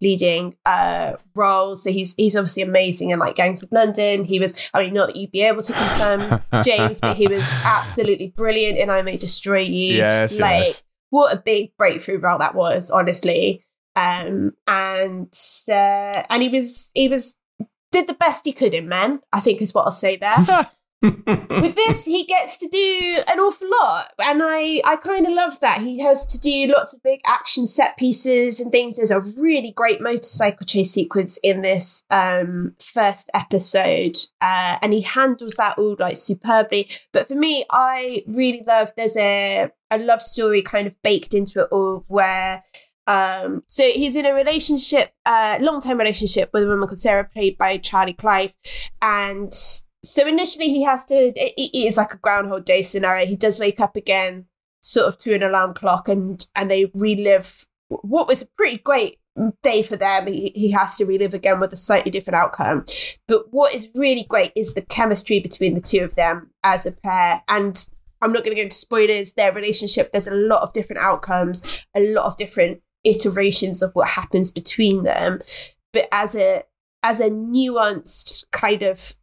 leading 0.00 0.56
uh, 0.66 1.12
role. 1.36 1.76
So 1.76 1.90
he's 1.90 2.14
he's 2.14 2.36
obviously 2.36 2.62
amazing 2.62 3.10
in 3.10 3.20
like 3.20 3.36
Gangs 3.36 3.62
of 3.62 3.70
London. 3.70 4.24
He 4.24 4.40
was 4.40 4.60
I 4.74 4.82
mean 4.82 4.94
not 4.94 5.08
that 5.08 5.16
you'd 5.16 5.30
be 5.30 5.42
able 5.42 5.62
to 5.62 5.72
confirm 5.72 6.42
James, 6.64 7.00
but 7.00 7.16
he 7.16 7.28
was 7.28 7.44
absolutely 7.64 8.32
brilliant 8.36 8.78
in 8.78 8.90
I 8.90 9.02
May 9.02 9.16
Destroy 9.16 9.60
You. 9.60 9.94
Yes, 9.94 10.38
like 10.38 10.66
yes. 10.66 10.82
what 11.10 11.32
a 11.32 11.40
big 11.40 11.76
breakthrough 11.76 12.18
role 12.18 12.38
that 12.38 12.54
was, 12.56 12.90
honestly. 12.90 13.64
Um, 13.96 14.52
and 14.66 15.32
uh, 15.68 16.22
and 16.28 16.42
he 16.42 16.48
was 16.48 16.90
he 16.94 17.08
was 17.08 17.36
did 17.92 18.06
the 18.06 18.14
best 18.14 18.44
he 18.44 18.52
could 18.52 18.74
in 18.74 18.88
Men. 18.88 19.20
I 19.32 19.40
think 19.40 19.62
is 19.62 19.74
what 19.74 19.84
I'll 19.84 19.90
say 19.90 20.16
there. 20.16 20.70
With 21.04 21.74
this, 21.74 22.06
he 22.06 22.24
gets 22.24 22.56
to 22.58 22.68
do 22.68 23.18
an 23.28 23.38
awful 23.38 23.68
lot, 23.68 24.10
and 24.18 24.40
I 24.42 24.80
I 24.86 24.96
kind 24.96 25.26
of 25.26 25.34
love 25.34 25.60
that. 25.60 25.82
He 25.82 26.00
has 26.00 26.24
to 26.26 26.40
do 26.40 26.72
lots 26.74 26.94
of 26.94 27.02
big 27.02 27.20
action 27.26 27.66
set 27.66 27.98
pieces 27.98 28.58
and 28.58 28.72
things. 28.72 28.96
There's 28.96 29.10
a 29.10 29.20
really 29.20 29.70
great 29.70 30.00
motorcycle 30.00 30.64
chase 30.64 30.92
sequence 30.92 31.38
in 31.42 31.60
this 31.60 32.04
um, 32.08 32.74
first 32.80 33.30
episode, 33.34 34.16
uh, 34.40 34.78
and 34.80 34.94
he 34.94 35.02
handles 35.02 35.56
that 35.56 35.76
all 35.78 35.94
like 35.98 36.16
superbly. 36.16 36.88
But 37.12 37.28
for 37.28 37.34
me, 37.34 37.66
I 37.70 38.24
really 38.28 38.64
love. 38.66 38.92
There's 38.96 39.16
a 39.18 39.70
a 39.90 39.98
love 39.98 40.22
story 40.22 40.62
kind 40.62 40.86
of 40.86 41.00
baked 41.02 41.34
into 41.34 41.60
it 41.60 41.68
all, 41.70 42.04
where 42.08 42.62
um, 43.06 43.62
so 43.66 43.84
he's 43.84 44.16
in 44.16 44.26
a 44.26 44.32
relationship, 44.32 45.12
uh, 45.26 45.58
long 45.60 45.80
term 45.80 45.98
relationship 45.98 46.50
with 46.52 46.64
a 46.64 46.66
woman 46.66 46.88
called 46.88 46.98
Sarah, 46.98 47.24
played 47.24 47.58
by 47.58 47.78
Charly 47.78 48.16
Clive, 48.16 48.54
and 49.02 49.52
so 49.52 50.26
initially 50.26 50.68
he 50.68 50.84
has 50.84 51.04
to. 51.06 51.14
It, 51.14 51.54
it 51.56 51.86
is 51.86 51.96
like 51.96 52.14
a 52.14 52.18
Groundhog 52.18 52.64
Day 52.64 52.82
scenario. 52.82 53.26
He 53.26 53.36
does 53.36 53.60
wake 53.60 53.80
up 53.80 53.96
again, 53.96 54.46
sort 54.80 55.06
of 55.06 55.18
to 55.18 55.34
an 55.34 55.42
alarm 55.42 55.74
clock, 55.74 56.08
and 56.08 56.46
and 56.54 56.70
they 56.70 56.90
relive 56.94 57.66
what 57.88 58.26
was 58.26 58.42
a 58.42 58.46
pretty 58.56 58.78
great 58.78 59.18
day 59.62 59.82
for 59.82 59.96
them. 59.96 60.26
He, 60.26 60.52
he 60.54 60.70
has 60.70 60.96
to 60.96 61.04
relive 61.04 61.34
again 61.34 61.60
with 61.60 61.72
a 61.72 61.76
slightly 61.76 62.10
different 62.10 62.36
outcome. 62.36 62.86
But 63.28 63.52
what 63.52 63.74
is 63.74 63.88
really 63.94 64.24
great 64.28 64.52
is 64.56 64.72
the 64.72 64.82
chemistry 64.82 65.40
between 65.40 65.74
the 65.74 65.80
two 65.80 66.00
of 66.00 66.14
them 66.14 66.50
as 66.62 66.86
a 66.86 66.92
pair, 66.92 67.42
and. 67.48 67.86
I'm 68.22 68.32
not 68.32 68.42
going 68.42 68.56
to 68.56 68.62
go 68.62 68.62
into 68.62 68.74
spoilers. 68.74 69.34
Their 69.34 69.52
relationship, 69.52 70.10
there's 70.10 70.28
a 70.28 70.34
lot 70.34 70.62
of 70.62 70.72
different 70.72 71.02
outcomes, 71.02 71.82
a 71.94 72.00
lot 72.00 72.24
of 72.24 72.38
different 72.38 72.80
iterations 73.04 73.82
of 73.82 73.94
what 73.94 74.08
happens 74.08 74.50
between 74.50 75.02
them 75.02 75.40
but 75.92 76.08
as 76.12 76.34
a 76.34 76.62
as 77.02 77.20
a 77.20 77.30
nuanced 77.30 78.50
kind 78.50 78.82
of 78.82 79.14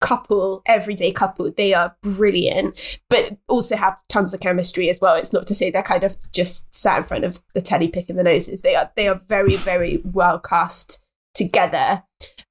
couple 0.00 0.62
everyday 0.66 1.10
couple 1.10 1.50
they 1.56 1.74
are 1.74 1.96
brilliant 2.02 2.98
but 3.10 3.36
also 3.48 3.76
have 3.76 3.96
tons 4.08 4.32
of 4.32 4.38
chemistry 4.38 4.88
as 4.88 5.00
well. 5.00 5.16
It's 5.16 5.32
not 5.32 5.48
to 5.48 5.56
say 5.56 5.72
they're 5.72 5.82
kind 5.82 6.04
of 6.04 6.16
just 6.30 6.72
sat 6.72 6.98
in 6.98 7.04
front 7.04 7.24
of 7.24 7.40
the 7.52 7.60
telly 7.60 7.88
picking 7.88 8.14
the 8.14 8.22
noses. 8.22 8.62
They 8.62 8.76
are 8.76 8.92
they 8.94 9.08
are 9.08 9.20
very 9.26 9.56
very 9.56 10.00
well 10.04 10.38
cast 10.38 11.04
together. 11.34 12.04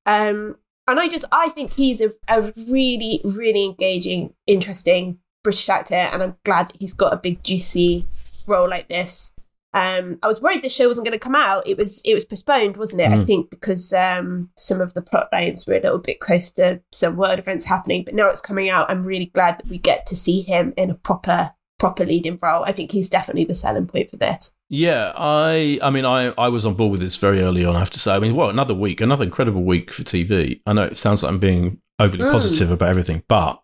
Um 0.05 0.57
and 0.87 0.99
i 0.99 1.07
just 1.07 1.25
i 1.31 1.49
think 1.49 1.73
he's 1.73 2.01
a, 2.01 2.11
a 2.27 2.53
really 2.69 3.21
really 3.23 3.65
engaging 3.65 4.33
interesting 4.47 5.19
british 5.43 5.67
actor 5.69 5.95
and 5.95 6.23
i'm 6.23 6.35
glad 6.45 6.69
that 6.69 6.77
he's 6.79 6.93
got 6.93 7.13
a 7.13 7.17
big 7.17 7.43
juicy 7.43 8.05
role 8.47 8.69
like 8.69 8.87
this 8.87 9.33
um, 9.73 10.17
I 10.23 10.27
was 10.27 10.41
worried 10.41 10.63
the 10.63 10.69
show 10.69 10.87
wasn't 10.87 11.05
going 11.05 11.17
to 11.17 11.23
come 11.23 11.35
out. 11.35 11.67
It 11.67 11.77
was 11.77 12.01
it 12.03 12.13
was 12.13 12.25
postponed, 12.25 12.77
wasn't 12.77 13.01
it? 13.01 13.11
I 13.11 13.17
Mm. 13.17 13.27
think 13.27 13.49
because 13.49 13.93
um, 13.93 14.49
some 14.55 14.81
of 14.81 14.93
the 14.93 15.01
plot 15.01 15.29
lines 15.31 15.67
were 15.67 15.75
a 15.75 15.81
little 15.81 15.99
bit 15.99 16.19
close 16.19 16.51
to 16.53 16.81
some 16.91 17.15
world 17.17 17.39
events 17.39 17.65
happening. 17.65 18.03
But 18.03 18.15
now 18.15 18.27
it's 18.27 18.41
coming 18.41 18.69
out. 18.69 18.89
I'm 18.89 19.03
really 19.03 19.25
glad 19.27 19.59
that 19.59 19.67
we 19.67 19.77
get 19.77 20.05
to 20.07 20.15
see 20.15 20.41
him 20.41 20.73
in 20.77 20.89
a 20.89 20.95
proper 20.95 21.51
proper 21.79 22.03
leading 22.05 22.39
role. 22.41 22.63
I 22.63 22.71
think 22.71 22.91
he's 22.91 23.07
definitely 23.07 23.43
the 23.45 23.53
selling 23.53 23.85
point 23.85 24.09
for 24.09 24.17
this. 24.17 24.51
Yeah, 24.69 25.11
I 25.15 25.77
I 25.83 25.91
mean 25.91 26.05
I, 26.05 26.33
I 26.37 26.47
was 26.49 26.65
on 26.65 26.73
board 26.73 26.91
with 26.91 27.01
this 27.01 27.17
very 27.17 27.41
early 27.41 27.63
on, 27.65 27.75
I 27.75 27.79
have 27.79 27.91
to 27.91 27.99
say. 27.99 28.13
I 28.15 28.19
mean, 28.19 28.35
well, 28.35 28.49
another 28.49 28.73
week, 28.73 28.99
another 29.01 29.25
incredible 29.25 29.63
week 29.63 29.93
for 29.93 30.01
TV. 30.03 30.59
I 30.65 30.73
know 30.73 30.83
it 30.83 30.97
sounds 30.97 31.21
like 31.23 31.31
I'm 31.31 31.39
being 31.39 31.77
overly 31.99 32.23
Mm. 32.23 32.31
positive 32.31 32.71
about 32.71 32.89
everything, 32.89 33.21
but 33.27 33.59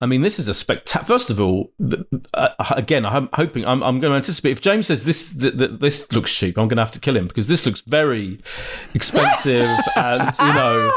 I 0.00 0.06
mean, 0.06 0.22
this 0.22 0.38
is 0.38 0.48
a 0.48 0.54
spectacular. 0.54 1.04
First 1.06 1.30
of 1.30 1.40
all, 1.40 1.72
th- 1.78 2.02
uh, 2.34 2.48
again, 2.70 3.04
I'm 3.06 3.28
hoping 3.34 3.64
I'm, 3.66 3.82
I'm 3.82 4.00
going 4.00 4.10
to 4.12 4.16
anticipate. 4.16 4.52
If 4.52 4.60
James 4.60 4.86
says 4.86 5.04
this 5.04 5.32
th- 5.32 5.56
th- 5.56 5.72
this 5.80 6.10
looks 6.12 6.32
cheap, 6.32 6.58
I'm 6.58 6.68
going 6.68 6.76
to 6.76 6.82
have 6.82 6.90
to 6.92 7.00
kill 7.00 7.16
him 7.16 7.28
because 7.28 7.46
this 7.46 7.64
looks 7.66 7.80
very 7.82 8.40
expensive, 8.94 9.68
and 9.96 10.22
you 10.38 10.54
know, 10.54 10.90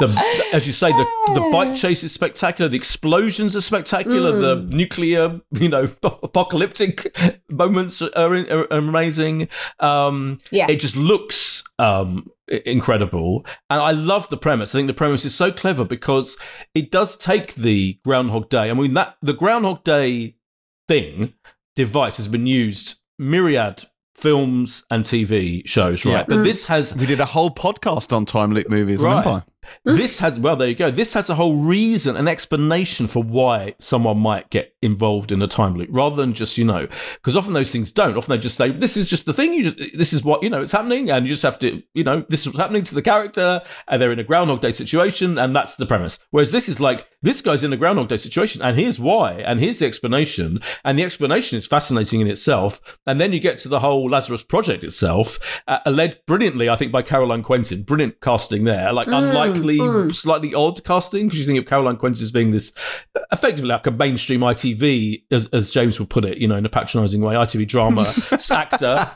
the 0.00 0.48
as 0.52 0.66
you 0.66 0.72
say, 0.72 0.90
the 0.90 1.06
the 1.34 1.48
bike 1.52 1.74
chase 1.76 2.02
is 2.02 2.12
spectacular. 2.12 2.68
The 2.68 2.76
explosions 2.76 3.54
are 3.54 3.60
spectacular. 3.60 4.32
The 4.32 4.56
nuclear, 4.76 5.40
you 5.52 5.68
know, 5.68 5.84
apocalyptic 6.02 7.16
moments 7.48 8.02
are, 8.02 8.10
are, 8.16 8.34
are 8.50 8.66
amazing. 8.70 9.48
Um, 9.78 10.38
Yeah. 10.50 10.66
it 10.68 10.80
just 10.80 10.96
looks 10.96 11.62
um, 11.78 12.30
incredible, 12.66 13.44
and 13.68 13.80
I 13.80 13.92
love 13.92 14.28
the 14.30 14.36
premise. 14.36 14.74
I 14.74 14.78
think 14.78 14.88
the 14.88 14.94
premise 14.94 15.24
is 15.24 15.34
so 15.34 15.52
clever 15.52 15.84
because 15.84 16.36
it 16.74 16.90
does 16.90 17.16
take 17.16 17.54
the 17.54 17.98
Groundhog 18.04 18.48
Day. 18.50 18.70
I 18.70 18.74
mean, 18.74 18.94
that 18.94 19.16
the 19.22 19.32
Groundhog 19.34 19.84
Day 19.84 20.36
thing 20.88 21.34
device 21.76 22.16
has 22.16 22.26
been 22.28 22.46
used 22.46 22.98
myriad 23.18 23.84
films 24.16 24.84
and 24.90 25.04
TV 25.04 25.66
shows, 25.66 26.04
right? 26.04 26.12
Yeah. 26.12 26.24
But 26.28 26.42
this 26.44 26.66
has 26.66 26.94
We 26.94 27.06
did 27.06 27.20
a 27.20 27.24
whole 27.24 27.50
podcast 27.50 28.14
on 28.14 28.26
time 28.26 28.52
loop 28.52 28.68
movies 28.68 29.00
Right. 29.00 29.12
on 29.12 29.18
Empire. 29.18 29.44
This 29.84 30.18
has 30.18 30.38
well 30.38 30.56
there 30.56 30.68
you 30.68 30.74
go. 30.74 30.90
This 30.90 31.12
has 31.14 31.30
a 31.30 31.34
whole 31.34 31.56
reason 31.56 32.16
an 32.16 32.28
explanation 32.28 33.06
for 33.06 33.22
why 33.22 33.74
someone 33.78 34.18
might 34.18 34.50
get 34.50 34.74
involved 34.82 35.32
in 35.32 35.42
a 35.42 35.46
time 35.46 35.74
loop 35.74 35.88
rather 35.90 36.16
than 36.16 36.32
just 36.32 36.58
you 36.58 36.64
know 36.64 36.88
because 37.14 37.36
often 37.36 37.52
those 37.52 37.70
things 37.70 37.92
don't. 37.92 38.16
Often 38.16 38.30
they 38.36 38.42
just 38.42 38.56
say 38.56 38.70
this 38.70 38.96
is 38.96 39.08
just 39.08 39.26
the 39.26 39.32
thing. 39.32 39.52
You 39.52 39.70
just 39.70 39.96
this 39.96 40.12
is 40.12 40.24
what 40.24 40.42
you 40.42 40.50
know 40.50 40.62
it's 40.62 40.72
happening 40.72 41.10
and 41.10 41.26
you 41.26 41.32
just 41.32 41.42
have 41.42 41.58
to 41.60 41.82
you 41.94 42.04
know 42.04 42.24
this 42.28 42.40
is 42.40 42.46
what's 42.46 42.58
happening 42.58 42.82
to 42.84 42.94
the 42.94 43.02
character 43.02 43.62
and 43.88 44.00
they're 44.00 44.12
in 44.12 44.18
a 44.18 44.24
groundhog 44.24 44.60
day 44.60 44.70
situation 44.70 45.38
and 45.38 45.54
that's 45.54 45.76
the 45.76 45.86
premise. 45.86 46.18
Whereas 46.30 46.50
this 46.50 46.68
is 46.68 46.80
like 46.80 47.06
this 47.22 47.42
guy's 47.42 47.64
in 47.64 47.72
a 47.72 47.76
groundhog 47.76 48.08
day 48.08 48.16
situation 48.16 48.62
and 48.62 48.78
here's 48.78 48.98
why 48.98 49.32
and 49.32 49.60
here's 49.60 49.78
the 49.78 49.86
explanation 49.86 50.60
and 50.84 50.98
the 50.98 51.04
explanation 51.04 51.58
is 51.58 51.66
fascinating 51.66 52.20
in 52.20 52.26
itself 52.26 52.80
and 53.06 53.20
then 53.20 53.32
you 53.32 53.40
get 53.40 53.58
to 53.58 53.68
the 53.68 53.80
whole 53.80 54.08
lazarus 54.08 54.42
project 54.42 54.84
itself 54.84 55.38
uh, 55.68 55.78
led 55.86 56.18
brilliantly 56.26 56.68
i 56.68 56.76
think 56.76 56.92
by 56.92 57.02
caroline 57.02 57.42
quentin. 57.42 57.82
Brilliant 57.82 58.20
casting 58.20 58.64
there 58.64 58.92
like 58.92 59.08
unlikely 59.50 59.78
mm. 59.78 60.14
slightly 60.14 60.54
odd 60.54 60.82
casting 60.84 61.26
because 61.26 61.40
you 61.40 61.46
think 61.46 61.58
of 61.58 61.66
caroline 61.66 61.96
quentin 61.96 62.22
as 62.22 62.30
being 62.30 62.50
this 62.50 62.72
effectively 63.32 63.68
like 63.68 63.86
a 63.86 63.90
mainstream 63.90 64.40
itv 64.40 65.22
as, 65.30 65.46
as 65.48 65.70
james 65.70 65.98
would 65.98 66.10
put 66.10 66.24
it 66.24 66.38
you 66.38 66.48
know 66.48 66.56
in 66.56 66.66
a 66.66 66.68
patronizing 66.68 67.20
way 67.20 67.34
itv 67.34 67.66
drama 67.66 68.06
actor 68.50 69.10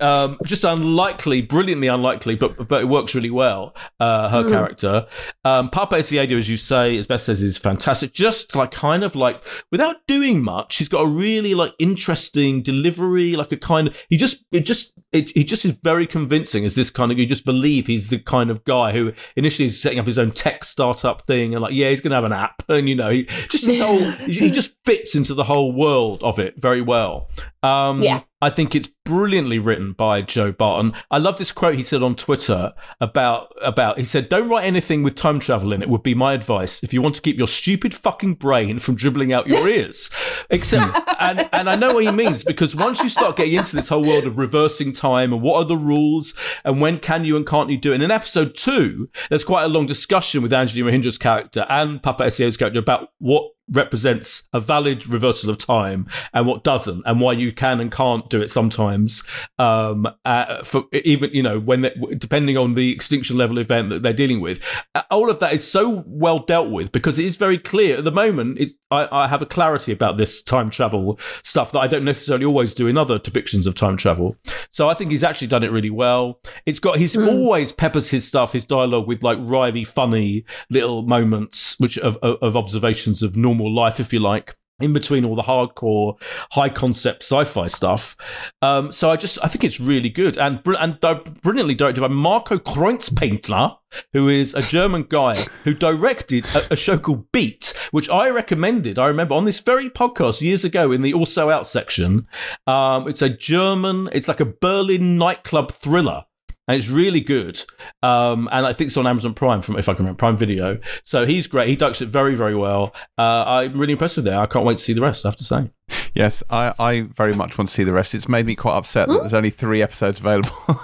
um, 0.00 0.38
just 0.44 0.64
unlikely, 0.64 1.42
brilliantly 1.42 1.88
unlikely, 1.88 2.34
but 2.34 2.68
but 2.68 2.80
it 2.80 2.88
works 2.88 3.14
really 3.14 3.30
well. 3.30 3.74
Uh, 3.98 4.28
her 4.28 4.48
character, 4.50 5.06
um, 5.44 5.70
Paapa 5.70 5.98
Essiedu, 5.98 6.36
as 6.38 6.48
you 6.48 6.56
say, 6.56 6.96
as 6.96 7.06
Beth 7.06 7.22
says, 7.22 7.42
is 7.42 7.58
fantastic. 7.58 8.12
Just 8.12 8.54
like 8.56 8.70
kind 8.70 9.04
of 9.04 9.14
like 9.14 9.42
without 9.70 10.06
doing 10.06 10.42
much, 10.42 10.76
he's 10.76 10.88
got 10.88 11.02
a 11.02 11.06
really 11.06 11.54
like 11.54 11.74
interesting 11.78 12.62
delivery, 12.62 13.36
like 13.36 13.52
a 13.52 13.56
kind 13.56 13.88
of 13.88 14.06
he 14.08 14.16
just 14.16 14.44
it 14.52 14.60
just 14.60 14.92
it, 15.12 15.30
he 15.36 15.44
just 15.44 15.64
is 15.64 15.78
very 15.82 16.06
convincing 16.06 16.64
as 16.64 16.74
this 16.74 16.90
kind 16.90 17.10
of 17.10 17.18
you 17.18 17.26
just 17.26 17.44
believe 17.44 17.86
he's 17.86 18.08
the 18.08 18.18
kind 18.18 18.50
of 18.50 18.64
guy 18.64 18.92
who 18.92 19.12
initially 19.36 19.66
is 19.66 19.80
setting 19.80 19.98
up 19.98 20.06
his 20.06 20.18
own 20.18 20.30
tech 20.30 20.64
startup 20.64 21.22
thing 21.22 21.54
and 21.54 21.62
like 21.62 21.74
yeah 21.74 21.90
he's 21.90 22.00
gonna 22.00 22.14
have 22.14 22.24
an 22.24 22.32
app 22.32 22.62
and 22.68 22.88
you 22.88 22.94
know 22.94 23.10
he 23.10 23.24
just 23.48 23.66
whole 23.80 24.10
he 24.26 24.50
just 24.50 24.72
fits 24.84 25.14
into 25.14 25.34
the 25.34 25.44
whole 25.44 25.72
world 25.72 26.22
of 26.22 26.38
it 26.38 26.60
very 26.60 26.80
well. 26.80 27.28
Um, 27.62 28.02
Yeah. 28.02 28.22
I 28.42 28.50
think 28.50 28.74
it's 28.74 28.88
brilliantly 29.04 29.58
written 29.58 29.92
by 29.92 30.22
Joe 30.22 30.52
Barton. 30.52 30.94
I 31.10 31.18
love 31.18 31.36
this 31.36 31.52
quote 31.52 31.74
he 31.74 31.84
said 31.84 32.02
on 32.02 32.14
Twitter 32.14 32.72
about 33.00 33.52
about 33.60 33.98
he 33.98 34.04
said, 34.04 34.28
"Don't 34.28 34.48
write 34.48 34.64
anything 34.64 35.02
with 35.02 35.14
time 35.14 35.40
travel 35.40 35.72
in 35.72 35.82
it." 35.82 35.88
Would 35.88 36.02
be 36.02 36.14
my 36.14 36.32
advice 36.32 36.82
if 36.82 36.94
you 36.94 37.02
want 37.02 37.16
to 37.16 37.22
keep 37.22 37.36
your 37.36 37.48
stupid 37.48 37.92
fucking 37.92 38.34
brain 38.34 38.78
from 38.78 38.94
dribbling 38.94 39.32
out 39.32 39.46
your 39.46 39.68
ears. 39.76 40.10
Except, 40.48 40.98
and 41.18 41.48
and 41.52 41.68
I 41.68 41.76
know 41.76 41.94
what 41.94 42.04
he 42.04 42.10
means 42.12 42.44
because 42.44 42.74
once 42.74 43.02
you 43.02 43.08
start 43.08 43.36
getting 43.36 43.54
into 43.54 43.76
this 43.76 43.88
whole 43.88 44.04
world 44.04 44.24
of 44.24 44.38
reversing 44.38 44.92
time 44.92 45.32
and 45.32 45.42
what 45.42 45.56
are 45.56 45.64
the 45.64 45.76
rules 45.76 46.32
and 46.64 46.80
when 46.80 46.98
can 46.98 47.24
you 47.24 47.36
and 47.36 47.46
can't 47.46 47.70
you 47.70 47.78
do 47.78 47.92
it. 47.92 47.96
And 47.96 48.04
in 48.04 48.10
episode 48.10 48.54
two, 48.54 49.10
there's 49.28 49.44
quite 49.44 49.64
a 49.64 49.68
long 49.68 49.86
discussion 49.86 50.42
with 50.42 50.52
Angelina 50.52 50.90
Mohindra's 50.90 51.18
character 51.18 51.66
and 51.68 52.00
Paapa 52.02 52.26
Essiedu's 52.26 52.56
character 52.56 52.80
about 52.80 53.08
what 53.18 53.50
represents 53.70 54.44
a 54.52 54.60
valid 54.60 55.06
reversal 55.06 55.50
of 55.50 55.58
time 55.58 56.06
and 56.32 56.46
what 56.46 56.64
doesn't 56.64 57.02
and 57.06 57.20
why 57.20 57.32
you 57.32 57.52
can 57.52 57.80
and 57.80 57.92
can't 57.92 58.28
do 58.28 58.40
it 58.40 58.50
sometimes 58.50 59.22
um 59.58 60.06
uh, 60.24 60.62
for 60.62 60.84
even 60.92 61.30
you 61.32 61.42
know 61.42 61.58
when 61.58 61.82
they, 61.82 61.94
depending 62.18 62.56
on 62.56 62.74
the 62.74 62.92
extinction 62.92 63.36
level 63.36 63.58
event 63.58 63.90
that 63.90 64.02
they're 64.02 64.12
dealing 64.12 64.40
with. 64.40 64.60
Uh, 64.94 65.02
all 65.10 65.30
of 65.30 65.38
that 65.38 65.52
is 65.52 65.68
so 65.68 66.04
well 66.06 66.38
dealt 66.40 66.70
with 66.70 66.92
because 66.92 67.18
it 67.18 67.24
is 67.24 67.36
very 67.36 67.58
clear 67.58 67.98
at 67.98 68.04
the 68.04 68.12
moment 68.12 68.58
it, 68.58 68.70
I, 68.90 69.08
I 69.10 69.28
have 69.28 69.42
a 69.42 69.46
clarity 69.46 69.92
about 69.92 70.16
this 70.16 70.42
time 70.42 70.70
travel 70.70 71.18
stuff 71.42 71.72
that 71.72 71.80
I 71.80 71.86
don't 71.86 72.04
necessarily 72.04 72.44
always 72.44 72.74
do 72.74 72.86
in 72.86 72.98
other 72.98 73.18
depictions 73.18 73.66
of 73.66 73.74
time 73.74 73.96
travel. 73.96 74.36
So 74.70 74.88
I 74.88 74.94
think 74.94 75.10
he's 75.10 75.24
actually 75.24 75.48
done 75.48 75.62
it 75.62 75.70
really 75.70 75.90
well. 75.90 76.40
It's 76.66 76.78
got 76.78 76.98
he's 76.98 77.16
always 77.16 77.72
peppers 77.72 78.10
his 78.10 78.26
stuff 78.26 78.52
his 78.52 78.64
dialogue 78.64 79.06
with 79.06 79.22
like 79.22 79.38
wryly 79.40 79.84
funny 79.84 80.44
little 80.70 81.02
moments 81.02 81.78
which 81.78 81.98
of, 81.98 82.16
of, 82.18 82.36
of 82.42 82.56
observations 82.56 83.22
of 83.22 83.36
normal 83.36 83.59
life 83.68 83.98
if 83.98 84.12
you 84.12 84.20
like 84.20 84.56
in 84.80 84.92
between 84.92 85.24
all 85.24 85.36
the 85.36 85.42
hardcore 85.42 86.20
high 86.52 86.68
concept 86.68 87.22
sci-fi 87.22 87.66
stuff. 87.68 88.16
Um, 88.62 88.90
so 88.90 89.10
i 89.10 89.16
just 89.16 89.38
i 89.42 89.48
think 89.48 89.64
it's 89.64 89.78
really 89.78 90.08
good. 90.08 90.38
And 90.38 90.60
and 90.66 90.98
brilliantly 91.42 91.74
directed 91.74 92.00
by 92.00 92.08
marco 92.08 92.58
kreuzpaintner 92.58 93.76
who 94.12 94.28
is 94.28 94.54
a 94.54 94.62
german 94.62 95.04
guy 95.08 95.34
who 95.64 95.74
directed 95.74 96.46
a, 96.54 96.74
a 96.74 96.76
show 96.76 96.96
called 96.96 97.30
beat 97.32 97.74
which 97.90 98.08
i 98.08 98.28
recommended. 98.28 98.98
I 98.98 99.06
remember 99.06 99.34
on 99.34 99.44
this 99.44 99.60
very 99.60 99.90
podcast 99.90 100.40
years 100.40 100.64
ago 100.64 100.92
in 100.92 101.02
the 101.02 101.12
also 101.12 101.50
out 101.50 101.66
section. 101.66 102.26
Um, 102.66 103.08
it's 103.08 103.22
a 103.22 103.28
german 103.28 104.08
it's 104.12 104.28
like 104.28 104.40
a 104.40 104.46
berlin 104.46 105.18
nightclub 105.18 105.72
thriller 105.72 106.24
and 106.70 106.78
it's 106.78 106.88
really 106.88 107.20
good. 107.20 107.60
Um, 108.04 108.48
and 108.52 108.64
I 108.64 108.72
think 108.72 108.88
it's 108.88 108.96
on 108.96 109.04
Amazon 109.04 109.34
Prime, 109.34 109.60
from 109.60 109.76
if 109.76 109.88
I 109.88 109.92
can 109.92 110.04
remember, 110.04 110.18
Prime 110.18 110.36
Video. 110.36 110.78
So 111.02 111.26
he's 111.26 111.48
great. 111.48 111.66
He 111.66 111.74
directs 111.74 112.00
it 112.00 112.06
very, 112.06 112.36
very 112.36 112.54
well. 112.54 112.94
Uh, 113.18 113.42
I'm 113.44 113.76
really 113.76 113.90
impressed 113.90 114.18
with 114.18 114.28
it. 114.28 114.32
I 114.32 114.46
can't 114.46 114.64
wait 114.64 114.76
to 114.76 114.82
see 114.82 114.92
the 114.92 115.00
rest. 115.00 115.26
I 115.26 115.30
have 115.30 115.36
to 115.38 115.44
say. 115.44 115.68
Yes, 116.14 116.42
I, 116.50 116.74
I 116.78 117.00
very 117.02 117.34
much 117.34 117.56
want 117.56 117.68
to 117.68 117.74
see 117.74 117.84
the 117.84 117.92
rest. 117.92 118.14
It's 118.14 118.28
made 118.28 118.46
me 118.46 118.54
quite 118.54 118.76
upset 118.76 119.08
that 119.08 119.18
there's 119.18 119.34
only 119.34 119.50
three 119.50 119.82
episodes 119.82 120.18
available 120.20 120.50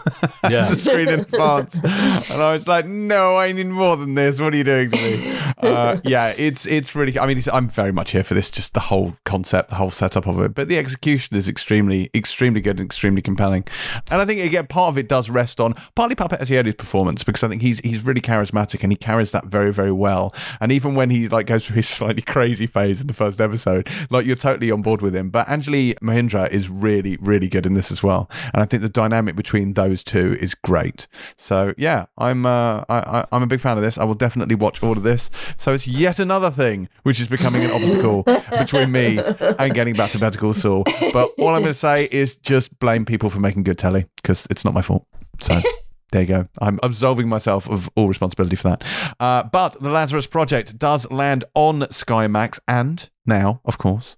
Yeah. 0.45 0.65
to 0.65 0.77
screen 0.77 1.09
in 1.09 1.20
advance. 1.20 1.77
and 2.31 2.43
I 2.43 2.53
was 2.53 2.69
like, 2.69 2.87
no, 2.87 3.37
I 3.37 3.53
need 3.53 3.66
more 3.66 3.97
than 3.97 4.15
this. 4.15 4.41
What 4.41 4.55
are 4.55 4.57
you 4.57 4.65
doing 4.65 4.91
to 4.91 4.97
me? 4.97 5.37
Uh, 5.59 5.99
yeah, 6.05 6.33
it's 6.39 6.66
it's 6.66 6.95
really. 6.95 7.19
I 7.19 7.27
mean, 7.27 7.39
it's, 7.39 7.49
I'm 7.49 7.69
very 7.69 7.93
much 7.93 8.12
here 8.12 8.23
for 8.23 8.35
this. 8.35 8.51
Just 8.51 8.74
the 8.74 8.81
whole 8.81 9.16
concept, 9.24 9.70
the 9.70 9.77
whole 9.77 9.91
setup 9.91 10.27
of 10.27 10.41
it. 10.43 10.55
But 10.55 10.69
the 10.69 10.78
execution 10.78 11.37
is 11.37 11.49
extremely, 11.49 12.11
extremely 12.15 12.61
good 12.61 12.78
and 12.78 12.87
extremely 12.87 13.23
compelling. 13.23 13.65
And 14.11 14.20
I 14.20 14.24
think 14.24 14.41
again, 14.41 14.66
part 14.66 14.91
of 14.91 14.99
it 14.99 15.09
does 15.09 15.31
rest 15.31 15.61
on 15.61 15.74
partly 15.95 16.15
Paapa 16.15 16.39
Essiedu's 16.41 16.74
performance 16.74 17.24
because 17.24 17.43
I 17.43 17.49
think 17.49 17.62
he's 17.62 17.81
he's 17.81 18.05
really 18.05 18.20
charismatic 18.20 18.83
and 18.83 18.93
he 18.93 18.97
carries 18.97 19.33
that 19.33 19.47
very 19.47 19.73
very 19.73 19.93
well. 19.93 20.35
And 20.61 20.73
even 20.73 20.95
when 20.95 21.11
he 21.11 21.28
like 21.28 21.47
goes 21.47 21.66
through 21.66 21.77
his 21.77 21.89
slightly 21.97 22.23
crazy 22.23 22.66
phase 22.66 23.01
in 23.01 23.07
the 23.07 23.15
first 23.15 23.41
episode, 23.41 23.89
like 24.11 24.27
you're 24.27 24.37
totally 24.37 24.70
on 24.70 24.83
board 24.83 24.95
with 25.02 25.14
him. 25.14 25.31
But 25.31 25.47
Anjali 25.47 25.94
Mohindra 26.01 26.51
is 26.51 26.68
really 26.68 27.16
really 27.20 27.48
good 27.48 27.66
in 27.66 27.74
this 27.74 27.90
as 27.90 28.02
well. 28.02 28.31
And 28.55 28.62
I 28.62 28.66
think 28.66 28.82
the 28.82 28.89
dynamic 28.89 29.36
between 29.36 29.74
those 29.74 30.02
two 30.05 30.36
is 30.40 30.55
great. 30.55 31.06
So 31.36 31.74
yeah, 31.77 32.06
I'm 32.18 32.47
uh, 32.47 32.85
I, 32.89 33.27
I'm 33.32 33.43
a 33.43 33.47
big 33.47 33.60
fan 33.60 33.77
of 33.77 33.82
this. 33.82 33.98
I 33.98 34.05
will 34.05 34.14
definitely 34.14 34.55
watch 34.55 34.82
all 34.82 34.93
of 34.93 35.02
this. 35.02 35.31
So 35.56 35.73
it's 35.73 35.86
yet 35.86 36.18
another 36.18 36.51
thing 36.51 36.89
which 37.02 37.20
is 37.20 37.28
becoming 37.28 37.64
an 37.64 37.70
obstacle 37.70 38.23
between 38.59 38.93
me 38.93 39.18
and 39.59 39.74
getting 39.74 39.94
back 39.94 40.10
to 40.10 40.18
Better 40.18 40.39
Call 40.39 40.55
Saul. 40.55 40.85
But 41.12 41.31
all 41.39 41.48
I'm 41.48 41.62
going 41.62 41.66
to 41.66 41.74
say 41.74 42.09
is 42.10 42.36
just 42.36 42.78
blame 42.78 43.05
people 43.05 43.31
for 43.31 43.40
making 43.40 43.64
good 43.64 43.78
telly 43.78 44.06
because 44.16 44.47
it's 44.51 44.64
not 44.64 44.74
my 44.74 44.82
fault. 44.82 45.06
So. 45.40 45.60
There 46.12 46.20
you 46.20 46.28
go. 46.28 46.48
I'm 46.60 46.78
absolving 46.85 47.28
myself 47.28 47.68
of 47.68 47.90
all 47.97 48.06
responsibility 48.06 48.55
for 48.55 48.68
that. 48.68 48.85
Uh, 49.18 49.43
but 49.43 49.81
the 49.81 49.90
Lazarus 49.90 50.27
Project 50.27 50.78
does 50.78 51.10
land 51.10 51.44
on 51.55 51.90
Sky 51.90 52.28
Max 52.28 52.60
and 52.68 53.10
now, 53.27 53.61
of 53.65 53.78
course, 53.78 54.16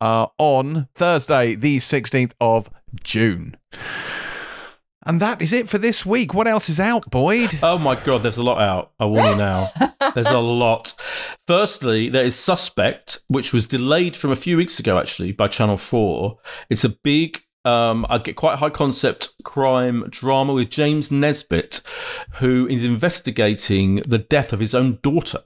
uh, 0.00 0.26
on 0.38 0.88
Thursday, 0.94 1.54
the 1.54 1.78
16th 1.78 2.32
of 2.40 2.70
June. 3.02 3.56
And 5.06 5.18
that 5.20 5.40
is 5.40 5.52
it 5.52 5.68
for 5.68 5.78
this 5.78 6.04
week. 6.04 6.34
What 6.34 6.46
else 6.46 6.68
is 6.68 6.78
out, 6.78 7.10
Boyd? 7.10 7.58
Oh 7.62 7.78
my 7.78 7.94
god, 8.04 8.22
there's 8.22 8.36
a 8.36 8.42
lot 8.42 8.60
out. 8.60 8.92
I 9.00 9.06
warn 9.06 9.30
you 9.30 9.36
now. 9.36 9.68
There's 10.14 10.26
a 10.28 10.38
lot. 10.38 10.94
Firstly, 11.46 12.08
there 12.08 12.24
is 12.24 12.34
Suspect, 12.34 13.20
which 13.28 13.52
was 13.52 13.66
delayed 13.66 14.16
from 14.16 14.32
a 14.32 14.36
few 14.36 14.56
weeks 14.56 14.80
ago, 14.80 14.98
actually, 14.98 15.32
by 15.32 15.46
Channel 15.46 15.76
4. 15.76 16.36
It's 16.68 16.84
a 16.84 16.88
big, 16.88 17.42
um, 17.64 18.04
I 18.08 18.18
get 18.18 18.34
quite 18.34 18.58
high 18.58 18.70
concept 18.70 19.30
crime 19.44 20.06
drama 20.10 20.52
with 20.52 20.70
James 20.70 21.10
Nesbitt, 21.10 21.80
who 22.34 22.66
is 22.66 22.84
investigating 22.84 24.02
the 24.06 24.18
death 24.18 24.52
of 24.52 24.60
his 24.60 24.74
own 24.74 24.98
daughter. 25.02 25.42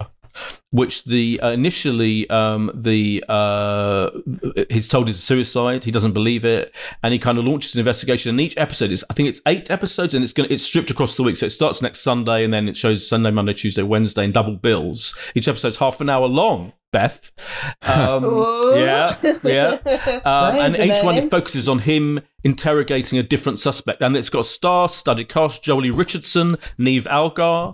Which 0.71 1.05
the 1.05 1.39
uh, 1.41 1.51
initially 1.51 2.29
um, 2.31 2.71
the 2.75 3.25
uh, 3.29 4.11
he's 4.71 4.89
told 4.89 5.09
is 5.09 5.19
a 5.19 5.23
suicide. 5.23 5.85
He 5.85 5.91
doesn't 5.91 6.13
believe 6.13 6.45
it, 6.45 6.75
and 7.03 7.13
he 7.13 7.19
kind 7.19 7.39
of 7.39 7.45
launches 7.45 7.75
an 7.75 7.81
investigation. 7.81 8.31
And 8.31 8.41
each 8.41 8.57
episode 8.57 8.91
is, 8.91 9.05
I 9.11 9.15
think 9.15 9.29
it's 9.29 9.41
eight 9.47 9.71
episodes, 9.71 10.15
and 10.15 10.25
it's 10.25 10.33
going 10.33 10.51
it's 10.51 10.65
stripped 10.65 10.91
across 10.91 11.17
the 11.17 11.23
week. 11.23 11.37
So 11.37 11.47
it 11.47 11.51
starts 11.51 11.83
next 11.83 12.01
Sunday, 12.01 12.45
and 12.45 12.53
then 12.53 12.69
it 12.69 12.77
shows 12.77 13.07
Sunday, 13.07 13.31
Monday, 13.31 13.55
Tuesday, 13.55 13.83
Wednesday, 13.83 14.25
in 14.25 14.33
double 14.33 14.57
bills. 14.57 15.17
Each 15.35 15.49
episode's 15.49 15.77
half 15.77 16.01
an 16.01 16.11
hour 16.11 16.27
long. 16.27 16.73
Beth. 16.95 17.33
Um, 17.83 18.23
yeah, 18.77 19.17
yeah. 19.43 19.79
Um, 20.25 20.59
and 20.59 20.75
Praise 20.75 20.99
each 20.99 21.05
one 21.05 21.17
it 21.17 21.29
focuses 21.29 21.69
on 21.69 21.81
him 21.81 22.21
interrogating 22.45 23.19
a 23.19 23.23
different 23.23 23.59
suspect, 23.59 24.01
and 24.01 24.17
it's 24.17 24.31
got 24.31 24.41
a 24.41 24.45
star-studded 24.45 25.29
cast: 25.29 25.65
Joely 25.65 25.97
Richardson, 25.97 26.57
Niamh 26.79 27.07
Algar, 27.09 27.73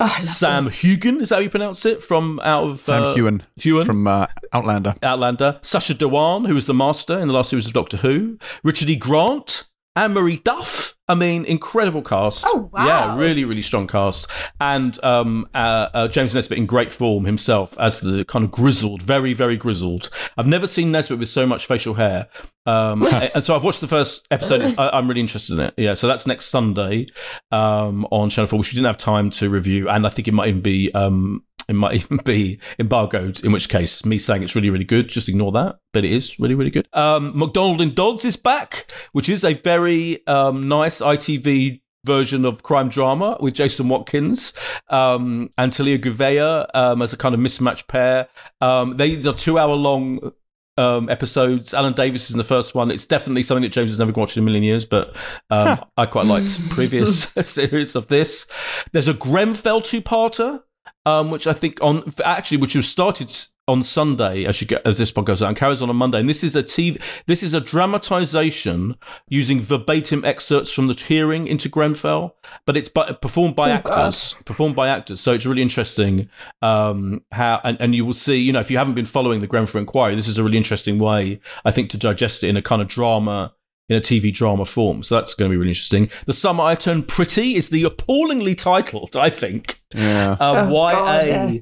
Oh, 0.00 0.18
Sam 0.24 0.68
Hugan. 0.68 1.20
Is 1.20 1.28
that 1.28 1.36
how 1.36 1.40
you 1.42 1.50
pronounce 1.50 1.86
it? 1.86 2.02
From 2.02 2.40
out 2.40 2.64
of 2.64 2.80
Sam 2.80 3.04
uh, 3.04 3.14
Hewen 3.14 3.42
Hewen 3.56 3.84
from 3.86 4.06
uh, 4.08 4.26
Outlander. 4.52 4.96
Outlander, 5.02 5.60
Sacha 5.62 5.94
Dhawan, 5.94 6.48
who 6.48 6.54
was 6.54 6.66
the 6.66 6.74
Master 6.74 7.16
in 7.18 7.28
the 7.28 7.34
last 7.34 7.50
series 7.50 7.66
of 7.66 7.72
Doctor 7.72 7.98
Who, 7.98 8.38
Richard 8.64 8.90
E. 8.90 8.96
Grant, 8.96 9.68
Anne 9.94 10.12
Marie 10.12 10.38
Duff. 10.38 10.95
I 11.08 11.14
mean, 11.14 11.44
incredible 11.44 12.02
cast. 12.02 12.44
Oh, 12.48 12.68
wow. 12.72 12.86
Yeah, 12.86 13.16
really, 13.16 13.44
really 13.44 13.62
strong 13.62 13.86
cast. 13.86 14.28
And 14.60 15.02
um, 15.04 15.48
uh, 15.54 15.88
uh, 15.94 16.08
James 16.08 16.34
Nesbitt 16.34 16.58
in 16.58 16.66
great 16.66 16.90
form 16.90 17.24
himself 17.24 17.78
as 17.78 18.00
the 18.00 18.24
kind 18.24 18.44
of 18.44 18.50
grizzled, 18.50 19.02
very, 19.02 19.32
very 19.32 19.56
grizzled. 19.56 20.10
I've 20.36 20.48
never 20.48 20.66
seen 20.66 20.90
Nesbitt 20.90 21.18
with 21.18 21.28
so 21.28 21.46
much 21.46 21.66
facial 21.66 21.94
hair. 21.94 22.28
Um, 22.66 23.06
and 23.34 23.44
so 23.44 23.54
I've 23.54 23.62
watched 23.62 23.80
the 23.80 23.88
first 23.88 24.26
episode. 24.32 24.62
I, 24.78 24.88
I'm 24.88 25.06
really 25.06 25.20
interested 25.20 25.54
in 25.54 25.60
it. 25.60 25.74
Yeah, 25.76 25.94
so 25.94 26.08
that's 26.08 26.26
next 26.26 26.46
Sunday 26.46 27.06
um, 27.52 28.04
on 28.10 28.28
Channel 28.28 28.48
4, 28.48 28.58
which 28.58 28.72
we 28.72 28.76
didn't 28.76 28.86
have 28.86 28.98
time 28.98 29.30
to 29.30 29.48
review. 29.48 29.88
And 29.88 30.06
I 30.06 30.10
think 30.10 30.26
it 30.26 30.32
might 30.32 30.48
even 30.48 30.62
be. 30.62 30.92
Um, 30.92 31.44
it 31.68 31.74
might 31.74 31.94
even 32.12 32.18
be 32.24 32.60
embargoed, 32.78 33.44
in 33.44 33.52
which 33.52 33.68
case, 33.68 34.04
me 34.04 34.18
saying 34.18 34.42
it's 34.42 34.54
really, 34.54 34.70
really 34.70 34.84
good, 34.84 35.08
just 35.08 35.28
ignore 35.28 35.52
that. 35.52 35.76
But 35.92 36.04
it 36.04 36.12
is 36.12 36.38
really, 36.38 36.54
really 36.54 36.70
good. 36.70 36.88
Um, 36.92 37.32
McDonald 37.36 37.80
and 37.80 37.94
Dodds 37.94 38.24
is 38.24 38.36
back, 38.36 38.90
which 39.12 39.28
is 39.28 39.44
a 39.44 39.54
very 39.54 40.26
um, 40.26 40.68
nice 40.68 40.95
ITV 41.00 41.80
version 42.04 42.44
of 42.44 42.62
crime 42.62 42.88
drama 42.88 43.36
with 43.40 43.54
Jason 43.54 43.88
Watkins 43.88 44.52
um, 44.88 45.50
and 45.58 45.72
Tala 45.72 45.98
Gouveia 45.98 46.68
um, 46.72 47.02
as 47.02 47.12
a 47.12 47.16
kind 47.16 47.34
of 47.34 47.40
mismatched 47.40 47.88
pair. 47.88 48.28
Um, 48.60 48.96
they 48.96 49.16
are 49.26 49.32
two 49.32 49.58
hour 49.58 49.74
long 49.74 50.32
um, 50.78 51.08
episodes. 51.08 51.74
Alan 51.74 51.94
Davis 51.94 52.28
is 52.28 52.34
in 52.34 52.38
the 52.38 52.44
first 52.44 52.74
one. 52.74 52.90
It's 52.90 53.06
definitely 53.06 53.42
something 53.42 53.62
that 53.62 53.70
James 53.72 53.90
has 53.90 53.98
never 53.98 54.12
watched 54.12 54.36
in 54.36 54.42
a 54.42 54.46
million 54.46 54.62
years, 54.62 54.84
but 54.84 55.16
um, 55.50 55.84
I 55.96 56.06
quite 56.06 56.26
liked 56.26 56.68
previous 56.70 57.24
series 57.42 57.96
of 57.96 58.06
this. 58.06 58.46
There's 58.92 59.08
a 59.08 59.14
Grenfell 59.14 59.82
two 59.82 60.00
parter 60.02 60.62
um, 61.04 61.30
which 61.30 61.46
I 61.46 61.52
think 61.52 61.82
on 61.82 62.12
actually 62.24 62.58
which 62.58 62.74
was 62.74 62.88
started 62.88 63.32
on 63.68 63.82
Sunday 63.82 64.44
as 64.44 64.60
you 64.60 64.66
get 64.66 64.80
as 64.86 64.98
this 64.98 65.10
pod 65.10 65.26
goes 65.26 65.42
out 65.42 65.48
and 65.48 65.56
carries 65.56 65.82
on 65.82 65.90
on 65.90 65.96
Monday. 65.96 66.20
And 66.20 66.28
this 66.28 66.44
is 66.44 66.54
a 66.54 66.62
TV, 66.62 67.00
this 67.26 67.42
is 67.42 67.52
a 67.52 67.60
dramatization 67.60 68.96
using 69.28 69.60
verbatim 69.60 70.24
excerpts 70.24 70.70
from 70.72 70.86
the 70.86 70.94
hearing 70.94 71.46
into 71.46 71.68
Grenfell, 71.68 72.36
but 72.64 72.76
it's 72.76 72.88
but 72.88 73.20
performed 73.20 73.56
by 73.56 73.70
Oh, 73.70 73.74
actors, 73.74 74.36
performed 74.44 74.76
by 74.76 74.88
actors. 74.88 75.20
So 75.20 75.32
it's 75.32 75.46
really 75.46 75.62
interesting 75.62 76.28
um, 76.62 77.22
how 77.32 77.60
and, 77.64 77.76
and 77.80 77.94
you 77.94 78.04
will 78.04 78.12
see, 78.12 78.36
you 78.36 78.52
know, 78.52 78.60
if 78.60 78.70
you 78.70 78.78
haven't 78.78 78.94
been 78.94 79.04
following 79.04 79.40
the 79.40 79.46
Grenfell 79.46 79.80
inquiry, 79.80 80.14
this 80.14 80.28
is 80.28 80.38
a 80.38 80.44
really 80.44 80.56
interesting 80.56 80.98
way 80.98 81.40
I 81.64 81.70
think 81.70 81.90
to 81.90 81.98
digest 81.98 82.44
it 82.44 82.48
in 82.48 82.56
a 82.56 82.62
kind 82.62 82.80
of 82.82 82.88
drama 82.88 83.52
in 83.88 83.96
a 83.96 84.00
TV 84.00 84.32
drama 84.34 84.64
form. 84.64 85.02
So 85.02 85.14
that's 85.14 85.34
going 85.34 85.48
to 85.48 85.52
be 85.52 85.56
really 85.56 85.70
interesting. 85.70 86.08
The 86.26 86.32
Summer 86.32 86.64
I 86.64 86.74
Turned 86.74 87.06
Pretty 87.06 87.54
is 87.54 87.68
the 87.68 87.84
appallingly 87.84 88.54
titled, 88.56 89.16
I 89.16 89.30
think, 89.30 89.80
Yeah. 89.94 90.32
uh, 90.40 90.66
Oh, 90.68 90.72
YA 90.72 90.90
God, 90.90 91.26
yeah. 91.26 91.52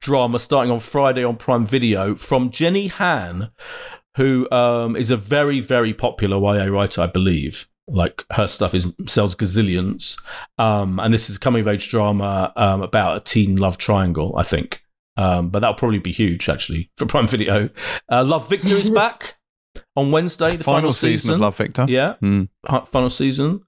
Drama 0.00 0.38
starting 0.38 0.70
on 0.70 0.80
Friday 0.80 1.24
on 1.24 1.36
Prime 1.36 1.66
Video 1.66 2.14
from 2.14 2.50
Jenny 2.50 2.88
Han, 2.88 3.50
who 4.16 4.50
um, 4.50 4.96
is 4.96 5.10
a 5.10 5.16
very, 5.16 5.60
very 5.60 5.94
popular 5.94 6.38
YA 6.38 6.64
writer, 6.64 7.02
I 7.02 7.06
believe. 7.06 7.68
Like 7.86 8.26
her 8.32 8.46
stuff 8.46 8.74
is 8.74 8.86
sells 9.06 9.34
gazillions, 9.34 10.20
um, 10.58 11.00
and 11.00 11.14
this 11.14 11.30
is 11.30 11.36
a 11.36 11.38
coming 11.38 11.60
of 11.60 11.68
age 11.68 11.88
drama 11.88 12.52
um, 12.54 12.82
about 12.82 13.16
a 13.16 13.20
teen 13.20 13.56
love 13.56 13.78
triangle, 13.78 14.34
I 14.36 14.42
think. 14.42 14.82
Um, 15.16 15.48
but 15.48 15.60
that'll 15.60 15.74
probably 15.74 15.98
be 15.98 16.12
huge 16.12 16.48
actually 16.50 16.90
for 16.96 17.06
Prime 17.14 17.26
Video. 17.26 17.70
Uh, 18.10 18.24
love 18.24 18.48
Victor 18.50 18.74
is 18.74 18.90
back 19.04 19.36
on 19.96 20.12
Wednesday. 20.12 20.56
The 20.56 20.64
final, 20.64 20.92
season, 20.92 21.34
of 21.34 21.40
Love 21.40 21.56
Victor. 21.56 21.86
yeah, 21.88 22.16
uh, 22.66 22.80
final 22.82 23.10
season. 23.10 23.62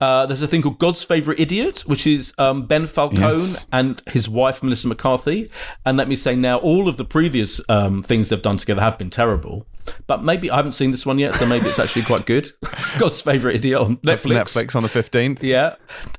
Uh, 0.00 0.24
there's 0.26 0.40
a 0.42 0.46
thing 0.48 0.62
called 0.62 0.78
God's 0.78 1.02
Favorite 1.04 1.38
Idiot, 1.38 1.80
which 1.80 2.06
is 2.06 2.32
um, 2.38 2.66
Ben 2.66 2.86
Falcone 2.86 3.20
Yes. 3.20 3.66
and 3.72 4.02
his 4.06 4.28
wife 4.28 4.62
Melissa 4.62 4.88
McCarthy. 4.88 5.50
And 5.84 5.98
let 5.98 6.08
me 6.08 6.16
say 6.16 6.34
now, 6.36 6.58
all 6.58 6.88
of 6.88 6.96
the 6.96 7.04
previous 7.04 7.60
um, 7.68 8.02
things 8.02 8.28
they've 8.28 8.40
done 8.40 8.56
together 8.56 8.80
have 8.80 8.96
been 8.98 9.10
terrible. 9.10 9.66
But 10.06 10.22
maybe 10.24 10.50
I 10.50 10.56
haven't 10.56 10.72
seen 10.72 10.90
this 10.90 11.04
one 11.06 11.18
yet, 11.18 11.34
so 11.34 11.46
maybe 11.46 11.66
it's 11.66 11.78
actually 11.78 12.02
quite 12.02 12.26
good. 12.26 12.52
God's 12.98 13.20
Favorite 13.20 13.56
Idiot 13.56 13.80
on 13.80 13.98
That's 14.02 14.24
Netflix. 14.24 14.66
Netflix 14.66 14.76
on 14.76 14.82
the 14.82 14.88
15th. 14.88 15.42
Yeah. 15.42 15.76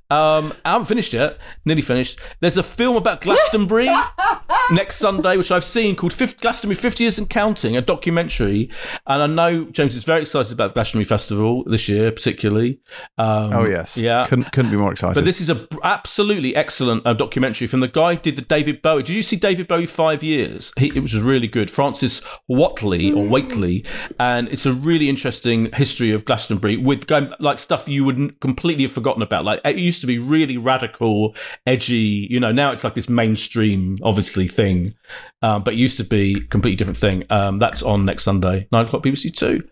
Um, 0.10 0.54
I 0.66 0.72
haven't 0.74 0.88
finished 0.88 1.14
yet. 1.14 1.38
Nearly 1.66 1.82
finished. 1.82 2.20
There's 2.42 2.58
a 2.58 2.64
film 2.64 2.96
about 2.98 3.22
Glastonbury 3.22 3.90
next 4.72 4.98
Sunday, 4.98 5.38
which 5.38 5.52
I've 5.52 5.64
seen 5.64 5.96
called 5.96 6.14
50, 6.14 6.42
Glastonbury 6.42 6.76
50 6.76 7.04
Years 7.04 7.18
and 7.18 7.30
Counting, 7.30 7.78
a 7.78 7.82
documentary. 7.82 8.70
And 9.08 9.22
I 9.24 9.28
know 9.28 9.66
James 9.66 9.96
is 9.96 10.04
very 10.04 10.22
excited 10.22 10.52
about 10.52 10.70
the 10.70 10.74
Glastonbury 10.74 11.06
Festival 11.06 11.64
this 11.66 11.88
year, 11.88 12.12
particularly. 12.12 12.80
Um, 13.18 13.52
Oh, 13.54 13.66
yes. 13.66 13.96
Yeah. 13.98 14.26
Couldn't, 14.26 14.52
couldn't 14.52 14.72
be 14.72 14.78
more 14.78 14.92
excited. 14.92 15.16
But 15.16 15.26
this 15.26 15.40
is 15.42 15.50
a 15.50 15.68
absolutely 15.84 16.56
excellent 16.56 17.06
uh, 17.06 17.14
documentary 17.14 17.68
from 17.68 17.80
the 17.80 17.88
guy 17.88 18.16
who 18.16 18.22
did 18.22 18.36
the 18.36 18.42
David 18.42 18.82
Bowie. 18.82 19.04
Did 19.04 19.16
you 19.16 19.24
see 19.24 19.36
David 19.36 19.68
Bowie 19.68 19.86
five 19.86 20.24
years? 20.24 20.74
He, 20.78 20.88
it 20.96 21.00
was 21.02 21.20
really 21.20 21.48
good. 21.48 21.72
Francis 21.72 22.20
Whately 22.48 23.12
or 23.12 23.26
Waitley, 23.52 23.86
and 24.19 24.48
it's 24.49 24.65
a 24.65 24.73
really 24.73 25.10
interesting 25.10 25.72
history 25.73 26.11
of 26.11 26.26
Glastonbury 26.26 26.78
with 26.78 27.10
like 27.40 27.60
stuff 27.60 27.88
you 27.88 28.03
would 28.06 28.18
n- 28.18 28.36
completely 28.41 28.84
have 28.84 28.91
forgotten 28.91 29.22
about. 29.22 29.45
Like 29.45 29.61
it 29.65 29.78
used 29.78 30.02
to 30.02 30.07
be 30.07 30.19
really 30.19 30.57
radical, 30.57 31.36
edgy. 31.65 32.28
You 32.30 32.40
know, 32.40 32.52
now 32.52 32.72
it's 32.72 32.84
like 32.84 32.94
this 32.94 33.10
mainstream, 33.10 33.98
obviously 34.03 34.48
thing, 34.48 34.95
um, 35.41 35.64
but 35.64 35.73
it 35.73 35.78
used 35.78 35.98
to 35.98 36.03
be 36.03 36.38
a 36.38 36.48
completely 36.48 36.76
different 36.78 36.98
thing. 36.98 37.23
Um, 37.30 37.57
that's 37.57 37.82
on 37.84 38.06
next 38.06 38.23
Sunday, 38.23 38.68
nine 38.72 38.86
o'clock 38.86 39.03
BBC 39.03 39.34
Two. 39.36 39.68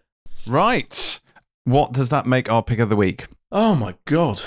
right. 0.48 1.20
What 1.66 1.92
does 1.92 2.10
that 2.10 2.26
make 2.26 2.50
our 2.52 2.64
pick 2.64 2.80
of 2.80 2.90
the 2.90 2.96
week? 2.96 3.28
Oh 3.52 3.76
my 3.76 3.96
god! 4.06 4.42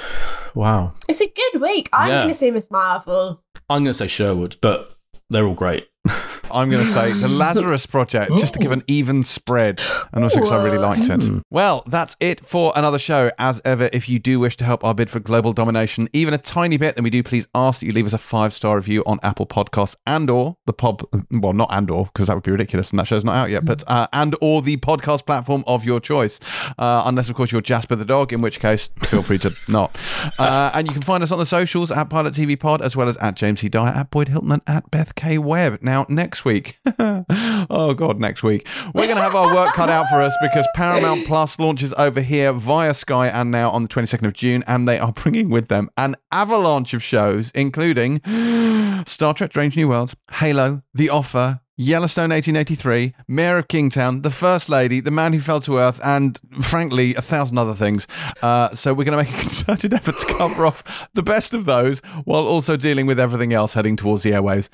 Wow. 0.55 0.95
It's 1.09 1.21
a 1.21 1.27
good 1.29 1.61
week. 1.61 1.89
I'm 1.93 2.09
Yeah. 2.09 2.19
going 2.23 2.29
to 2.31 2.35
say 2.35 2.51
Miss 2.51 2.71
Marvel. 2.71 3.43
I'm 3.71 3.85
going 3.85 3.93
to 3.93 3.95
say 3.95 4.07
Sherwood, 4.09 4.57
but 4.61 4.97
they're 5.31 5.47
all 5.47 5.55
great. 5.55 5.89
I'm 6.51 6.69
going 6.69 6.85
to 6.85 6.91
say 6.91 7.13
the 7.13 7.29
Lazarus 7.29 7.87
Project, 7.87 8.33
just 8.33 8.55
to 8.55 8.61
give 8.61 8.73
an 8.73 8.83
even 8.87 9.23
spread, 9.23 9.81
and 10.13 10.23
also 10.23 10.37
because 10.37 10.53
I 10.53 10.63
really 10.63 10.79
liked 10.79 11.05
it. 11.05 11.21
Mm. 11.21 11.43
Well, 11.51 11.83
that's 11.87 12.17
it 12.21 12.45
for 12.45 12.73
another 12.77 12.99
show. 12.99 13.31
As 13.39 13.63
ever, 13.65 13.89
if 13.93 14.09
you 14.09 14.19
do 14.19 14.39
wish 14.41 14.57
to 14.59 14.65
help 14.65 14.85
our 14.85 14.95
bid 14.95 15.09
for 15.09 15.21
global 15.21 15.53
domination, 15.53 16.09
even 16.13 16.35
a 16.35 16.39
tiny 16.39 16.77
bit, 16.77 16.97
then 16.97 17.05
we 17.05 17.11
do 17.11 17.23
please 17.23 17.47
ask 17.55 17.81
that 17.81 17.87
you 17.87 17.93
leave 17.93 18.07
us 18.07 18.13
a 18.13 18.19
five 18.19 18.53
star 18.53 18.77
review 18.77 19.03
on 19.07 19.19
Apple 19.23 19.47
Podcasts 19.47 19.97
and 20.07 20.29
or 20.29 20.57
the 20.67 20.73
pod. 20.73 21.03
Well, 21.31 21.53
not 21.53 21.69
and 21.71 21.91
or 21.91 22.07
because 22.07 22.27
that 22.27 22.35
would 22.35 22.45
be 22.45 22.51
ridiculous, 22.51 22.91
and 22.91 22.99
that 22.99 23.07
show's 23.07 23.25
not 23.25 23.35
out 23.35 23.51
yet. 23.51 23.65
But 23.65 23.85
uh, 23.87 24.09
and 24.13 24.37
or 24.41 24.61
the 24.61 24.77
podcast 24.79 25.25
platform 25.25 25.65
of 25.67 25.85
your 25.85 26.01
choice, 26.01 26.41
uh, 26.79 27.03
unless 27.07 27.29
of 27.29 27.35
course 27.37 27.53
you're 27.53 27.63
Jasper 27.63 27.97
the 27.97 28.05
dog, 28.05 28.33
in 28.33 28.41
which 28.41 28.61
case 28.61 28.91
feel 29.05 29.23
free 29.23 29.39
to 29.39 29.55
not. 29.69 29.97
Uh, 30.39 30.71
and 30.75 30.87
you 30.87 30.93
can 30.93 31.03
find 31.03 31.23
us 31.23 31.31
on 31.31 31.39
the 31.39 31.47
socials 31.47 31.91
at 31.91 32.11
Pilot 32.11 32.35
TV 32.35 32.59
Pod, 32.59 32.83
as 32.83 32.97
well 32.97 33.09
as 33.09 33.17
at 33.19 33.37
James 33.37 33.61
C. 33.61 33.69
Dyer, 33.69 33.93
at 33.93 34.11
Boyd 34.11 34.29
Hilton, 34.29 34.53
and 34.53 34.63
at 34.67 34.91
Beth 34.91 35.15
K. 35.15 35.39
Webb. 35.39 35.79
Now, 35.83 35.92
next 36.09 36.45
week, 36.45 36.79
oh 36.99 37.95
God, 37.97 38.21
next 38.21 38.43
week, 38.43 38.67
we're 38.95 39.07
going 39.07 39.17
to 39.17 39.23
have 39.23 39.35
our 39.35 39.55
work 39.55 39.75
cut 39.75 39.89
out 39.89 40.09
for 40.09 40.21
us 40.21 40.37
because 40.41 40.67
Paramount 40.75 41.27
Plus 41.27 41.59
launches 41.59 41.93
over 41.95 42.21
here 42.21 42.53
via 42.53 42.95
Sky 42.95 43.29
and 43.29 43.51
now 43.51 43.71
on 43.71 43.83
the 43.83 43.89
22nd 43.89 44.27
of 44.27 44.33
June, 44.33 44.65
and 44.67 44.89
they 44.89 44.99
are 44.99 45.13
bringing 45.13 45.51
with 45.51 45.69
them 45.69 45.91
an 45.97 46.17
avalanche 46.31 46.95
of 46.95 47.03
shows, 47.03 47.51
including 47.55 48.21
Star 49.07 49.35
Trek 49.35 49.51
Strange 49.51 49.77
New 49.77 49.89
Worlds, 49.89 50.17
Halo, 50.31 50.83
The 50.95 51.11
Offer, 51.11 51.61
Yellowstone 51.79 52.31
1883, 52.31 53.15
Mayor 53.29 53.57
of 53.57 53.69
Kingstown, 53.69 54.21
The 54.23 54.31
First 54.31 54.69
Lady, 54.69 55.01
The 55.01 55.11
Man 55.11 55.33
Who 55.33 55.41
Fell 55.41 55.61
to 55.63 55.79
Earth, 55.79 56.01
and 56.05 56.39
frankly, 56.61 57.15
a 57.15 57.23
thousand 57.23 57.57
other 57.57 57.75
things. 57.75 58.07
Uh, 58.43 58.69
so 58.71 58.93
we're 58.93 59.05
going 59.05 59.19
to 59.19 59.25
make 59.25 59.35
a 59.35 59.39
concerted 59.41 59.95
effort 59.95 60.19
to 60.19 60.27
cover 60.27 60.67
off 60.67 61.09
the 61.15 61.23
best 61.23 61.55
of 61.55 61.65
those 61.65 62.01
while 62.25 62.47
also 62.47 62.77
dealing 62.77 63.07
with 63.07 63.19
everything 63.19 63.55
else 63.55 63.73
heading 63.73 63.97
towards 63.97 64.23
the 64.23 64.33
airwaves 64.33 64.69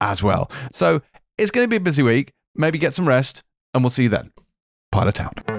as 0.00 0.22
well. 0.22 0.50
So 0.72 1.02
it's 1.36 1.50
going 1.50 1.66
to 1.66 1.68
be 1.68 1.76
a 1.76 1.80
busy 1.80 2.02
week. 2.02 2.32
Maybe 2.54 2.78
get 2.78 2.94
some 2.94 3.06
rest, 3.06 3.44
and 3.74 3.82
we'll 3.82 3.90
see 3.90 4.04
you 4.04 4.08
then. 4.08 4.32
Pilot 4.90 5.20
out. 5.20 5.57